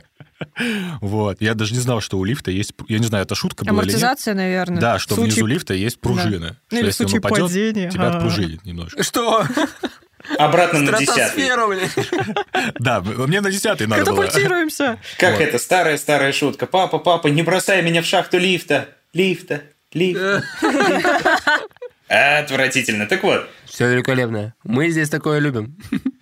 Вот, 1.00 1.40
я 1.40 1.54
даже 1.54 1.74
не 1.74 1.80
знал, 1.80 2.00
что 2.00 2.16
у 2.18 2.24
лифта 2.24 2.52
есть, 2.52 2.72
я 2.86 2.98
не 3.00 3.06
знаю, 3.06 3.24
это 3.24 3.34
шутка 3.34 3.64
была 3.64 3.82
или 3.82 3.88
нет. 3.88 3.94
Амортизация, 3.96 4.34
наверное. 4.34 4.80
Да, 4.80 4.98
что 5.00 5.14
В 5.14 5.16
случае- 5.16 5.32
внизу 5.34 5.46
лифта 5.46 5.74
есть 5.74 6.00
пружины. 6.00 6.50
Ну, 6.50 6.54
Что 6.68 6.76
или 6.76 6.84
в 6.84 6.86
если 6.86 7.04
он 7.04 7.08
случае 7.08 7.18
упадет, 7.20 7.46
падения. 7.48 7.90
тебя 7.90 8.04
А. 8.06 8.16
отпружинит 8.16 8.64
немножко. 8.64 9.02
Что? 9.02 9.44
Обратно 10.38 10.80
на 10.80 10.98
десятый. 10.98 11.48
Да, 12.78 13.00
мне 13.00 13.40
на 13.40 13.50
десятый 13.50 13.86
надо 13.88 14.04
было. 14.04 14.22
Катапультируемся. 14.22 14.98
Как 15.18 15.40
это, 15.40 15.58
старая-старая 15.58 16.32
шутка. 16.32 16.66
Папа, 16.66 16.98
папа, 16.98 17.26
не 17.28 17.42
бросай 17.42 17.82
меня 17.82 18.02
в 18.02 18.06
шахту 18.06 18.38
лифта. 18.38 18.88
Лифта, 19.12 19.62
лифта. 19.92 20.42
Отвратительно. 22.08 23.06
Так 23.06 23.22
вот, 23.24 23.48
Все 23.64 23.90
великолепно. 23.92 24.54
Мы 24.64 24.90
здесь 24.90 25.08
такое 25.10 25.40
любим. 25.40 25.76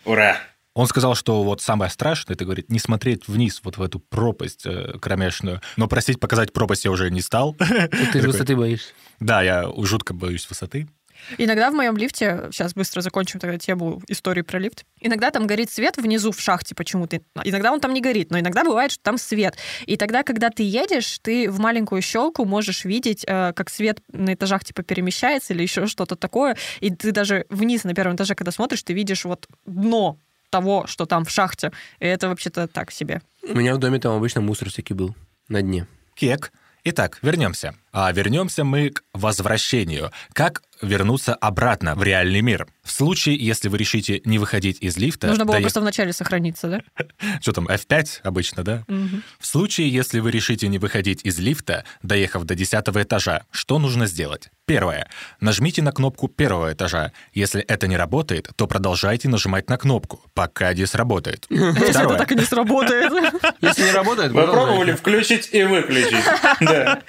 ура. 0.05 0.39
Он 0.77 0.87
сказал, 0.87 1.15
что 1.15 1.43
вот 1.43 1.63
самое 1.63 1.91
страшное, 1.91 2.35
это, 2.35 2.45
говорит, 2.45 2.71
не 2.71 2.79
смотреть 2.79 3.29
вниз, 3.29 3.63
вот 3.65 3.79
в 3.79 3.83
эту 3.83 3.99
пропасть 3.99 4.67
э, 4.67 4.99
кромешную. 5.01 5.63
Но 5.79 5.89
просить 5.89 6.21
показать 6.21 6.53
пропасть 6.53 6.85
я 6.85 6.91
уже 6.91 7.11
не 7.11 7.23
стал. 7.23 7.55
Ты 8.13 8.21
же 8.21 8.27
высоты 8.27 8.55
боишься. 8.55 8.93
Да, 9.19 9.41
я 9.41 9.71
жутко 9.79 10.13
боюсь 10.13 10.47
высоты. 10.47 10.87
Иногда 11.39 11.71
в 11.71 11.75
моем 11.75 11.97
лифте, 11.97 12.51
сейчас 12.53 12.75
быстро 12.75 13.01
закончим 13.01 13.41
тогда 13.41 13.57
тему 13.57 14.03
истории 14.07 14.43
про 14.43 14.59
лифт, 14.59 14.85
иногда 15.01 15.31
там 15.31 15.47
горит 15.47 15.71
свет 15.71 15.97
внизу 15.97 16.31
в 16.31 16.39
шахте 16.39 16.75
почему-то. 16.75 17.23
Иногда 17.43 17.73
он 17.73 17.81
там 17.81 17.95
не 17.95 18.03
горит, 18.03 18.31
но 18.31 18.39
иногда 18.39 18.63
бывает, 18.63 18.93
что 18.93 19.03
там 19.03 19.17
свет. 19.17 19.57
И 19.87 19.97
тогда, 19.97 20.25
когда 20.25 20.51
ты 20.51 20.63
едешь, 20.63 21.21
ты 21.23 21.51
в 21.51 21.59
маленькую 21.59 22.03
щелку 22.03 22.45
можешь 22.45 22.85
видеть, 22.85 23.25
э, 23.27 23.55
как 23.55 23.71
свет 23.71 24.03
на 24.13 24.35
этажах 24.35 24.63
типа 24.63 24.83
перемещается 24.83 25.55
или 25.55 25.63
еще 25.63 25.87
что-то 25.87 26.17
такое. 26.17 26.59
И 26.81 26.91
ты 26.91 27.13
даже 27.13 27.47
вниз 27.49 27.85
на 27.85 27.95
первом 27.95 28.17
этаже, 28.17 28.35
когда 28.35 28.53
смотришь, 28.53 28.83
ты 28.83 28.93
видишь 28.93 29.25
вот 29.25 29.47
дно 29.65 30.19
того, 30.51 30.87
что 30.87 31.07
там 31.07 31.25
в 31.25 31.31
шахте. 31.31 31.73
И 31.99 32.07
это 32.07 32.29
вообще-то 32.29 32.67
так 32.69 32.91
себе. 32.91 33.23
У 33.43 33.55
меня 33.55 33.75
в 33.75 33.79
доме 33.79 33.99
там 33.99 34.17
обычно 34.17 34.41
мусор 34.41 34.71
всякий 34.71 34.95
был 34.95 35.15
на 35.49 35.63
дне. 35.63 35.87
Кек. 36.15 36.53
Итак, 36.85 37.19
вернемся. 37.23 37.75
А 37.93 38.13
вернемся 38.13 38.63
мы 38.63 38.91
к 38.91 39.03
возвращению. 39.13 40.13
Как 40.33 40.63
вернуться 40.83 41.35
обратно 41.35 41.95
в 41.95 42.03
реальный 42.03 42.41
мир? 42.41 42.67
В 42.83 42.91
случае, 42.91 43.37
если 43.37 43.69
вы 43.69 43.79
решите 43.79 44.21
не 44.25 44.39
выходить 44.39 44.79
из 44.81 44.97
лифта... 44.97 45.27
Нужно 45.27 45.45
было 45.45 45.57
доех- 45.57 45.63
просто 45.63 45.81
вначале 45.81 46.13
сохраниться, 46.13 46.69
да? 46.69 46.81
Что 47.41 47.53
там, 47.53 47.67
F5 47.67 48.21
обычно, 48.23 48.63
да? 48.63 48.85
Мгм. 48.89 49.23
В 49.39 49.47
случае, 49.47 49.89
если 49.89 50.21
вы 50.21 50.31
решите 50.31 50.69
не 50.69 50.79
выходить 50.79 51.21
из 51.25 51.39
лифта, 51.39 51.85
доехав 52.03 52.45
до 52.45 52.55
10 52.55 52.85
этажа, 52.89 53.45
что 53.51 53.79
нужно 53.79 54.07
сделать? 54.07 54.51
Первое. 54.67 55.09
Нажмите 55.41 55.83
на 55.83 55.93
кнопку 55.93 56.29
первого 56.29 56.73
этажа. 56.73 57.13
Если 57.33 57.63
это 57.63 57.87
не 57.87 57.97
работает, 57.97 58.51
то 58.57 58.67
продолжайте 58.67 59.29
нажимать 59.29 59.69
на 59.71 59.79
кнопку, 59.79 60.23
пока 60.35 60.73
не 60.75 60.87
сработает. 60.87 61.47
Если 61.51 62.05
это 62.05 62.17
так 62.17 62.33
и 62.33 62.35
не 62.35 62.43
сработает. 62.45 63.13
Если 63.61 63.83
не 63.85 63.93
работает, 63.93 64.33
Вы 64.33 64.43
продолжайте. 64.43 64.67
пробовали 64.67 64.93
включить 64.93 65.51
и 65.53 65.63
выключить. 65.65 66.25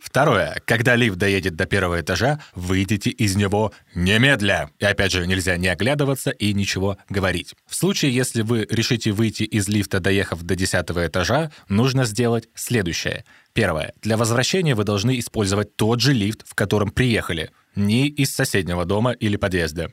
Второе. 0.00 0.60
Когда 0.64 0.96
лифт 0.96 1.16
доедет 1.16 1.56
до 1.56 1.66
первого 1.66 2.00
этажа, 2.00 2.40
выйдите 2.54 3.10
из 3.10 3.36
него 3.36 3.72
немедля. 3.94 4.70
И 4.78 4.84
опять 4.84 5.12
же, 5.12 5.26
нельзя 5.26 5.56
не 5.56 5.68
оглядываться 5.68 6.30
и 6.30 6.52
ничего 6.52 6.98
говорить. 7.08 7.54
В 7.66 7.74
случае, 7.74 8.14
если 8.14 8.42
вы 8.42 8.66
решите 8.70 9.12
выйти 9.12 9.42
из 9.42 9.68
лифта, 9.68 10.00
доехав 10.00 10.42
до 10.42 10.54
десятого 10.54 11.06
этажа, 11.06 11.50
нужно 11.68 12.04
сделать 12.04 12.48
следующее. 12.54 13.24
Первое. 13.52 13.92
Для 14.02 14.16
возвращения 14.16 14.74
вы 14.74 14.84
должны 14.84 15.18
использовать 15.18 15.76
тот 15.76 16.00
же 16.00 16.12
лифт, 16.12 16.46
в 16.46 16.54
котором 16.54 16.90
приехали. 16.90 17.50
Не 17.74 18.08
из 18.08 18.34
соседнего 18.34 18.84
дома 18.84 19.12
или 19.12 19.36
подъезда. 19.36 19.92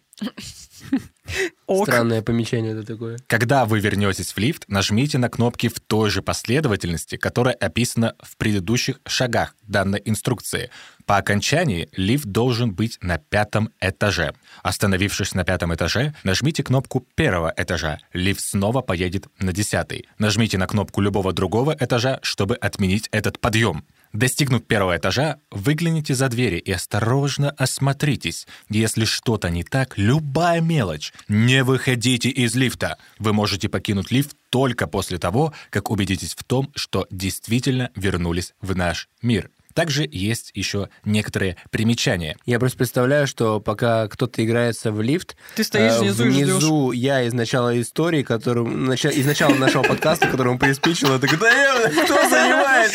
Ок. 1.68 1.88
Странное 1.88 2.22
помечание 2.22 2.74
это 2.74 2.86
такое. 2.86 3.18
Когда 3.28 3.66
вы 3.66 3.80
вернетесь 3.80 4.32
в 4.34 4.38
лифт, 4.38 4.66
нажмите 4.68 5.18
на 5.18 5.30
кнопки 5.30 5.68
в 5.68 5.80
той 5.80 6.10
же 6.10 6.22
последовательности, 6.22 7.18
которая 7.18 7.56
описана 7.56 8.16
в 8.22 8.38
предыдущих 8.38 9.00
шагах 9.08 9.56
данной 9.64 10.02
инструкции. 10.06 10.70
По 11.06 11.18
окончании 11.18 11.90
лифт 11.96 12.26
должен 12.26 12.74
быть 12.74 12.98
на 13.02 13.18
пятом 13.18 13.70
этаже. 13.82 14.34
Остановившись 14.62 15.34
на 15.34 15.44
пятом 15.44 15.74
этаже, 15.74 16.14
нажмите 16.24 16.64
кнопку 16.64 17.06
первого 17.16 17.54
этажа. 17.58 18.00
Лифт 18.14 18.42
снова 18.42 18.82
поедет 18.82 19.28
на 19.40 19.52
десятый. 19.52 20.08
Нажмите 20.20 20.58
на 20.58 20.68
кнопку 20.68 21.02
любого 21.02 21.34
другого 21.34 21.76
этажа, 21.80 22.20
чтобы 22.22 22.56
отменить 22.56 23.10
этот 23.12 23.40
подъем. 23.40 23.86
Достигнув 24.16 24.64
первого 24.64 24.96
этажа, 24.96 25.40
выгляните 25.52 26.16
за 26.16 26.30
двери 26.30 26.58
и 26.58 26.72
осторожно 26.72 27.50
осмотритесь. 27.50 28.48
Если 28.70 29.04
что-то 29.04 29.50
не 29.50 29.66
так, 29.66 29.98
любая 29.98 30.62
мелочь, 30.62 31.12
не 31.28 31.66
выходите 31.66 32.30
из 32.30 32.56
лифта. 32.56 32.98
Вы 33.20 33.34
можете 33.34 33.68
покинуть 33.68 34.12
лифт 34.12 34.38
только 34.50 34.88
после 34.88 35.18
того, 35.18 35.54
как 35.70 35.92
убедитесь 35.92 36.34
в 36.34 36.46
том, 36.46 36.72
что 36.76 37.08
действительно 37.12 37.90
вернулись 37.94 38.54
в 38.62 38.74
наш 38.74 39.10
мир. 39.22 39.50
Также 39.76 40.08
есть 40.10 40.52
еще 40.56 40.88
некоторые 41.04 41.58
примечания. 41.70 42.38
Я 42.46 42.60
просто 42.60 42.78
представляю, 42.78 43.28
что 43.28 43.60
пока 43.60 44.08
кто-то 44.08 44.44
играется 44.44 44.92
в 44.92 45.02
лифт, 45.02 45.36
Ты 45.56 45.66
стоишь 45.66 45.92
э, 45.92 46.00
внизу 46.00 46.24
и 46.24 46.30
ждешь. 46.32 46.46
внизу 46.46 46.92
я 46.94 47.22
из 47.24 47.34
начала 47.34 47.80
истории, 47.80 48.24
которым, 48.24 48.90
нача- 48.90 49.12
из 49.12 49.26
начала 49.26 49.54
нашего 49.54 49.84
подкаста, 49.84 50.28
которому 50.28 50.58
приспичило, 50.58 51.14
я 51.14 51.20
такой, 51.20 51.38
да 51.38 51.90
кто 52.06 52.30
занимает? 52.30 52.94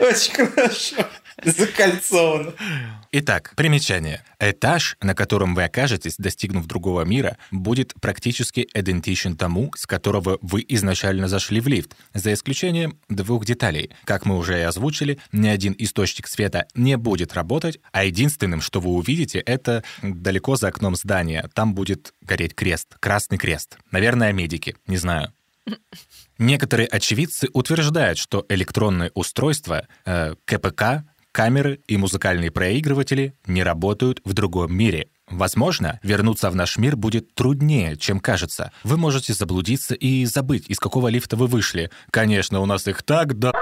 Очень 0.00 0.46
хорошо. 0.48 0.96
Закольцовано. 1.44 2.52
Итак, 3.18 3.54
примечание. 3.56 4.22
Этаж, 4.38 4.98
на 5.00 5.14
котором 5.14 5.54
вы 5.54 5.64
окажетесь, 5.64 6.16
достигнув 6.18 6.66
другого 6.66 7.00
мира, 7.00 7.38
будет 7.50 7.94
практически 7.98 8.68
идентичен 8.74 9.38
тому, 9.38 9.72
с 9.74 9.86
которого 9.86 10.36
вы 10.42 10.62
изначально 10.68 11.26
зашли 11.26 11.60
в 11.60 11.66
лифт, 11.66 11.96
за 12.12 12.34
исключением 12.34 12.98
двух 13.08 13.46
деталей. 13.46 13.88
Как 14.04 14.26
мы 14.26 14.36
уже 14.36 14.58
и 14.58 14.64
озвучили, 14.64 15.18
ни 15.32 15.48
один 15.48 15.74
источник 15.78 16.28
света 16.28 16.66
не 16.74 16.98
будет 16.98 17.32
работать, 17.32 17.80
а 17.90 18.04
единственным, 18.04 18.60
что 18.60 18.80
вы 18.80 18.90
увидите, 18.90 19.38
это 19.38 19.82
далеко 20.02 20.56
за 20.56 20.68
окном 20.68 20.94
здания. 20.94 21.48
Там 21.54 21.74
будет 21.74 22.12
гореть 22.20 22.54
крест, 22.54 22.96
красный 23.00 23.38
крест. 23.38 23.78
Наверное, 23.92 24.34
медики, 24.34 24.76
не 24.86 24.98
знаю. 24.98 25.32
Некоторые 26.38 26.86
очевидцы 26.86 27.48
утверждают, 27.54 28.18
что 28.18 28.44
электронные 28.50 29.10
устройства, 29.14 29.86
э, 30.04 30.34
КПК, 30.44 31.04
камеры 31.36 31.80
и 31.86 31.98
музыкальные 31.98 32.50
проигрыватели 32.50 33.34
не 33.46 33.62
работают 33.62 34.22
в 34.24 34.32
другом 34.32 34.74
мире. 34.74 35.08
Возможно, 35.28 36.00
вернуться 36.02 36.48
в 36.48 36.56
наш 36.56 36.78
мир 36.78 36.96
будет 36.96 37.34
труднее, 37.34 37.98
чем 37.98 38.20
кажется. 38.20 38.72
Вы 38.84 38.96
можете 38.96 39.34
заблудиться 39.34 39.94
и 39.94 40.24
забыть, 40.24 40.64
из 40.70 40.78
какого 40.78 41.08
лифта 41.08 41.36
вы 41.36 41.46
вышли. 41.46 41.90
Конечно, 42.10 42.60
у 42.60 42.64
нас 42.64 42.88
их 42.88 43.02
так 43.02 43.38
да 43.38 43.52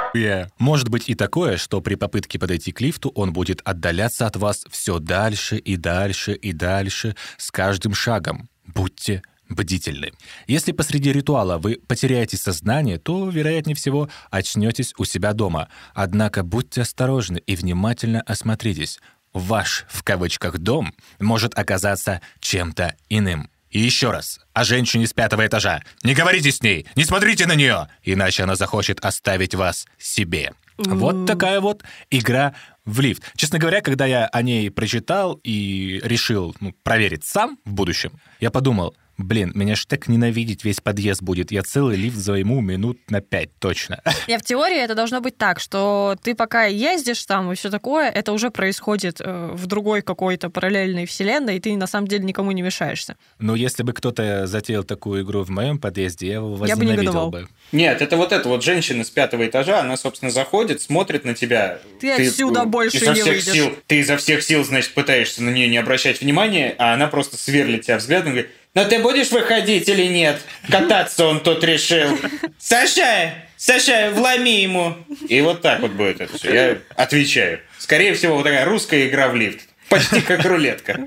Может 0.56 0.88
быть 0.88 1.08
и 1.08 1.16
такое, 1.16 1.56
что 1.56 1.80
при 1.80 1.96
попытке 1.96 2.38
подойти 2.38 2.70
к 2.70 2.80
лифту 2.80 3.08
он 3.08 3.32
будет 3.32 3.60
отдаляться 3.64 4.28
от 4.28 4.36
вас 4.36 4.64
все 4.70 5.00
дальше 5.00 5.56
и 5.56 5.74
дальше 5.74 6.32
и 6.34 6.52
дальше 6.52 7.16
с 7.38 7.50
каждым 7.50 7.92
шагом. 7.92 8.48
Будьте 8.66 9.22
бдительны. 9.48 10.12
Если 10.46 10.72
посреди 10.72 11.12
ритуала 11.12 11.58
вы 11.58 11.80
потеряете 11.86 12.36
сознание, 12.36 12.98
то, 12.98 13.28
вероятнее 13.28 13.76
всего, 13.76 14.08
очнетесь 14.30 14.94
у 14.98 15.04
себя 15.04 15.32
дома. 15.32 15.68
Однако 15.94 16.42
будьте 16.42 16.82
осторожны 16.82 17.38
и 17.46 17.56
внимательно 17.56 18.20
осмотритесь. 18.22 18.98
Ваш, 19.32 19.84
в 19.88 20.02
кавычках, 20.02 20.58
дом 20.58 20.94
может 21.18 21.58
оказаться 21.58 22.20
чем-то 22.40 22.94
иным. 23.08 23.50
И 23.70 23.80
еще 23.80 24.12
раз, 24.12 24.38
о 24.52 24.62
женщине 24.62 25.06
с 25.08 25.12
пятого 25.12 25.44
этажа. 25.44 25.82
Не 26.04 26.14
говорите 26.14 26.52
с 26.52 26.62
ней, 26.62 26.86
не 26.94 27.04
смотрите 27.04 27.46
на 27.46 27.56
нее, 27.56 27.88
иначе 28.04 28.44
она 28.44 28.54
захочет 28.54 29.04
оставить 29.04 29.56
вас 29.56 29.86
себе. 29.98 30.52
Вот 30.76 31.26
такая 31.26 31.60
вот 31.60 31.82
игра 32.10 32.54
в 32.84 33.00
лифт. 33.00 33.22
Честно 33.36 33.58
говоря, 33.58 33.80
когда 33.80 34.06
я 34.06 34.26
о 34.26 34.42
ней 34.42 34.70
прочитал 34.70 35.40
и 35.42 36.00
решил 36.04 36.54
ну, 36.60 36.72
проверить 36.84 37.24
сам 37.24 37.58
в 37.64 37.72
будущем, 37.72 38.12
я 38.40 38.50
подумал, 38.50 38.94
блин, 39.18 39.52
меня 39.54 39.74
ж 39.76 39.86
так 39.86 40.08
ненавидеть 40.08 40.64
весь 40.64 40.80
подъезд 40.80 41.22
будет. 41.22 41.52
Я 41.52 41.62
целый 41.62 41.96
лифт 41.96 42.16
займу 42.16 42.60
минут 42.60 42.98
на 43.10 43.20
пять 43.20 43.50
точно. 43.58 44.02
Я 44.26 44.38
в 44.38 44.42
теории 44.42 44.78
это 44.78 44.94
должно 44.94 45.20
быть 45.20 45.36
так, 45.36 45.60
что 45.60 46.16
ты 46.22 46.34
пока 46.34 46.64
ездишь 46.64 47.24
там 47.24 47.52
и 47.52 47.54
все 47.54 47.70
такое, 47.70 48.10
это 48.10 48.32
уже 48.32 48.50
происходит 48.50 49.20
э, 49.20 49.50
в 49.52 49.66
другой 49.66 50.02
какой-то 50.02 50.50
параллельной 50.50 51.06
вселенной, 51.06 51.56
и 51.56 51.60
ты 51.60 51.76
на 51.76 51.86
самом 51.86 52.08
деле 52.08 52.24
никому 52.24 52.52
не 52.52 52.62
мешаешься. 52.62 53.16
Но 53.38 53.54
если 53.54 53.82
бы 53.82 53.92
кто-то 53.92 54.46
затеял 54.46 54.84
такую 54.84 55.22
игру 55.22 55.42
в 55.44 55.50
моем 55.50 55.78
подъезде, 55.78 56.26
я 56.26 56.34
его 56.34 56.50
Я 56.50 56.54
бы 56.54 56.60
возненавидел 56.60 57.02
негодовал. 57.02 57.30
бы. 57.30 57.48
Нет, 57.72 58.02
это 58.02 58.16
вот 58.16 58.32
эта 58.32 58.48
вот 58.48 58.62
женщина 58.62 59.04
с 59.04 59.10
пятого 59.10 59.46
этажа, 59.46 59.80
она, 59.80 59.96
собственно, 59.96 60.30
заходит, 60.30 60.80
смотрит 60.82 61.24
на 61.24 61.34
тебя. 61.34 61.78
Ты 62.00 62.10
отсюда 62.12 62.64
больше 62.64 62.96
изо 62.98 63.12
не 63.12 63.20
всех 63.20 63.26
выйдешь. 63.26 63.52
Сил, 63.52 63.76
ты 63.86 63.98
изо 64.00 64.16
всех 64.16 64.42
сил, 64.42 64.64
значит, 64.64 64.94
пытаешься 64.94 65.42
на 65.42 65.50
нее 65.50 65.68
не 65.68 65.78
обращать 65.78 66.20
внимания, 66.20 66.74
а 66.78 66.94
она 66.94 67.06
просто 67.06 67.36
сверлит 67.36 67.82
тебя 67.82 67.98
взглядом 67.98 68.28
и 68.28 68.30
говорит, 68.32 68.50
ну 68.74 68.88
ты 68.88 68.98
будешь 69.00 69.30
выходить 69.30 69.88
или 69.88 70.06
нет? 70.06 70.40
Кататься 70.68 71.26
он 71.26 71.40
тут 71.40 71.62
решил. 71.64 72.18
Саша, 72.58 73.34
Саша, 73.56 74.10
вломи 74.12 74.62
ему. 74.62 74.96
И 75.28 75.40
вот 75.40 75.62
так 75.62 75.80
вот 75.80 75.92
будет 75.92 76.20
это 76.20 76.36
все. 76.36 76.52
Я 76.52 76.78
отвечаю. 76.96 77.60
Скорее 77.78 78.14
всего, 78.14 78.36
вот 78.36 78.44
такая 78.44 78.64
русская 78.64 79.08
игра 79.08 79.28
в 79.28 79.36
лифт. 79.36 79.68
Почти 79.88 80.20
как 80.20 80.44
рулетка. 80.44 80.98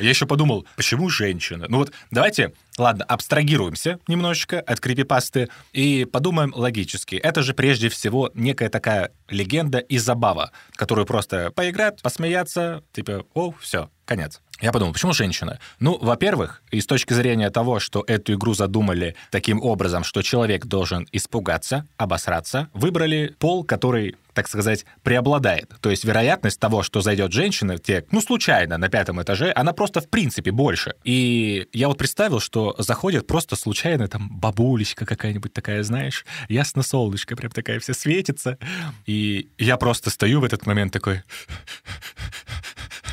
Я 0.00 0.08
еще 0.08 0.26
подумал, 0.26 0.66
почему 0.76 1.08
женщина? 1.08 1.66
Ну 1.68 1.78
вот 1.78 1.92
давайте, 2.10 2.52
ладно, 2.76 3.04
абстрагируемся 3.04 3.98
немножечко 4.08 4.60
от 4.60 4.80
крипипасты 4.80 5.48
и 5.72 6.04
подумаем 6.04 6.52
логически. 6.54 7.16
Это 7.16 7.42
же 7.42 7.54
прежде 7.54 7.88
всего 7.88 8.30
некая 8.34 8.68
такая 8.68 9.12
легенда 9.28 9.78
и 9.78 9.98
забава, 9.98 10.52
которую 10.74 11.06
просто 11.06 11.50
поиграть, 11.52 12.02
посмеяться, 12.02 12.82
типа, 12.92 13.24
о, 13.34 13.54
все, 13.60 13.90
конец. 14.06 14.40
Я 14.60 14.72
подумал, 14.72 14.94
почему 14.94 15.12
женщина? 15.12 15.58
Ну, 15.80 15.98
во-первых, 16.00 16.62
и 16.70 16.80
с 16.80 16.86
точки 16.86 17.12
зрения 17.12 17.50
того, 17.50 17.78
что 17.78 18.02
эту 18.06 18.32
игру 18.32 18.54
задумали 18.54 19.14
таким 19.30 19.60
образом, 19.60 20.02
что 20.02 20.22
человек 20.22 20.64
должен 20.64 21.06
испугаться, 21.12 21.86
обосраться, 21.98 22.70
выбрали 22.72 23.36
пол, 23.38 23.64
который, 23.64 24.16
так 24.32 24.48
сказать, 24.48 24.86
преобладает. 25.02 25.74
То 25.82 25.90
есть 25.90 26.04
вероятность 26.04 26.58
того, 26.58 26.82
что 26.82 27.02
зайдет 27.02 27.32
женщина, 27.32 27.76
те, 27.76 28.06
ну, 28.10 28.22
случайно 28.22 28.78
на 28.78 28.88
пятом 28.88 29.20
этаже, 29.20 29.52
она 29.54 29.74
просто 29.74 30.00
в 30.00 30.08
принципе 30.08 30.52
больше. 30.52 30.94
И 31.04 31.68
я 31.74 31.88
вот 31.88 31.98
представил, 31.98 32.40
что 32.40 32.74
заходит 32.78 33.26
просто 33.26 33.56
случайно 33.56 34.08
там 34.08 34.30
бабулечка 34.30 35.04
какая-нибудь 35.04 35.52
такая, 35.52 35.82
знаешь, 35.82 36.24
ясно 36.48 36.82
солнышко, 36.82 37.36
прям 37.36 37.52
такая 37.52 37.78
вся 37.78 37.92
светится. 37.92 38.56
И 39.04 39.50
я 39.58 39.76
просто 39.76 40.08
стою 40.08 40.40
в 40.40 40.44
этот 40.44 40.64
момент 40.64 40.94
такой, 40.94 41.22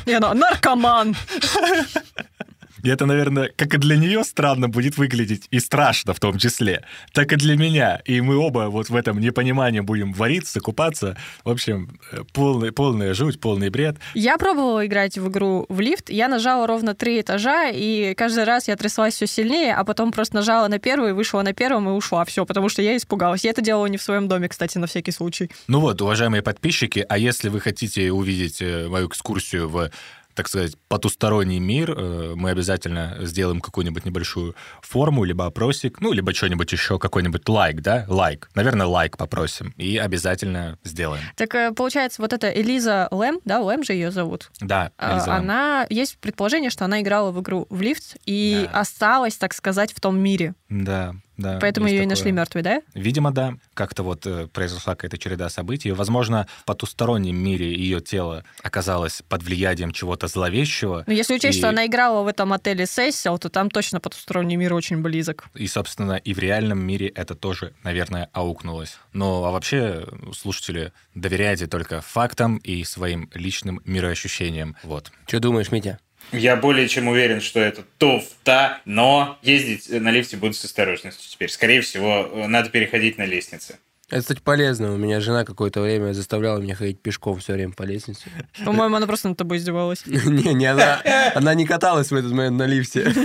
Она 0.06 0.34
наркоман. 0.34 1.16
И 2.84 2.90
это, 2.90 3.06
наверное, 3.06 3.50
как 3.56 3.74
и 3.74 3.78
для 3.78 3.96
нее 3.96 4.22
странно 4.24 4.68
будет 4.68 4.98
выглядеть, 4.98 5.48
и 5.50 5.58
страшно 5.58 6.12
в 6.12 6.20
том 6.20 6.38
числе, 6.38 6.84
так 7.12 7.32
и 7.32 7.36
для 7.36 7.56
меня. 7.56 8.02
И 8.04 8.20
мы 8.20 8.36
оба 8.36 8.68
вот 8.68 8.90
в 8.90 8.94
этом 8.94 9.18
непонимании 9.20 9.80
будем 9.80 10.12
вариться, 10.12 10.60
купаться. 10.60 11.16
В 11.44 11.50
общем, 11.50 11.98
э, 12.12 12.18
полный, 12.34 12.72
полная 12.72 13.14
жуть, 13.14 13.40
полный 13.40 13.70
бред. 13.70 13.96
Я 14.12 14.36
пробовала 14.36 14.84
играть 14.84 15.16
в 15.16 15.28
игру 15.28 15.64
в 15.70 15.80
лифт. 15.80 16.10
Я 16.10 16.28
нажала 16.28 16.66
ровно 16.66 16.94
три 16.94 17.22
этажа, 17.22 17.70
и 17.70 18.12
каждый 18.14 18.44
раз 18.44 18.68
я 18.68 18.76
тряслась 18.76 19.14
все 19.14 19.26
сильнее, 19.26 19.74
а 19.74 19.84
потом 19.84 20.12
просто 20.12 20.34
нажала 20.34 20.68
на 20.68 20.78
первый, 20.78 21.14
вышла 21.14 21.40
на 21.40 21.54
первом 21.54 21.88
и 21.88 21.92
ушла. 21.92 22.26
Все, 22.26 22.44
потому 22.44 22.68
что 22.68 22.82
я 22.82 22.98
испугалась. 22.98 23.44
Я 23.44 23.50
это 23.50 23.62
делала 23.62 23.86
не 23.86 23.96
в 23.96 24.02
своем 24.02 24.28
доме, 24.28 24.48
кстати, 24.48 24.76
на 24.76 24.86
всякий 24.86 25.12
случай. 25.12 25.50
Ну 25.68 25.80
вот, 25.80 26.02
уважаемые 26.02 26.42
подписчики, 26.42 27.06
а 27.08 27.16
если 27.16 27.48
вы 27.48 27.60
хотите 27.60 28.12
увидеть 28.12 28.60
э, 28.60 28.88
мою 28.88 29.08
экскурсию 29.08 29.70
в 29.70 29.90
так 30.34 30.48
сказать, 30.48 30.74
потусторонний 30.88 31.58
мир, 31.58 31.92
э, 31.96 32.32
мы 32.36 32.50
обязательно 32.50 33.16
сделаем 33.20 33.60
какую-нибудь 33.60 34.04
небольшую 34.04 34.54
форму, 34.82 35.24
либо 35.24 35.46
опросик, 35.46 36.00
ну, 36.00 36.12
либо 36.12 36.32
что-нибудь 36.34 36.70
еще, 36.72 36.98
какой-нибудь 36.98 37.48
лайк, 37.48 37.80
да? 37.80 38.04
Лайк. 38.08 38.50
Наверное, 38.54 38.86
лайк 38.86 39.16
попросим. 39.16 39.72
И 39.76 39.96
обязательно 39.96 40.78
сделаем. 40.84 41.22
Так 41.36 41.54
э, 41.54 41.72
получается, 41.72 42.22
вот 42.22 42.32
эта 42.32 42.48
Элиза 42.50 43.08
Лэм, 43.10 43.40
да, 43.44 43.60
Лэм 43.60 43.82
же 43.84 43.92
ее 43.92 44.10
зовут. 44.10 44.50
Да, 44.60 44.90
А, 44.98 45.14
Лиза. 45.16 45.34
Она 45.34 45.86
есть 45.90 46.18
предположение, 46.18 46.70
что 46.70 46.84
она 46.84 47.00
играла 47.00 47.30
в 47.30 47.40
игру 47.40 47.66
в 47.70 47.80
лифт 47.80 48.16
и 48.26 48.66
Да. 48.72 48.80
осталась, 48.80 49.36
так 49.36 49.54
сказать, 49.54 49.92
в 49.92 50.00
том 50.00 50.18
мире. 50.18 50.54
Да. 50.68 51.14
Да, 51.36 51.58
Поэтому 51.60 51.86
ее 51.88 51.94
и 51.94 51.98
такое. 52.00 52.10
нашли 52.10 52.32
мертвой, 52.32 52.62
да? 52.62 52.80
Видимо, 52.94 53.32
да. 53.32 53.54
Как-то 53.74 54.02
вот 54.04 54.24
э, 54.26 54.46
произошла 54.46 54.94
какая-то 54.94 55.18
череда 55.18 55.48
событий. 55.48 55.90
Возможно, 55.92 56.46
в 56.60 56.64
потустороннем 56.64 57.36
мире 57.36 57.74
ее 57.74 58.00
тело 58.00 58.44
оказалось 58.62 59.22
под 59.28 59.42
влиянием 59.42 59.90
чего-то 59.90 60.28
зловещего. 60.28 61.04
Ну, 61.06 61.12
если 61.12 61.34
учесть, 61.34 61.56
И- 61.56 61.60
что 61.60 61.68
она 61.70 61.86
играла 61.86 62.22
в 62.22 62.28
этом 62.28 62.52
отеле 62.52 62.86
Сессил, 62.86 63.38
то 63.38 63.48
там 63.48 63.68
точно 63.70 63.98
потусторонний 64.00 64.56
мир 64.56 64.74
очень 64.74 65.02
близок. 65.02 65.44
И, 65.54 65.66
собственно, 65.66 66.12
и 66.14 66.32
в 66.34 66.38
реальном 66.38 66.78
мире 66.86 67.08
это 67.08 67.34
тоже, 67.34 67.74
наверное, 67.82 68.30
аукнулось. 68.32 68.98
Ну, 69.12 69.44
а 69.44 69.50
вообще, 69.50 70.06
слушатели, 70.36 70.92
доверяйте 71.14 71.66
только 71.66 72.00
фактам 72.00 72.58
и 72.58 72.84
своим 72.84 73.28
личным 73.34 73.80
мироощущениям. 73.84 74.76
Вот. 74.84 75.10
Что 75.26 75.40
думаешь, 75.40 75.72
Митя? 75.72 75.98
Я 76.32 76.56
более 76.56 76.88
чем 76.88 77.08
уверен, 77.08 77.40
что 77.40 77.60
это 77.60 77.84
туфта, 77.98 78.80
но 78.84 79.38
ездить 79.42 79.88
на 79.88 80.10
лифте 80.10 80.36
буду 80.36 80.54
с 80.54 80.64
осторожностью 80.64 81.30
теперь. 81.30 81.50
Скорее 81.50 81.80
всего, 81.80 82.28
э, 82.30 82.46
надо 82.46 82.70
переходить 82.70 83.18
на 83.18 83.24
лестнице. 83.24 83.78
Это, 84.10 84.20
кстати, 84.20 84.40
полезно. 84.40 84.92
У 84.92 84.96
меня 84.96 85.20
жена 85.20 85.44
какое-то 85.44 85.80
время 85.80 86.12
заставляла 86.12 86.58
меня 86.58 86.74
ходить 86.74 87.00
пешком 87.00 87.38
все 87.38 87.54
время 87.54 87.72
по 87.72 87.84
лестнице. 87.84 88.24
По-моему, 88.64 88.96
она 88.96 89.06
просто 89.06 89.28
над 89.28 89.38
тобой 89.38 89.58
издевалась. 89.58 90.04
Не, 90.06 90.52
не 90.54 90.66
она. 90.66 91.00
Она 91.34 91.54
не 91.54 91.66
каталась 91.66 92.10
в 92.10 92.14
этот 92.14 92.32
момент 92.32 92.56
на 92.56 92.66
лифте. 92.66 93.12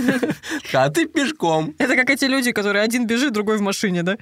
А 0.72 0.88
ты 0.88 1.06
пешком. 1.06 1.74
Это 1.78 1.96
как 1.96 2.10
эти 2.10 2.24
люди, 2.26 2.52
которые 2.52 2.82
один 2.82 3.06
бежит, 3.06 3.32
другой 3.32 3.58
в 3.58 3.60
машине, 3.60 4.02
да? 4.02 4.16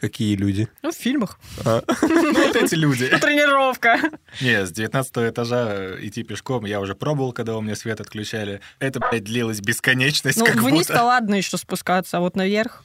Какие 0.00 0.36
люди? 0.36 0.68
Ну, 0.82 0.92
в 0.92 0.94
фильмах. 0.94 1.38
Вот 1.64 2.56
эти 2.56 2.74
люди. 2.74 3.06
Тренировка. 3.08 3.98
Не, 4.40 4.64
с 4.64 4.70
19 4.70 5.16
этажа 5.18 5.96
идти 6.00 6.22
пешком 6.22 6.64
я 6.64 6.80
уже 6.80 6.94
пробовал, 6.94 7.32
когда 7.32 7.56
у 7.56 7.60
меня 7.60 7.74
свет 7.74 8.00
отключали. 8.00 8.60
Это, 8.78 9.00
блядь, 9.00 9.24
длилось 9.24 9.60
бесконечность, 9.60 10.38
Ну, 10.38 10.46
вниз-то 10.46 11.02
ладно 11.02 11.34
еще 11.34 11.56
спускаться, 11.56 12.18
а 12.18 12.20
вот 12.20 12.36
наверх... 12.36 12.84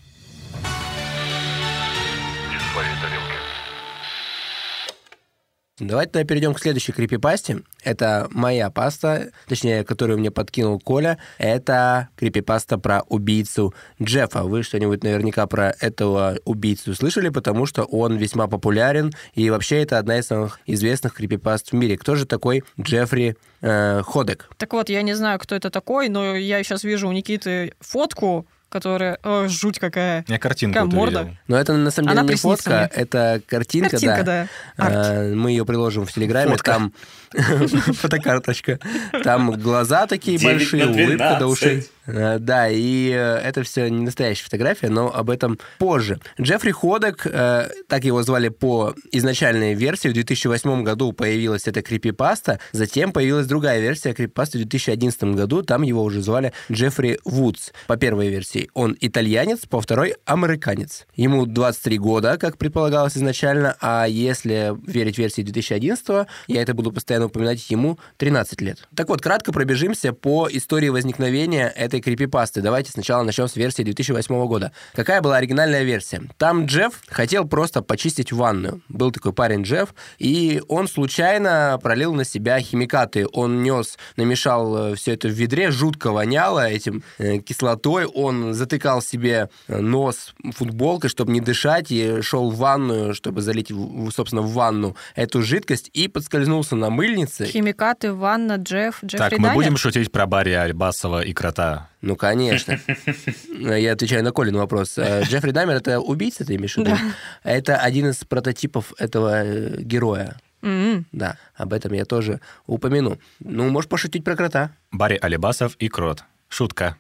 Давайте 5.78 6.13
тогда 6.13 6.26
перейдем 6.26 6.53
к 6.53 6.59
следующей 6.61 6.93
крипипасте. 6.93 7.57
Это 7.84 8.30
моя 8.32 8.69
паста, 8.69 9.32
точнее, 9.45 9.84
которую 9.84 10.17
мне 10.17 10.32
подкинул 10.32 10.80
Коля. 10.80 11.17
Это 11.38 12.07
крипипаста 12.15 12.78
про 12.78 13.01
убийцу 13.09 13.73
Джеффа. 14.01 14.43
Вы 14.43 14.63
что-нибудь 14.63 15.03
наверняка 15.03 15.45
про 15.47 15.76
этого 15.82 16.38
убийцу 16.45 16.95
слышали, 16.95 17.28
потому 17.28 17.65
что 17.65 17.84
он 17.84 18.15
весьма 18.15 18.47
популярен, 18.47 19.11
и 19.34 19.49
вообще 19.49 19.84
это 19.84 19.99
одна 19.99 20.19
из 20.19 20.28
самых 20.28 20.61
известных 20.65 21.13
крипипаст 21.13 21.71
в 21.71 21.73
мире. 21.73 21.97
Кто 21.97 22.15
же 22.15 22.26
такой 22.26 22.63
Джеффри 22.80 23.36
э, 23.59 24.01
Ходек? 24.03 24.49
Так 24.55 24.71
вот, 24.71 24.88
я 24.88 25.01
не 25.01 25.13
знаю, 25.13 25.39
кто 25.39 25.55
это 25.55 25.69
такой, 25.69 26.07
но 26.07 26.38
я 26.38 26.63
сейчас 26.63 26.86
вижу 26.86 27.09
у 27.09 27.11
Никиты 27.11 27.73
фотку, 27.82 28.47
которая... 28.76 29.17
О, 29.23 29.47
жуть 29.47 29.80
какая. 29.80 30.26
Я 30.28 30.38
картинку 30.38 30.73
Какая 30.78 30.93
морда. 30.93 31.19
увидел. 31.21 31.38
Но 31.47 31.57
это 31.57 31.73
на 31.78 31.91
самом 31.91 32.09
деле 32.09 32.19
Она 32.19 32.30
не 32.30 32.36
фотка, 32.36 32.69
мне. 32.69 33.01
это 33.03 33.41
картинка, 33.47 33.91
Картинка, 33.91 34.23
да. 34.23 34.47
да. 34.76 34.86
Арт. 34.86 34.95
А, 34.95 35.34
Мы 35.34 35.51
ее 35.51 35.65
приложим 35.65 36.05
в 36.05 36.11
Телеграме. 36.11 36.51
Фотка. 36.51 36.71
Там 36.73 36.93
фотокарточка. 37.93 38.79
Там 39.23 39.51
глаза 39.51 40.07
такие 40.07 40.38
9 40.38 40.53
большие, 40.53 40.86
улыбка 40.88 41.38
до 41.39 41.47
12. 41.47 41.51
ушей. 41.51 41.88
А, 42.07 42.39
Да, 42.39 42.69
и 42.69 43.09
э, 43.09 43.15
это 43.15 43.63
все 43.63 43.89
не 43.89 44.03
настоящая 44.03 44.43
фотография, 44.43 44.89
но 44.89 45.13
об 45.13 45.29
этом 45.29 45.59
позже. 45.79 46.19
Джеффри 46.39 46.71
Ходок, 46.71 47.25
э, 47.25 47.69
так 47.88 48.03
его 48.03 48.21
звали 48.23 48.49
по 48.49 48.93
изначальной 49.11 49.73
версии, 49.73 50.09
в 50.09 50.13
2008 50.13 50.83
году 50.83 51.13
появилась 51.13 51.67
эта 51.67 51.81
крипипаста, 51.81 52.59
затем 52.71 53.11
появилась 53.11 53.47
другая 53.47 53.79
версия 53.79 54.13
крипипасты 54.13 54.59
в 54.59 54.61
2011 54.61 55.36
году, 55.36 55.63
там 55.63 55.81
его 55.81 56.03
уже 56.03 56.21
звали 56.21 56.53
Джеффри 56.71 57.19
Вудс. 57.25 57.71
По 57.88 57.97
первой 57.97 58.29
версии 58.29 58.69
он 58.73 58.95
итальянец, 58.99 59.65
по 59.65 59.81
второй 59.81 60.15
американец. 60.25 61.05
Ему 61.15 61.45
23 61.45 61.97
года, 61.97 62.38
как 62.38 62.57
предполагалось 62.57 63.17
изначально, 63.17 63.75
а 63.81 64.05
если 64.05 64.75
верить 64.86 65.17
версии 65.17 65.41
2011, 65.41 66.27
я 66.47 66.61
это 66.61 66.73
буду 66.73 66.91
постоянно 66.91 67.24
упоминать, 67.26 67.69
ему 67.69 67.99
13 68.17 68.61
лет. 68.61 68.88
Так 68.95 69.09
вот, 69.09 69.21
кратко 69.21 69.51
пробежимся 69.51 70.13
по 70.13 70.47
истории 70.51 70.89
возникновения 70.89 71.67
этой 71.67 72.01
крипипасты. 72.01 72.61
Давайте 72.61 72.91
сначала 72.91 73.23
начнем 73.23 73.47
с 73.47 73.55
версии 73.55 73.84
2008 73.84 74.47
года. 74.47 74.71
Какая 74.93 75.21
была 75.21 75.38
оригинальная 75.38 75.84
версия? 75.84 76.21
Там 76.38 76.65
Джефф 76.65 76.93
хотел 77.07 77.47
просто 77.47 77.82
почистить 77.82 78.32
ванную. 78.32 78.82
Был 78.89 79.11
такой 79.11 79.34
парень 79.34 79.63
Джефф, 79.63 79.93
и 80.17 80.61
он 80.67 80.88
случайно 80.88 81.80
пролил 81.82 82.13
на 82.13 82.23
себя 82.23 82.59
химикаты. 82.59 83.28
Он 83.32 83.63
нес, 83.63 83.97
намешал 84.17 84.95
все 84.95 85.13
это 85.13 85.28
в 85.28 85.32
ведре, 85.32 85.71
жутко 85.71 86.11
воняло 86.11 86.67
этим 86.67 87.03
э, 87.17 87.39
кислотой. 87.39 88.05
Он 88.05 88.53
затыкал 88.53 89.01
себе 89.01 89.49
э, 89.67 89.80
нос 89.80 90.34
футболкой, 90.55 91.09
чтобы 91.09 91.32
не 91.32 91.41
дышать, 91.41 91.91
и 91.91 92.21
шел 92.21 92.49
в 92.49 92.57
ванную, 92.57 93.13
чтобы 93.13 93.41
залить, 93.41 93.71
собственно, 94.13 94.41
в 94.41 94.51
ванну 94.53 94.95
эту 95.15 95.41
жидкость, 95.41 95.89
и 95.93 96.07
подскользнулся 96.07 96.76
на 96.76 96.89
мыльнице. 97.16 97.45
Химикаты, 97.45 98.13
ванна, 98.13 98.55
Джефф, 98.55 99.03
Джеффри 99.03 99.18
Так, 99.30 99.39
мы 99.39 99.53
будем 99.53 99.78
шутить 99.78 100.11
про 100.11 100.26
Барри 100.26 100.51
Альбасова 100.51 101.22
и 101.22 101.34
Крота. 101.34 101.89
Ну, 102.01 102.16
конечно. 102.16 102.80
Я 103.59 103.93
отвечаю 103.93 104.24
на 104.24 104.32
Колин 104.32 104.55
вопрос. 104.57 104.97
Э, 104.97 105.24
Джеффри 105.30 105.51
Дамер— 105.51 105.76
это 105.78 105.99
убийца, 105.99 106.45
ты 106.45 106.55
имеешь 106.55 106.76
в 106.76 106.78
виду? 106.78 106.91
Да. 106.91 106.99
Это 107.43 107.78
один 107.78 108.09
из 108.09 108.18
прототипов 108.18 108.93
этого 108.97 109.43
э, 109.43 109.82
героя. 109.82 110.38
М-м. 110.61 111.05
Да, 111.11 111.38
об 111.55 111.74
этом 111.74 111.93
я 111.93 112.05
тоже 112.05 112.41
упомяну. 112.66 113.20
Ну, 113.39 113.70
можешь 113.70 113.89
пошутить 113.89 114.24
про 114.24 114.36
крота. 114.36 114.72
Барри 114.91 115.18
Алибасов 115.22 115.76
и 115.76 115.88
Крот. 115.89 116.24
Шутка. 116.49 116.97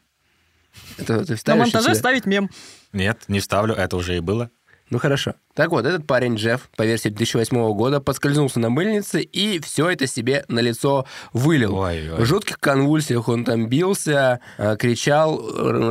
Это 0.97 1.25
ты 1.25 1.37
На 1.47 1.55
монтаже 1.55 1.87
себе? 1.87 1.95
ставить 1.95 2.25
мем. 2.25 2.49
Нет, 2.91 3.23
не 3.27 3.39
вставлю, 3.39 3.73
это 3.73 3.95
уже 3.95 4.17
и 4.17 4.19
было. 4.19 4.49
Ну, 4.91 4.99
хорошо. 4.99 5.33
Так 5.55 5.71
вот, 5.71 5.85
этот 5.85 6.05
парень 6.05 6.35
Джефф, 6.35 6.69
по 6.75 6.83
версии 6.83 7.09
2008 7.09 7.73
года, 7.73 8.01
подскользнулся 8.01 8.59
на 8.59 8.69
мыльнице 8.69 9.21
и 9.21 9.59
все 9.59 9.89
это 9.89 10.05
себе 10.05 10.45
на 10.47 10.59
лицо 10.59 11.05
вылил. 11.33 11.75
Ой-ой. 11.75 12.21
В 12.21 12.25
жутких 12.25 12.59
конвульсиях 12.59 13.27
он 13.27 13.45
там 13.45 13.67
бился, 13.67 14.41
э, 14.57 14.75
кричал, 14.77 15.41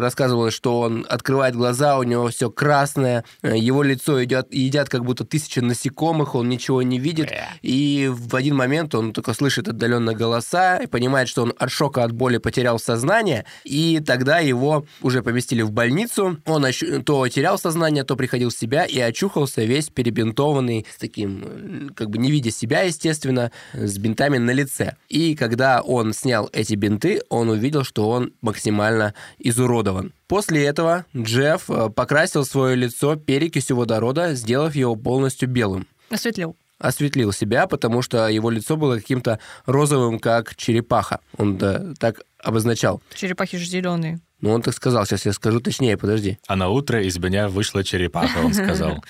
рассказывал, 0.01 0.51
что 0.51 0.81
он 0.81 1.07
открывает 1.09 1.57
глаза, 1.57 1.99
у 1.99 2.03
него 2.03 2.29
все 2.29 2.51
красное, 2.51 3.25
э, 3.43 3.57
его 3.57 3.83
лицо 3.83 4.19
едят, 4.21 4.53
едят 4.53 4.89
как 4.91 5.05
будто 5.05 5.25
тысячи 5.25 5.61
насекомых, 5.61 6.35
он 6.35 6.49
ничего 6.49 6.83
не 6.83 6.99
видит, 6.99 7.33
и 7.63 8.11
в 8.13 8.37
один 8.37 8.55
момент 8.55 8.95
он 8.95 9.13
только 9.13 9.33
слышит 9.33 9.67
отдаленно 9.67 10.15
голоса 10.15 10.77
и 10.77 10.87
понимает, 10.87 11.29
что 11.29 11.43
он 11.43 11.55
от 11.59 11.71
шока, 11.71 12.05
от 12.05 12.13
боли 12.13 12.37
потерял 12.37 12.79
сознание, 12.79 13.47
и 13.65 14.01
тогда 14.07 14.39
его 14.39 14.85
уже 15.01 15.23
поместили 15.23 15.63
в 15.63 15.73
больницу, 15.73 16.39
он 16.45 16.67
то 17.05 17.27
терял 17.29 17.59
сознание, 17.59 18.05
то 18.05 18.15
приходил 18.15 18.51
в 18.51 18.55
себя 18.55 18.84
и 18.85 19.01
очухался 19.01 19.65
весь 19.65 19.89
перебинтованный, 19.89 20.87
с 20.93 20.99
таким, 20.99 21.45
э, 21.45 21.89
как 21.95 22.11
бы 22.11 22.19
не 22.19 22.31
видя 22.31 22.51
себя, 22.51 22.83
естественно, 22.83 23.51
с 23.73 23.99
бинтами 23.99 24.39
на 24.39 24.51
лице. 24.51 24.97
И 25.09 25.35
когда 25.35 25.81
он 25.83 26.13
снял 26.13 26.49
эти 26.53 26.75
бинты, 26.75 27.21
он 27.29 27.49
увидел, 27.49 27.85
что 27.85 28.09
он 28.09 28.33
максимально 28.41 29.15
изуродован. 29.39 30.13
После 30.27 30.65
этого 30.65 31.05
Джефф 31.17 31.71
э, 31.71 31.91
покрасил 31.91 32.45
свое 32.45 32.77
лицо 32.77 33.17
перекисью 33.17 33.77
водорода, 33.77 34.35
сделав 34.35 34.75
его 34.75 34.97
полностью 34.97 35.49
белым 35.49 35.87
Осветлил. 36.11 36.57
осветлил 36.79 37.33
себя, 37.33 37.67
потому 37.67 38.03
что 38.03 38.29
его 38.29 38.51
лицо 38.51 38.77
было 38.77 38.97
каким-то 38.97 39.39
розовым, 39.67 40.19
как 40.19 40.55
черепаха. 40.57 41.21
Он 41.37 41.57
да, 41.57 41.95
так 41.99 42.21
обозначал. 42.39 43.03
Черепахи 43.15 43.59
же 43.59 43.67
зеленые. 43.67 44.21
Ну, 44.45 44.51
он 44.51 44.61
так 44.61 44.75
сказал. 44.75 45.07
Сейчас 45.07 45.25
я 45.25 45.33
скажу 45.33 45.59
точнее, 45.59 45.97
подожди. 45.97 46.39
А 46.47 46.55
на 46.55 46.69
утро 46.69 47.03
из 47.03 47.17
меня 47.17 47.49
вышла 47.49 47.83
черепаха, 47.83 48.41
он 48.41 48.53
сказал. 48.53 49.03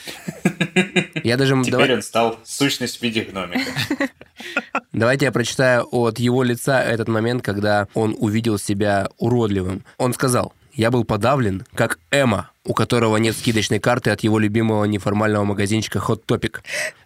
Я 1.25 1.37
даже... 1.37 1.57
Теперь 1.61 1.73
давай- 1.73 1.95
он 1.95 2.03
стал 2.03 2.39
сущность 2.45 3.01
в 3.01 3.03
виде 3.03 3.23
гномика. 3.23 3.69
Давайте 4.93 5.25
я 5.25 5.33
прочитаю 5.33 5.89
от 5.91 6.21
его 6.21 6.45
лица 6.45 6.81
этот 6.85 7.09
момент, 7.09 7.43
когда 7.43 7.89
он 7.95 8.15
увидел 8.17 8.59
себя 8.59 9.09
уродливым. 9.19 9.85
Он 9.99 10.15
сказал, 10.15 10.53
я 10.73 10.93
был 10.93 11.05
подавлен, 11.05 11.65
как 11.75 11.99
Эмма, 12.13 12.51
у 12.65 12.73
которого 12.73 13.17
нет 13.17 13.37
скидочной 13.37 13.81
карты 13.81 14.11
от 14.11 14.21
его 14.21 14.39
любимого 14.39 14.85
неформального 14.85 15.45
магазинчика 15.45 15.99
Hot 15.99 16.25
Topic. 16.27 16.59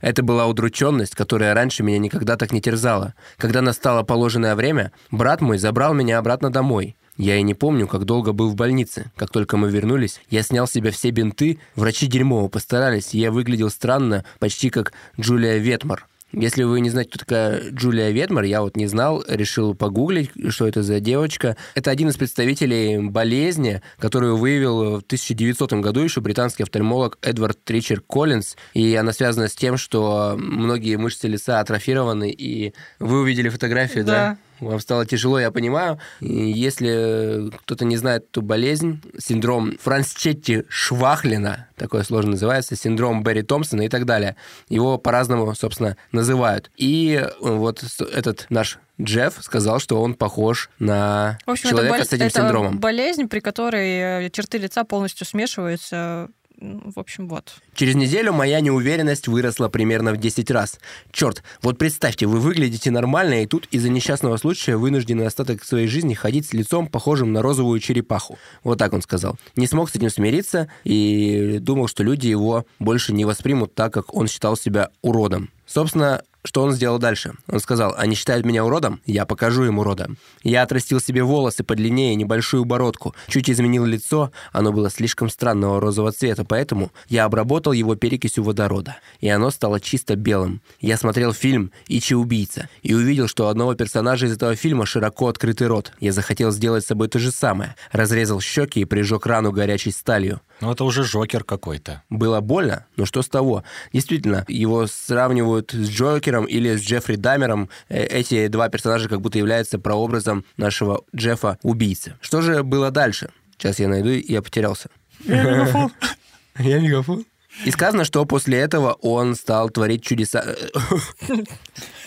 Это 0.02 0.22
была 0.22 0.46
удрученность, 0.46 1.14
которая 1.14 1.54
раньше 1.54 1.82
меня 1.82 1.98
никогда 1.98 2.36
так 2.36 2.52
не 2.52 2.60
терзала. 2.60 3.14
Когда 3.38 3.62
настало 3.62 4.02
положенное 4.02 4.54
время, 4.54 4.92
брат 5.10 5.40
мой 5.40 5.56
забрал 5.56 5.94
меня 5.94 6.18
обратно 6.18 6.50
домой. 6.50 6.96
Я 7.18 7.36
и 7.36 7.42
не 7.42 7.54
помню, 7.54 7.88
как 7.88 8.04
долго 8.04 8.32
был 8.32 8.48
в 8.48 8.54
больнице. 8.54 9.10
Как 9.16 9.30
только 9.30 9.56
мы 9.56 9.70
вернулись, 9.70 10.20
я 10.30 10.42
снял 10.42 10.68
с 10.68 10.72
себя 10.72 10.92
все 10.92 11.10
бинты. 11.10 11.58
Врачи 11.74 12.06
дерьмово 12.06 12.48
постарались, 12.48 13.12
и 13.12 13.18
я 13.18 13.32
выглядел 13.32 13.70
странно, 13.70 14.24
почти 14.38 14.70
как 14.70 14.92
Джулия 15.18 15.58
Ветмар. 15.58 16.06
Если 16.32 16.62
вы 16.62 16.80
не 16.80 16.90
знаете, 16.90 17.10
кто 17.10 17.20
такая 17.20 17.70
Джулия 17.70 18.10
Ветмар, 18.10 18.44
я 18.44 18.60
вот 18.60 18.76
не 18.76 18.86
знал, 18.86 19.24
решил 19.26 19.74
погуглить, 19.74 20.30
что 20.50 20.68
это 20.68 20.82
за 20.82 21.00
девочка. 21.00 21.56
Это 21.74 21.90
один 21.90 22.10
из 22.10 22.16
представителей 22.16 22.98
болезни, 22.98 23.80
которую 23.98 24.36
выявил 24.36 24.98
в 24.98 25.02
1900 25.02 25.72
году 25.74 26.00
еще 26.00 26.20
британский 26.20 26.64
офтальмолог 26.64 27.18
Эдвард 27.22 27.64
Тричер 27.64 28.02
Коллинз. 28.02 28.56
И 28.74 28.94
она 28.94 29.12
связана 29.12 29.48
с 29.48 29.54
тем, 29.54 29.78
что 29.78 30.34
многие 30.38 30.96
мышцы 30.96 31.26
лица 31.28 31.60
атрофированы, 31.60 32.30
и 32.30 32.74
вы 32.98 33.22
увидели 33.22 33.48
фотографию, 33.48 34.04
да? 34.04 34.12
Да. 34.12 34.38
Вам 34.61 34.80
стало 34.80 35.06
тяжело, 35.06 35.38
я 35.38 35.50
понимаю. 35.50 35.98
И 36.20 36.50
если 36.50 37.50
кто-то 37.61 37.84
не 37.84 37.96
знает 37.96 38.24
эту 38.30 38.42
болезнь, 38.42 39.00
синдром 39.18 39.72
Франсчетти 39.80 40.64
Швахлина, 40.68 41.68
такое 41.76 42.02
сложно 42.02 42.32
называется, 42.32 42.76
синдром 42.76 43.22
Берри 43.22 43.42
Томпсона 43.42 43.82
и 43.82 43.88
так 43.88 44.04
далее. 44.04 44.36
Его 44.68 44.98
по-разному, 44.98 45.54
собственно, 45.54 45.96
называют. 46.12 46.70
И 46.76 47.24
вот 47.40 47.80
с- 47.80 48.00
этот 48.04 48.46
наш 48.50 48.78
Джефф 49.00 49.38
сказал, 49.40 49.78
что 49.78 50.02
он 50.02 50.14
похож 50.14 50.70
на 50.80 51.38
общем, 51.46 51.70
человека 51.70 51.94
это, 51.94 52.02
бол- 52.04 52.09
с 52.09 52.12
этим 52.12 52.26
это 52.26 52.40
синдромом. 52.40 52.78
болезнь, 52.80 53.28
при 53.28 53.38
которой 53.40 54.26
э, 54.26 54.30
черты 54.30 54.59
лица 54.59 54.82
полностью 54.82 55.24
смешиваются. 55.24 56.28
Ну, 56.61 56.90
В 56.92 56.98
общем, 56.98 57.28
вот. 57.28 57.54
Через 57.74 57.94
неделю 57.94 58.32
моя 58.32 58.61
неуверенность 58.61 59.28
выросла 59.28 59.68
примерно 59.68 60.12
в 60.12 60.16
10 60.16 60.50
раз. 60.50 60.80
Черт, 61.12 61.44
вот 61.62 61.78
представьте, 61.78 62.26
вы 62.26 62.40
выглядите 62.40 62.90
нормально, 62.90 63.42
и 63.42 63.46
тут 63.46 63.68
из-за 63.70 63.88
несчастного 63.90 64.36
случая 64.38 64.76
вынуждены 64.76 65.22
остаток 65.22 65.62
своей 65.62 65.86
жизни 65.86 66.14
ходить 66.14 66.46
с 66.46 66.52
лицом, 66.52 66.88
похожим 66.88 67.32
на 67.32 67.42
розовую 67.42 67.78
черепаху. 67.78 68.38
Вот 68.64 68.76
так 68.78 68.92
он 68.92 69.02
сказал. 69.02 69.38
Не 69.54 69.68
смог 69.68 69.88
с 69.88 69.94
этим 69.94 70.11
смириться 70.11 70.68
и 70.82 71.59
думал, 71.61 71.86
что 71.86 72.02
люди 72.02 72.26
его 72.26 72.66
больше 72.80 73.12
не 73.12 73.24
воспримут 73.24 73.76
так, 73.76 73.94
как 73.94 74.12
он 74.12 74.26
считал 74.26 74.56
себя 74.56 74.90
уродом. 75.00 75.50
Собственно, 75.64 76.22
что 76.45 76.62
он 76.62 76.72
сделал 76.72 76.99
дальше? 76.99 77.34
Он 77.49 77.61
сказал, 77.61 77.95
они 77.97 78.14
считают 78.14 78.47
меня 78.47 78.64
уродом? 78.64 79.01
Я 79.05 79.26
покажу 79.26 79.64
им 79.64 79.78
урода. 79.78 80.11
Я 80.43 80.62
отрастил 80.62 81.01
себе 81.01 81.22
волосы 81.22 81.64
подлиннее, 81.64 82.14
небольшую 82.14 82.64
бородку, 82.64 83.14
чуть 83.26 83.51
изменил 83.51 83.84
лицо, 83.84 84.30
оно 84.53 84.72
было 84.72 84.89
слишком 84.89 85.28
странного 85.28 85.80
розового 85.80 86.12
цвета, 86.12 86.45
поэтому 86.45 86.93
я 87.09 87.24
обработал 87.24 87.72
его 87.72 87.97
перекисью 87.97 88.45
водорода, 88.45 88.97
и 89.20 89.28
оно 89.28 89.51
стало 89.51 89.80
чисто 89.80 90.16
белым. 90.16 90.62
Я 90.80 90.97
смотрел 90.97 91.32
фильм 91.32 91.72
«Ичи 91.89 92.14
убийца» 92.14 92.68
и 92.82 92.95
увидел, 92.95 93.28
что 93.28 93.47
у 93.47 93.49
одного 93.49 93.74
персонажа 93.74 94.26
из 94.26 94.32
этого 94.32 94.55
фильма 94.55 94.86
широко 94.86 95.28
открытый 95.28 95.66
рот. 95.66 95.93
Я 96.01 96.12
захотел 96.12 96.51
сделать 96.51 96.84
с 96.84 96.89
собой 96.89 97.09
то 97.09 97.18
же 97.18 97.32
самое. 97.32 97.74
Разрезал 97.93 98.41
щеки 98.41 98.80
и 98.80 98.84
прижег 98.84 99.26
рану 99.26 99.53
горячей 99.53 99.91
сталью. 99.91 100.41
Ну, 100.61 100.72
это 100.72 100.84
уже 100.84 101.05
Жокер 101.05 101.45
какой-то. 101.45 102.03
Было 102.09 102.41
больно, 102.41 102.86
но 102.97 103.07
что 103.07 103.22
с 103.22 103.28
того? 103.28 103.64
Действительно, 103.93 104.45
его 104.49 104.86
сравнивают 104.86 105.72
с 105.72 105.89
Джокером 105.89 106.27
или 106.44 106.76
с 106.76 106.80
Джеффри 106.82 107.16
Дамером. 107.16 107.68
Э, 107.88 108.04
Эти 108.04 108.48
два 108.48 108.68
персонажа 108.68 109.08
как 109.08 109.20
будто 109.20 109.38
являются 109.38 109.78
прообразом 109.78 110.44
нашего 110.56 111.04
Джеффа-убийцы. 111.14 112.14
Что 112.20 112.42
же 112.42 112.62
было 112.62 112.90
дальше? 112.90 113.30
Сейчас 113.56 113.78
я 113.78 113.88
найду, 113.88 114.10
и 114.10 114.32
я 114.32 114.42
потерялся. 114.42 114.88
Я 115.24 115.42
мегафон. 115.42 115.90
Я 116.58 116.80
мегафон. 116.80 117.24
И 117.64 117.70
сказано, 117.70 118.04
что 118.04 118.24
после 118.24 118.59
этого 118.59 118.92
он 119.00 119.34
стал 119.34 119.70
творить 119.70 120.02
чудеса. 120.04 120.44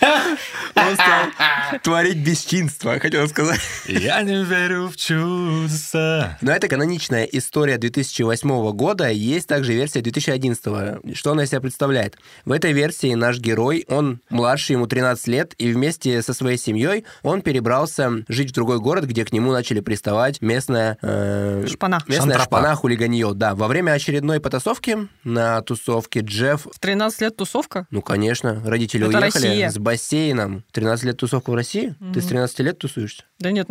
Он 0.01 0.95
стал 0.95 1.79
творить 1.83 2.17
бесчинство, 2.17 2.99
хотел 2.99 3.27
сказать. 3.27 3.59
Я 3.87 4.21
не 4.21 4.43
верю 4.43 4.87
в 4.87 4.95
чудеса. 4.97 6.37
Но 6.41 6.51
это 6.51 6.67
каноничная 6.67 7.25
история 7.25 7.77
2008 7.77 8.71
года. 8.71 9.09
Есть 9.09 9.47
также 9.47 9.73
версия 9.73 10.01
2011. 10.01 11.15
Что 11.15 11.31
она 11.31 11.43
из 11.43 11.49
себя 11.49 11.61
представляет? 11.61 12.17
В 12.45 12.51
этой 12.51 12.71
версии 12.71 13.13
наш 13.13 13.39
герой, 13.39 13.85
он 13.87 14.21
младше, 14.29 14.73
ему 14.73 14.87
13 14.87 15.27
лет, 15.27 15.53
и 15.57 15.71
вместе 15.71 16.21
со 16.21 16.33
своей 16.33 16.57
семьей 16.57 17.05
он 17.21 17.41
перебрался 17.41 18.23
жить 18.27 18.51
в 18.51 18.53
другой 18.53 18.79
город, 18.79 19.05
где 19.05 19.23
к 19.25 19.31
нему 19.31 19.51
начали 19.51 19.81
приставать 19.81 20.41
местная... 20.41 20.97
э, 21.01 21.65
Шпана. 21.69 21.99
Местная 22.07 22.37
Шантропа. 22.37 22.43
шпана 22.45 22.75
хулиганье, 22.75 23.33
да. 23.33 23.53
Во 23.55 23.67
время 23.67 23.91
очередной 23.91 24.39
потасовки 24.39 24.97
на 25.23 25.40
тусовке 25.65 26.21
Джефф 26.21 26.67
В 26.73 26.79
13 26.79 27.21
лет 27.21 27.35
тусовка? 27.35 27.87
ну, 27.91 28.01
конечно. 28.01 28.61
Родители 28.65 29.07
Это 29.07 29.17
уехали 29.19 29.47
Россия. 29.47 29.69
с 29.69 29.77
бассейном. 29.77 30.63
13 30.71 31.05
лет 31.05 31.17
тусовка 31.17 31.49
в 31.51 31.55
России? 31.55 31.95
Ты 32.13 32.21
с 32.21 32.25
13 32.27 32.59
лет 32.59 32.77
тусуешься? 32.79 33.23
Да 33.39 33.51
нет, 33.51 33.67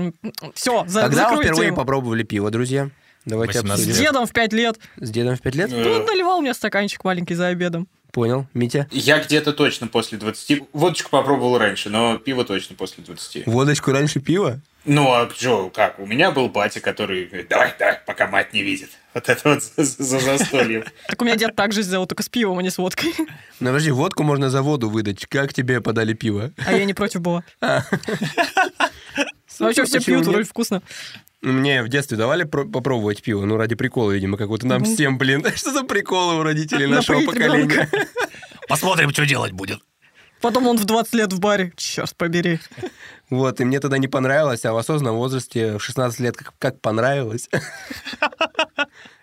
все, 0.55 0.85
за, 0.87 1.03
Когда 1.03 1.31
вы 1.35 1.43
впервые 1.43 1.69
тему. 1.69 1.77
попробовали 1.77 2.23
пиво, 2.23 2.51
друзья? 2.51 2.91
Давайте 3.27 3.59
18 3.59 3.85
С 3.85 3.89
обсудим. 3.89 4.05
дедом 4.07 4.27
в 4.27 4.33
5 4.33 4.53
лет. 4.55 4.79
С 4.97 5.11
дедом 5.11 5.37
в 5.37 5.41
5 5.43 5.55
лет? 5.55 5.73
Э, 5.73 5.77
Ну, 5.85 5.93
он 5.93 6.05
наливал 6.07 6.41
мне 6.41 6.55
стаканчик 6.55 7.05
маленький 7.05 7.35
за 7.35 7.49
обедом. 7.49 7.87
Понял. 8.13 8.47
Митя? 8.55 8.89
Я 8.91 9.23
где-то 9.23 9.53
точно 9.53 9.87
после 9.87 10.19
20. 10.19 10.63
Водочку 10.73 11.11
попробовал 11.11 11.59
раньше, 11.59 11.91
но 11.91 12.17
пиво 12.19 12.45
точно 12.45 12.75
после 12.77 13.05
20. 13.05 13.47
Водочку 13.47 13.93
раньше 13.93 14.21
пива? 14.21 14.61
Ну, 14.87 15.13
а 15.13 15.29
что, 15.37 15.69
как? 15.71 15.99
У 16.01 16.07
меня 16.07 16.31
был 16.33 16.49
батя, 16.49 16.81
который 16.81 17.27
говорит, 17.27 17.49
давай, 17.49 17.75
давай, 17.79 17.99
пока 18.07 18.27
мать 18.27 18.53
не 18.55 18.63
видит. 18.63 18.89
Вот 19.15 19.29
это 19.29 19.41
вот 19.49 19.63
за, 19.63 19.85
за 19.85 20.21
застольем. 20.21 20.85
Так 21.09 21.21
у 21.21 21.25
меня 21.25 21.37
дед 21.37 21.57
так 21.57 21.73
же 21.73 21.83
сделал, 21.83 22.07
только 22.07 22.23
с 22.23 22.29
пивом, 22.29 22.59
а 22.59 22.63
не 22.63 22.71
с 22.71 22.79
водкой. 22.79 23.13
Ну, 23.59 23.67
подожди, 23.67 23.91
водку 23.91 24.23
можно 24.23 24.51
за 24.51 24.63
воду 24.63 24.89
выдать. 24.89 25.27
Как 25.27 25.53
тебе 25.53 25.81
подали 25.81 26.13
пиво? 26.15 26.53
А 26.65 26.73
я 26.73 26.85
не 26.85 26.95
против 26.95 27.21
была. 27.21 27.43
Вообще 29.59 29.85
все 29.85 30.01
пьют, 30.01 30.27
вроде 30.27 30.45
вкусно. 30.45 30.83
Мне 31.43 31.83
в 31.83 31.89
детстве 31.89 32.17
давали 32.17 32.45
про- 32.45 32.67
попробовать 32.67 33.23
пиво, 33.23 33.45
ну, 33.47 33.57
ради 33.57 33.75
прикола, 33.75 34.13
видимо, 34.13 34.37
как 34.37 34.49
вот 34.49 34.63
нам 34.63 34.85
всем, 34.85 35.19
блин. 35.19 35.45
Что 35.57 35.73
за 35.73 35.85
приколы 35.85 36.39
у 36.41 36.43
родителей 36.43 36.87
нашего 36.87 37.21
поколения? 37.23 37.89
Посмотрим, 38.69 39.11
что 39.11 39.27
делать 39.27 39.53
будет. 39.53 39.81
Потом 40.41 40.67
он 40.67 40.79
в 40.79 40.85
20 40.85 41.15
лет 41.15 41.33
в 41.33 41.41
баре. 41.41 41.73
Черт 41.77 42.15
побери. 42.17 42.61
Вот, 43.29 43.61
и 43.61 43.65
мне 43.65 43.79
тогда 43.81 43.99
не 43.99 44.09
понравилось, 44.09 44.65
а 44.65 44.73
в 44.73 44.77
осознанном 44.77 45.17
возрасте 45.17 45.77
в 45.79 45.81
16 45.83 46.19
лет 46.21 46.37
как, 46.37 46.53
как 46.59 46.81
понравилось. 46.81 47.49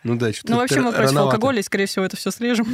Ну 0.03 0.15
да, 0.15 0.31
что-то 0.31 0.51
Ну, 0.53 0.57
вообще 0.57 0.79
мы 0.81 0.93
против 0.93 1.17
алкоголя, 1.17 1.59
и, 1.59 1.63
скорее 1.63 1.85
всего, 1.87 2.05
это 2.05 2.15
все 2.15 2.31
срежем. 2.31 2.67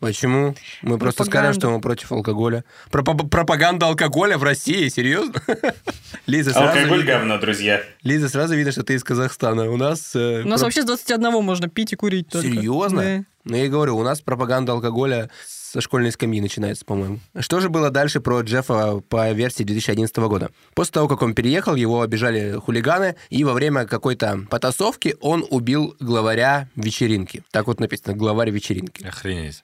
Почему? 0.00 0.56
Мы 0.82 0.98
просто 0.98 1.22
скажем, 1.24 1.52
что 1.54 1.70
мы 1.70 1.80
против 1.80 2.10
алкоголя. 2.10 2.64
Пропа- 2.90 3.28
Пропаганда 3.28 3.86
алкоголя 3.86 4.36
в 4.36 4.42
России? 4.42 4.88
Серьезно? 4.88 5.34
Лиза, 6.26 6.50
сразу 6.50 6.70
Алкоголь 6.76 6.98
видно- 7.02 7.12
говно, 7.12 7.38
друзья. 7.38 7.80
Лиза, 8.02 8.28
сразу 8.28 8.56
видно, 8.56 8.72
что 8.72 8.82
ты 8.82 8.94
из 8.94 9.04
Казахстана. 9.04 9.70
У 9.70 9.76
нас... 9.76 10.16
э, 10.16 10.42
У 10.42 10.48
нас 10.48 10.60
про- 10.60 10.66
вообще 10.66 10.82
с 10.82 10.86
21 10.86 11.30
можно 11.44 11.68
пить 11.68 11.92
и 11.92 11.96
курить 11.96 12.26
только. 12.28 12.48
Серьезно? 12.48 13.02
Да. 13.02 13.24
Ну, 13.44 13.56
я 13.56 13.66
и 13.66 13.68
говорю, 13.68 13.96
у 13.96 14.02
нас 14.02 14.20
пропаганда 14.20 14.72
алкоголя 14.72 15.30
со 15.72 15.80
школьной 15.80 16.12
скамьи 16.12 16.38
начинается, 16.42 16.84
по-моему. 16.84 17.20
Что 17.38 17.60
же 17.60 17.70
было 17.70 17.88
дальше 17.88 18.20
про 18.20 18.42
Джеффа 18.42 19.00
по 19.08 19.32
версии 19.32 19.64
2011 19.64 20.14
года? 20.18 20.50
После 20.74 20.92
того, 20.92 21.08
как 21.08 21.22
он 21.22 21.34
переехал, 21.34 21.74
его 21.76 22.02
обижали 22.02 22.58
хулиганы, 22.62 23.16
и 23.30 23.42
во 23.42 23.54
время 23.54 23.86
какой-то 23.86 24.44
потасовки 24.50 25.16
он 25.22 25.46
убил 25.48 25.96
главаря 25.98 26.68
вечеринки. 26.76 27.42
Так 27.52 27.68
вот 27.68 27.80
написано, 27.80 28.14
главарь 28.14 28.50
вечеринки. 28.50 29.06
Охренеть. 29.06 29.62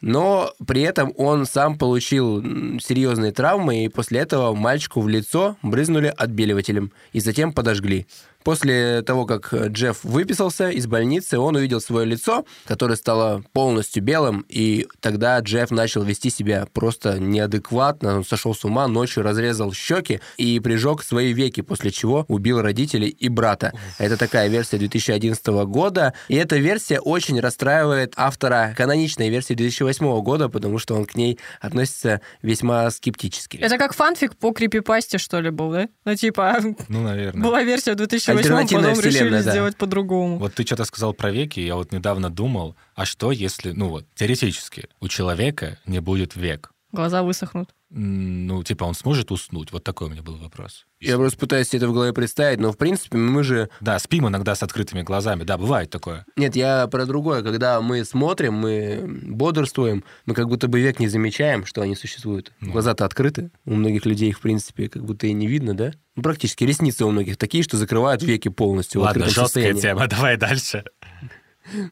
Но 0.00 0.52
при 0.66 0.82
этом 0.82 1.12
он 1.16 1.46
сам 1.46 1.78
получил 1.78 2.42
серьезные 2.80 3.30
травмы, 3.30 3.84
и 3.84 3.88
после 3.88 4.18
этого 4.18 4.52
мальчику 4.54 5.00
в 5.00 5.08
лицо 5.08 5.56
брызнули 5.62 6.12
отбеливателем 6.16 6.90
и 7.12 7.20
затем 7.20 7.52
подожгли. 7.52 8.08
После 8.44 9.02
того, 9.02 9.26
как 9.26 9.52
Джефф 9.52 10.04
выписался 10.04 10.70
из 10.70 10.86
больницы, 10.86 11.38
он 11.38 11.56
увидел 11.56 11.80
свое 11.80 12.06
лицо, 12.06 12.44
которое 12.66 12.96
стало 12.96 13.44
полностью 13.52 14.02
белым, 14.02 14.44
и 14.48 14.86
тогда 15.00 15.38
Джефф 15.38 15.70
начал 15.70 16.02
вести 16.02 16.30
себя 16.30 16.66
просто 16.72 17.18
неадекватно, 17.18 18.16
он 18.16 18.24
сошел 18.24 18.54
с 18.54 18.64
ума, 18.64 18.88
ночью 18.88 19.22
разрезал 19.22 19.72
щеки 19.72 20.20
и 20.36 20.58
прижег 20.60 21.02
свои 21.02 21.32
веки, 21.32 21.60
после 21.60 21.90
чего 21.90 22.24
убил 22.28 22.60
родителей 22.60 23.08
и 23.08 23.28
брата. 23.28 23.72
Это 23.98 24.16
такая 24.16 24.48
версия 24.48 24.78
2011 24.78 25.46
года, 25.66 26.14
и 26.28 26.36
эта 26.36 26.56
версия 26.56 27.00
очень 27.00 27.40
расстраивает 27.40 28.14
автора 28.16 28.74
каноничной 28.76 29.28
версии 29.28 29.54
2008 29.54 30.20
года, 30.22 30.48
потому 30.48 30.78
что 30.78 30.94
он 30.94 31.04
к 31.04 31.14
ней 31.14 31.38
относится 31.60 32.20
весьма 32.42 32.90
скептически. 32.90 33.58
Это 33.58 33.78
как 33.78 33.94
фанфик 33.94 34.36
по 34.36 34.52
крипипасте, 34.52 35.18
что 35.18 35.40
ли, 35.40 35.50
был, 35.50 35.70
да? 35.72 35.88
Ну, 36.04 36.14
типа, 36.14 36.58
Ну, 36.88 37.02
наверное. 37.02 37.42
была 37.42 37.62
версия 37.62 37.92
в 37.92 37.96
2008, 37.96 38.31
Альтернативная 38.38 38.90
потом 38.90 39.00
решили 39.00 39.14
вселенная, 39.14 39.42
да. 39.42 39.50
сделать 39.50 39.76
по-другому. 39.76 40.38
Вот 40.38 40.54
ты 40.54 40.64
что-то 40.64 40.84
сказал 40.84 41.14
про 41.14 41.30
веки, 41.30 41.60
я 41.60 41.76
вот 41.76 41.92
недавно 41.92 42.30
думал, 42.30 42.76
а 42.94 43.04
что 43.04 43.32
если, 43.32 43.72
ну 43.72 43.88
вот, 43.88 44.06
теоретически, 44.14 44.88
у 45.00 45.08
человека 45.08 45.78
не 45.86 46.00
будет 46.00 46.36
век? 46.36 46.72
Глаза 46.92 47.22
высохнут. 47.22 47.70
Ну, 47.94 48.62
типа, 48.62 48.84
он 48.84 48.94
сможет 48.94 49.30
уснуть? 49.30 49.70
Вот 49.70 49.84
такой 49.84 50.06
у 50.08 50.10
меня 50.10 50.22
был 50.22 50.38
вопрос. 50.38 50.86
Я 50.98 51.16
просто 51.16 51.38
пытаюсь 51.38 51.68
себе 51.68 51.78
это 51.78 51.88
в 51.88 51.92
голове 51.92 52.14
представить, 52.14 52.58
но 52.58 52.72
в 52.72 52.78
принципе 52.78 53.18
мы 53.18 53.42
же... 53.44 53.68
Да, 53.80 53.98
спим 53.98 54.28
иногда 54.28 54.54
с 54.54 54.62
открытыми 54.62 55.02
глазами, 55.02 55.44
да, 55.44 55.58
бывает 55.58 55.90
такое. 55.90 56.24
Нет, 56.36 56.56
я 56.56 56.86
про 56.86 57.04
другое. 57.04 57.42
Когда 57.42 57.82
мы 57.82 58.02
смотрим, 58.06 58.54
мы 58.54 59.02
бодрствуем, 59.24 60.04
мы 60.24 60.34
как 60.34 60.48
будто 60.48 60.68
бы 60.68 60.80
век 60.80 61.00
не 61.00 61.08
замечаем, 61.08 61.66
что 61.66 61.82
они 61.82 61.94
существуют. 61.94 62.52
Ну. 62.60 62.72
Глаза-то 62.72 63.04
открыты. 63.04 63.50
У 63.66 63.74
многих 63.74 64.06
людей 64.06 64.30
их, 64.30 64.38
в 64.38 64.40
принципе, 64.40 64.88
как 64.88 65.04
будто 65.04 65.26
и 65.26 65.34
не 65.34 65.46
видно, 65.46 65.74
да? 65.74 65.92
Ну, 66.16 66.22
практически. 66.22 66.64
Ресницы 66.64 67.04
у 67.04 67.10
многих 67.10 67.36
такие, 67.36 67.62
что 67.62 67.76
закрывают 67.76 68.22
веки 68.22 68.48
полностью 68.48 69.02
Ладно, 69.02 69.24
жесткая 69.26 69.44
состоянии. 69.44 69.80
тема, 69.82 70.06
давай 70.08 70.38
дальше. 70.38 70.84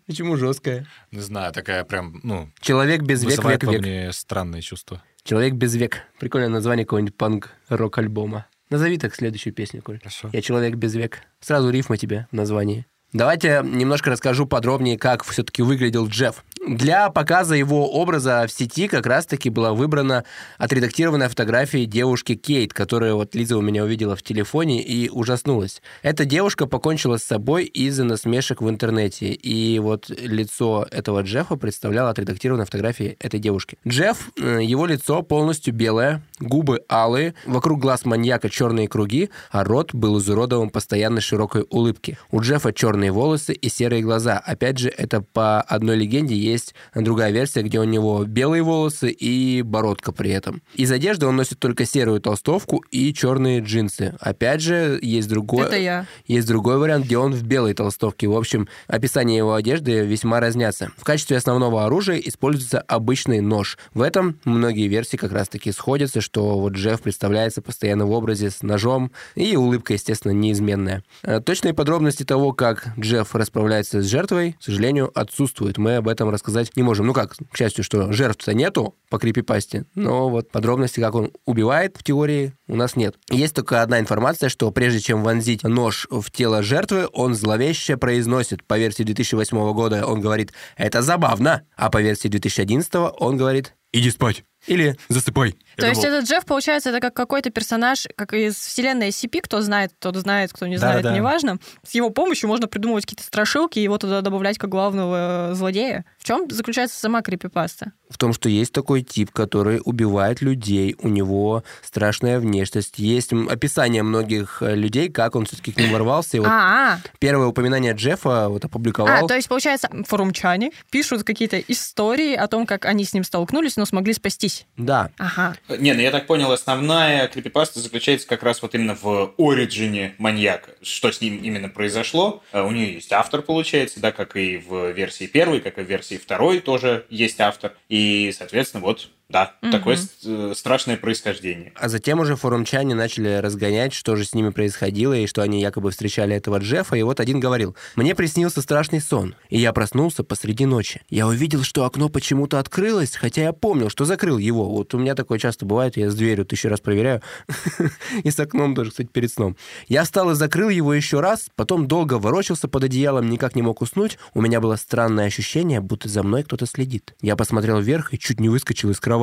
Почему 0.07 0.37
жесткая? 0.37 0.87
Не 1.13 1.21
знаю, 1.21 1.53
такая 1.53 1.85
прям, 1.85 2.21
ну, 2.23 2.51
Человек 2.61 3.03
без 3.03 3.23
век, 3.23 3.45
век, 3.45 3.63
век. 3.65 3.81
мне 3.81 4.13
странные 4.13 4.63
чувства. 4.63 5.03
Человек 5.23 5.55
без 5.55 5.75
век. 5.75 6.03
Прикольное 6.19 6.49
название 6.49 6.85
какого-нибудь 6.85 7.17
панк-рок 7.17 7.99
альбома. 7.99 8.47
Назови 8.71 8.99
так 8.99 9.15
следующую 9.15 9.53
песню, 9.53 9.83
Коль. 9.83 9.99
Хорошо. 9.99 10.31
Я 10.33 10.43
человек 10.43 10.77
без 10.77 10.95
век. 10.95 11.23
Сразу 11.41 11.71
рифма 11.71 11.97
тебе 11.97 12.27
в 12.31 12.35
названии. 12.37 12.87
Давайте 13.13 13.63
немножко 13.65 14.11
расскажу 14.11 14.47
подробнее, 14.47 14.97
как 14.97 15.25
все-таки 15.25 15.63
выглядел 15.63 16.07
Джефф. 16.07 16.45
Для 16.67 17.09
показа 17.09 17.55
его 17.55 17.91
образа 17.91 18.45
в 18.47 18.53
сети 18.53 18.87
как 18.87 19.07
раз-таки 19.07 19.49
была 19.49 19.73
выбрана 19.73 20.25
отредактированная 20.59 21.31
фотография 21.31 21.87
девушки 21.87 22.35
Кейт, 22.35 22.75
которую 22.75 23.17
вот 23.17 23.35
Лиза 23.35 23.57
у 23.57 23.63
меня 23.63 23.83
увидела 23.83 24.15
в 24.15 24.23
телефоне 24.23 24.83
и 24.83 25.09
ужаснулась. 25.09 25.81
Эта 26.03 26.27
девушка 26.27 26.67
покончила 26.67 27.17
с 27.17 27.25
собой 27.25 27.65
из-за 27.65 28.05
насмешек 28.05 28.61
в 28.61 28.69
интернете. 28.69 29.33
И 29.33 29.79
вот 29.79 30.11
лицо 30.11 30.87
этого 30.91 31.23
Джеффа 31.23 31.57
представляло 31.57 32.11
отредактированная 32.11 32.67
фотография 32.67 33.17
этой 33.21 33.41
девушки. 33.41 33.79
Джефф, 33.89 34.31
э, 34.37 34.59
его 34.63 34.85
лицо 34.85 35.23
полностью 35.23 35.73
белое, 35.73 36.23
губы 36.41 36.83
алые, 36.91 37.35
вокруг 37.47 37.81
глаз 37.81 38.05
маньяка 38.05 38.51
черные 38.51 38.87
круги, 38.87 39.31
а 39.51 39.65
рот 39.65 39.95
был 39.95 40.19
изуродован 40.19 40.69
постоянно 40.69 41.23
широкой 41.23 41.65
улыбки. 41.71 42.19
У 42.31 42.43
Джеффа 42.43 42.75
черные 42.75 43.13
волосы 43.13 43.55
и 43.55 43.71
серые 43.71 44.03
глаза. 44.03 44.39
Опять 44.39 44.77
же, 44.77 44.91
это 44.91 45.23
по 45.23 45.63
одной 45.63 45.97
легенде 45.97 46.50
есть 46.51 46.75
другая 46.95 47.31
версия, 47.31 47.63
где 47.63 47.79
у 47.81 47.85
него 47.85 48.25
белые 48.25 48.63
волосы 48.63 49.11
и 49.11 49.63
бородка 49.63 50.13
при 50.13 50.31
этом. 50.31 50.63
Из 50.75 50.91
одежды 50.91 51.27
он 51.27 51.37
носит 51.37 51.59
только 51.59 51.85
серую 51.85 52.21
толстовку 52.21 52.85
и 52.91 53.13
черные 53.15 53.61
джинсы. 53.61 54.15
Опять 54.21 54.61
же, 54.61 54.99
есть 55.03 55.29
другой... 55.29 55.67
Это 55.67 55.77
я. 55.77 56.07
Есть 56.27 56.49
другой 56.49 56.79
вариант, 56.79 57.07
где 57.07 57.19
он 57.19 57.33
в 57.33 57.43
белой 57.43 57.75
толстовке. 57.75 58.29
В 58.29 58.37
общем, 58.37 58.69
описание 58.87 59.39
его 59.39 59.55
одежды 59.55 60.05
весьма 60.05 60.41
разнятся. 60.41 60.91
В 60.97 61.05
качестве 61.05 61.37
основного 61.37 61.85
оружия 61.85 62.17
используется 62.19 62.81
обычный 62.81 63.41
нож. 63.41 63.79
В 63.95 64.03
этом 64.03 64.39
многие 64.45 64.89
версии 64.89 65.17
как 65.17 65.33
раз-таки 65.33 65.73
сходятся, 65.73 66.21
что 66.21 66.59
вот 66.59 66.73
Джефф 66.73 67.01
представляется 67.01 67.63
постоянно 67.63 68.07
в 68.07 68.13
образе 68.13 68.51
с 68.51 68.63
ножом, 68.63 69.13
и 69.35 69.57
улыбка, 69.57 69.93
естественно, 69.93 70.33
неизменная. 70.33 71.05
Э, 71.23 71.41
Точные 71.41 71.75
подробности 71.75 72.25
того, 72.25 72.53
как 72.53 72.89
Джефф 72.99 73.35
расправляется 73.35 74.03
с 74.03 74.07
жертвой, 74.07 74.57
к 74.59 74.63
сожалению, 74.63 75.11
отсутствуют. 75.15 75.79
Мы 75.79 75.97
об 75.97 76.09
этом 76.09 76.31
рассказать 76.41 76.77
не 76.77 76.83
можем. 76.83 77.07
Ну 77.07 77.13
как, 77.13 77.37
к 77.37 77.57
счастью, 77.57 77.85
что 77.85 78.13
жертв-то 78.13 78.55
нету 78.55 78.97
по 79.09 79.19
крипипасте, 79.19 79.85
но 79.95 80.29
вот 80.29 80.51
подробности, 80.51 81.01
как 81.01 81.15
он 81.15 81.33
убивает, 81.45 81.97
в 81.97 82.03
теории 82.03 82.55
у 82.67 82.77
нас 82.77 82.97
нет. 82.97 83.17
Есть 83.31 83.55
только 83.55 83.83
одна 83.83 84.01
информация, 84.01 84.49
что 84.49 84.71
прежде 84.71 85.01
чем 85.01 85.23
вонзить 85.23 85.63
нож 85.63 86.07
в 86.11 86.31
тело 86.31 86.63
жертвы, 86.63 87.09
он 87.13 87.35
зловеще 87.35 87.97
произносит. 87.97 88.65
По 88.65 88.79
версии 88.79 89.03
2008 89.03 89.73
года 89.73 90.07
он 90.07 90.21
говорит 90.21 90.53
«это 90.77 91.03
забавно», 91.03 91.63
а 91.77 91.91
по 91.91 92.01
версии 92.01 92.29
2011 92.29 92.91
он 93.19 93.37
говорит 93.37 93.75
Иди 93.93 94.11
спать. 94.11 94.45
Или 94.67 94.97
Засыпай. 95.09 95.57
То 95.77 95.87
есть 95.87 96.05
этот 96.05 96.29
Джефф, 96.29 96.45
получается, 96.45 96.91
это 96.91 97.01
как 97.01 97.15
какой-то 97.15 97.51
персонаж, 97.51 98.07
как 98.17 98.35
из 98.35 98.55
вселенной 98.57 99.09
SCP, 99.09 99.41
кто 99.43 99.61
знает, 99.63 99.93
тот 99.99 100.17
знает, 100.17 100.53
кто 100.53 100.67
не 100.67 100.77
знает, 100.77 101.03
Да-да-да. 101.03 101.17
неважно. 101.17 101.59
С 101.87 101.95
его 101.95 102.11
помощью 102.11 102.49
можно 102.49 102.69
придумывать 102.69 103.05
какие-то 103.05 103.25
страшилки 103.25 103.79
и 103.79 103.83
его 103.83 103.97
туда 103.99 104.21
добавлять 104.21 104.59
как 104.59 104.71
главного 104.71 105.53
э, 105.53 105.55
злодея. 105.55 106.05
В 106.19 106.25
чем 106.25 106.51
заключается 106.51 106.99
сама 106.99 107.23
крипипаста? 107.23 107.93
в 108.11 108.19
том, 108.19 108.33
что 108.33 108.49
есть 108.49 108.73
такой 108.73 109.03
тип, 109.03 109.31
который 109.31 109.81
убивает 109.85 110.43
людей, 110.43 110.97
у 111.01 111.09
него 111.09 111.63
страшная 111.81 112.41
внешность. 112.41 112.99
Есть 112.99 113.33
описание 113.33 114.03
многих 114.03 114.63
э, 114.63 114.75
людей, 114.75 115.09
как 115.09 115.37
он 115.37 115.47
все-таки 115.47 115.73
к 115.73 115.79
ним 115.79 115.93
ворвался. 115.93 116.37
И 116.37 116.41
вот 116.41 116.49
А, 116.51 116.99
первое 117.21 117.47
упоминание 117.47 117.95
Джеффа 117.95 118.49
вот 118.49 118.65
а, 118.65 118.67
опубликовал. 118.67 119.25
а, 119.25 119.29
то 119.29 119.35
есть, 119.35 119.49
получается, 119.49 119.89
форумчане 120.07 120.73
пишут 120.91 121.23
какие-то 121.23 121.61
истории 121.61 122.35
о 122.35 122.49
том, 122.49 122.67
как 122.67 122.85
они 122.85 123.05
с 123.05 123.15
ним 123.15 123.23
столкнулись, 123.23 123.77
но 123.77 123.87
смогли 123.87 124.13
спастись. 124.51 124.67
Да, 124.77 125.11
Ага. 125.19 125.57
Не, 125.69 125.93
ну 125.95 126.01
я 126.01 126.11
так 126.11 126.27
понял, 126.27 126.51
основная 126.53 127.29
крипипаста 127.29 127.81
заключается 127.81 128.27
как 128.27 128.43
раз 128.43 128.63
вот 128.63 128.75
именно 128.75 128.97
в 129.01 129.35
оригине 129.39 130.15
маньяка. 130.19 130.73
Что 130.83 131.13
с 131.13 131.21
ним 131.21 131.39
именно 131.39 131.69
произошло. 131.69 132.43
Э, 132.53 132.63
У 132.63 132.71
нее 132.71 132.95
есть 132.95 133.13
автор, 133.13 133.43
получается, 133.43 134.01
да, 134.01 134.13
как 134.13 134.37
и 134.37 134.57
в 134.59 134.91
версии 134.93 135.27
первой, 135.27 135.61
как 135.61 135.79
и 135.79 135.83
в 135.83 135.87
версии 135.87 136.17
второй 136.17 136.61
тоже 136.61 137.07
есть 137.11 137.41
автор. 137.41 137.75
И, 137.89 138.33
соответственно, 138.37 138.83
вот, 138.83 139.11
да, 139.31 139.55
Мгм. 139.63 139.73
такое 139.73 139.99
э, 140.25 140.53
страшное 140.57 140.97
происхождение. 140.97 141.73
А 141.77 141.89
затем 141.89 142.21
уже 142.21 142.37
форумчане 142.37 142.95
начали 142.95 143.37
разгонять, 143.37 143.93
что 143.93 144.17
же 144.17 144.25
с 144.25 144.35
ними 144.35 144.51
происходило, 144.51 145.15
и 145.15 145.27
что 145.27 145.43
они 145.43 145.61
якобы 145.61 145.91
встречали 145.93 146.35
этого 146.35 146.59
Джеффа. 146.59 146.97
И 146.97 147.03
вот 147.03 147.21
один 147.21 147.39
говорил, 147.41 147.77
«Мне 147.97 148.15
приснился 148.15 148.61
страшный 148.61 149.01
сон, 149.01 149.35
и 149.49 149.59
я 149.59 149.73
проснулся 149.73 150.25
посреди 150.25 150.67
ночи. 150.67 151.03
Я 151.09 151.27
увидел, 151.29 151.63
что 151.63 151.85
окно 151.85 152.09
почему-то 152.09 152.59
открылось, 152.59 153.15
хотя 153.17 153.43
я 153.43 153.53
помнил, 153.53 153.89
что 153.89 154.05
закрыл 154.05 154.39
его. 154.39 154.69
Вот 154.69 154.95
у 154.95 154.99
меня 154.99 155.15
такое 155.15 155.39
часто 155.39 155.65
бывает, 155.65 155.97
я 155.97 156.11
с 156.11 156.15
дверью 156.17 156.45
тысячу 156.45 156.69
раз 156.69 156.81
проверяю. 156.81 157.23
И 158.25 158.31
с 158.31 158.41
окном 158.41 158.75
тоже, 158.75 158.91
кстати, 158.91 159.09
перед 159.09 159.33
сном. 159.33 159.57
Я 159.87 160.03
встал 160.05 160.31
и 160.33 160.35
закрыл 160.35 160.69
его 160.69 160.93
еще 160.93 161.21
раз, 161.21 161.49
потом 161.55 161.87
долго 161.87 162.15
ворочался 162.15 162.67
под 162.69 162.85
одеялом, 162.85 163.31
никак 163.31 163.55
не 163.55 163.63
мог 163.63 163.81
уснуть. 163.81 164.19
У 164.35 164.41
меня 164.41 164.61
было 164.61 164.77
странное 164.77 165.27
ощущение, 165.27 165.81
будто 165.81 166.09
за 166.09 166.23
мной 166.25 166.43
кто-то 166.43 166.67
следит. 166.67 167.15
Я 167.23 167.37
посмотрел 167.37 167.81
вверх 167.81 168.13
и 168.13 168.19
чуть 168.19 168.41
не 168.41 168.49
выскочил 168.49 168.91
из 168.91 168.99
кровати. 168.99 169.20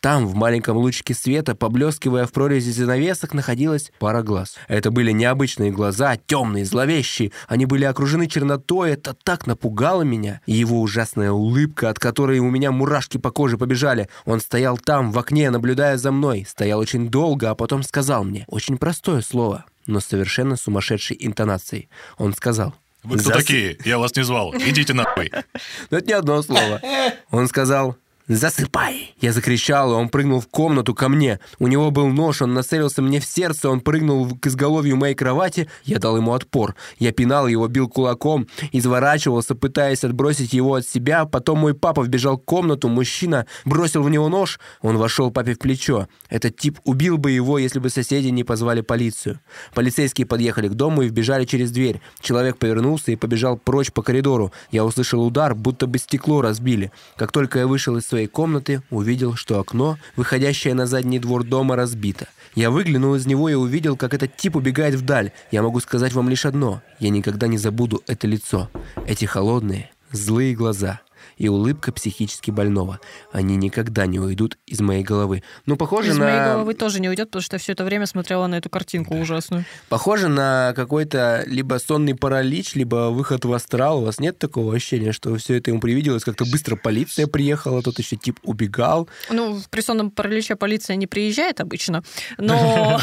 Там, 0.00 0.26
в 0.26 0.34
маленьком 0.34 0.76
лучике 0.76 1.14
света, 1.14 1.54
поблескивая 1.54 2.26
в 2.26 2.32
прорези 2.32 2.70
занавесок, 2.70 3.34
находилась 3.34 3.92
пара 3.98 4.22
глаз. 4.22 4.56
Это 4.68 4.90
были 4.90 5.12
необычные 5.12 5.70
глаза, 5.70 6.16
темные, 6.16 6.64
зловещие. 6.64 7.32
Они 7.48 7.66
были 7.66 7.84
окружены 7.84 8.26
чернотой, 8.26 8.92
это 8.92 9.14
так 9.14 9.46
напугало 9.46 10.02
меня. 10.02 10.40
И 10.46 10.52
его 10.52 10.80
ужасная 10.80 11.32
улыбка, 11.32 11.90
от 11.90 11.98
которой 11.98 12.38
у 12.38 12.50
меня 12.50 12.72
мурашки 12.72 13.18
по 13.18 13.30
коже 13.30 13.58
побежали. 13.58 14.08
Он 14.24 14.40
стоял 14.40 14.78
там, 14.78 15.12
в 15.12 15.18
окне, 15.18 15.50
наблюдая 15.50 15.96
за 15.98 16.12
мной. 16.12 16.46
Стоял 16.48 16.78
очень 16.78 17.10
долго, 17.10 17.50
а 17.50 17.54
потом 17.54 17.82
сказал 17.82 18.24
мне 18.24 18.44
очень 18.48 18.78
простое 18.78 19.20
слово, 19.20 19.64
но 19.86 20.00
совершенно 20.00 20.56
сумасшедшей 20.56 21.16
интонацией. 21.20 21.88
Он 22.16 22.32
сказал... 22.34 22.74
Вы 23.02 23.16
кто 23.16 23.30
«Зас- 23.30 23.38
такие? 23.38 23.78
Я 23.84 23.98
вас 23.98 24.14
не 24.14 24.22
звал. 24.24 24.54
Идите 24.54 24.92
нахуй. 24.92 25.32
но 25.90 25.98
это 25.98 26.06
не 26.06 26.12
одно 26.12 26.42
слово. 26.42 26.82
Он 27.30 27.48
сказал 27.48 27.96
«Засыпай!» 28.30 29.12
Я 29.20 29.32
закричал, 29.32 29.90
и 29.90 29.96
он 29.96 30.08
прыгнул 30.08 30.40
в 30.40 30.46
комнату 30.46 30.94
ко 30.94 31.08
мне. 31.08 31.40
У 31.58 31.66
него 31.66 31.90
был 31.90 32.06
нож, 32.06 32.40
он 32.40 32.54
нацелился 32.54 33.02
мне 33.02 33.18
в 33.18 33.24
сердце, 33.24 33.68
он 33.68 33.80
прыгнул 33.80 34.30
к 34.38 34.46
изголовью 34.46 34.96
моей 34.96 35.16
кровати. 35.16 35.68
Я 35.82 35.98
дал 35.98 36.16
ему 36.16 36.32
отпор. 36.32 36.76
Я 37.00 37.10
пинал 37.10 37.48
его, 37.48 37.66
бил 37.66 37.88
кулаком, 37.88 38.46
изворачивался, 38.70 39.56
пытаясь 39.56 40.04
отбросить 40.04 40.52
его 40.52 40.74
от 40.74 40.86
себя. 40.86 41.24
Потом 41.26 41.58
мой 41.58 41.74
папа 41.74 42.02
вбежал 42.02 42.38
в 42.38 42.44
комнату, 42.44 42.88
мужчина 42.88 43.46
бросил 43.64 44.04
в 44.04 44.10
него 44.10 44.28
нож. 44.28 44.60
Он 44.80 44.96
вошел 44.96 45.32
папе 45.32 45.54
в 45.54 45.58
плечо. 45.58 46.06
Этот 46.28 46.56
тип 46.56 46.78
убил 46.84 47.18
бы 47.18 47.32
его, 47.32 47.58
если 47.58 47.80
бы 47.80 47.90
соседи 47.90 48.28
не 48.28 48.44
позвали 48.44 48.80
полицию. 48.80 49.40
Полицейские 49.74 50.28
подъехали 50.28 50.68
к 50.68 50.74
дому 50.74 51.02
и 51.02 51.08
вбежали 51.08 51.44
через 51.46 51.72
дверь. 51.72 52.00
Человек 52.20 52.58
повернулся 52.58 53.10
и 53.10 53.16
побежал 53.16 53.58
прочь 53.58 53.90
по 53.90 54.02
коридору. 54.02 54.52
Я 54.70 54.84
услышал 54.84 55.20
удар, 55.26 55.56
будто 55.56 55.88
бы 55.88 55.98
стекло 55.98 56.40
разбили. 56.42 56.92
Как 57.16 57.32
только 57.32 57.58
я 57.58 57.66
вышел 57.66 57.96
из 57.96 58.06
своей 58.06 58.19
комнаты, 58.26 58.82
увидел, 58.90 59.34
что 59.34 59.60
окно, 59.60 59.98
выходящее 60.16 60.74
на 60.74 60.86
задний 60.86 61.18
двор 61.18 61.44
дома, 61.44 61.76
разбито. 61.76 62.28
Я 62.54 62.70
выглянул 62.70 63.14
из 63.14 63.26
него 63.26 63.48
и 63.48 63.54
увидел, 63.54 63.96
как 63.96 64.14
этот 64.14 64.36
тип 64.36 64.56
убегает 64.56 64.94
вдаль. 64.94 65.32
Я 65.50 65.62
могу 65.62 65.80
сказать 65.80 66.12
вам 66.12 66.28
лишь 66.28 66.46
одно. 66.46 66.82
Я 66.98 67.10
никогда 67.10 67.46
не 67.46 67.58
забуду 67.58 68.02
это 68.06 68.26
лицо. 68.26 68.68
Эти 69.06 69.24
холодные, 69.24 69.90
злые 70.10 70.54
глаза 70.54 71.00
и 71.40 71.48
улыбка 71.48 71.90
психически 71.90 72.50
больного. 72.50 73.00
Они 73.32 73.56
никогда 73.56 74.04
не 74.04 74.20
уйдут 74.20 74.58
из 74.66 74.80
моей 74.80 75.02
головы. 75.02 75.42
Ну, 75.64 75.76
похоже 75.76 76.10
Из 76.10 76.18
на... 76.18 76.24
моей 76.26 76.38
головы 76.38 76.74
тоже 76.74 77.00
не 77.00 77.08
уйдет, 77.08 77.28
потому 77.28 77.42
что 77.42 77.56
все 77.56 77.72
это 77.72 77.82
время 77.82 78.04
смотрела 78.04 78.46
на 78.46 78.56
эту 78.56 78.68
картинку 78.68 79.16
ужасную. 79.16 79.64
Похоже 79.88 80.28
на 80.28 80.74
какой-то 80.76 81.42
либо 81.46 81.78
сонный 81.78 82.14
паралич, 82.14 82.74
либо 82.74 83.08
выход 83.08 83.46
в 83.46 83.52
астрал. 83.54 84.02
У 84.02 84.04
вас 84.04 84.20
нет 84.20 84.38
такого 84.38 84.74
ощущения, 84.74 85.12
что 85.12 85.34
все 85.36 85.56
это 85.56 85.70
ему 85.70 85.80
привиделось? 85.80 86.24
Как-то 86.24 86.44
быстро 86.44 86.76
полиция 86.76 87.26
приехала, 87.26 87.80
тут 87.80 87.98
еще 87.98 88.16
тип 88.16 88.38
убегал. 88.42 89.08
Ну, 89.30 89.58
при 89.70 89.80
сонном 89.80 90.10
параличе 90.10 90.56
полиция 90.56 90.96
не 90.96 91.06
приезжает 91.06 91.62
обычно, 91.62 92.04
но... 92.36 93.00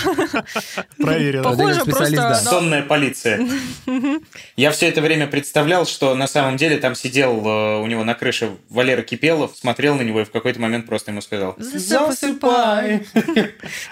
Проверено. 0.99 1.41
Похоже 1.41 1.81
Специалист, 1.81 1.95
просто... 1.95 2.15
да. 2.15 2.30
да. 2.30 2.35
Сонная 2.35 2.84
полиция. 2.84 3.49
Я 4.55 4.69
все 4.69 4.88
это 4.89 5.01
время 5.01 5.26
представлял, 5.26 5.88
что 5.88 6.14
на 6.14 6.27
самом 6.27 6.57
деле 6.57 6.77
там 6.77 6.93
сидел 6.93 7.43
э, 7.43 7.81
у 7.81 7.88
него 7.88 8.03
на 8.03 8.14
крыше 8.14 8.27
Валера 8.70 9.02
Кипелов, 9.02 9.56
смотрел 9.56 9.95
на 9.95 10.02
него 10.02 10.22
и 10.22 10.24
в 10.24 10.32
какой-то 10.32 10.60
момент 10.60 10.86
просто 10.86 11.12
ему 11.12 11.22
сказал 11.22 11.56
Засыпай. 11.58 13.08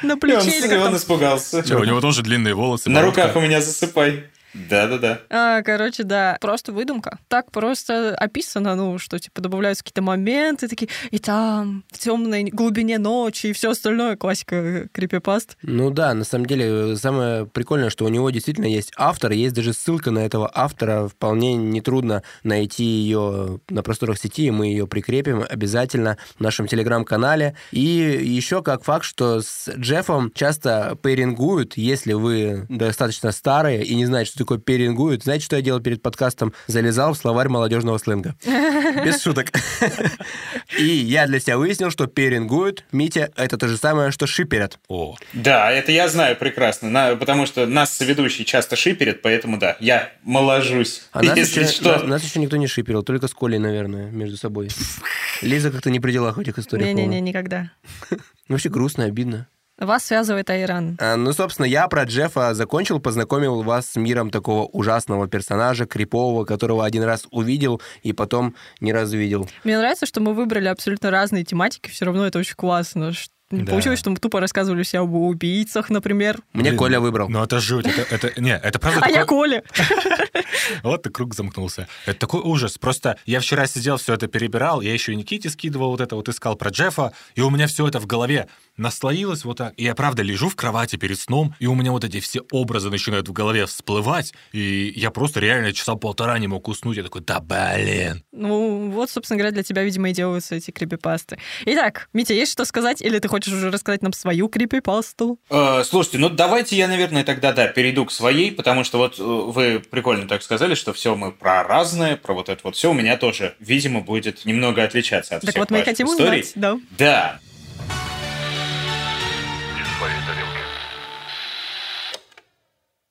На 0.04 0.18
плече 0.18 0.80
он 0.80 0.96
испугался. 0.96 1.64
У 1.76 1.84
него 1.84 2.02
тоже 2.02 2.22
длинные 2.22 2.56
волосы. 2.56 2.90
На 2.90 3.02
руках 3.02 3.36
у 3.36 3.42
меня 3.42 3.62
засыпай. 3.62 4.26
Да-да-да. 4.70 5.20
А, 5.30 5.62
короче, 5.62 6.04
да, 6.04 6.38
просто 6.40 6.72
выдумка. 6.72 7.20
Так 7.28 7.52
просто 7.52 8.16
описано, 8.16 8.76
ну, 8.76 8.98
что, 8.98 9.20
типа, 9.20 9.42
добавляются 9.42 9.84
какие-то 9.84 10.02
моменты 10.02 10.68
такие, 10.68 10.90
и 11.12 11.20
там, 11.20 11.84
в 11.92 12.00
темной 12.00 12.46
глубине 12.46 12.98
ночи, 12.98 13.48
и 13.48 13.54
все 13.54 13.72
остальное, 13.72 14.16
классика 14.16 14.88
крипипаст. 14.92 15.58
Ну 15.62 15.90
да, 15.90 16.14
на 16.14 16.24
самом 16.24 16.46
деле, 16.46 16.96
самое 16.96 17.46
прикольное, 17.46 17.90
что 17.90 18.06
у 18.06 18.10
него 18.10 18.30
действительно 18.30 18.66
есть 18.66 18.94
автор, 18.96 19.32
есть 19.32 19.54
даже 19.54 19.74
ссылка 19.74 20.12
на 20.12 20.20
этого 20.20 20.50
автора, 20.54 21.08
вполне 21.08 21.56
нетрудно 21.56 22.24
найти 22.44 22.84
ее 22.84 23.60
на 23.70 23.84
просторах 23.84 24.18
сети, 24.18 24.48
и 24.48 24.52
мы 24.52 24.68
ее 24.68 24.88
прикрепим 24.88 25.44
обязательно 25.48 26.18
в 26.38 26.42
нашем 26.42 26.68
телеграм-канале. 26.68 27.56
И 27.72 27.80
еще 27.80 28.62
как 28.62 28.84
факт, 28.84 29.06
что 29.06 29.42
с 29.42 29.70
Джеффом 29.76 30.32
часто 30.34 30.98
пейрингуют, 31.02 31.76
если 31.76 32.14
вы 32.14 32.66
достаточно 32.70 33.32
старые 33.32 33.84
и 33.84 33.96
не 33.96 34.06
знаете, 34.06 34.32
что 34.32 34.45
такое 34.46 34.60
перингуют. 34.60 35.24
Знаете, 35.24 35.44
что 35.46 35.56
я 35.56 35.62
делал 35.62 35.80
перед 35.82 36.02
подкастом? 36.02 36.54
Залезал 36.68 37.14
в 37.14 37.18
словарь 37.18 37.50
молодежного 37.50 37.98
сленга. 37.98 38.36
Без 38.46 39.22
шуток. 39.22 39.48
И 40.80 40.86
я 40.86 41.26
для 41.28 41.40
себя 41.40 41.58
выяснил, 41.58 41.90
что 41.92 42.06
перингуют, 42.08 42.86
Митя, 42.92 43.32
это 43.36 43.58
то 43.58 43.68
же 43.68 43.78
самое, 43.78 44.12
что 44.12 44.28
шиперят. 44.28 44.80
О, 44.88 45.16
Да, 45.34 45.72
это 45.72 45.92
я 45.92 46.08
знаю 46.08 46.36
прекрасно, 46.38 46.90
на- 46.90 47.16
потому 47.16 47.46
что 47.46 47.66
нас 47.66 47.92
соведущий 47.92 48.46
часто 48.46 48.76
шиперят, 48.76 49.22
поэтому 49.22 49.58
да, 49.58 49.78
я 49.80 50.12
моложусь, 50.24 51.02
А 51.12 51.24
нас 51.24 51.38
еще, 51.38 51.66
что. 51.68 51.94
нас, 51.94 52.04
нас 52.04 52.24
еще 52.24 52.40
никто 52.40 52.58
не 52.58 52.68
шиперил, 52.68 53.04
только 53.04 53.28
с 53.28 53.34
Колей, 53.34 53.58
наверное, 53.60 54.12
между 54.12 54.38
собой. 54.38 54.70
Лиза 55.42 55.72
как-то 55.72 55.90
не 55.90 56.00
при 56.00 56.12
делах 56.12 56.38
в 56.38 56.40
этих 56.40 56.58
историях. 56.60 56.88
Не-не-не, 56.88 57.20
никогда. 57.22 57.72
Ну, 58.12 58.18
Вообще 58.50 58.70
грустно, 58.70 59.06
обидно. 59.06 59.48
Вас 59.78 60.06
связывает 60.06 60.50
Айран. 60.50 60.98
А, 61.02 61.18
Ну, 61.18 61.34
собственно, 61.34 61.66
я 61.66 61.88
про 61.88 62.04
Джеффа 62.04 62.54
закончил, 62.54 63.00
познакомил 63.00 63.62
вас 63.62 63.88
с 63.88 63.96
миром 63.98 64.30
такого 64.30 64.66
ужасного 64.68 65.28
персонажа, 65.28 65.86
крипового, 65.86 66.46
которого 66.46 66.86
один 66.86 67.04
раз 67.04 67.28
увидел 67.32 67.82
и 68.02 68.14
потом 68.14 68.56
не 68.80 68.94
раз 68.94 69.12
видел. 69.12 69.50
Мне 69.66 69.78
нравится, 69.78 70.06
что 70.06 70.22
мы 70.22 70.34
выбрали 70.34 70.70
абсолютно 70.70 71.12
разные 71.12 71.44
тематики, 71.44 71.90
все 71.90 72.06
равно 72.06 72.26
это 72.26 72.40
очень 72.40 72.56
классно. 72.56 73.12
Не 73.52 73.62
Да. 73.64 73.72
получилось, 73.72 74.00
что 74.00 74.10
мы 74.10 74.18
тупо 74.18 74.40
рассказывали 74.40 74.82
все 74.82 75.00
об 75.00 75.14
убийцах, 75.14 75.92
например. 75.92 76.40
Мне 76.54 76.70
блин, 76.70 76.78
Коля 76.78 77.00
выбрал. 77.00 77.30
Ну, 77.30 77.44
это 77.44 77.60
жуть. 77.60 77.86
Это, 77.86 78.02
это, 78.28 78.42
не, 78.42 78.58
это 78.58 78.80
правда 78.80 79.02
А 79.04 79.10
я 79.10 79.26
Коля. 79.26 79.64
Вот 80.84 81.06
и 81.06 81.12
круг 81.12 81.36
замкнулся. 81.36 81.88
Это 82.06 82.20
такой 82.20 82.42
ужас. 82.42 82.78
Просто 82.78 83.18
я 83.26 83.40
вчера 83.40 83.68
сидел, 83.68 83.98
все 83.98 84.14
это 84.16 84.28
перебирал, 84.28 84.82
я 84.82 84.94
еще 84.94 85.12
и 85.14 85.16
Никите 85.16 85.50
скидывал 85.50 85.92
вот 85.92 86.02
это, 86.02 86.16
вот 86.16 86.28
искал 86.30 86.56
про 86.56 86.70
Джеффа, 86.72 87.14
и 87.36 87.42
у 87.42 87.50
меня 87.52 87.68
все 87.68 87.88
это 87.88 88.00
в 88.00 88.08
голове 88.08 88.48
наслоилось 88.78 89.46
вот 89.46 89.58
так. 89.58 89.74
И 89.78 89.84
я 89.84 89.94
правда 89.96 90.24
лежу 90.24 90.50
в 90.50 90.56
кровати 90.56 90.96
перед 90.96 91.20
сном, 91.20 91.54
и 91.60 91.68
у 91.68 91.76
меня 91.76 91.92
вот 91.92 92.04
эти 92.04 92.20
все 92.20 92.42
образы 92.52 92.90
начинают 92.90 93.28
в 93.28 93.32
голове 93.34 93.66
всплывать, 93.68 94.34
и 94.54 94.92
я 94.96 95.12
просто 95.12 95.40
реально 95.40 95.72
часа 95.72 95.96
полтора 95.96 96.40
не 96.40 96.48
мог 96.48 96.68
уснуть. 96.68 96.98
Я 96.98 97.04
такой, 97.04 97.22
да 97.22 97.40
блин. 97.40 98.24
Ну, 98.32 98.90
вот, 98.92 99.10
собственно 99.12 99.38
говоря, 99.38 99.52
для 99.54 99.64
тебя, 99.64 99.84
видимо, 99.84 100.10
и 100.10 100.14
делаются 100.14 100.56
эти 100.56 100.72
крипипасты. 100.72 101.38
Итак, 101.66 102.10
Митя, 102.14 102.34
есть 102.34 102.52
что 102.52 102.66
сказать? 102.66 103.02
Или 103.02 103.20
ты 103.20 103.28
хочешь 103.36 103.54
уже 103.54 103.70
рассказать 103.70 104.02
нам 104.02 104.14
свою 104.14 104.48
крипипасту? 104.48 105.38
Э, 105.50 105.84
слушайте, 105.84 106.20
ну 106.20 106.30
давайте 106.30 106.78
я, 106.78 106.88
наверное, 106.88 107.26
тогда, 107.26 107.52
да, 107.52 107.68
перейду 107.68 108.06
к 108.06 108.12
своей, 108.12 108.50
потому 108.50 108.86
что 108.86 108.98
вот 108.98 109.20
э, 109.20 109.24
вы 109.24 109.80
прикольно 109.82 110.26
так 110.26 110.42
сказали, 110.42 110.74
что 110.74 110.94
все 110.94 111.16
мы 111.16 111.34
про 111.34 111.64
разное, 111.64 112.16
про 112.16 112.34
вот 112.34 112.48
это 112.48 112.62
вот 112.64 112.78
все 112.78 112.92
у 112.92 112.94
меня 112.94 113.18
тоже, 113.18 113.56
видимо, 113.60 114.00
будет 114.00 114.46
немного 114.46 114.84
отличаться 114.84 115.36
от 115.36 115.42
Так 115.42 115.50
всех 115.50 115.60
вот 115.60 115.70
мы 115.70 115.80
ваших 115.80 115.90
хотим 115.92 116.08
историй. 116.08 116.40
узнать, 116.42 116.52
да. 116.56 116.80
Да. 116.98 117.40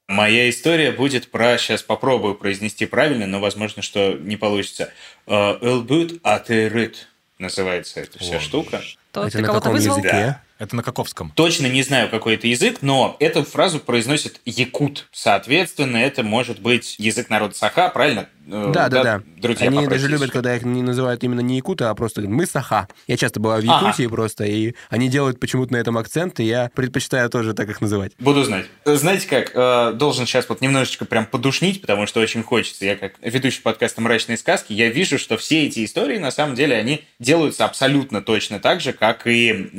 Моя 0.08 0.48
история 0.48 0.90
будет 0.90 1.30
про, 1.30 1.58
сейчас 1.58 1.82
попробую 1.82 2.34
произнести 2.34 2.86
правильно, 2.86 3.26
но 3.26 3.40
возможно, 3.40 3.82
что 3.82 4.14
не 4.14 4.36
получится. 4.36 4.90
Э, 5.26 5.58
Элбют 5.60 6.20
атерит 6.22 7.08
называется 7.38 8.00
эта 8.00 8.18
вся 8.18 8.36
О, 8.36 8.40
штука. 8.40 8.82
То 9.12 9.22
Это 9.26 9.38
ты 9.38 9.42
на 9.42 9.52
каком 9.52 9.72
вызвал? 9.72 9.96
языке? 9.96 10.10
Да. 10.12 10.40
Это 10.58 10.76
на 10.76 10.82
Каковском. 10.82 11.32
Точно 11.34 11.66
не 11.66 11.82
знаю, 11.82 12.08
какой 12.08 12.34
это 12.34 12.46
язык, 12.46 12.78
но 12.80 13.16
эту 13.18 13.44
фразу 13.44 13.80
произносит 13.80 14.40
якут. 14.44 15.08
Соответственно, 15.12 15.96
это 15.96 16.22
может 16.22 16.60
быть 16.60 16.94
язык 16.98 17.28
народа 17.28 17.54
Саха, 17.54 17.88
правильно? 17.88 18.28
Э, 18.46 18.70
Да, 18.72 18.88
да, 18.88 19.02
да. 19.02 19.22
Друзья, 19.36 19.68
Они 19.68 19.86
даже 19.86 20.08
любят, 20.08 20.30
когда 20.30 20.54
их 20.56 20.62
не 20.64 20.82
называют 20.82 21.22
именно 21.24 21.40
не 21.40 21.56
якуты, 21.56 21.84
а 21.84 21.94
просто 21.94 22.20
говорят, 22.22 22.38
мы 22.38 22.46
саха. 22.46 22.88
Я 23.06 23.16
часто 23.16 23.40
бываю 23.40 23.62
в 23.62 23.70
Ага. 23.70 23.86
Якутии 23.88 24.06
просто, 24.06 24.44
и 24.44 24.74
они 24.90 25.08
делают 25.08 25.40
почему-то 25.40 25.72
на 25.72 25.76
этом 25.78 25.96
акцент, 25.98 26.40
и 26.40 26.44
я 26.44 26.70
предпочитаю 26.74 27.28
тоже 27.30 27.54
так 27.54 27.68
их 27.68 27.80
называть. 27.80 28.12
Буду 28.18 28.44
знать. 28.44 28.66
Э, 28.84 28.96
Знаете 28.96 29.28
как, 29.28 29.52
э, 29.54 29.92
должен 29.94 30.26
сейчас 30.26 30.48
вот 30.48 30.60
немножечко 30.60 31.04
прям 31.04 31.26
подушнить, 31.26 31.80
потому 31.80 32.06
что 32.06 32.20
очень 32.20 32.42
хочется. 32.42 32.84
Я 32.84 32.96
как 32.96 33.14
ведущий 33.20 33.60
подкаста 33.62 34.00
«Мрачные 34.00 34.36
сказки», 34.36 34.72
я 34.72 34.88
вижу, 34.88 35.18
что 35.18 35.36
все 35.36 35.66
эти 35.66 35.84
истории, 35.84 36.18
на 36.18 36.30
самом 36.30 36.54
деле, 36.54 36.76
они 36.76 37.04
делаются 37.18 37.64
абсолютно 37.64 38.22
точно 38.22 38.60
так 38.60 38.80
же, 38.80 38.92
как 38.92 39.26
и 39.26 39.70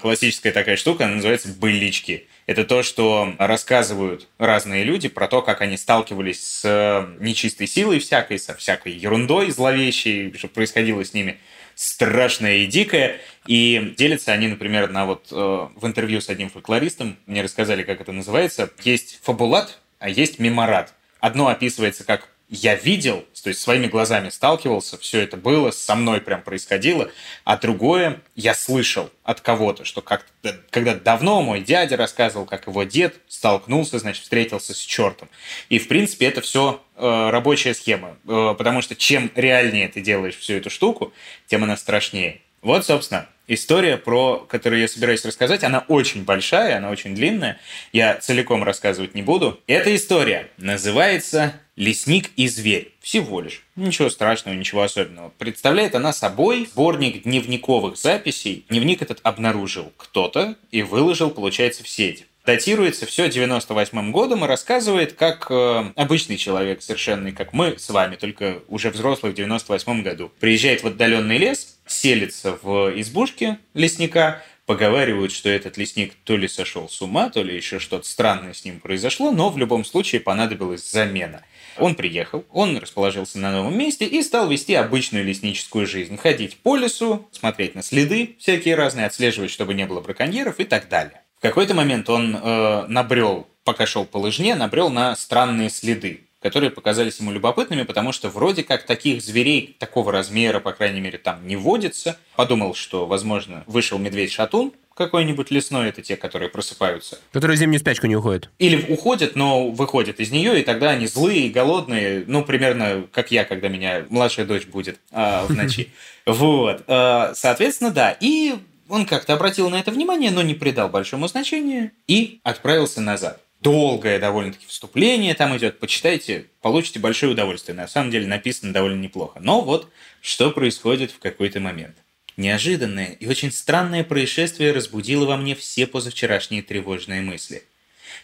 классическая 0.00 0.52
такая 0.52 0.76
штука, 0.76 1.04
она 1.04 1.16
называется 1.16 1.48
«былички». 1.48 2.26
Это 2.46 2.64
то, 2.64 2.82
что 2.82 3.34
рассказывают 3.38 4.28
разные 4.38 4.82
люди 4.82 5.08
про 5.08 5.28
то, 5.28 5.42
как 5.42 5.60
они 5.60 5.76
сталкивались 5.76 6.44
с 6.44 6.64
э, 6.64 7.22
нечистой 7.22 7.68
силой 7.68 8.00
всякой, 8.00 8.38
со 8.38 8.54
всякой 8.54 8.92
ерундой 8.92 9.50
зловещей, 9.50 10.34
что 10.36 10.48
происходило 10.48 11.04
с 11.04 11.14
ними 11.14 11.38
страшное 11.76 12.58
и 12.58 12.66
дикое. 12.66 13.20
И 13.46 13.94
делятся 13.96 14.32
они, 14.32 14.48
например, 14.48 14.90
на 14.90 15.06
вот 15.06 15.28
э, 15.30 15.34
в 15.34 15.86
интервью 15.86 16.20
с 16.20 16.28
одним 16.28 16.50
фольклористом, 16.50 17.16
мне 17.26 17.42
рассказали, 17.42 17.84
как 17.84 18.00
это 18.00 18.10
называется. 18.10 18.70
Есть 18.82 19.20
фабулат, 19.22 19.78
а 20.00 20.08
есть 20.08 20.40
меморат. 20.40 20.94
Одно 21.20 21.46
описывается 21.46 22.02
как 22.02 22.28
я 22.54 22.74
видел, 22.74 23.24
то 23.42 23.48
есть 23.48 23.62
своими 23.62 23.86
глазами 23.86 24.28
сталкивался, 24.28 24.98
все 24.98 25.20
это 25.20 25.38
было, 25.38 25.70
со 25.70 25.94
мной 25.94 26.20
прям 26.20 26.42
происходило, 26.42 27.10
а 27.44 27.56
другое 27.56 28.20
я 28.36 28.54
слышал 28.54 29.08
от 29.24 29.40
кого-то, 29.40 29.86
что 29.86 30.02
как 30.02 30.26
когда 30.70 30.94
давно 30.94 31.40
мой 31.40 31.62
дядя 31.62 31.96
рассказывал, 31.96 32.44
как 32.44 32.66
его 32.66 32.82
дед 32.82 33.16
столкнулся, 33.26 33.98
значит, 33.98 34.24
встретился 34.24 34.74
с 34.74 34.78
чертом. 34.78 35.30
И, 35.70 35.78
в 35.78 35.88
принципе, 35.88 36.26
это 36.26 36.42
все 36.42 36.82
рабочая 36.96 37.74
схема, 37.74 38.18
э, 38.28 38.54
потому 38.56 38.82
что 38.82 38.94
чем 38.94 39.30
реальнее 39.34 39.88
ты 39.88 40.02
делаешь 40.02 40.36
всю 40.36 40.54
эту 40.54 40.68
штуку, 40.68 41.12
тем 41.46 41.64
она 41.64 41.76
страшнее. 41.76 42.42
Вот, 42.62 42.86
собственно, 42.86 43.26
история, 43.48 43.96
про 43.96 44.38
которую 44.38 44.80
я 44.80 44.88
собираюсь 44.88 45.24
рассказать, 45.24 45.64
она 45.64 45.84
очень 45.88 46.24
большая, 46.24 46.76
она 46.76 46.90
очень 46.90 47.14
длинная. 47.14 47.58
Я 47.92 48.14
целиком 48.14 48.62
рассказывать 48.62 49.16
не 49.16 49.22
буду. 49.22 49.60
Эта 49.66 49.94
история 49.96 50.48
называется 50.58 51.54
«Лесник 51.74 52.30
и 52.36 52.46
зверь». 52.46 52.92
Всего 53.00 53.40
лишь. 53.40 53.64
Ничего 53.74 54.08
страшного, 54.10 54.54
ничего 54.54 54.82
особенного. 54.82 55.30
Представляет 55.38 55.96
она 55.96 56.12
собой 56.12 56.68
сборник 56.70 57.24
дневниковых 57.24 57.96
записей. 57.96 58.64
Дневник 58.68 59.02
этот 59.02 59.18
обнаружил 59.24 59.92
кто-то 59.96 60.54
и 60.70 60.82
выложил, 60.82 61.30
получается, 61.30 61.82
в 61.82 61.88
сеть. 61.88 62.26
Датируется 62.44 63.06
все 63.06 63.28
98 63.28 64.10
годом 64.10 64.44
и 64.44 64.48
рассказывает, 64.48 65.12
как 65.12 65.46
э, 65.48 65.92
обычный 65.94 66.36
человек, 66.36 66.82
совершенный, 66.82 67.30
как 67.30 67.52
мы 67.52 67.78
с 67.78 67.88
вами, 67.88 68.16
только 68.16 68.62
уже 68.66 68.90
взрослый 68.90 69.30
в 69.30 69.36
98 69.36 70.02
году, 70.02 70.32
приезжает 70.40 70.82
в 70.82 70.88
отдаленный 70.88 71.38
лес, 71.38 71.78
селится 71.86 72.58
в 72.60 72.98
избушке 73.00 73.58
лесника, 73.74 74.42
поговаривают, 74.66 75.30
что 75.30 75.48
этот 75.48 75.76
лесник 75.76 76.14
то 76.24 76.36
ли 76.36 76.48
сошел 76.48 76.88
с 76.88 77.00
ума, 77.00 77.30
то 77.30 77.42
ли 77.44 77.54
еще 77.54 77.78
что-то 77.78 78.08
странное 78.08 78.54
с 78.54 78.64
ним 78.64 78.80
произошло, 78.80 79.30
но 79.30 79.48
в 79.48 79.56
любом 79.56 79.84
случае 79.84 80.20
понадобилась 80.20 80.90
замена. 80.90 81.44
Он 81.78 81.94
приехал, 81.94 82.44
он 82.50 82.76
расположился 82.76 83.38
на 83.38 83.52
новом 83.52 83.78
месте 83.78 84.04
и 84.04 84.20
стал 84.22 84.48
вести 84.48 84.74
обычную 84.74 85.24
лесническую 85.24 85.86
жизнь. 85.86 86.16
Ходить 86.16 86.56
по 86.56 86.76
лесу, 86.76 87.28
смотреть 87.30 87.76
на 87.76 87.82
следы 87.82 88.34
всякие 88.38 88.74
разные, 88.74 89.06
отслеживать, 89.06 89.50
чтобы 89.50 89.74
не 89.74 89.86
было 89.86 90.00
браконьеров 90.00 90.58
и 90.58 90.64
так 90.64 90.88
далее. 90.88 91.21
В 91.42 91.44
какой-то 91.44 91.74
момент 91.74 92.08
он 92.08 92.36
э, 92.40 92.86
набрел, 92.86 93.48
пока 93.64 93.84
шел 93.84 94.04
по 94.04 94.18
лыжне, 94.18 94.54
набрел 94.54 94.90
на 94.90 95.16
странные 95.16 95.70
следы, 95.70 96.20
которые 96.40 96.70
показались 96.70 97.18
ему 97.18 97.32
любопытными, 97.32 97.82
потому 97.82 98.12
что 98.12 98.28
вроде 98.28 98.62
как 98.62 98.86
таких 98.86 99.20
зверей 99.20 99.74
такого 99.80 100.12
размера, 100.12 100.60
по 100.60 100.70
крайней 100.70 101.00
мере, 101.00 101.18
там 101.18 101.44
не 101.44 101.56
водится. 101.56 102.16
Подумал, 102.36 102.76
что, 102.76 103.06
возможно, 103.06 103.64
вышел 103.66 103.98
медведь-шатун 103.98 104.72
какой-нибудь 104.94 105.50
лесной, 105.50 105.88
это 105.88 106.00
те, 106.00 106.16
которые 106.16 106.48
просыпаются. 106.48 107.18
Которые 107.32 107.56
в 107.56 107.58
зимнюю 107.58 107.80
спячку 107.80 108.06
не 108.06 108.14
уходят. 108.14 108.48
Или 108.60 108.92
уходят, 108.92 109.34
но 109.34 109.68
выходят 109.68 110.20
из 110.20 110.30
нее, 110.30 110.60
и 110.60 110.62
тогда 110.62 110.90
они 110.90 111.08
злые 111.08 111.50
голодные, 111.50 112.22
ну, 112.24 112.44
примерно 112.44 113.08
как 113.10 113.32
я, 113.32 113.44
когда 113.44 113.66
меня 113.66 114.06
младшая 114.10 114.46
дочь 114.46 114.66
будет 114.66 115.00
а, 115.10 115.44
в 115.46 115.50
ночи. 115.50 115.92
Вот. 116.24 116.84
А, 116.86 117.32
соответственно, 117.34 117.90
да. 117.90 118.16
И 118.20 118.54
он 118.92 119.06
как-то 119.06 119.32
обратил 119.32 119.70
на 119.70 119.80
это 119.80 119.90
внимание, 119.90 120.30
но 120.30 120.42
не 120.42 120.52
придал 120.52 120.90
большому 120.90 121.26
значению 121.26 121.92
и 122.06 122.40
отправился 122.42 123.00
назад. 123.00 123.40
Долгое 123.62 124.18
довольно-таки 124.18 124.66
вступление 124.66 125.32
там 125.32 125.56
идет. 125.56 125.80
Почитайте, 125.80 126.48
получите 126.60 126.98
большое 126.98 127.32
удовольствие. 127.32 127.74
На 127.74 127.88
самом 127.88 128.10
деле 128.10 128.26
написано 128.26 128.70
довольно 128.70 129.00
неплохо. 129.00 129.40
Но 129.40 129.62
вот 129.62 129.90
что 130.20 130.50
происходит 130.50 131.10
в 131.10 131.20
какой-то 131.20 131.58
момент. 131.58 131.96
Неожиданное 132.36 133.16
и 133.18 133.26
очень 133.26 133.50
странное 133.50 134.04
происшествие 134.04 134.72
разбудило 134.72 135.24
во 135.24 135.38
мне 135.38 135.54
все 135.54 135.86
позавчерашние 135.86 136.60
тревожные 136.60 137.22
мысли. 137.22 137.62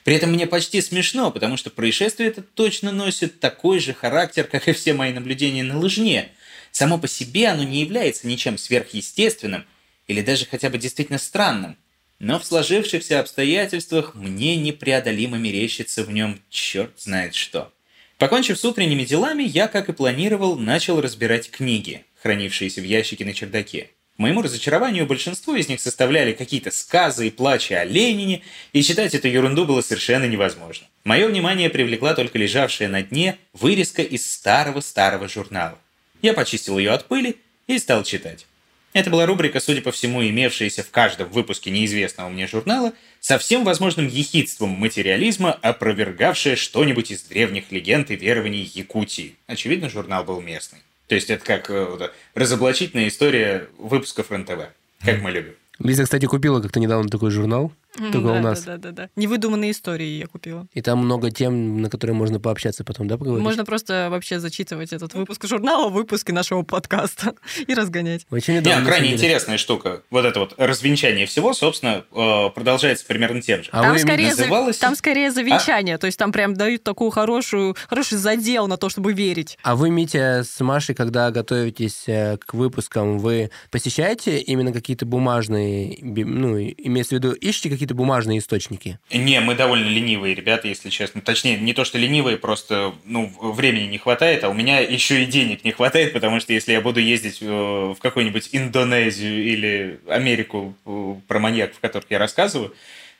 При 0.04 0.16
этом 0.16 0.32
мне 0.32 0.46
почти 0.46 0.82
смешно, 0.82 1.30
потому 1.30 1.56
что 1.56 1.70
происшествие 1.70 2.28
это 2.28 2.42
точно 2.42 2.92
носит 2.92 3.40
такой 3.40 3.78
же 3.78 3.94
характер, 3.94 4.44
как 4.44 4.68
и 4.68 4.72
все 4.72 4.92
мои 4.92 5.14
наблюдения 5.14 5.62
на 5.62 5.78
лыжне. 5.78 6.28
Само 6.72 6.98
по 6.98 7.08
себе 7.08 7.48
оно 7.48 7.62
не 7.62 7.80
является 7.80 8.26
ничем 8.26 8.58
сверхъестественным 8.58 9.64
или 10.08 10.22
даже 10.22 10.46
хотя 10.46 10.70
бы 10.70 10.78
действительно 10.78 11.18
странным. 11.18 11.76
Но 12.18 12.40
в 12.40 12.44
сложившихся 12.44 13.20
обстоятельствах 13.20 14.16
мне 14.16 14.56
непреодолимо 14.56 15.38
мерещится 15.38 16.02
в 16.02 16.10
нем 16.10 16.40
черт 16.50 16.98
знает 16.98 17.36
что. 17.36 17.72
Покончив 18.16 18.58
с 18.58 18.64
утренними 18.64 19.04
делами, 19.04 19.44
я, 19.44 19.68
как 19.68 19.88
и 19.88 19.92
планировал, 19.92 20.58
начал 20.58 21.00
разбирать 21.00 21.50
книги, 21.52 22.04
хранившиеся 22.20 22.80
в 22.80 22.84
ящике 22.84 23.24
на 23.24 23.32
чердаке. 23.32 23.90
К 24.16 24.18
моему 24.18 24.42
разочарованию, 24.42 25.06
большинство 25.06 25.54
из 25.54 25.68
них 25.68 25.80
составляли 25.80 26.32
какие-то 26.32 26.72
сказы 26.72 27.28
и 27.28 27.30
плачи 27.30 27.74
о 27.74 27.84
Ленине, 27.84 28.42
и 28.72 28.82
читать 28.82 29.14
эту 29.14 29.28
ерунду 29.28 29.64
было 29.64 29.80
совершенно 29.80 30.24
невозможно. 30.24 30.88
Мое 31.04 31.28
внимание 31.28 31.70
привлекла 31.70 32.14
только 32.14 32.36
лежавшая 32.36 32.88
на 32.88 33.02
дне 33.04 33.38
вырезка 33.52 34.02
из 34.02 34.28
старого-старого 34.28 35.28
журнала. 35.28 35.78
Я 36.20 36.34
почистил 36.34 36.78
ее 36.78 36.90
от 36.90 37.06
пыли 37.06 37.36
и 37.68 37.78
стал 37.78 38.02
читать. 38.02 38.47
Это 38.94 39.10
была 39.10 39.26
рубрика, 39.26 39.60
судя 39.60 39.82
по 39.82 39.92
всему, 39.92 40.26
имевшаяся 40.26 40.82
в 40.82 40.90
каждом 40.90 41.28
выпуске 41.28 41.70
неизвестного 41.70 42.28
мне 42.28 42.46
журнала, 42.46 42.92
со 43.20 43.38
всем 43.38 43.64
возможным 43.64 44.08
ехидством 44.08 44.70
материализма, 44.70 45.52
опровергавшая 45.52 46.56
что-нибудь 46.56 47.10
из 47.10 47.22
древних 47.22 47.70
легенд 47.70 48.10
и 48.10 48.16
верований 48.16 48.70
Якутии. 48.74 49.36
Очевидно, 49.46 49.90
журнал 49.90 50.24
был 50.24 50.40
местный. 50.40 50.78
То 51.06 51.14
есть 51.14 51.30
это 51.30 51.44
как 51.44 51.70
э, 51.70 51.84
вот, 51.84 52.12
разоблачительная 52.34 53.08
история 53.08 53.68
выпусков 53.78 54.30
РНТВ, 54.30 54.68
как 55.04 55.20
мы 55.20 55.30
любим. 55.30 55.54
Лиза, 55.78 56.04
кстати, 56.04 56.26
купила 56.26 56.60
как-то 56.60 56.80
недавно 56.80 57.08
такой 57.08 57.30
журнал. 57.30 57.72
Только 57.96 58.28
да, 58.28 58.32
у 58.32 58.40
нас. 58.40 58.62
Да, 58.64 58.76
да, 58.76 58.90
да, 58.90 58.92
да. 58.92 59.10
Невыдуманные 59.16 59.70
истории 59.70 60.18
я 60.18 60.26
купила. 60.26 60.66
И 60.72 60.82
там 60.82 60.98
много 60.98 61.30
тем, 61.30 61.82
на 61.82 61.90
которые 61.90 62.14
можно 62.14 62.38
пообщаться 62.38 62.84
потом, 62.84 63.08
да, 63.08 63.16
поговорить? 63.16 63.42
Можно 63.42 63.64
просто 63.64 64.08
вообще 64.10 64.38
зачитывать 64.40 64.92
этот 64.92 65.14
выпуск 65.14 65.46
журнала, 65.46 65.88
выпуски 65.88 66.30
нашего 66.30 66.62
подкаста 66.62 67.34
и 67.66 67.74
разгонять. 67.74 68.26
Очень 68.30 68.58
удобно, 68.58 68.80
на 68.80 68.86
крайне 68.86 69.14
интересная 69.14 69.58
штука. 69.58 70.02
Вот 70.10 70.24
это 70.24 70.40
вот 70.40 70.54
развенчание 70.58 71.26
всего, 71.26 71.52
собственно, 71.54 72.04
э, 72.12 72.50
продолжается 72.54 73.06
примерно 73.06 73.40
тем 73.42 73.62
же. 73.62 73.70
А 73.72 73.82
там, 73.82 73.92
вы 73.92 73.98
скорее 73.98 74.34
за- 74.34 74.42
называлось- 74.42 74.78
там 74.78 74.94
скорее 74.94 75.30
завещание, 75.30 75.98
то 75.98 76.06
есть 76.06 76.18
там 76.18 76.30
прям 76.32 76.54
дают 76.54 76.82
такую 76.82 77.10
хорошую, 77.10 77.76
хороший 77.88 78.18
задел 78.18 78.68
на 78.68 78.76
то, 78.76 78.88
чтобы 78.88 79.12
верить. 79.12 79.58
А 79.62 79.76
вы, 79.76 79.90
Митя, 79.90 80.44
с 80.44 80.60
Машей, 80.60 80.94
когда 80.94 81.30
готовитесь 81.30 82.04
э, 82.06 82.36
к 82.38 82.54
выпускам, 82.54 83.18
вы 83.18 83.50
посещаете 83.70 84.38
именно 84.38 84.72
какие-то 84.72 85.06
бумажные, 85.06 85.98
ну, 86.02 86.58
имеется 86.58 87.16
в 87.16 87.18
виду, 87.18 87.32
ищете 87.32 87.70
какие-то 87.78 87.94
бумажные 87.94 88.38
источники? 88.38 88.98
Не, 89.12 89.40
мы 89.40 89.54
довольно 89.54 89.86
ленивые 89.88 90.34
ребята, 90.34 90.68
если 90.68 90.90
честно. 90.90 91.20
Точнее, 91.20 91.56
не 91.58 91.72
то, 91.74 91.84
что 91.84 91.98
ленивые, 91.98 92.36
просто 92.36 92.92
ну, 93.04 93.32
времени 93.40 93.84
не 93.84 93.98
хватает, 93.98 94.44
а 94.44 94.48
у 94.48 94.54
меня 94.54 94.80
еще 94.80 95.22
и 95.22 95.26
денег 95.26 95.64
не 95.64 95.72
хватает, 95.72 96.12
потому 96.12 96.40
что 96.40 96.52
если 96.52 96.72
я 96.72 96.80
буду 96.80 97.00
ездить 97.00 97.38
э, 97.40 97.46
в 97.46 97.96
какую-нибудь 98.00 98.50
Индонезию 98.52 99.44
или 99.44 100.00
Америку 100.08 100.74
э, 100.86 101.14
про 101.26 101.38
маньяков, 101.38 101.78
о 101.78 101.80
которых 101.80 102.06
я 102.10 102.18
рассказываю, 102.18 102.74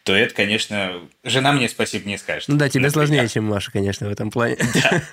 то 0.05 0.15
это, 0.15 0.35
конечно, 0.35 0.93
жена 1.23 1.53
мне 1.53 1.69
спасибо 1.69 2.09
не 2.09 2.17
скажет. 2.17 2.49
Ну 2.49 2.57
да, 2.57 2.69
тебе 2.69 2.87
Например. 2.87 2.93
сложнее, 2.93 3.29
чем 3.29 3.45
Маша, 3.45 3.71
конечно, 3.71 4.09
в 4.09 4.11
этом 4.11 4.31
плане. 4.31 4.57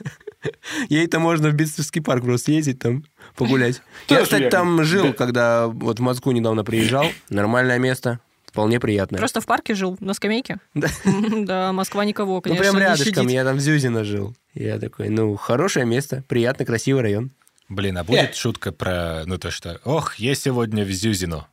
Ей-то 0.90 1.20
можно 1.20 1.50
в 1.50 1.54
Битцевский 1.54 2.02
парк 2.02 2.24
просто 2.24 2.52
ездить 2.52 2.80
там, 2.80 3.04
погулять. 3.36 3.82
Я, 4.10 4.22
кстати, 4.22 4.50
там 4.50 4.84
жил, 4.84 5.08
Да. 5.08 5.14
когда 5.14 5.68
вот 5.68 6.00
в 6.00 6.02
Москву 6.02 6.32
недавно 6.32 6.64
приезжал. 6.64 7.08
Нормальное 7.30 7.80
место, 7.80 8.20
вполне 8.56 8.80
приятное. 8.80 9.20
Просто 9.20 9.42
в 9.42 9.46
парке 9.46 9.76
жил, 9.76 9.98
на 10.00 10.14
скамейке. 10.14 10.60
Да. 10.74 10.88
Да, 11.46 11.74
Москва 11.74 12.06
никого, 12.06 12.36
Ну, 12.36 12.42
конечно, 12.42 12.64
прям 12.64 12.76
не 12.76 12.82
рядышком, 12.82 13.28
я 13.28 13.44
там 13.44 13.58
в 13.58 13.60
Зюзино 13.60 14.06
жил. 14.06 14.34
Я 14.54 14.80
такой, 14.80 15.10
ну, 15.10 15.36
хорошее 15.36 15.86
место, 15.86 16.24
приятный, 16.30 16.66
красивый 16.66 17.02
район. 17.02 17.32
Блин, 17.68 17.98
а 17.98 18.04
будет 18.06 18.36
шутка 18.36 18.72
про, 18.72 19.24
ну 19.26 19.38
то 19.38 19.52
что, 19.52 19.82
ох, 19.84 20.16
я 20.16 20.36
сегодня 20.36 20.86
в 20.86 20.92
Зюзину. 20.92 21.46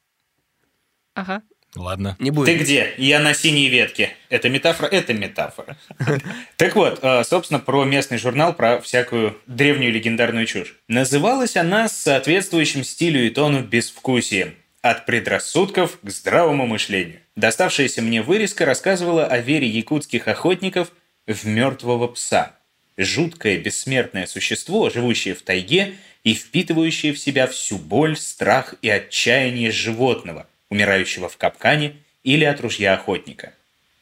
Ага. 1.15 1.43
Ладно. 1.75 2.17
Не 2.21 2.31
Ты 2.31 2.37
будет. 2.37 2.61
где? 2.61 2.95
Я 2.99 3.19
на 3.19 3.35
синей 3.35 3.69
ветке. 3.69 4.11
Это 4.29 4.49
метафора? 4.51 4.87
Это 4.89 5.15
метафора. 5.15 5.77
Так 6.57 6.77
вот, 6.77 7.01
э, 7.03 7.25
собственно, 7.25 7.59
про 7.59 7.85
местный 7.85 8.19
журнал, 8.19 8.53
про 8.55 8.81
всякую 8.81 9.37
древнюю 9.47 9.91
легендарную 9.93 10.47
чушь. 10.47 10.77
Называлась 10.87 11.57
она 11.57 11.89
с 11.89 11.97
соответствующим 11.97 12.85
стилю 12.85 13.27
и 13.27 13.31
тону 13.31 13.63
безвкусием. 13.65 14.55
От 14.83 15.07
предрассудков 15.07 16.01
к 16.03 16.11
здравому 16.11 16.67
мышлению. 16.67 17.21
Доставшаяся 17.37 18.03
мне 18.03 18.21
вырезка 18.21 18.65
рассказывала 18.65 19.25
о 19.25 19.39
вере 19.39 19.69
якутских 19.69 20.27
охотников 20.27 20.91
в 21.29 21.47
мертвого 21.47 22.09
пса. 22.09 22.57
Жуткое 22.97 23.59
бессмертное 23.59 24.27
существо, 24.27 24.91
живущее 24.91 25.37
в 25.37 25.43
тайге 25.43 25.95
и 26.25 26.35
впитывающее 26.35 27.13
в 27.13 27.19
себя 27.21 27.47
всю 27.47 27.79
боль, 27.79 28.17
страх 28.17 28.75
и 28.83 28.91
отчаяние 28.91 29.71
животного, 29.71 30.49
умирающего 30.69 31.29
в 31.29 31.37
капкане 31.37 31.95
или 32.25 32.45
от 32.45 32.61
ружья 32.61 32.95
охотника. 32.95 33.53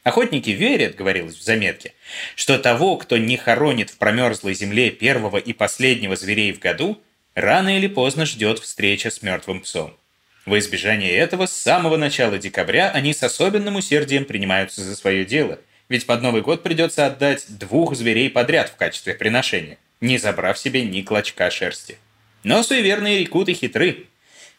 Охотники 0.02 0.48
верят, 0.48 0.96
говорилось 0.96 1.36
в 1.36 1.42
заметке, 1.42 1.92
что 2.36 2.58
того, 2.58 2.96
кто 2.96 3.18
не 3.18 3.36
хоронит 3.36 3.90
в 3.90 3.98
промерзлой 3.98 4.54
земле 4.54 4.90
первого 4.90 5.36
и 5.36 5.52
последнего 5.52 6.16
зверей 6.16 6.52
в 6.52 6.58
году, 6.58 6.98
рано 7.34 7.76
или 7.76 7.86
поздно 7.86 8.24
ждет 8.24 8.60
встреча 8.60 9.10
с 9.10 9.20
мертвым 9.20 9.60
псом. 9.60 9.99
Во 10.50 10.58
избежание 10.58 11.12
этого 11.12 11.46
с 11.46 11.52
самого 11.52 11.96
начала 11.96 12.36
декабря 12.36 12.90
они 12.90 13.14
с 13.14 13.22
особенным 13.22 13.76
усердием 13.76 14.24
принимаются 14.24 14.82
за 14.82 14.96
свое 14.96 15.24
дело, 15.24 15.60
ведь 15.88 16.06
под 16.06 16.22
Новый 16.22 16.42
год 16.42 16.64
придется 16.64 17.06
отдать 17.06 17.44
двух 17.46 17.94
зверей 17.94 18.28
подряд 18.28 18.68
в 18.70 18.74
качестве 18.74 19.14
приношения, 19.14 19.78
не 20.00 20.18
забрав 20.18 20.58
себе 20.58 20.82
ни 20.82 21.02
клочка 21.02 21.52
шерсти. 21.52 21.98
Но 22.42 22.64
суеверные 22.64 23.20
рекуты 23.20 23.54
хитры. 23.54 24.06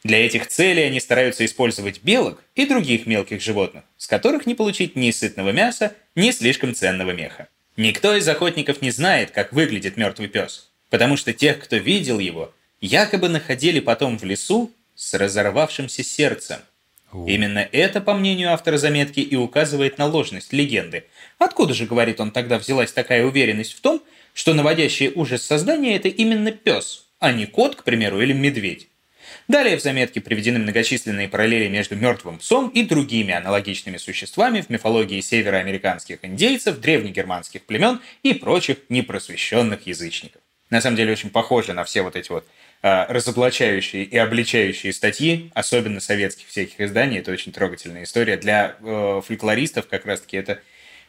Для 0.06 0.26
этих 0.26 0.48
целей 0.48 0.84
они 0.84 1.02
стараются 1.02 1.44
использовать 1.44 2.02
белок 2.04 2.42
и 2.56 2.66
других 2.66 3.06
мелких 3.06 3.42
животных, 3.42 3.84
с 3.98 4.08
которых 4.08 4.46
не 4.46 4.56
получить 4.56 4.96
ни 4.96 5.12
сытного 5.12 5.50
мяса, 5.50 5.94
ни 6.16 6.32
слишком 6.32 6.74
ценного 6.74 7.12
меха. 7.12 7.50
Никто 7.76 8.16
из 8.16 8.26
охотников 8.30 8.82
не 8.82 8.92
знает, 8.92 9.32
как 9.32 9.52
выглядит 9.52 9.98
мертвый 9.98 10.30
пес, 10.30 10.72
потому 10.90 11.18
что 11.18 11.34
тех, 11.34 11.60
кто 11.60 11.76
видел 11.76 12.20
его, 12.20 12.54
якобы 12.80 13.28
находили 13.28 13.82
потом 13.82 14.18
в 14.18 14.24
лесу 14.24 14.72
с 15.02 15.16
разорвавшимся 15.16 16.04
сердцем. 16.04 16.60
Именно 17.12 17.68
это, 17.72 18.02
по 18.02 18.14
мнению 18.14 18.54
автора 18.54 18.78
заметки, 18.78 19.20
и 19.20 19.36
указывает 19.36 19.98
на 19.98 20.06
ложность 20.06 20.54
легенды. 20.54 21.06
Откуда 21.40 21.74
же, 21.74 21.88
говорит 21.88 22.20
он, 22.20 22.30
тогда 22.30 22.60
взялась 22.60 22.94
такая 22.94 23.26
уверенность 23.26 23.74
в 23.74 23.82
том, 23.82 24.04
что 24.36 24.54
наводящее 24.54 25.12
ужас 25.16 25.44
создания– 25.44 25.96
это 25.98 26.08
именно 26.08 26.52
пес, 26.52 27.08
а 27.20 27.32
не 27.32 27.48
кот, 27.48 27.78
к 27.78 27.84
примеру, 27.84 28.22
или 28.22 28.32
медведь? 28.32 28.90
Далее 29.48 29.76
в 29.76 29.82
заметке 29.82 30.22
приведены 30.22 30.60
многочисленные 30.60 31.28
параллели 31.28 31.68
между 31.68 31.96
мертвым 31.96 32.38
псом 32.38 32.70
и 32.70 32.84
другими 32.84 33.34
аналогичными 33.34 33.98
существами 33.98 34.62
в 34.62 34.70
мифологии 34.70 35.20
североамериканских 35.20 36.20
индейцев, 36.22 36.80
древнегерманских 36.80 37.64
племен 37.64 38.02
и 38.22 38.36
прочих 38.36 38.78
непросвещенных 38.90 39.88
язычников. 39.88 40.42
На 40.72 40.80
самом 40.80 40.96
деле 40.96 41.12
очень 41.12 41.32
похоже 41.32 41.74
на 41.74 41.84
все 41.84 42.02
вот 42.02 42.16
эти 42.16 42.32
вот 42.32 42.48
разоблачающие 42.82 44.04
и 44.04 44.18
обличающие 44.18 44.92
статьи, 44.92 45.52
особенно 45.54 46.00
советских 46.00 46.48
всяких 46.48 46.80
изданий. 46.82 47.20
Это 47.20 47.32
очень 47.32 47.52
трогательная 47.52 48.04
история. 48.04 48.38
Для 48.38 48.76
э, 48.82 49.22
фольклористов 49.26 49.88
как 49.88 50.06
раз-таки 50.06 50.38
это 50.38 50.60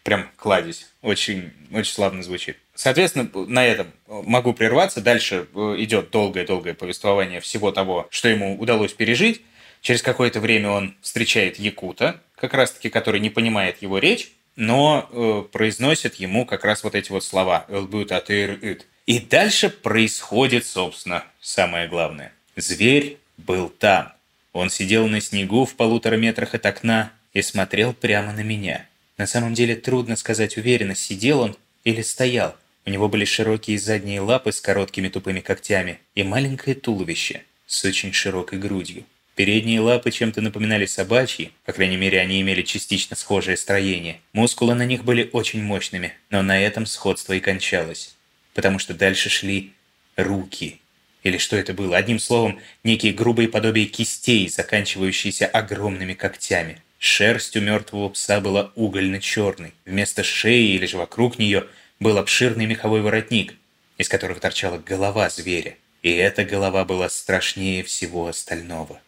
прям 0.02 0.28
кладезь. 0.36 0.88
Очень, 1.00 1.52
очень 1.72 1.92
славно 1.92 2.22
звучит. 2.22 2.58
Соответственно, 2.74 3.28
на 3.46 3.64
этом 3.64 3.92
могу 4.06 4.52
прерваться. 4.52 5.00
Дальше 5.00 5.46
э, 5.54 5.74
идет 5.78 6.10
долгое-долгое 6.10 6.74
повествование 6.74 7.40
всего 7.40 7.72
того, 7.72 8.06
что 8.10 8.28
ему 8.28 8.58
удалось 8.58 8.92
пережить. 8.92 9.42
Через 9.80 10.02
какое-то 10.02 10.40
время 10.40 10.70
он 10.70 10.96
встречает 11.00 11.58
Якута, 11.58 12.20
как 12.36 12.54
раз-таки, 12.54 12.88
который 12.88 13.20
не 13.20 13.30
понимает 13.30 13.82
его 13.82 13.98
речь, 13.98 14.32
но 14.56 15.08
э, 15.10 15.44
произносит 15.50 16.16
ему 16.16 16.46
как 16.46 16.64
раз 16.64 16.84
вот 16.84 16.94
эти 16.94 17.10
вот 17.10 17.24
слова 17.24 17.66
«элбют 17.68 18.12
атыр 18.12 18.52
ит». 18.62 18.86
И 19.06 19.18
дальше 19.18 19.68
происходит, 19.68 20.64
собственно, 20.64 21.24
самое 21.40 21.88
главное. 21.88 22.32
Зверь 22.56 23.18
был 23.36 23.68
там. 23.68 24.12
Он 24.52 24.70
сидел 24.70 25.08
на 25.08 25.20
снегу 25.20 25.64
в 25.64 25.74
полутора 25.74 26.16
метрах 26.16 26.54
от 26.54 26.66
окна 26.66 27.12
и 27.32 27.42
смотрел 27.42 27.94
прямо 27.94 28.32
на 28.32 28.42
меня. 28.42 28.86
На 29.18 29.26
самом 29.26 29.54
деле 29.54 29.74
трудно 29.74 30.16
сказать 30.16 30.56
уверенно, 30.56 30.94
сидел 30.94 31.40
он 31.40 31.56
или 31.84 32.02
стоял. 32.02 32.56
У 32.84 32.90
него 32.90 33.08
были 33.08 33.24
широкие 33.24 33.78
задние 33.78 34.20
лапы 34.20 34.52
с 34.52 34.60
короткими 34.60 35.08
тупыми 35.08 35.40
когтями 35.40 35.98
и 36.14 36.22
маленькое 36.22 36.76
туловище 36.76 37.44
с 37.66 37.84
очень 37.84 38.12
широкой 38.12 38.58
грудью. 38.58 39.04
Передние 39.34 39.80
лапы 39.80 40.10
чем-то 40.10 40.42
напоминали 40.42 40.84
собачьи, 40.84 41.52
по 41.64 41.72
крайней 41.72 41.96
мере, 41.96 42.20
они 42.20 42.40
имели 42.40 42.62
частично 42.62 43.16
схожее 43.16 43.56
строение. 43.56 44.20
Мускулы 44.32 44.74
на 44.74 44.84
них 44.84 45.04
были 45.04 45.30
очень 45.32 45.62
мощными, 45.62 46.12
но 46.28 46.42
на 46.42 46.60
этом 46.60 46.84
сходство 46.84 47.32
и 47.32 47.40
кончалось. 47.40 48.14
Потому 48.54 48.78
что 48.78 48.94
дальше 48.94 49.28
шли 49.28 49.72
руки. 50.16 50.80
Или 51.22 51.38
что 51.38 51.56
это 51.56 51.72
было? 51.72 51.96
Одним 51.96 52.18
словом, 52.18 52.60
некие 52.84 53.12
грубые 53.12 53.48
подобия 53.48 53.86
кистей, 53.86 54.48
заканчивающиеся 54.48 55.46
огромными 55.46 56.14
когтями. 56.14 56.82
Шерсть 56.98 57.56
у 57.56 57.60
мертвого 57.60 58.08
пса 58.10 58.40
была 58.40 58.72
угольно-черной. 58.74 59.74
Вместо 59.84 60.22
шеи 60.22 60.74
или 60.74 60.86
же 60.86 60.98
вокруг 60.98 61.38
нее 61.38 61.66
был 62.00 62.18
обширный 62.18 62.66
меховой 62.66 63.02
воротник, 63.02 63.54
из 63.98 64.08
которого 64.08 64.40
торчала 64.40 64.78
голова 64.78 65.30
зверя. 65.30 65.76
И 66.02 66.10
эта 66.10 66.44
голова 66.44 66.84
была 66.84 67.08
страшнее 67.08 67.84
всего 67.84 68.26
остального. 68.26 69.00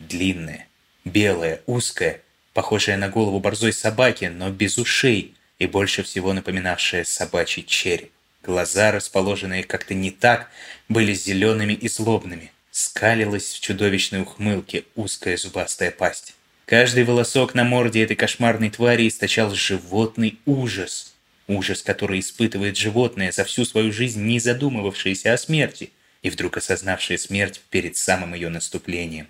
Длинная, 0.00 0.66
белая, 1.04 1.62
узкая, 1.66 2.20
похожая 2.52 2.96
на 2.96 3.08
голову 3.08 3.38
борзой 3.38 3.72
собаки, 3.72 4.24
но 4.24 4.50
без 4.50 4.78
ушей 4.78 5.34
и 5.60 5.66
больше 5.66 6.02
всего 6.02 6.32
напоминавшая 6.32 7.04
собачий 7.04 7.62
череп. 7.62 8.10
Глаза, 8.42 8.90
расположенные 8.90 9.62
как-то 9.62 9.94
не 9.94 10.10
так, 10.10 10.50
были 10.88 11.14
зелеными 11.14 11.74
и 11.74 11.88
злобными. 11.88 12.50
Скалилась 12.72 13.52
в 13.52 13.60
чудовищной 13.60 14.22
ухмылке 14.22 14.84
узкая 14.96 15.36
зубастая 15.36 15.92
пасть. 15.92 16.34
Каждый 16.66 17.04
волосок 17.04 17.54
на 17.54 17.64
морде 17.64 18.02
этой 18.02 18.16
кошмарной 18.16 18.70
твари 18.70 19.06
источал 19.06 19.54
животный 19.54 20.40
ужас. 20.46 21.14
Ужас, 21.46 21.82
который 21.82 22.20
испытывает 22.20 22.76
животное 22.76 23.30
за 23.30 23.44
всю 23.44 23.64
свою 23.64 23.92
жизнь, 23.92 24.22
не 24.22 24.40
задумывавшееся 24.40 25.34
о 25.34 25.38
смерти, 25.38 25.92
и 26.22 26.30
вдруг 26.30 26.56
осознавшее 26.56 27.18
смерть 27.18 27.60
перед 27.70 27.96
самым 27.96 28.34
ее 28.34 28.48
наступлением, 28.48 29.28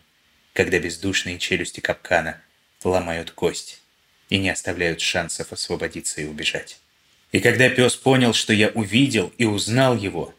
когда 0.52 0.78
бездушные 0.78 1.38
челюсти 1.38 1.80
капкана 1.80 2.40
ломают 2.84 3.30
кость 3.32 3.80
и 4.28 4.38
не 4.38 4.50
оставляют 4.50 5.00
шансов 5.00 5.52
освободиться 5.52 6.20
и 6.20 6.26
убежать. 6.26 6.78
И 7.32 7.40
когда 7.40 7.70
пес 7.70 7.96
понял, 7.96 8.34
что 8.34 8.52
я 8.52 8.68
увидел 8.68 9.32
и 9.38 9.46
узнал 9.46 9.96
его, 9.96 10.34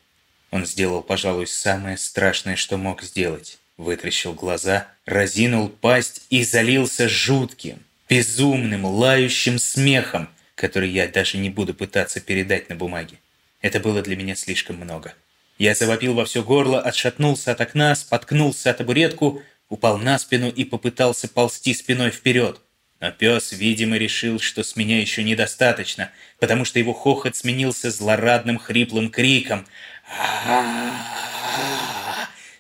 он 0.52 0.66
сделал, 0.68 1.02
пожалуй, 1.02 1.48
самое 1.48 1.98
страшное, 1.98 2.56
что 2.56 2.78
мог 2.78 3.02
сделать. 3.02 3.58
Вытрящил 3.78 4.34
глаза, 4.34 4.88
разинул 5.06 5.68
пасть 5.68 6.22
и 6.30 6.44
залился 6.44 7.10
жутким, 7.10 7.80
безумным, 8.08 8.86
лающим 8.86 9.58
смехом, 9.58 10.30
который 10.54 10.90
я 10.90 11.08
даже 11.08 11.40
не 11.40 11.50
буду 11.50 11.74
пытаться 11.74 12.22
передать 12.22 12.70
на 12.70 12.76
бумаге. 12.76 13.18
Это 13.62 13.80
было 13.80 14.04
для 14.04 14.16
меня 14.16 14.36
слишком 14.36 14.76
много. 14.76 15.16
Я 15.58 15.74
завопил 15.74 16.14
во 16.14 16.26
все 16.26 16.44
горло, 16.44 16.80
отшатнулся 16.80 17.54
от 17.54 17.62
окна, 17.62 17.96
споткнулся 17.96 18.70
о 18.70 18.74
табуретку, 18.76 19.42
упал 19.70 19.98
на 19.98 20.20
спину 20.20 20.50
и 20.50 20.64
попытался 20.64 21.28
ползти 21.28 21.74
спиной 21.74 22.12
вперед. 22.12 22.62
Но 23.04 23.12
пес, 23.12 23.52
видимо, 23.52 23.98
решил, 23.98 24.40
что 24.40 24.64
с 24.64 24.78
меня 24.78 24.98
еще 25.02 25.26
недостаточно, 25.26 26.10
потому 26.40 26.64
что 26.64 26.80
его 26.80 26.94
хохот 26.94 27.36
сменился 27.36 27.92
злорадным 27.92 28.58
хриплым 28.58 29.10
криком. 29.10 29.68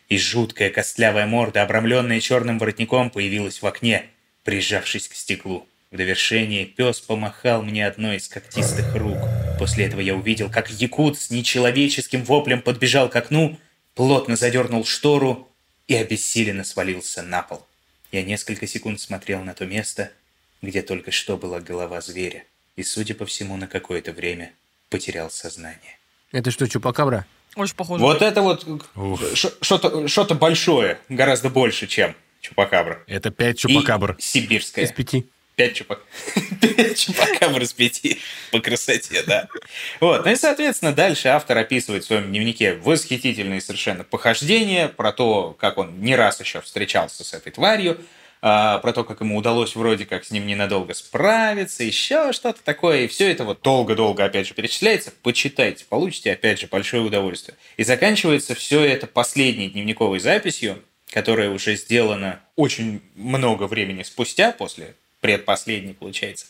И 0.10 0.18
жуткая 0.18 0.70
костлявая 0.70 1.28
морда, 1.28 1.61
обрамленная 1.61 2.20
черным 2.20 2.60
воротником, 2.60 3.10
появилась 3.10 3.61
в 3.61 3.65
окне, 3.65 4.07
прижавшись 4.44 5.07
к 5.07 5.15
стеклу. 5.15 5.65
В 5.91 5.95
довершение 5.95 6.65
пес 6.65 6.99
помахал 6.99 7.64
мне 7.64 7.88
одной 7.88 8.18
из 8.18 8.28
когтистых 8.28 8.94
рук. 8.95 9.20
После 9.57 9.86
этого 9.86 10.02
я 10.02 10.14
увидел, 10.14 10.49
как 10.49 10.70
якут 10.70 11.18
с 11.18 11.30
нечеловеческим 11.30 12.26
воплем 12.26 12.61
подбежал 12.61 13.07
к 13.07 13.15
окну, 13.15 13.57
плотно 13.95 14.36
задернул 14.36 14.84
штору 14.84 15.48
и 15.88 15.95
обессиленно 15.95 16.65
свалился 16.65 17.22
на 17.22 17.44
пол. 17.44 17.65
Я 18.11 18.24
несколько 18.24 18.68
секунд 18.68 18.99
смотрел 18.99 19.41
на 19.41 19.53
то 19.53 19.65
место, 19.65 20.11
где 20.64 20.81
только 20.81 21.11
что 21.11 21.38
была 21.38 21.60
голова 21.60 22.02
зверя, 22.02 22.45
и, 22.76 22.84
судя 22.84 23.14
по 23.14 23.26
всему, 23.27 23.57
на 23.57 23.68
какое-то 23.68 24.14
время 24.14 24.53
потерял 24.90 25.30
сознание. 25.30 25.99
Это 26.31 26.49
что, 26.49 26.68
чупакабра? 26.68 27.27
Очень 27.56 27.76
похоже. 27.76 28.02
Вот 28.02 28.22
это 28.23 28.41
вот 28.41 28.65
что-то 29.35 30.07
что-то 30.07 30.34
большое, 30.34 30.98
гораздо 31.10 31.49
больше, 31.49 31.85
чем 31.85 32.15
чупакабра. 32.41 33.03
Это 33.06 33.30
пять 33.30 33.57
И 33.57 33.60
чупакабр. 33.60 34.15
сибирская. 34.19 34.85
Из 34.85 34.91
пяти. 34.91 35.27
Пять 35.56 35.76
чупак... 35.76 36.02
Пять 36.61 36.98
чупакабр 36.98 37.61
из 37.61 37.73
пяти. 37.73 38.19
По 38.52 38.60
красоте, 38.60 39.22
да. 39.27 39.48
Вот. 39.99 40.26
Ну 40.26 40.31
и, 40.31 40.35
соответственно, 40.35 40.94
дальше 40.94 41.27
автор 41.27 41.60
описывает 41.60 42.03
в 42.03 42.07
своем 42.07 42.30
дневнике 42.30 42.73
восхитительные 42.73 43.61
совершенно 43.61 44.03
похождения 44.03 44.88
про 44.88 45.11
то, 45.14 45.56
как 45.60 45.77
он 45.77 46.02
не 46.02 46.15
раз 46.15 46.40
еще 46.40 46.61
встречался 46.61 47.23
с 47.23 47.35
этой 47.35 47.52
тварью, 47.52 47.99
а, 48.45 48.80
про 48.80 48.91
то, 48.91 49.06
как 49.06 49.22
ему 49.22 49.38
удалось 49.38 49.74
вроде 49.74 50.06
как 50.06 50.26
с 50.26 50.32
ним 50.32 50.45
ненадолго 50.45 50.94
справиться, 50.94 51.86
еще 51.86 52.34
что-то 52.34 52.61
такое. 52.61 53.03
И 53.03 53.07
все 53.07 53.32
это 53.32 53.45
вот 53.45 53.61
долго-долго, 53.61 54.26
опять 54.26 54.48
же, 54.48 54.53
перечисляется. 54.53 55.14
Почитайте, 55.24 55.86
получите, 55.88 56.34
опять 56.34 56.60
же, 56.60 56.68
большое 56.68 57.03
удовольствие. 57.03 57.56
И 57.78 57.86
заканчивается 57.86 58.53
все 58.53 58.84
это 58.84 59.07
последней 59.07 59.70
дневниковой 59.70 60.20
записью, 60.20 60.84
которая 61.10 61.52
уже 61.52 61.78
сделана 61.78 62.41
очень 62.57 63.02
много 63.15 63.64
времени 63.64 64.03
спустя, 64.03 64.52
после 64.52 64.95
предпоследней, 65.22 65.94
получается, 65.94 66.48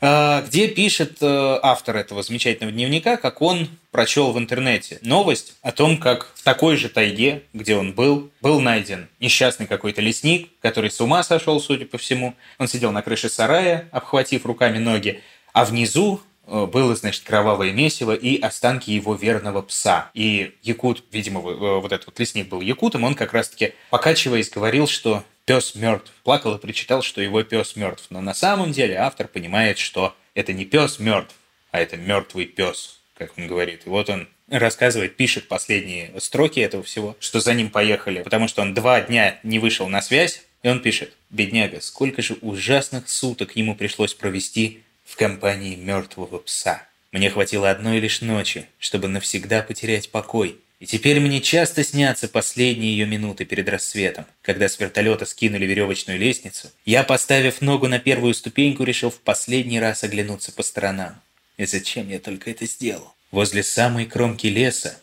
где 0.00 0.68
пишет 0.68 1.18
э, 1.20 1.58
автор 1.60 1.96
этого 1.96 2.22
замечательного 2.22 2.72
дневника, 2.72 3.16
как 3.16 3.42
он 3.42 3.68
прочел 3.90 4.30
в 4.30 4.38
интернете 4.38 4.98
новость 5.02 5.54
о 5.62 5.72
том, 5.72 5.98
как 5.98 6.30
в 6.34 6.44
такой 6.44 6.76
же 6.76 6.88
тайге, 6.88 7.42
где 7.52 7.76
он 7.76 7.92
был, 7.92 8.30
был 8.40 8.60
найден 8.60 9.08
несчастный 9.18 9.66
какой-то 9.66 10.00
лесник, 10.00 10.50
который 10.60 10.90
с 10.92 11.00
ума 11.00 11.24
сошел, 11.24 11.60
судя 11.60 11.84
по 11.84 11.98
всему. 11.98 12.34
Он 12.58 12.68
сидел 12.68 12.92
на 12.92 13.02
крыше 13.02 13.28
сарая, 13.28 13.88
обхватив 13.90 14.46
руками 14.46 14.78
ноги, 14.78 15.20
а 15.52 15.64
внизу 15.64 16.20
э, 16.46 16.66
было, 16.66 16.94
значит, 16.94 17.24
кровавое 17.24 17.72
месиво 17.72 18.14
и 18.14 18.40
останки 18.40 18.90
его 18.90 19.16
верного 19.16 19.62
пса. 19.62 20.12
И 20.14 20.54
якут, 20.62 21.02
видимо, 21.10 21.40
э, 21.40 21.80
вот 21.80 21.90
этот 21.90 22.06
вот 22.06 22.20
лесник 22.20 22.48
был 22.48 22.60
якутом, 22.60 23.02
он 23.02 23.16
как 23.16 23.32
раз-таки, 23.32 23.72
покачиваясь, 23.90 24.48
говорил, 24.48 24.86
что 24.86 25.24
пес 25.48 25.74
мертв. 25.74 26.12
Плакал 26.24 26.56
и 26.56 26.60
причитал, 26.60 27.00
что 27.00 27.22
его 27.22 27.42
пес 27.42 27.74
мертв. 27.74 28.08
Но 28.10 28.20
на 28.20 28.34
самом 28.34 28.70
деле 28.70 28.96
автор 28.96 29.28
понимает, 29.28 29.78
что 29.78 30.14
это 30.34 30.52
не 30.52 30.66
пес 30.66 30.98
мертв, 30.98 31.34
а 31.70 31.80
это 31.80 31.96
мертвый 31.96 32.44
пес, 32.44 33.00
как 33.16 33.32
он 33.38 33.46
говорит. 33.46 33.86
И 33.86 33.88
вот 33.88 34.10
он 34.10 34.28
рассказывает, 34.50 35.16
пишет 35.16 35.48
последние 35.48 36.12
строки 36.20 36.60
этого 36.60 36.82
всего, 36.82 37.16
что 37.18 37.40
за 37.40 37.54
ним 37.54 37.70
поехали, 37.70 38.22
потому 38.22 38.46
что 38.46 38.60
он 38.60 38.74
два 38.74 39.00
дня 39.00 39.40
не 39.42 39.58
вышел 39.58 39.88
на 39.88 40.02
связь, 40.02 40.42
и 40.62 40.68
он 40.68 40.80
пишет, 40.80 41.14
бедняга, 41.30 41.80
сколько 41.80 42.20
же 42.20 42.36
ужасных 42.42 43.08
суток 43.08 43.56
ему 43.56 43.74
пришлось 43.74 44.12
провести 44.12 44.82
в 45.06 45.16
компании 45.16 45.76
мертвого 45.76 46.40
пса. 46.40 46.82
Мне 47.10 47.30
хватило 47.30 47.70
одной 47.70 48.00
лишь 48.00 48.20
ночи, 48.20 48.66
чтобы 48.78 49.08
навсегда 49.08 49.62
потерять 49.62 50.10
покой. 50.10 50.58
И 50.80 50.86
теперь 50.86 51.18
мне 51.18 51.40
часто 51.40 51.82
снятся 51.82 52.28
последние 52.28 52.92
ее 52.92 53.04
минуты 53.04 53.44
перед 53.44 53.68
рассветом, 53.68 54.26
когда 54.42 54.68
с 54.68 54.78
вертолета 54.78 55.26
скинули 55.26 55.66
веревочную 55.66 56.20
лестницу. 56.20 56.70
Я, 56.84 57.02
поставив 57.02 57.60
ногу 57.60 57.88
на 57.88 57.98
первую 57.98 58.32
ступеньку, 58.32 58.84
решил 58.84 59.10
в 59.10 59.18
последний 59.20 59.80
раз 59.80 60.04
оглянуться 60.04 60.52
по 60.52 60.62
сторонам. 60.62 61.20
И 61.56 61.66
зачем 61.66 62.08
я 62.08 62.20
только 62.20 62.52
это 62.52 62.66
сделал? 62.66 63.12
Возле 63.32 63.64
самой 63.64 64.06
кромки 64.06 64.46
леса, 64.46 65.00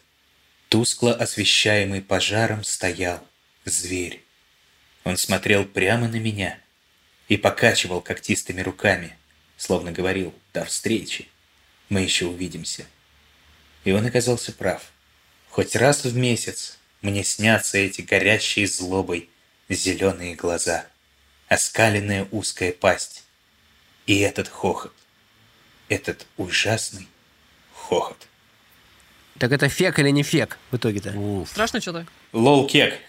тускло 0.69 1.13
освещаемый 1.13 2.01
пожаром, 2.01 2.63
стоял 2.63 3.21
зверь. 3.65 4.23
Он 5.03 5.17
смотрел 5.17 5.65
прямо 5.65 6.07
на 6.07 6.15
меня 6.15 6.57
и 7.27 7.35
покачивал 7.35 7.99
когтистыми 7.99 8.61
руками, 8.61 9.17
словно 9.57 9.91
говорил 9.91 10.33
«До 10.53 10.63
встречи, 10.63 11.27
мы 11.89 11.99
еще 11.99 12.27
увидимся». 12.27 12.85
И 13.83 13.91
он 13.91 14.05
оказался 14.05 14.53
прав. 14.53 14.91
Хоть 15.55 15.73
раз 15.77 16.03
в 16.03 16.17
месяц 16.17 16.77
мне 17.01 17.23
снятся 17.23 17.77
эти 17.77 18.01
горящие 18.01 18.67
злобой 18.67 19.29
зеленые 19.69 20.35
глаза, 20.35 20.85
оскаленная 21.47 22.27
узкая 22.31 22.73
пасть 22.73 23.23
и 24.05 24.19
этот 24.19 24.49
хохот, 24.49 24.91
этот 25.87 26.27
ужасный 26.35 27.07
хохот. 27.73 28.17
Так 29.37 29.53
это 29.53 29.69
фек 29.69 29.97
или 29.97 30.09
не 30.09 30.23
фек 30.23 30.57
в 30.71 30.75
итоге-то? 30.75 31.13
Страшно 31.49 31.79
что-то? 31.79 32.05
Лол 32.33 32.67
кек. 32.67 32.99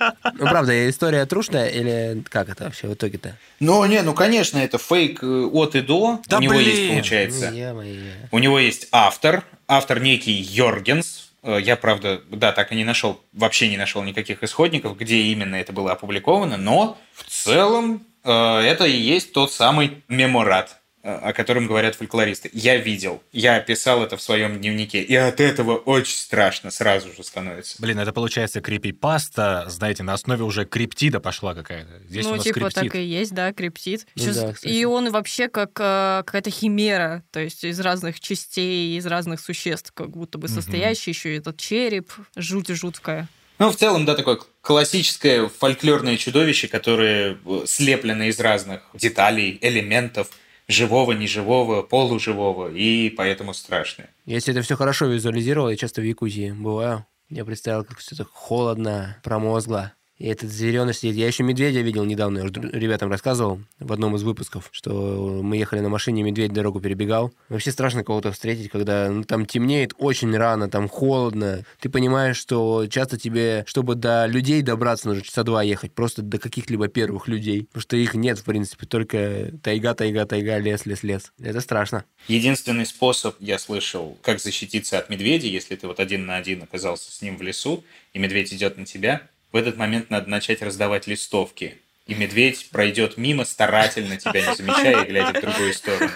Ну, 0.00 0.46
правда, 0.46 0.90
история 0.90 1.24
трушная 1.24 1.68
или 1.68 2.24
как 2.28 2.48
это 2.48 2.64
вообще 2.64 2.88
в 2.88 2.94
итоге-то? 2.94 3.36
Ну, 3.60 3.84
не, 3.86 4.02
ну, 4.02 4.12
конечно, 4.12 4.58
это 4.58 4.78
фейк 4.78 5.22
э, 5.22 5.26
от 5.26 5.74
и 5.76 5.82
до. 5.82 6.20
Да 6.26 6.38
У 6.38 6.40
него 6.40 6.54
есть, 6.54 6.88
получается, 6.88 7.50
Ну, 7.50 7.56
е-мое. 7.56 8.28
У 8.32 8.38
него 8.38 8.58
есть 8.58 8.88
автор, 8.90 9.44
автор 9.68 10.00
некий 10.00 10.32
Йоргенс. 10.32 11.27
Э, 11.42 11.58
Я, 11.60 11.76
правда, 11.76 12.20
да, 12.30 12.52
так 12.52 12.72
и 12.72 12.76
не 12.76 12.84
нашел, 12.84 13.20
вообще 13.32 13.68
не 13.68 13.76
нашел 13.76 14.02
никаких 14.02 14.42
исходников, 14.42 14.96
где 14.96 15.16
именно 15.22 15.56
это 15.56 15.72
было 15.72 15.92
опубликовано, 15.92 16.56
но 16.56 16.98
в 17.14 17.24
целом 17.24 18.06
э, 18.24 18.30
это 18.30 18.86
и 18.86 18.96
есть 18.96 19.32
тот 19.32 19.52
самый 19.52 20.02
меморат, 20.08 20.80
о 21.02 21.32
котором 21.32 21.66
говорят 21.66 21.94
фольклористы. 21.94 22.50
Я 22.52 22.76
видел, 22.76 23.22
я 23.32 23.60
писал 23.60 24.02
это 24.02 24.16
в 24.16 24.22
своем 24.22 24.58
дневнике, 24.58 25.00
и 25.00 25.14
от 25.14 25.40
этого 25.40 25.76
очень 25.76 26.16
страшно 26.16 26.70
сразу 26.70 27.12
же 27.12 27.22
становится. 27.22 27.80
Блин, 27.80 27.98
это 27.98 28.12
получается 28.12 28.60
крипипаста, 28.60 29.64
знаете, 29.68 30.02
на 30.02 30.14
основе 30.14 30.42
уже 30.42 30.64
криптида 30.64 31.20
пошла 31.20 31.54
какая-то. 31.54 32.02
Здесь 32.08 32.26
у 32.26 32.30
ну, 32.30 32.34
нас 32.36 32.44
типа 32.44 32.60
криптид. 32.60 32.82
так 32.84 32.94
и 32.96 33.04
есть, 33.04 33.32
да, 33.32 33.52
криптид. 33.52 34.06
Ну 34.16 34.22
Сейчас- 34.22 34.36
да, 34.36 34.52
кстати. 34.52 34.72
и 34.72 34.84
он 34.84 35.10
вообще 35.10 35.48
как 35.48 35.70
э, 35.78 36.22
какая-то 36.26 36.50
химера, 36.50 37.22
то 37.30 37.40
есть 37.40 37.64
из 37.64 37.78
разных 37.80 38.20
частей, 38.20 38.96
из 38.96 39.06
разных 39.06 39.40
существ, 39.40 39.92
как 39.94 40.10
будто 40.10 40.38
бы 40.38 40.48
состоящий 40.48 41.10
еще 41.10 41.36
этот 41.36 41.58
череп, 41.58 42.12
жуть 42.36 42.68
жуткая. 42.68 43.28
Ну, 43.58 43.70
в 43.70 43.76
целом, 43.76 44.04
да, 44.04 44.14
такое 44.14 44.38
классическое 44.60 45.48
фольклорное 45.48 46.16
чудовище, 46.16 46.68
которое 46.68 47.38
э, 47.44 47.62
слеплено 47.66 48.24
из 48.24 48.38
разных 48.38 48.82
деталей, 48.94 49.58
элементов, 49.60 50.30
живого, 50.68 51.12
неживого, 51.12 51.82
полуживого, 51.82 52.70
и 52.70 53.10
поэтому 53.10 53.54
страшное. 53.54 54.10
Если 54.26 54.52
это 54.52 54.62
все 54.62 54.76
хорошо 54.76 55.06
визуализировал, 55.06 55.70
я 55.70 55.76
часто 55.76 56.00
в 56.00 56.04
Якутии 56.04 56.52
бываю. 56.52 57.06
Я 57.30 57.44
представил, 57.44 57.84
как 57.84 57.98
все 57.98 58.16
так 58.16 58.28
холодно, 58.28 59.18
промозгло. 59.22 59.92
И 60.18 60.26
этот 60.26 60.50
звереныш 60.50 60.98
сидит. 60.98 61.16
Я 61.16 61.28
еще 61.28 61.44
медведя 61.44 61.80
видел 61.80 62.04
недавно, 62.04 62.38
я 62.38 62.44
уже 62.44 62.52
ребятам 62.54 63.10
рассказывал 63.10 63.60
в 63.78 63.92
одном 63.92 64.16
из 64.16 64.22
выпусков, 64.24 64.68
что 64.72 65.40
мы 65.42 65.56
ехали 65.56 65.80
на 65.80 65.88
машине, 65.88 66.22
медведь 66.22 66.52
дорогу 66.52 66.80
перебегал. 66.80 67.32
Вообще 67.48 67.70
страшно 67.70 68.02
кого-то 68.02 68.32
встретить, 68.32 68.68
когда 68.70 69.10
ну, 69.10 69.22
там 69.22 69.46
темнеет 69.46 69.94
очень 69.96 70.36
рано, 70.36 70.68
там 70.68 70.88
холодно. 70.88 71.64
Ты 71.80 71.88
понимаешь, 71.88 72.36
что 72.36 72.86
часто 72.88 73.18
тебе, 73.18 73.64
чтобы 73.66 73.94
до 73.94 74.26
людей 74.26 74.62
добраться, 74.62 75.08
нужно 75.08 75.22
часа 75.22 75.44
два 75.44 75.62
ехать, 75.62 75.92
просто 75.92 76.22
до 76.22 76.38
каких-либо 76.38 76.88
первых 76.88 77.28
людей. 77.28 77.64
Потому 77.66 77.82
что 77.82 77.96
их 77.96 78.14
нет, 78.14 78.40
в 78.40 78.44
принципе, 78.44 78.86
только 78.86 79.52
тайга, 79.62 79.94
тайга, 79.94 80.26
тайга, 80.26 80.58
лес, 80.58 80.84
лес, 80.84 81.04
лес. 81.04 81.32
Это 81.38 81.60
страшно. 81.60 82.04
Единственный 82.26 82.86
способ, 82.86 83.36
я 83.38 83.58
слышал, 83.58 84.18
как 84.22 84.40
защититься 84.40 84.98
от 84.98 85.10
медведя, 85.10 85.46
если 85.46 85.76
ты 85.76 85.86
вот 85.86 86.00
один 86.00 86.26
на 86.26 86.36
один 86.36 86.62
оказался 86.64 87.12
с 87.12 87.22
ним 87.22 87.36
в 87.36 87.42
лесу, 87.42 87.84
и 88.12 88.18
медведь 88.18 88.52
идет 88.52 88.76
на 88.76 88.84
тебя, 88.84 89.22
в 89.52 89.56
этот 89.56 89.76
момент 89.76 90.10
надо 90.10 90.28
начать 90.28 90.62
раздавать 90.62 91.06
листовки. 91.06 91.78
И 92.06 92.14
медведь 92.14 92.70
пройдет 92.70 93.18
мимо, 93.18 93.44
старательно 93.44 94.16
тебя 94.16 94.40
не 94.40 94.54
замечая 94.54 95.04
и 95.04 95.08
глядя 95.08 95.38
в 95.38 95.42
другую 95.42 95.74
сторону. 95.74 96.10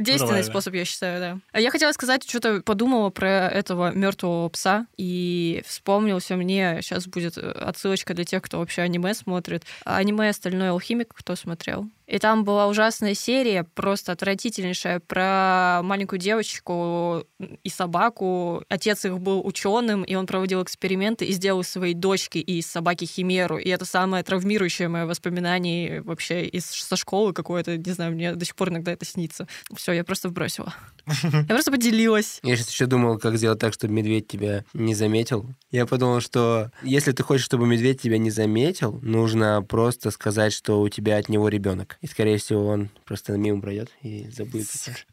Действенный 0.00 0.18
Нормально. 0.18 0.42
способ, 0.44 0.74
я 0.74 0.86
считаю, 0.86 1.20
да. 1.20 1.38
А 1.52 1.60
Я 1.60 1.70
хотела 1.70 1.92
сказать, 1.92 2.26
что-то 2.26 2.62
подумала 2.62 3.10
про 3.10 3.48
этого 3.50 3.92
мертвого 3.92 4.48
пса, 4.48 4.86
и 4.96 5.62
вспомнился 5.66 6.36
мне, 6.36 6.78
сейчас 6.80 7.06
будет 7.06 7.36
э, 7.36 7.50
отсылочка 7.50 8.14
для 8.14 8.24
тех, 8.24 8.40
кто 8.40 8.60
вообще 8.60 8.80
аниме 8.80 9.12
смотрит. 9.12 9.64
Аниме 9.84 10.32
«Стальной 10.32 10.70
алхимик», 10.70 11.12
кто 11.14 11.36
смотрел? 11.36 11.90
И 12.06 12.18
там 12.18 12.44
была 12.44 12.66
ужасная 12.66 13.14
серия, 13.14 13.64
просто 13.74 14.12
отвратительнейшая, 14.12 15.00
про 15.00 15.80
маленькую 15.82 16.18
девочку 16.18 17.24
и 17.62 17.68
собаку. 17.68 18.62
Отец 18.68 19.04
их 19.04 19.18
был 19.20 19.44
ученым, 19.46 20.02
и 20.02 20.14
он 20.14 20.26
проводил 20.26 20.62
эксперименты 20.62 21.24
и 21.24 21.32
сделал 21.32 21.62
своей 21.62 21.94
дочки 21.94 22.38
и 22.38 22.58
из 22.58 22.66
собаки 22.66 23.04
химеру. 23.04 23.58
И 23.58 23.68
это 23.68 23.84
самое 23.84 24.22
травмирующее 24.22 24.88
мое 24.88 25.06
воспоминание 25.06 26.02
вообще 26.02 26.44
из, 26.44 26.66
со 26.66 26.96
школы 26.96 27.32
какое-то, 27.32 27.76
не 27.78 27.92
знаю, 27.92 28.12
мне 28.12 28.34
до 28.34 28.44
сих 28.44 28.54
пор 28.54 28.68
иногда 28.68 28.92
это 28.92 29.04
снится. 29.04 29.48
Все, 29.74 29.92
я 29.92 30.04
просто 30.04 30.28
вбросила. 30.28 30.74
Я 31.22 31.44
просто 31.46 31.70
поделилась. 31.70 32.38
Я 32.42 32.56
сейчас 32.56 32.70
еще 32.70 32.86
думал, 32.86 33.18
как 33.18 33.36
сделать 33.36 33.58
так, 33.58 33.72
чтобы 33.74 33.92
медведь 33.94 34.26
тебя 34.28 34.64
не 34.72 34.94
заметил. 34.94 35.46
Я 35.70 35.86
подумал, 35.86 36.20
что 36.20 36.70
если 36.82 37.12
ты 37.12 37.22
хочешь, 37.22 37.44
чтобы 37.44 37.66
медведь 37.66 38.00
тебя 38.00 38.18
не 38.18 38.30
заметил, 38.30 38.98
нужно 39.02 39.62
просто 39.62 40.10
сказать, 40.10 40.52
что 40.52 40.80
у 40.80 40.88
тебя 40.88 41.18
от 41.18 41.28
него 41.28 41.48
ребенок. 41.48 41.98
И, 42.00 42.06
скорее 42.06 42.38
всего, 42.38 42.66
он 42.68 42.90
просто 43.04 43.32
мимо 43.32 43.60
пройдет 43.60 43.90
и 44.02 44.28
забудет. 44.30 44.66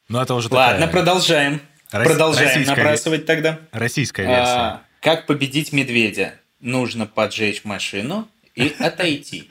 Ну, 0.07 0.19
это 0.19 0.33
уже 0.35 0.47
Ладно, 0.53 0.85
такая 0.87 0.91
продолжаем. 0.91 1.61
Рос- 1.91 2.07
Продолжаем 2.07 2.47
российская 2.47 2.75
набрасывать 2.75 3.25
тогда. 3.25 3.59
российская 3.73 4.23
версия. 4.25 4.51
А, 4.53 4.83
как 5.01 5.27
победить 5.27 5.73
медведя? 5.73 6.35
Нужно 6.61 7.05
поджечь 7.05 7.65
машину 7.65 8.27
и 8.55 8.75
отойти. 8.79 9.49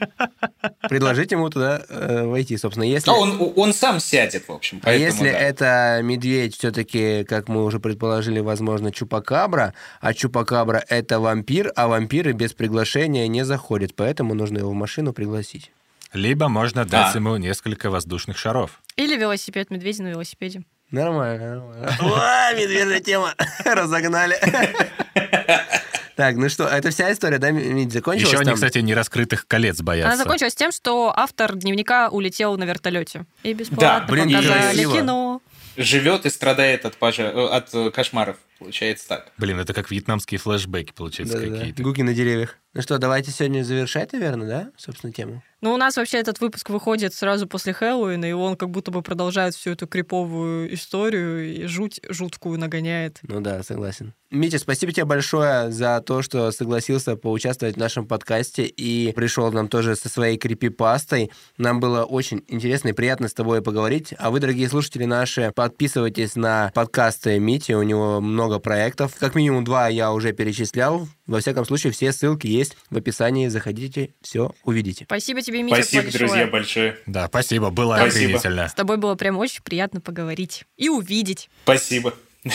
Предложить 0.88 1.32
ему 1.32 1.48
туда 1.50 1.82
э, 1.88 2.24
войти, 2.26 2.56
собственно. 2.56 2.84
Если... 2.84 3.10
А 3.10 3.14
он, 3.14 3.52
он 3.56 3.72
сам 3.72 4.00
сядет, 4.00 4.48
в 4.48 4.52
общем. 4.52 4.78
А 4.82 4.86
поэтому 4.86 5.06
если 5.06 5.30
да. 5.30 5.38
это 5.38 6.00
медведь 6.02 6.56
все-таки, 6.56 7.24
как 7.24 7.48
мы 7.48 7.64
уже 7.64 7.80
предположили, 7.80 8.40
возможно, 8.40 8.92
чупакабра, 8.92 9.74
а 10.00 10.14
чупакабра 10.14 10.84
это 10.88 11.20
вампир, 11.20 11.72
а 11.76 11.88
вампиры 11.88 12.32
без 12.32 12.52
приглашения 12.52 13.26
не 13.28 13.44
заходят, 13.44 13.94
поэтому 13.94 14.34
нужно 14.34 14.58
его 14.58 14.70
в 14.70 14.74
машину 14.74 15.12
пригласить. 15.12 15.72
Либо 16.12 16.48
можно 16.48 16.84
дать 16.84 17.12
Да. 17.12 17.12
ему 17.14 17.36
несколько 17.36 17.88
воздушных 17.88 18.36
шаров. 18.36 18.80
Или 18.96 19.16
велосипед, 19.16 19.70
медведи 19.70 20.02
на 20.02 20.08
велосипеде. 20.08 20.62
Нормально, 20.90 21.54
нормально. 21.54 21.96
О, 22.00 22.54
медвежья 22.56 23.00
тема. 23.00 23.34
Разогнали. 23.64 24.36
Так, 26.20 26.36
ну 26.36 26.50
что, 26.50 26.68
это 26.68 26.90
вся 26.90 27.10
история, 27.12 27.38
да, 27.38 27.50
Мить, 27.50 27.92
закончилась 27.94 28.28
Еще 28.28 28.36
они, 28.40 28.44
там? 28.44 28.54
кстати, 28.56 28.76
нераскрытых 28.76 29.46
колец 29.46 29.80
боятся. 29.80 30.12
Она 30.12 30.22
закончилась 30.22 30.54
тем, 30.54 30.70
что 30.70 31.10
автор 31.16 31.56
дневника 31.56 32.10
улетел 32.10 32.58
на 32.58 32.64
вертолете. 32.64 33.24
И 33.42 33.54
бесплатно 33.54 34.00
Да, 34.06 34.12
блин, 34.12 34.28
показали 34.28 34.72
красиво. 34.72 34.96
кино. 34.98 35.42
Живет 35.78 36.26
и 36.26 36.28
страдает 36.28 36.84
от, 36.84 36.98
пожа- 36.98 37.32
э, 37.32 37.46
от 37.56 37.72
э, 37.72 37.90
кошмаров. 37.90 38.36
Получается 38.60 39.08
так. 39.08 39.32
Блин, 39.38 39.58
это 39.58 39.72
как 39.74 39.90
вьетнамские 39.90 40.38
флешбеки, 40.38 40.92
получается, 40.92 41.38
Да-да-да. 41.38 41.58
какие-то. 41.58 41.82
Гуки 41.82 42.02
на 42.02 42.14
деревьях. 42.14 42.58
Ну 42.72 42.82
что, 42.82 42.98
давайте 42.98 43.32
сегодня 43.32 43.64
завершать, 43.64 44.12
наверное, 44.12 44.46
да, 44.46 44.70
собственно, 44.76 45.12
тему? 45.12 45.42
Ну, 45.60 45.74
у 45.74 45.76
нас 45.76 45.96
вообще 45.96 46.18
этот 46.18 46.40
выпуск 46.40 46.70
выходит 46.70 47.12
сразу 47.12 47.46
после 47.46 47.72
Хэллоуина, 47.72 48.24
и 48.26 48.32
он 48.32 48.56
как 48.56 48.70
будто 48.70 48.90
бы 48.90 49.02
продолжает 49.02 49.54
всю 49.54 49.72
эту 49.72 49.86
криповую 49.86 50.72
историю 50.72 51.52
и 51.52 51.66
жуть 51.66 52.00
жуткую 52.08 52.58
нагоняет. 52.58 53.18
Ну 53.22 53.40
да, 53.40 53.62
согласен. 53.62 54.14
Митя, 54.30 54.58
спасибо 54.58 54.92
тебе 54.92 55.04
большое 55.04 55.70
за 55.72 56.00
то, 56.00 56.22
что 56.22 56.50
согласился 56.52 57.16
поучаствовать 57.16 57.74
в 57.74 57.78
нашем 57.78 58.06
подкасте 58.06 58.64
и 58.64 59.12
пришел 59.12 59.50
нам 59.52 59.68
тоже 59.68 59.96
со 59.96 60.08
своей 60.08 60.38
крипипастой. 60.38 61.30
Нам 61.58 61.80
было 61.80 62.04
очень 62.04 62.44
интересно 62.48 62.90
и 62.90 62.92
приятно 62.92 63.28
с 63.28 63.34
тобой 63.34 63.60
поговорить. 63.60 64.14
А 64.18 64.30
вы, 64.30 64.38
дорогие 64.40 64.68
слушатели 64.68 65.04
наши, 65.04 65.52
подписывайтесь 65.54 66.36
на 66.36 66.70
подкасты 66.74 67.38
Мити, 67.38 67.72
у 67.72 67.82
него 67.82 68.20
много 68.20 68.49
проектов. 68.58 69.14
Как 69.18 69.34
минимум 69.34 69.64
два 69.64 69.88
я 69.88 70.12
уже 70.12 70.32
перечислял. 70.32 71.08
Во 71.26 71.40
всяком 71.40 71.64
случае, 71.64 71.92
все 71.92 72.12
ссылки 72.12 72.46
есть 72.46 72.76
в 72.90 72.96
описании. 72.96 73.48
Заходите, 73.48 74.14
все 74.20 74.52
увидите. 74.64 75.04
Спасибо 75.04 75.42
тебе, 75.42 75.62
Митя, 75.62 75.76
Спасибо, 75.76 76.02
большое. 76.02 76.18
друзья, 76.18 76.46
большое. 76.46 76.98
Да, 77.06 77.26
спасибо, 77.28 77.70
было 77.70 77.96
Спасибо. 77.96 78.24
охренительно. 78.24 78.68
С 78.68 78.74
тобой 78.74 78.96
было 78.96 79.14
прям 79.14 79.38
очень 79.38 79.62
приятно 79.62 80.00
поговорить 80.00 80.64
и 80.76 80.88
увидеть. 80.88 81.48
Спасибо. 81.64 82.14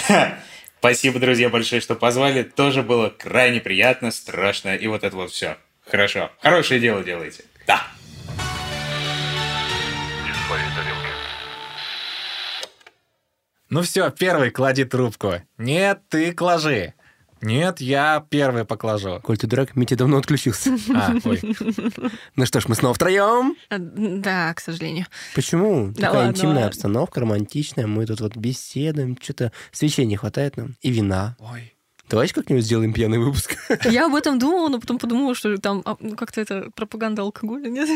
Спасибо, 0.80 1.20
друзья, 1.20 1.50
большое, 1.50 1.82
что 1.82 1.96
позвали. 1.96 2.44
Тоже 2.44 2.84
было 2.84 3.10
крайне 3.10 3.60
приятно, 3.62 4.12
страшно. 4.12 4.76
И 4.76 4.86
вот 4.88 5.04
это 5.04 5.16
вот 5.16 5.32
все. 5.32 5.58
Хорошо. 5.88 6.32
Хорошее 6.42 6.80
дело 6.80 7.04
делаете. 7.04 7.44
Да. 7.66 7.88
Ну 13.76 13.82
все, 13.82 14.10
первый 14.10 14.52
клади 14.52 14.86
трубку. 14.86 15.34
Нет, 15.58 16.00
ты 16.08 16.32
кложи. 16.32 16.94
Нет, 17.42 17.82
я 17.82 18.26
первый 18.30 18.64
покложу. 18.64 19.20
Коль 19.22 19.38
ты 19.38 19.48
дурак, 19.48 19.76
Митя 19.76 19.98
давно 19.98 20.16
отключился. 20.20 20.78
А, 20.96 21.14
ой. 21.26 21.42
Ну 22.38 22.46
что 22.46 22.62
ж, 22.62 22.70
мы 22.70 22.76
снова 22.76 22.94
втроем. 22.94 23.58
А, 23.70 23.76
Да, 23.78 24.54
к 24.54 24.62
сожалению. 24.62 25.08
Почему? 25.36 25.88
Да 25.88 26.04
Такая 26.08 26.14
ладно, 26.20 26.32
интимная 26.32 26.54
ладно. 26.56 26.68
обстановка, 26.70 27.20
романтичная. 27.20 27.86
Мы 27.86 28.06
тут 28.06 28.22
вот 28.22 28.38
беседуем, 28.38 29.18
что-то 29.22 29.52
свечей 29.74 30.06
не 30.06 30.16
хватает 30.16 30.56
нам. 30.56 30.78
И 30.82 30.90
вина. 30.90 31.36
Ой. 31.40 31.76
Давайте 32.10 32.34
как-нибудь 32.34 32.64
сделаем 32.64 32.94
пьяный 32.94 33.18
выпуск. 33.18 33.58
Я 33.84 34.06
об 34.06 34.16
этом 34.16 34.40
думала, 34.40 34.70
но 34.70 34.80
потом 34.80 35.00
подумала, 35.00 35.36
что 35.36 35.58
там 35.58 35.82
а, 35.84 35.98
ну, 36.00 36.16
как-то 36.16 36.40
это 36.40 36.72
пропаганда 36.78 37.24
алкоголя, 37.24 37.68
нет? 37.68 37.90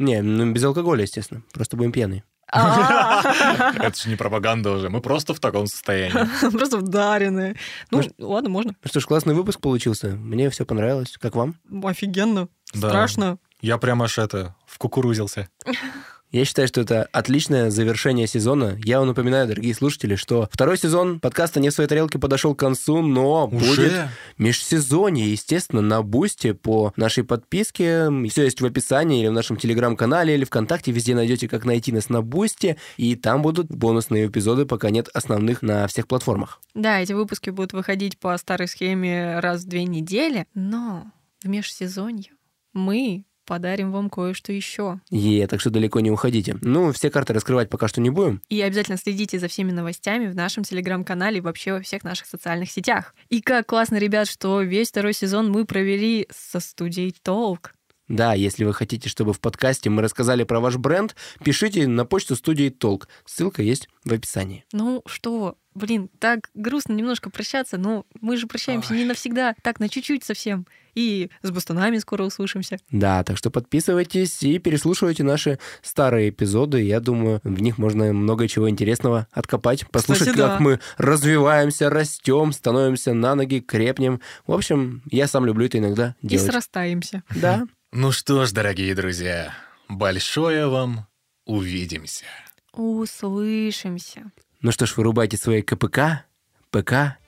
Не, 0.00 0.20
ну 0.20 0.50
без 0.50 0.64
алкоголя, 0.64 1.02
естественно. 1.02 1.44
Просто 1.52 1.76
будем 1.76 1.92
пьяные. 1.92 2.24
А, 2.52 3.72
Это 3.76 3.98
же 3.98 4.10
не 4.10 4.16
пропаганда 4.16 4.72
уже. 4.72 4.90
Мы 4.90 5.00
просто 5.00 5.32
в 5.34 5.40
таком 5.40 5.66
состоянии. 5.66 6.50
Просто 6.50 6.78
вдарены. 6.78 7.56
Ну, 7.90 8.02
ладно, 8.18 8.50
можно. 8.50 8.74
Ну 8.82 8.88
что 8.88 9.00
ж, 9.00 9.06
классный 9.06 9.34
выпуск 9.34 9.60
получился. 9.60 10.08
Мне 10.08 10.50
все 10.50 10.66
понравилось. 10.66 11.16
Как 11.18 11.34
вам? 11.34 11.54
Офигенно. 11.82 12.48
Страшно. 12.74 13.38
Я 13.62 13.78
прям 13.78 14.02
аж 14.02 14.18
это, 14.18 14.54
вкукурузился. 14.66 15.48
Я 16.32 16.46
считаю, 16.46 16.66
что 16.66 16.80
это 16.80 17.10
отличное 17.12 17.68
завершение 17.68 18.26
сезона. 18.26 18.78
Я 18.82 19.00
вам 19.00 19.08
напоминаю, 19.08 19.46
дорогие 19.46 19.74
слушатели, 19.74 20.14
что 20.14 20.48
второй 20.50 20.78
сезон 20.78 21.20
подкаста 21.20 21.60
«Не 21.60 21.68
в 21.68 21.74
своей 21.74 21.90
тарелке» 21.90 22.18
подошел 22.18 22.54
к 22.54 22.58
концу, 22.58 23.02
но 23.02 23.46
будет 23.48 23.92
межсезонье, 24.38 25.30
естественно, 25.30 25.82
на 25.82 26.02
Бусте 26.02 26.54
по 26.54 26.94
нашей 26.96 27.22
подписке. 27.22 28.08
Все 28.30 28.44
есть 28.44 28.62
в 28.62 28.64
описании 28.64 29.20
или 29.20 29.28
в 29.28 29.32
нашем 29.32 29.58
Телеграм-канале, 29.58 30.34
или 30.34 30.44
ВКонтакте. 30.44 30.90
Везде 30.90 31.14
найдете, 31.14 31.48
как 31.48 31.66
найти 31.66 31.92
нас 31.92 32.08
на 32.08 32.22
Бусте. 32.22 32.78
И 32.96 33.14
там 33.14 33.42
будут 33.42 33.66
бонусные 33.66 34.26
эпизоды, 34.26 34.64
пока 34.64 34.88
нет 34.88 35.10
основных 35.12 35.60
на 35.60 35.86
всех 35.86 36.08
платформах. 36.08 36.62
Да, 36.72 36.98
эти 36.98 37.12
выпуски 37.12 37.50
будут 37.50 37.74
выходить 37.74 38.18
по 38.18 38.34
старой 38.38 38.68
схеме 38.68 39.38
раз 39.40 39.64
в 39.64 39.68
две 39.68 39.84
недели, 39.84 40.46
но 40.54 41.12
в 41.42 41.48
межсезонье 41.48 42.32
мы 42.72 43.26
подарим 43.44 43.92
вам 43.92 44.10
кое-что 44.10 44.52
еще. 44.52 45.00
Е, 45.10 45.46
так 45.46 45.60
что 45.60 45.70
далеко 45.70 46.00
не 46.00 46.10
уходите. 46.10 46.56
Ну, 46.62 46.92
все 46.92 47.10
карты 47.10 47.32
раскрывать 47.32 47.70
пока 47.70 47.88
что 47.88 48.00
не 48.00 48.10
будем. 48.10 48.42
И 48.48 48.60
обязательно 48.60 48.96
следите 48.96 49.38
за 49.38 49.48
всеми 49.48 49.70
новостями 49.70 50.28
в 50.28 50.34
нашем 50.34 50.64
телеграм-канале 50.64 51.38
и 51.38 51.40
вообще 51.40 51.72
во 51.74 51.80
всех 51.80 52.04
наших 52.04 52.26
социальных 52.26 52.70
сетях. 52.70 53.14
И 53.28 53.40
как 53.40 53.66
классно, 53.66 53.96
ребят, 53.96 54.28
что 54.28 54.62
весь 54.62 54.90
второй 54.90 55.12
сезон 55.12 55.50
мы 55.50 55.64
провели 55.64 56.28
со 56.30 56.60
студией 56.60 57.14
Толк. 57.22 57.74
Да, 58.08 58.34
если 58.34 58.64
вы 58.64 58.74
хотите, 58.74 59.08
чтобы 59.08 59.32
в 59.32 59.40
подкасте 59.40 59.88
мы 59.88 60.02
рассказали 60.02 60.44
про 60.44 60.60
ваш 60.60 60.76
бренд, 60.76 61.16
пишите 61.42 61.86
на 61.86 62.04
почту 62.04 62.36
студии 62.36 62.68
Толк. 62.68 63.08
Ссылка 63.24 63.62
есть 63.62 63.88
в 64.04 64.12
описании. 64.12 64.64
Ну 64.72 65.02
что, 65.06 65.56
Блин, 65.74 66.10
так 66.18 66.50
грустно 66.54 66.92
немножко 66.92 67.30
прощаться, 67.30 67.78
но 67.78 68.04
мы 68.20 68.36
же 68.36 68.46
прощаемся 68.46 68.92
не 68.94 69.04
навсегда, 69.04 69.54
так, 69.62 69.80
на 69.80 69.88
чуть-чуть 69.88 70.22
совсем. 70.24 70.66
И 70.94 71.30
с 71.40 71.50
бастунами 71.50 71.96
скоро 71.96 72.24
услышимся. 72.24 72.76
Да, 72.90 73.24
так 73.24 73.38
что 73.38 73.50
подписывайтесь 73.50 74.42
и 74.42 74.58
переслушивайте 74.58 75.24
наши 75.24 75.58
старые 75.80 76.28
эпизоды. 76.28 76.82
Я 76.82 77.00
думаю, 77.00 77.40
в 77.44 77.62
них 77.62 77.78
можно 77.78 78.12
много 78.12 78.46
чего 78.46 78.68
интересного 78.68 79.26
откопать, 79.32 79.88
послушать, 79.88 80.28
Кстати, 80.28 80.36
как 80.38 80.58
да. 80.58 80.60
мы 80.60 80.80
развиваемся, 80.98 81.88
растем, 81.88 82.52
становимся 82.52 83.14
на 83.14 83.34
ноги, 83.34 83.60
крепнем. 83.60 84.20
В 84.46 84.52
общем, 84.52 85.02
я 85.10 85.26
сам 85.26 85.46
люблю 85.46 85.64
это 85.64 85.78
иногда 85.78 86.14
И 86.20 86.26
делать. 86.28 86.46
срастаемся. 86.46 87.22
Да. 87.34 87.66
Ну 87.94 88.10
что 88.10 88.46
ж, 88.46 88.52
дорогие 88.52 88.94
друзья, 88.94 89.52
большое 89.86 90.66
вам 90.66 91.06
увидимся. 91.44 92.24
Услышимся. 92.72 94.30
Ну 94.64 94.70
что 94.70 94.86
ж, 94.86 94.96
вырубайте 94.96 95.36
свои 95.36 95.60
КПК, 95.60 96.24
ПК 96.70 97.18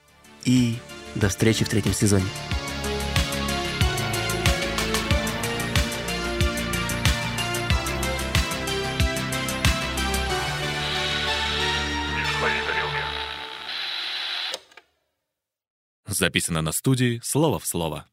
и 0.45 0.77
до 1.15 1.27
встречи 1.27 1.65
в 1.65 1.69
третьем 1.69 1.91
сезоне. 1.91 2.23
Записано 16.07 16.61
на 16.61 16.71
студии 16.71 17.19
«Слово 17.21 17.59
в 17.59 17.67
слово». 17.67 18.07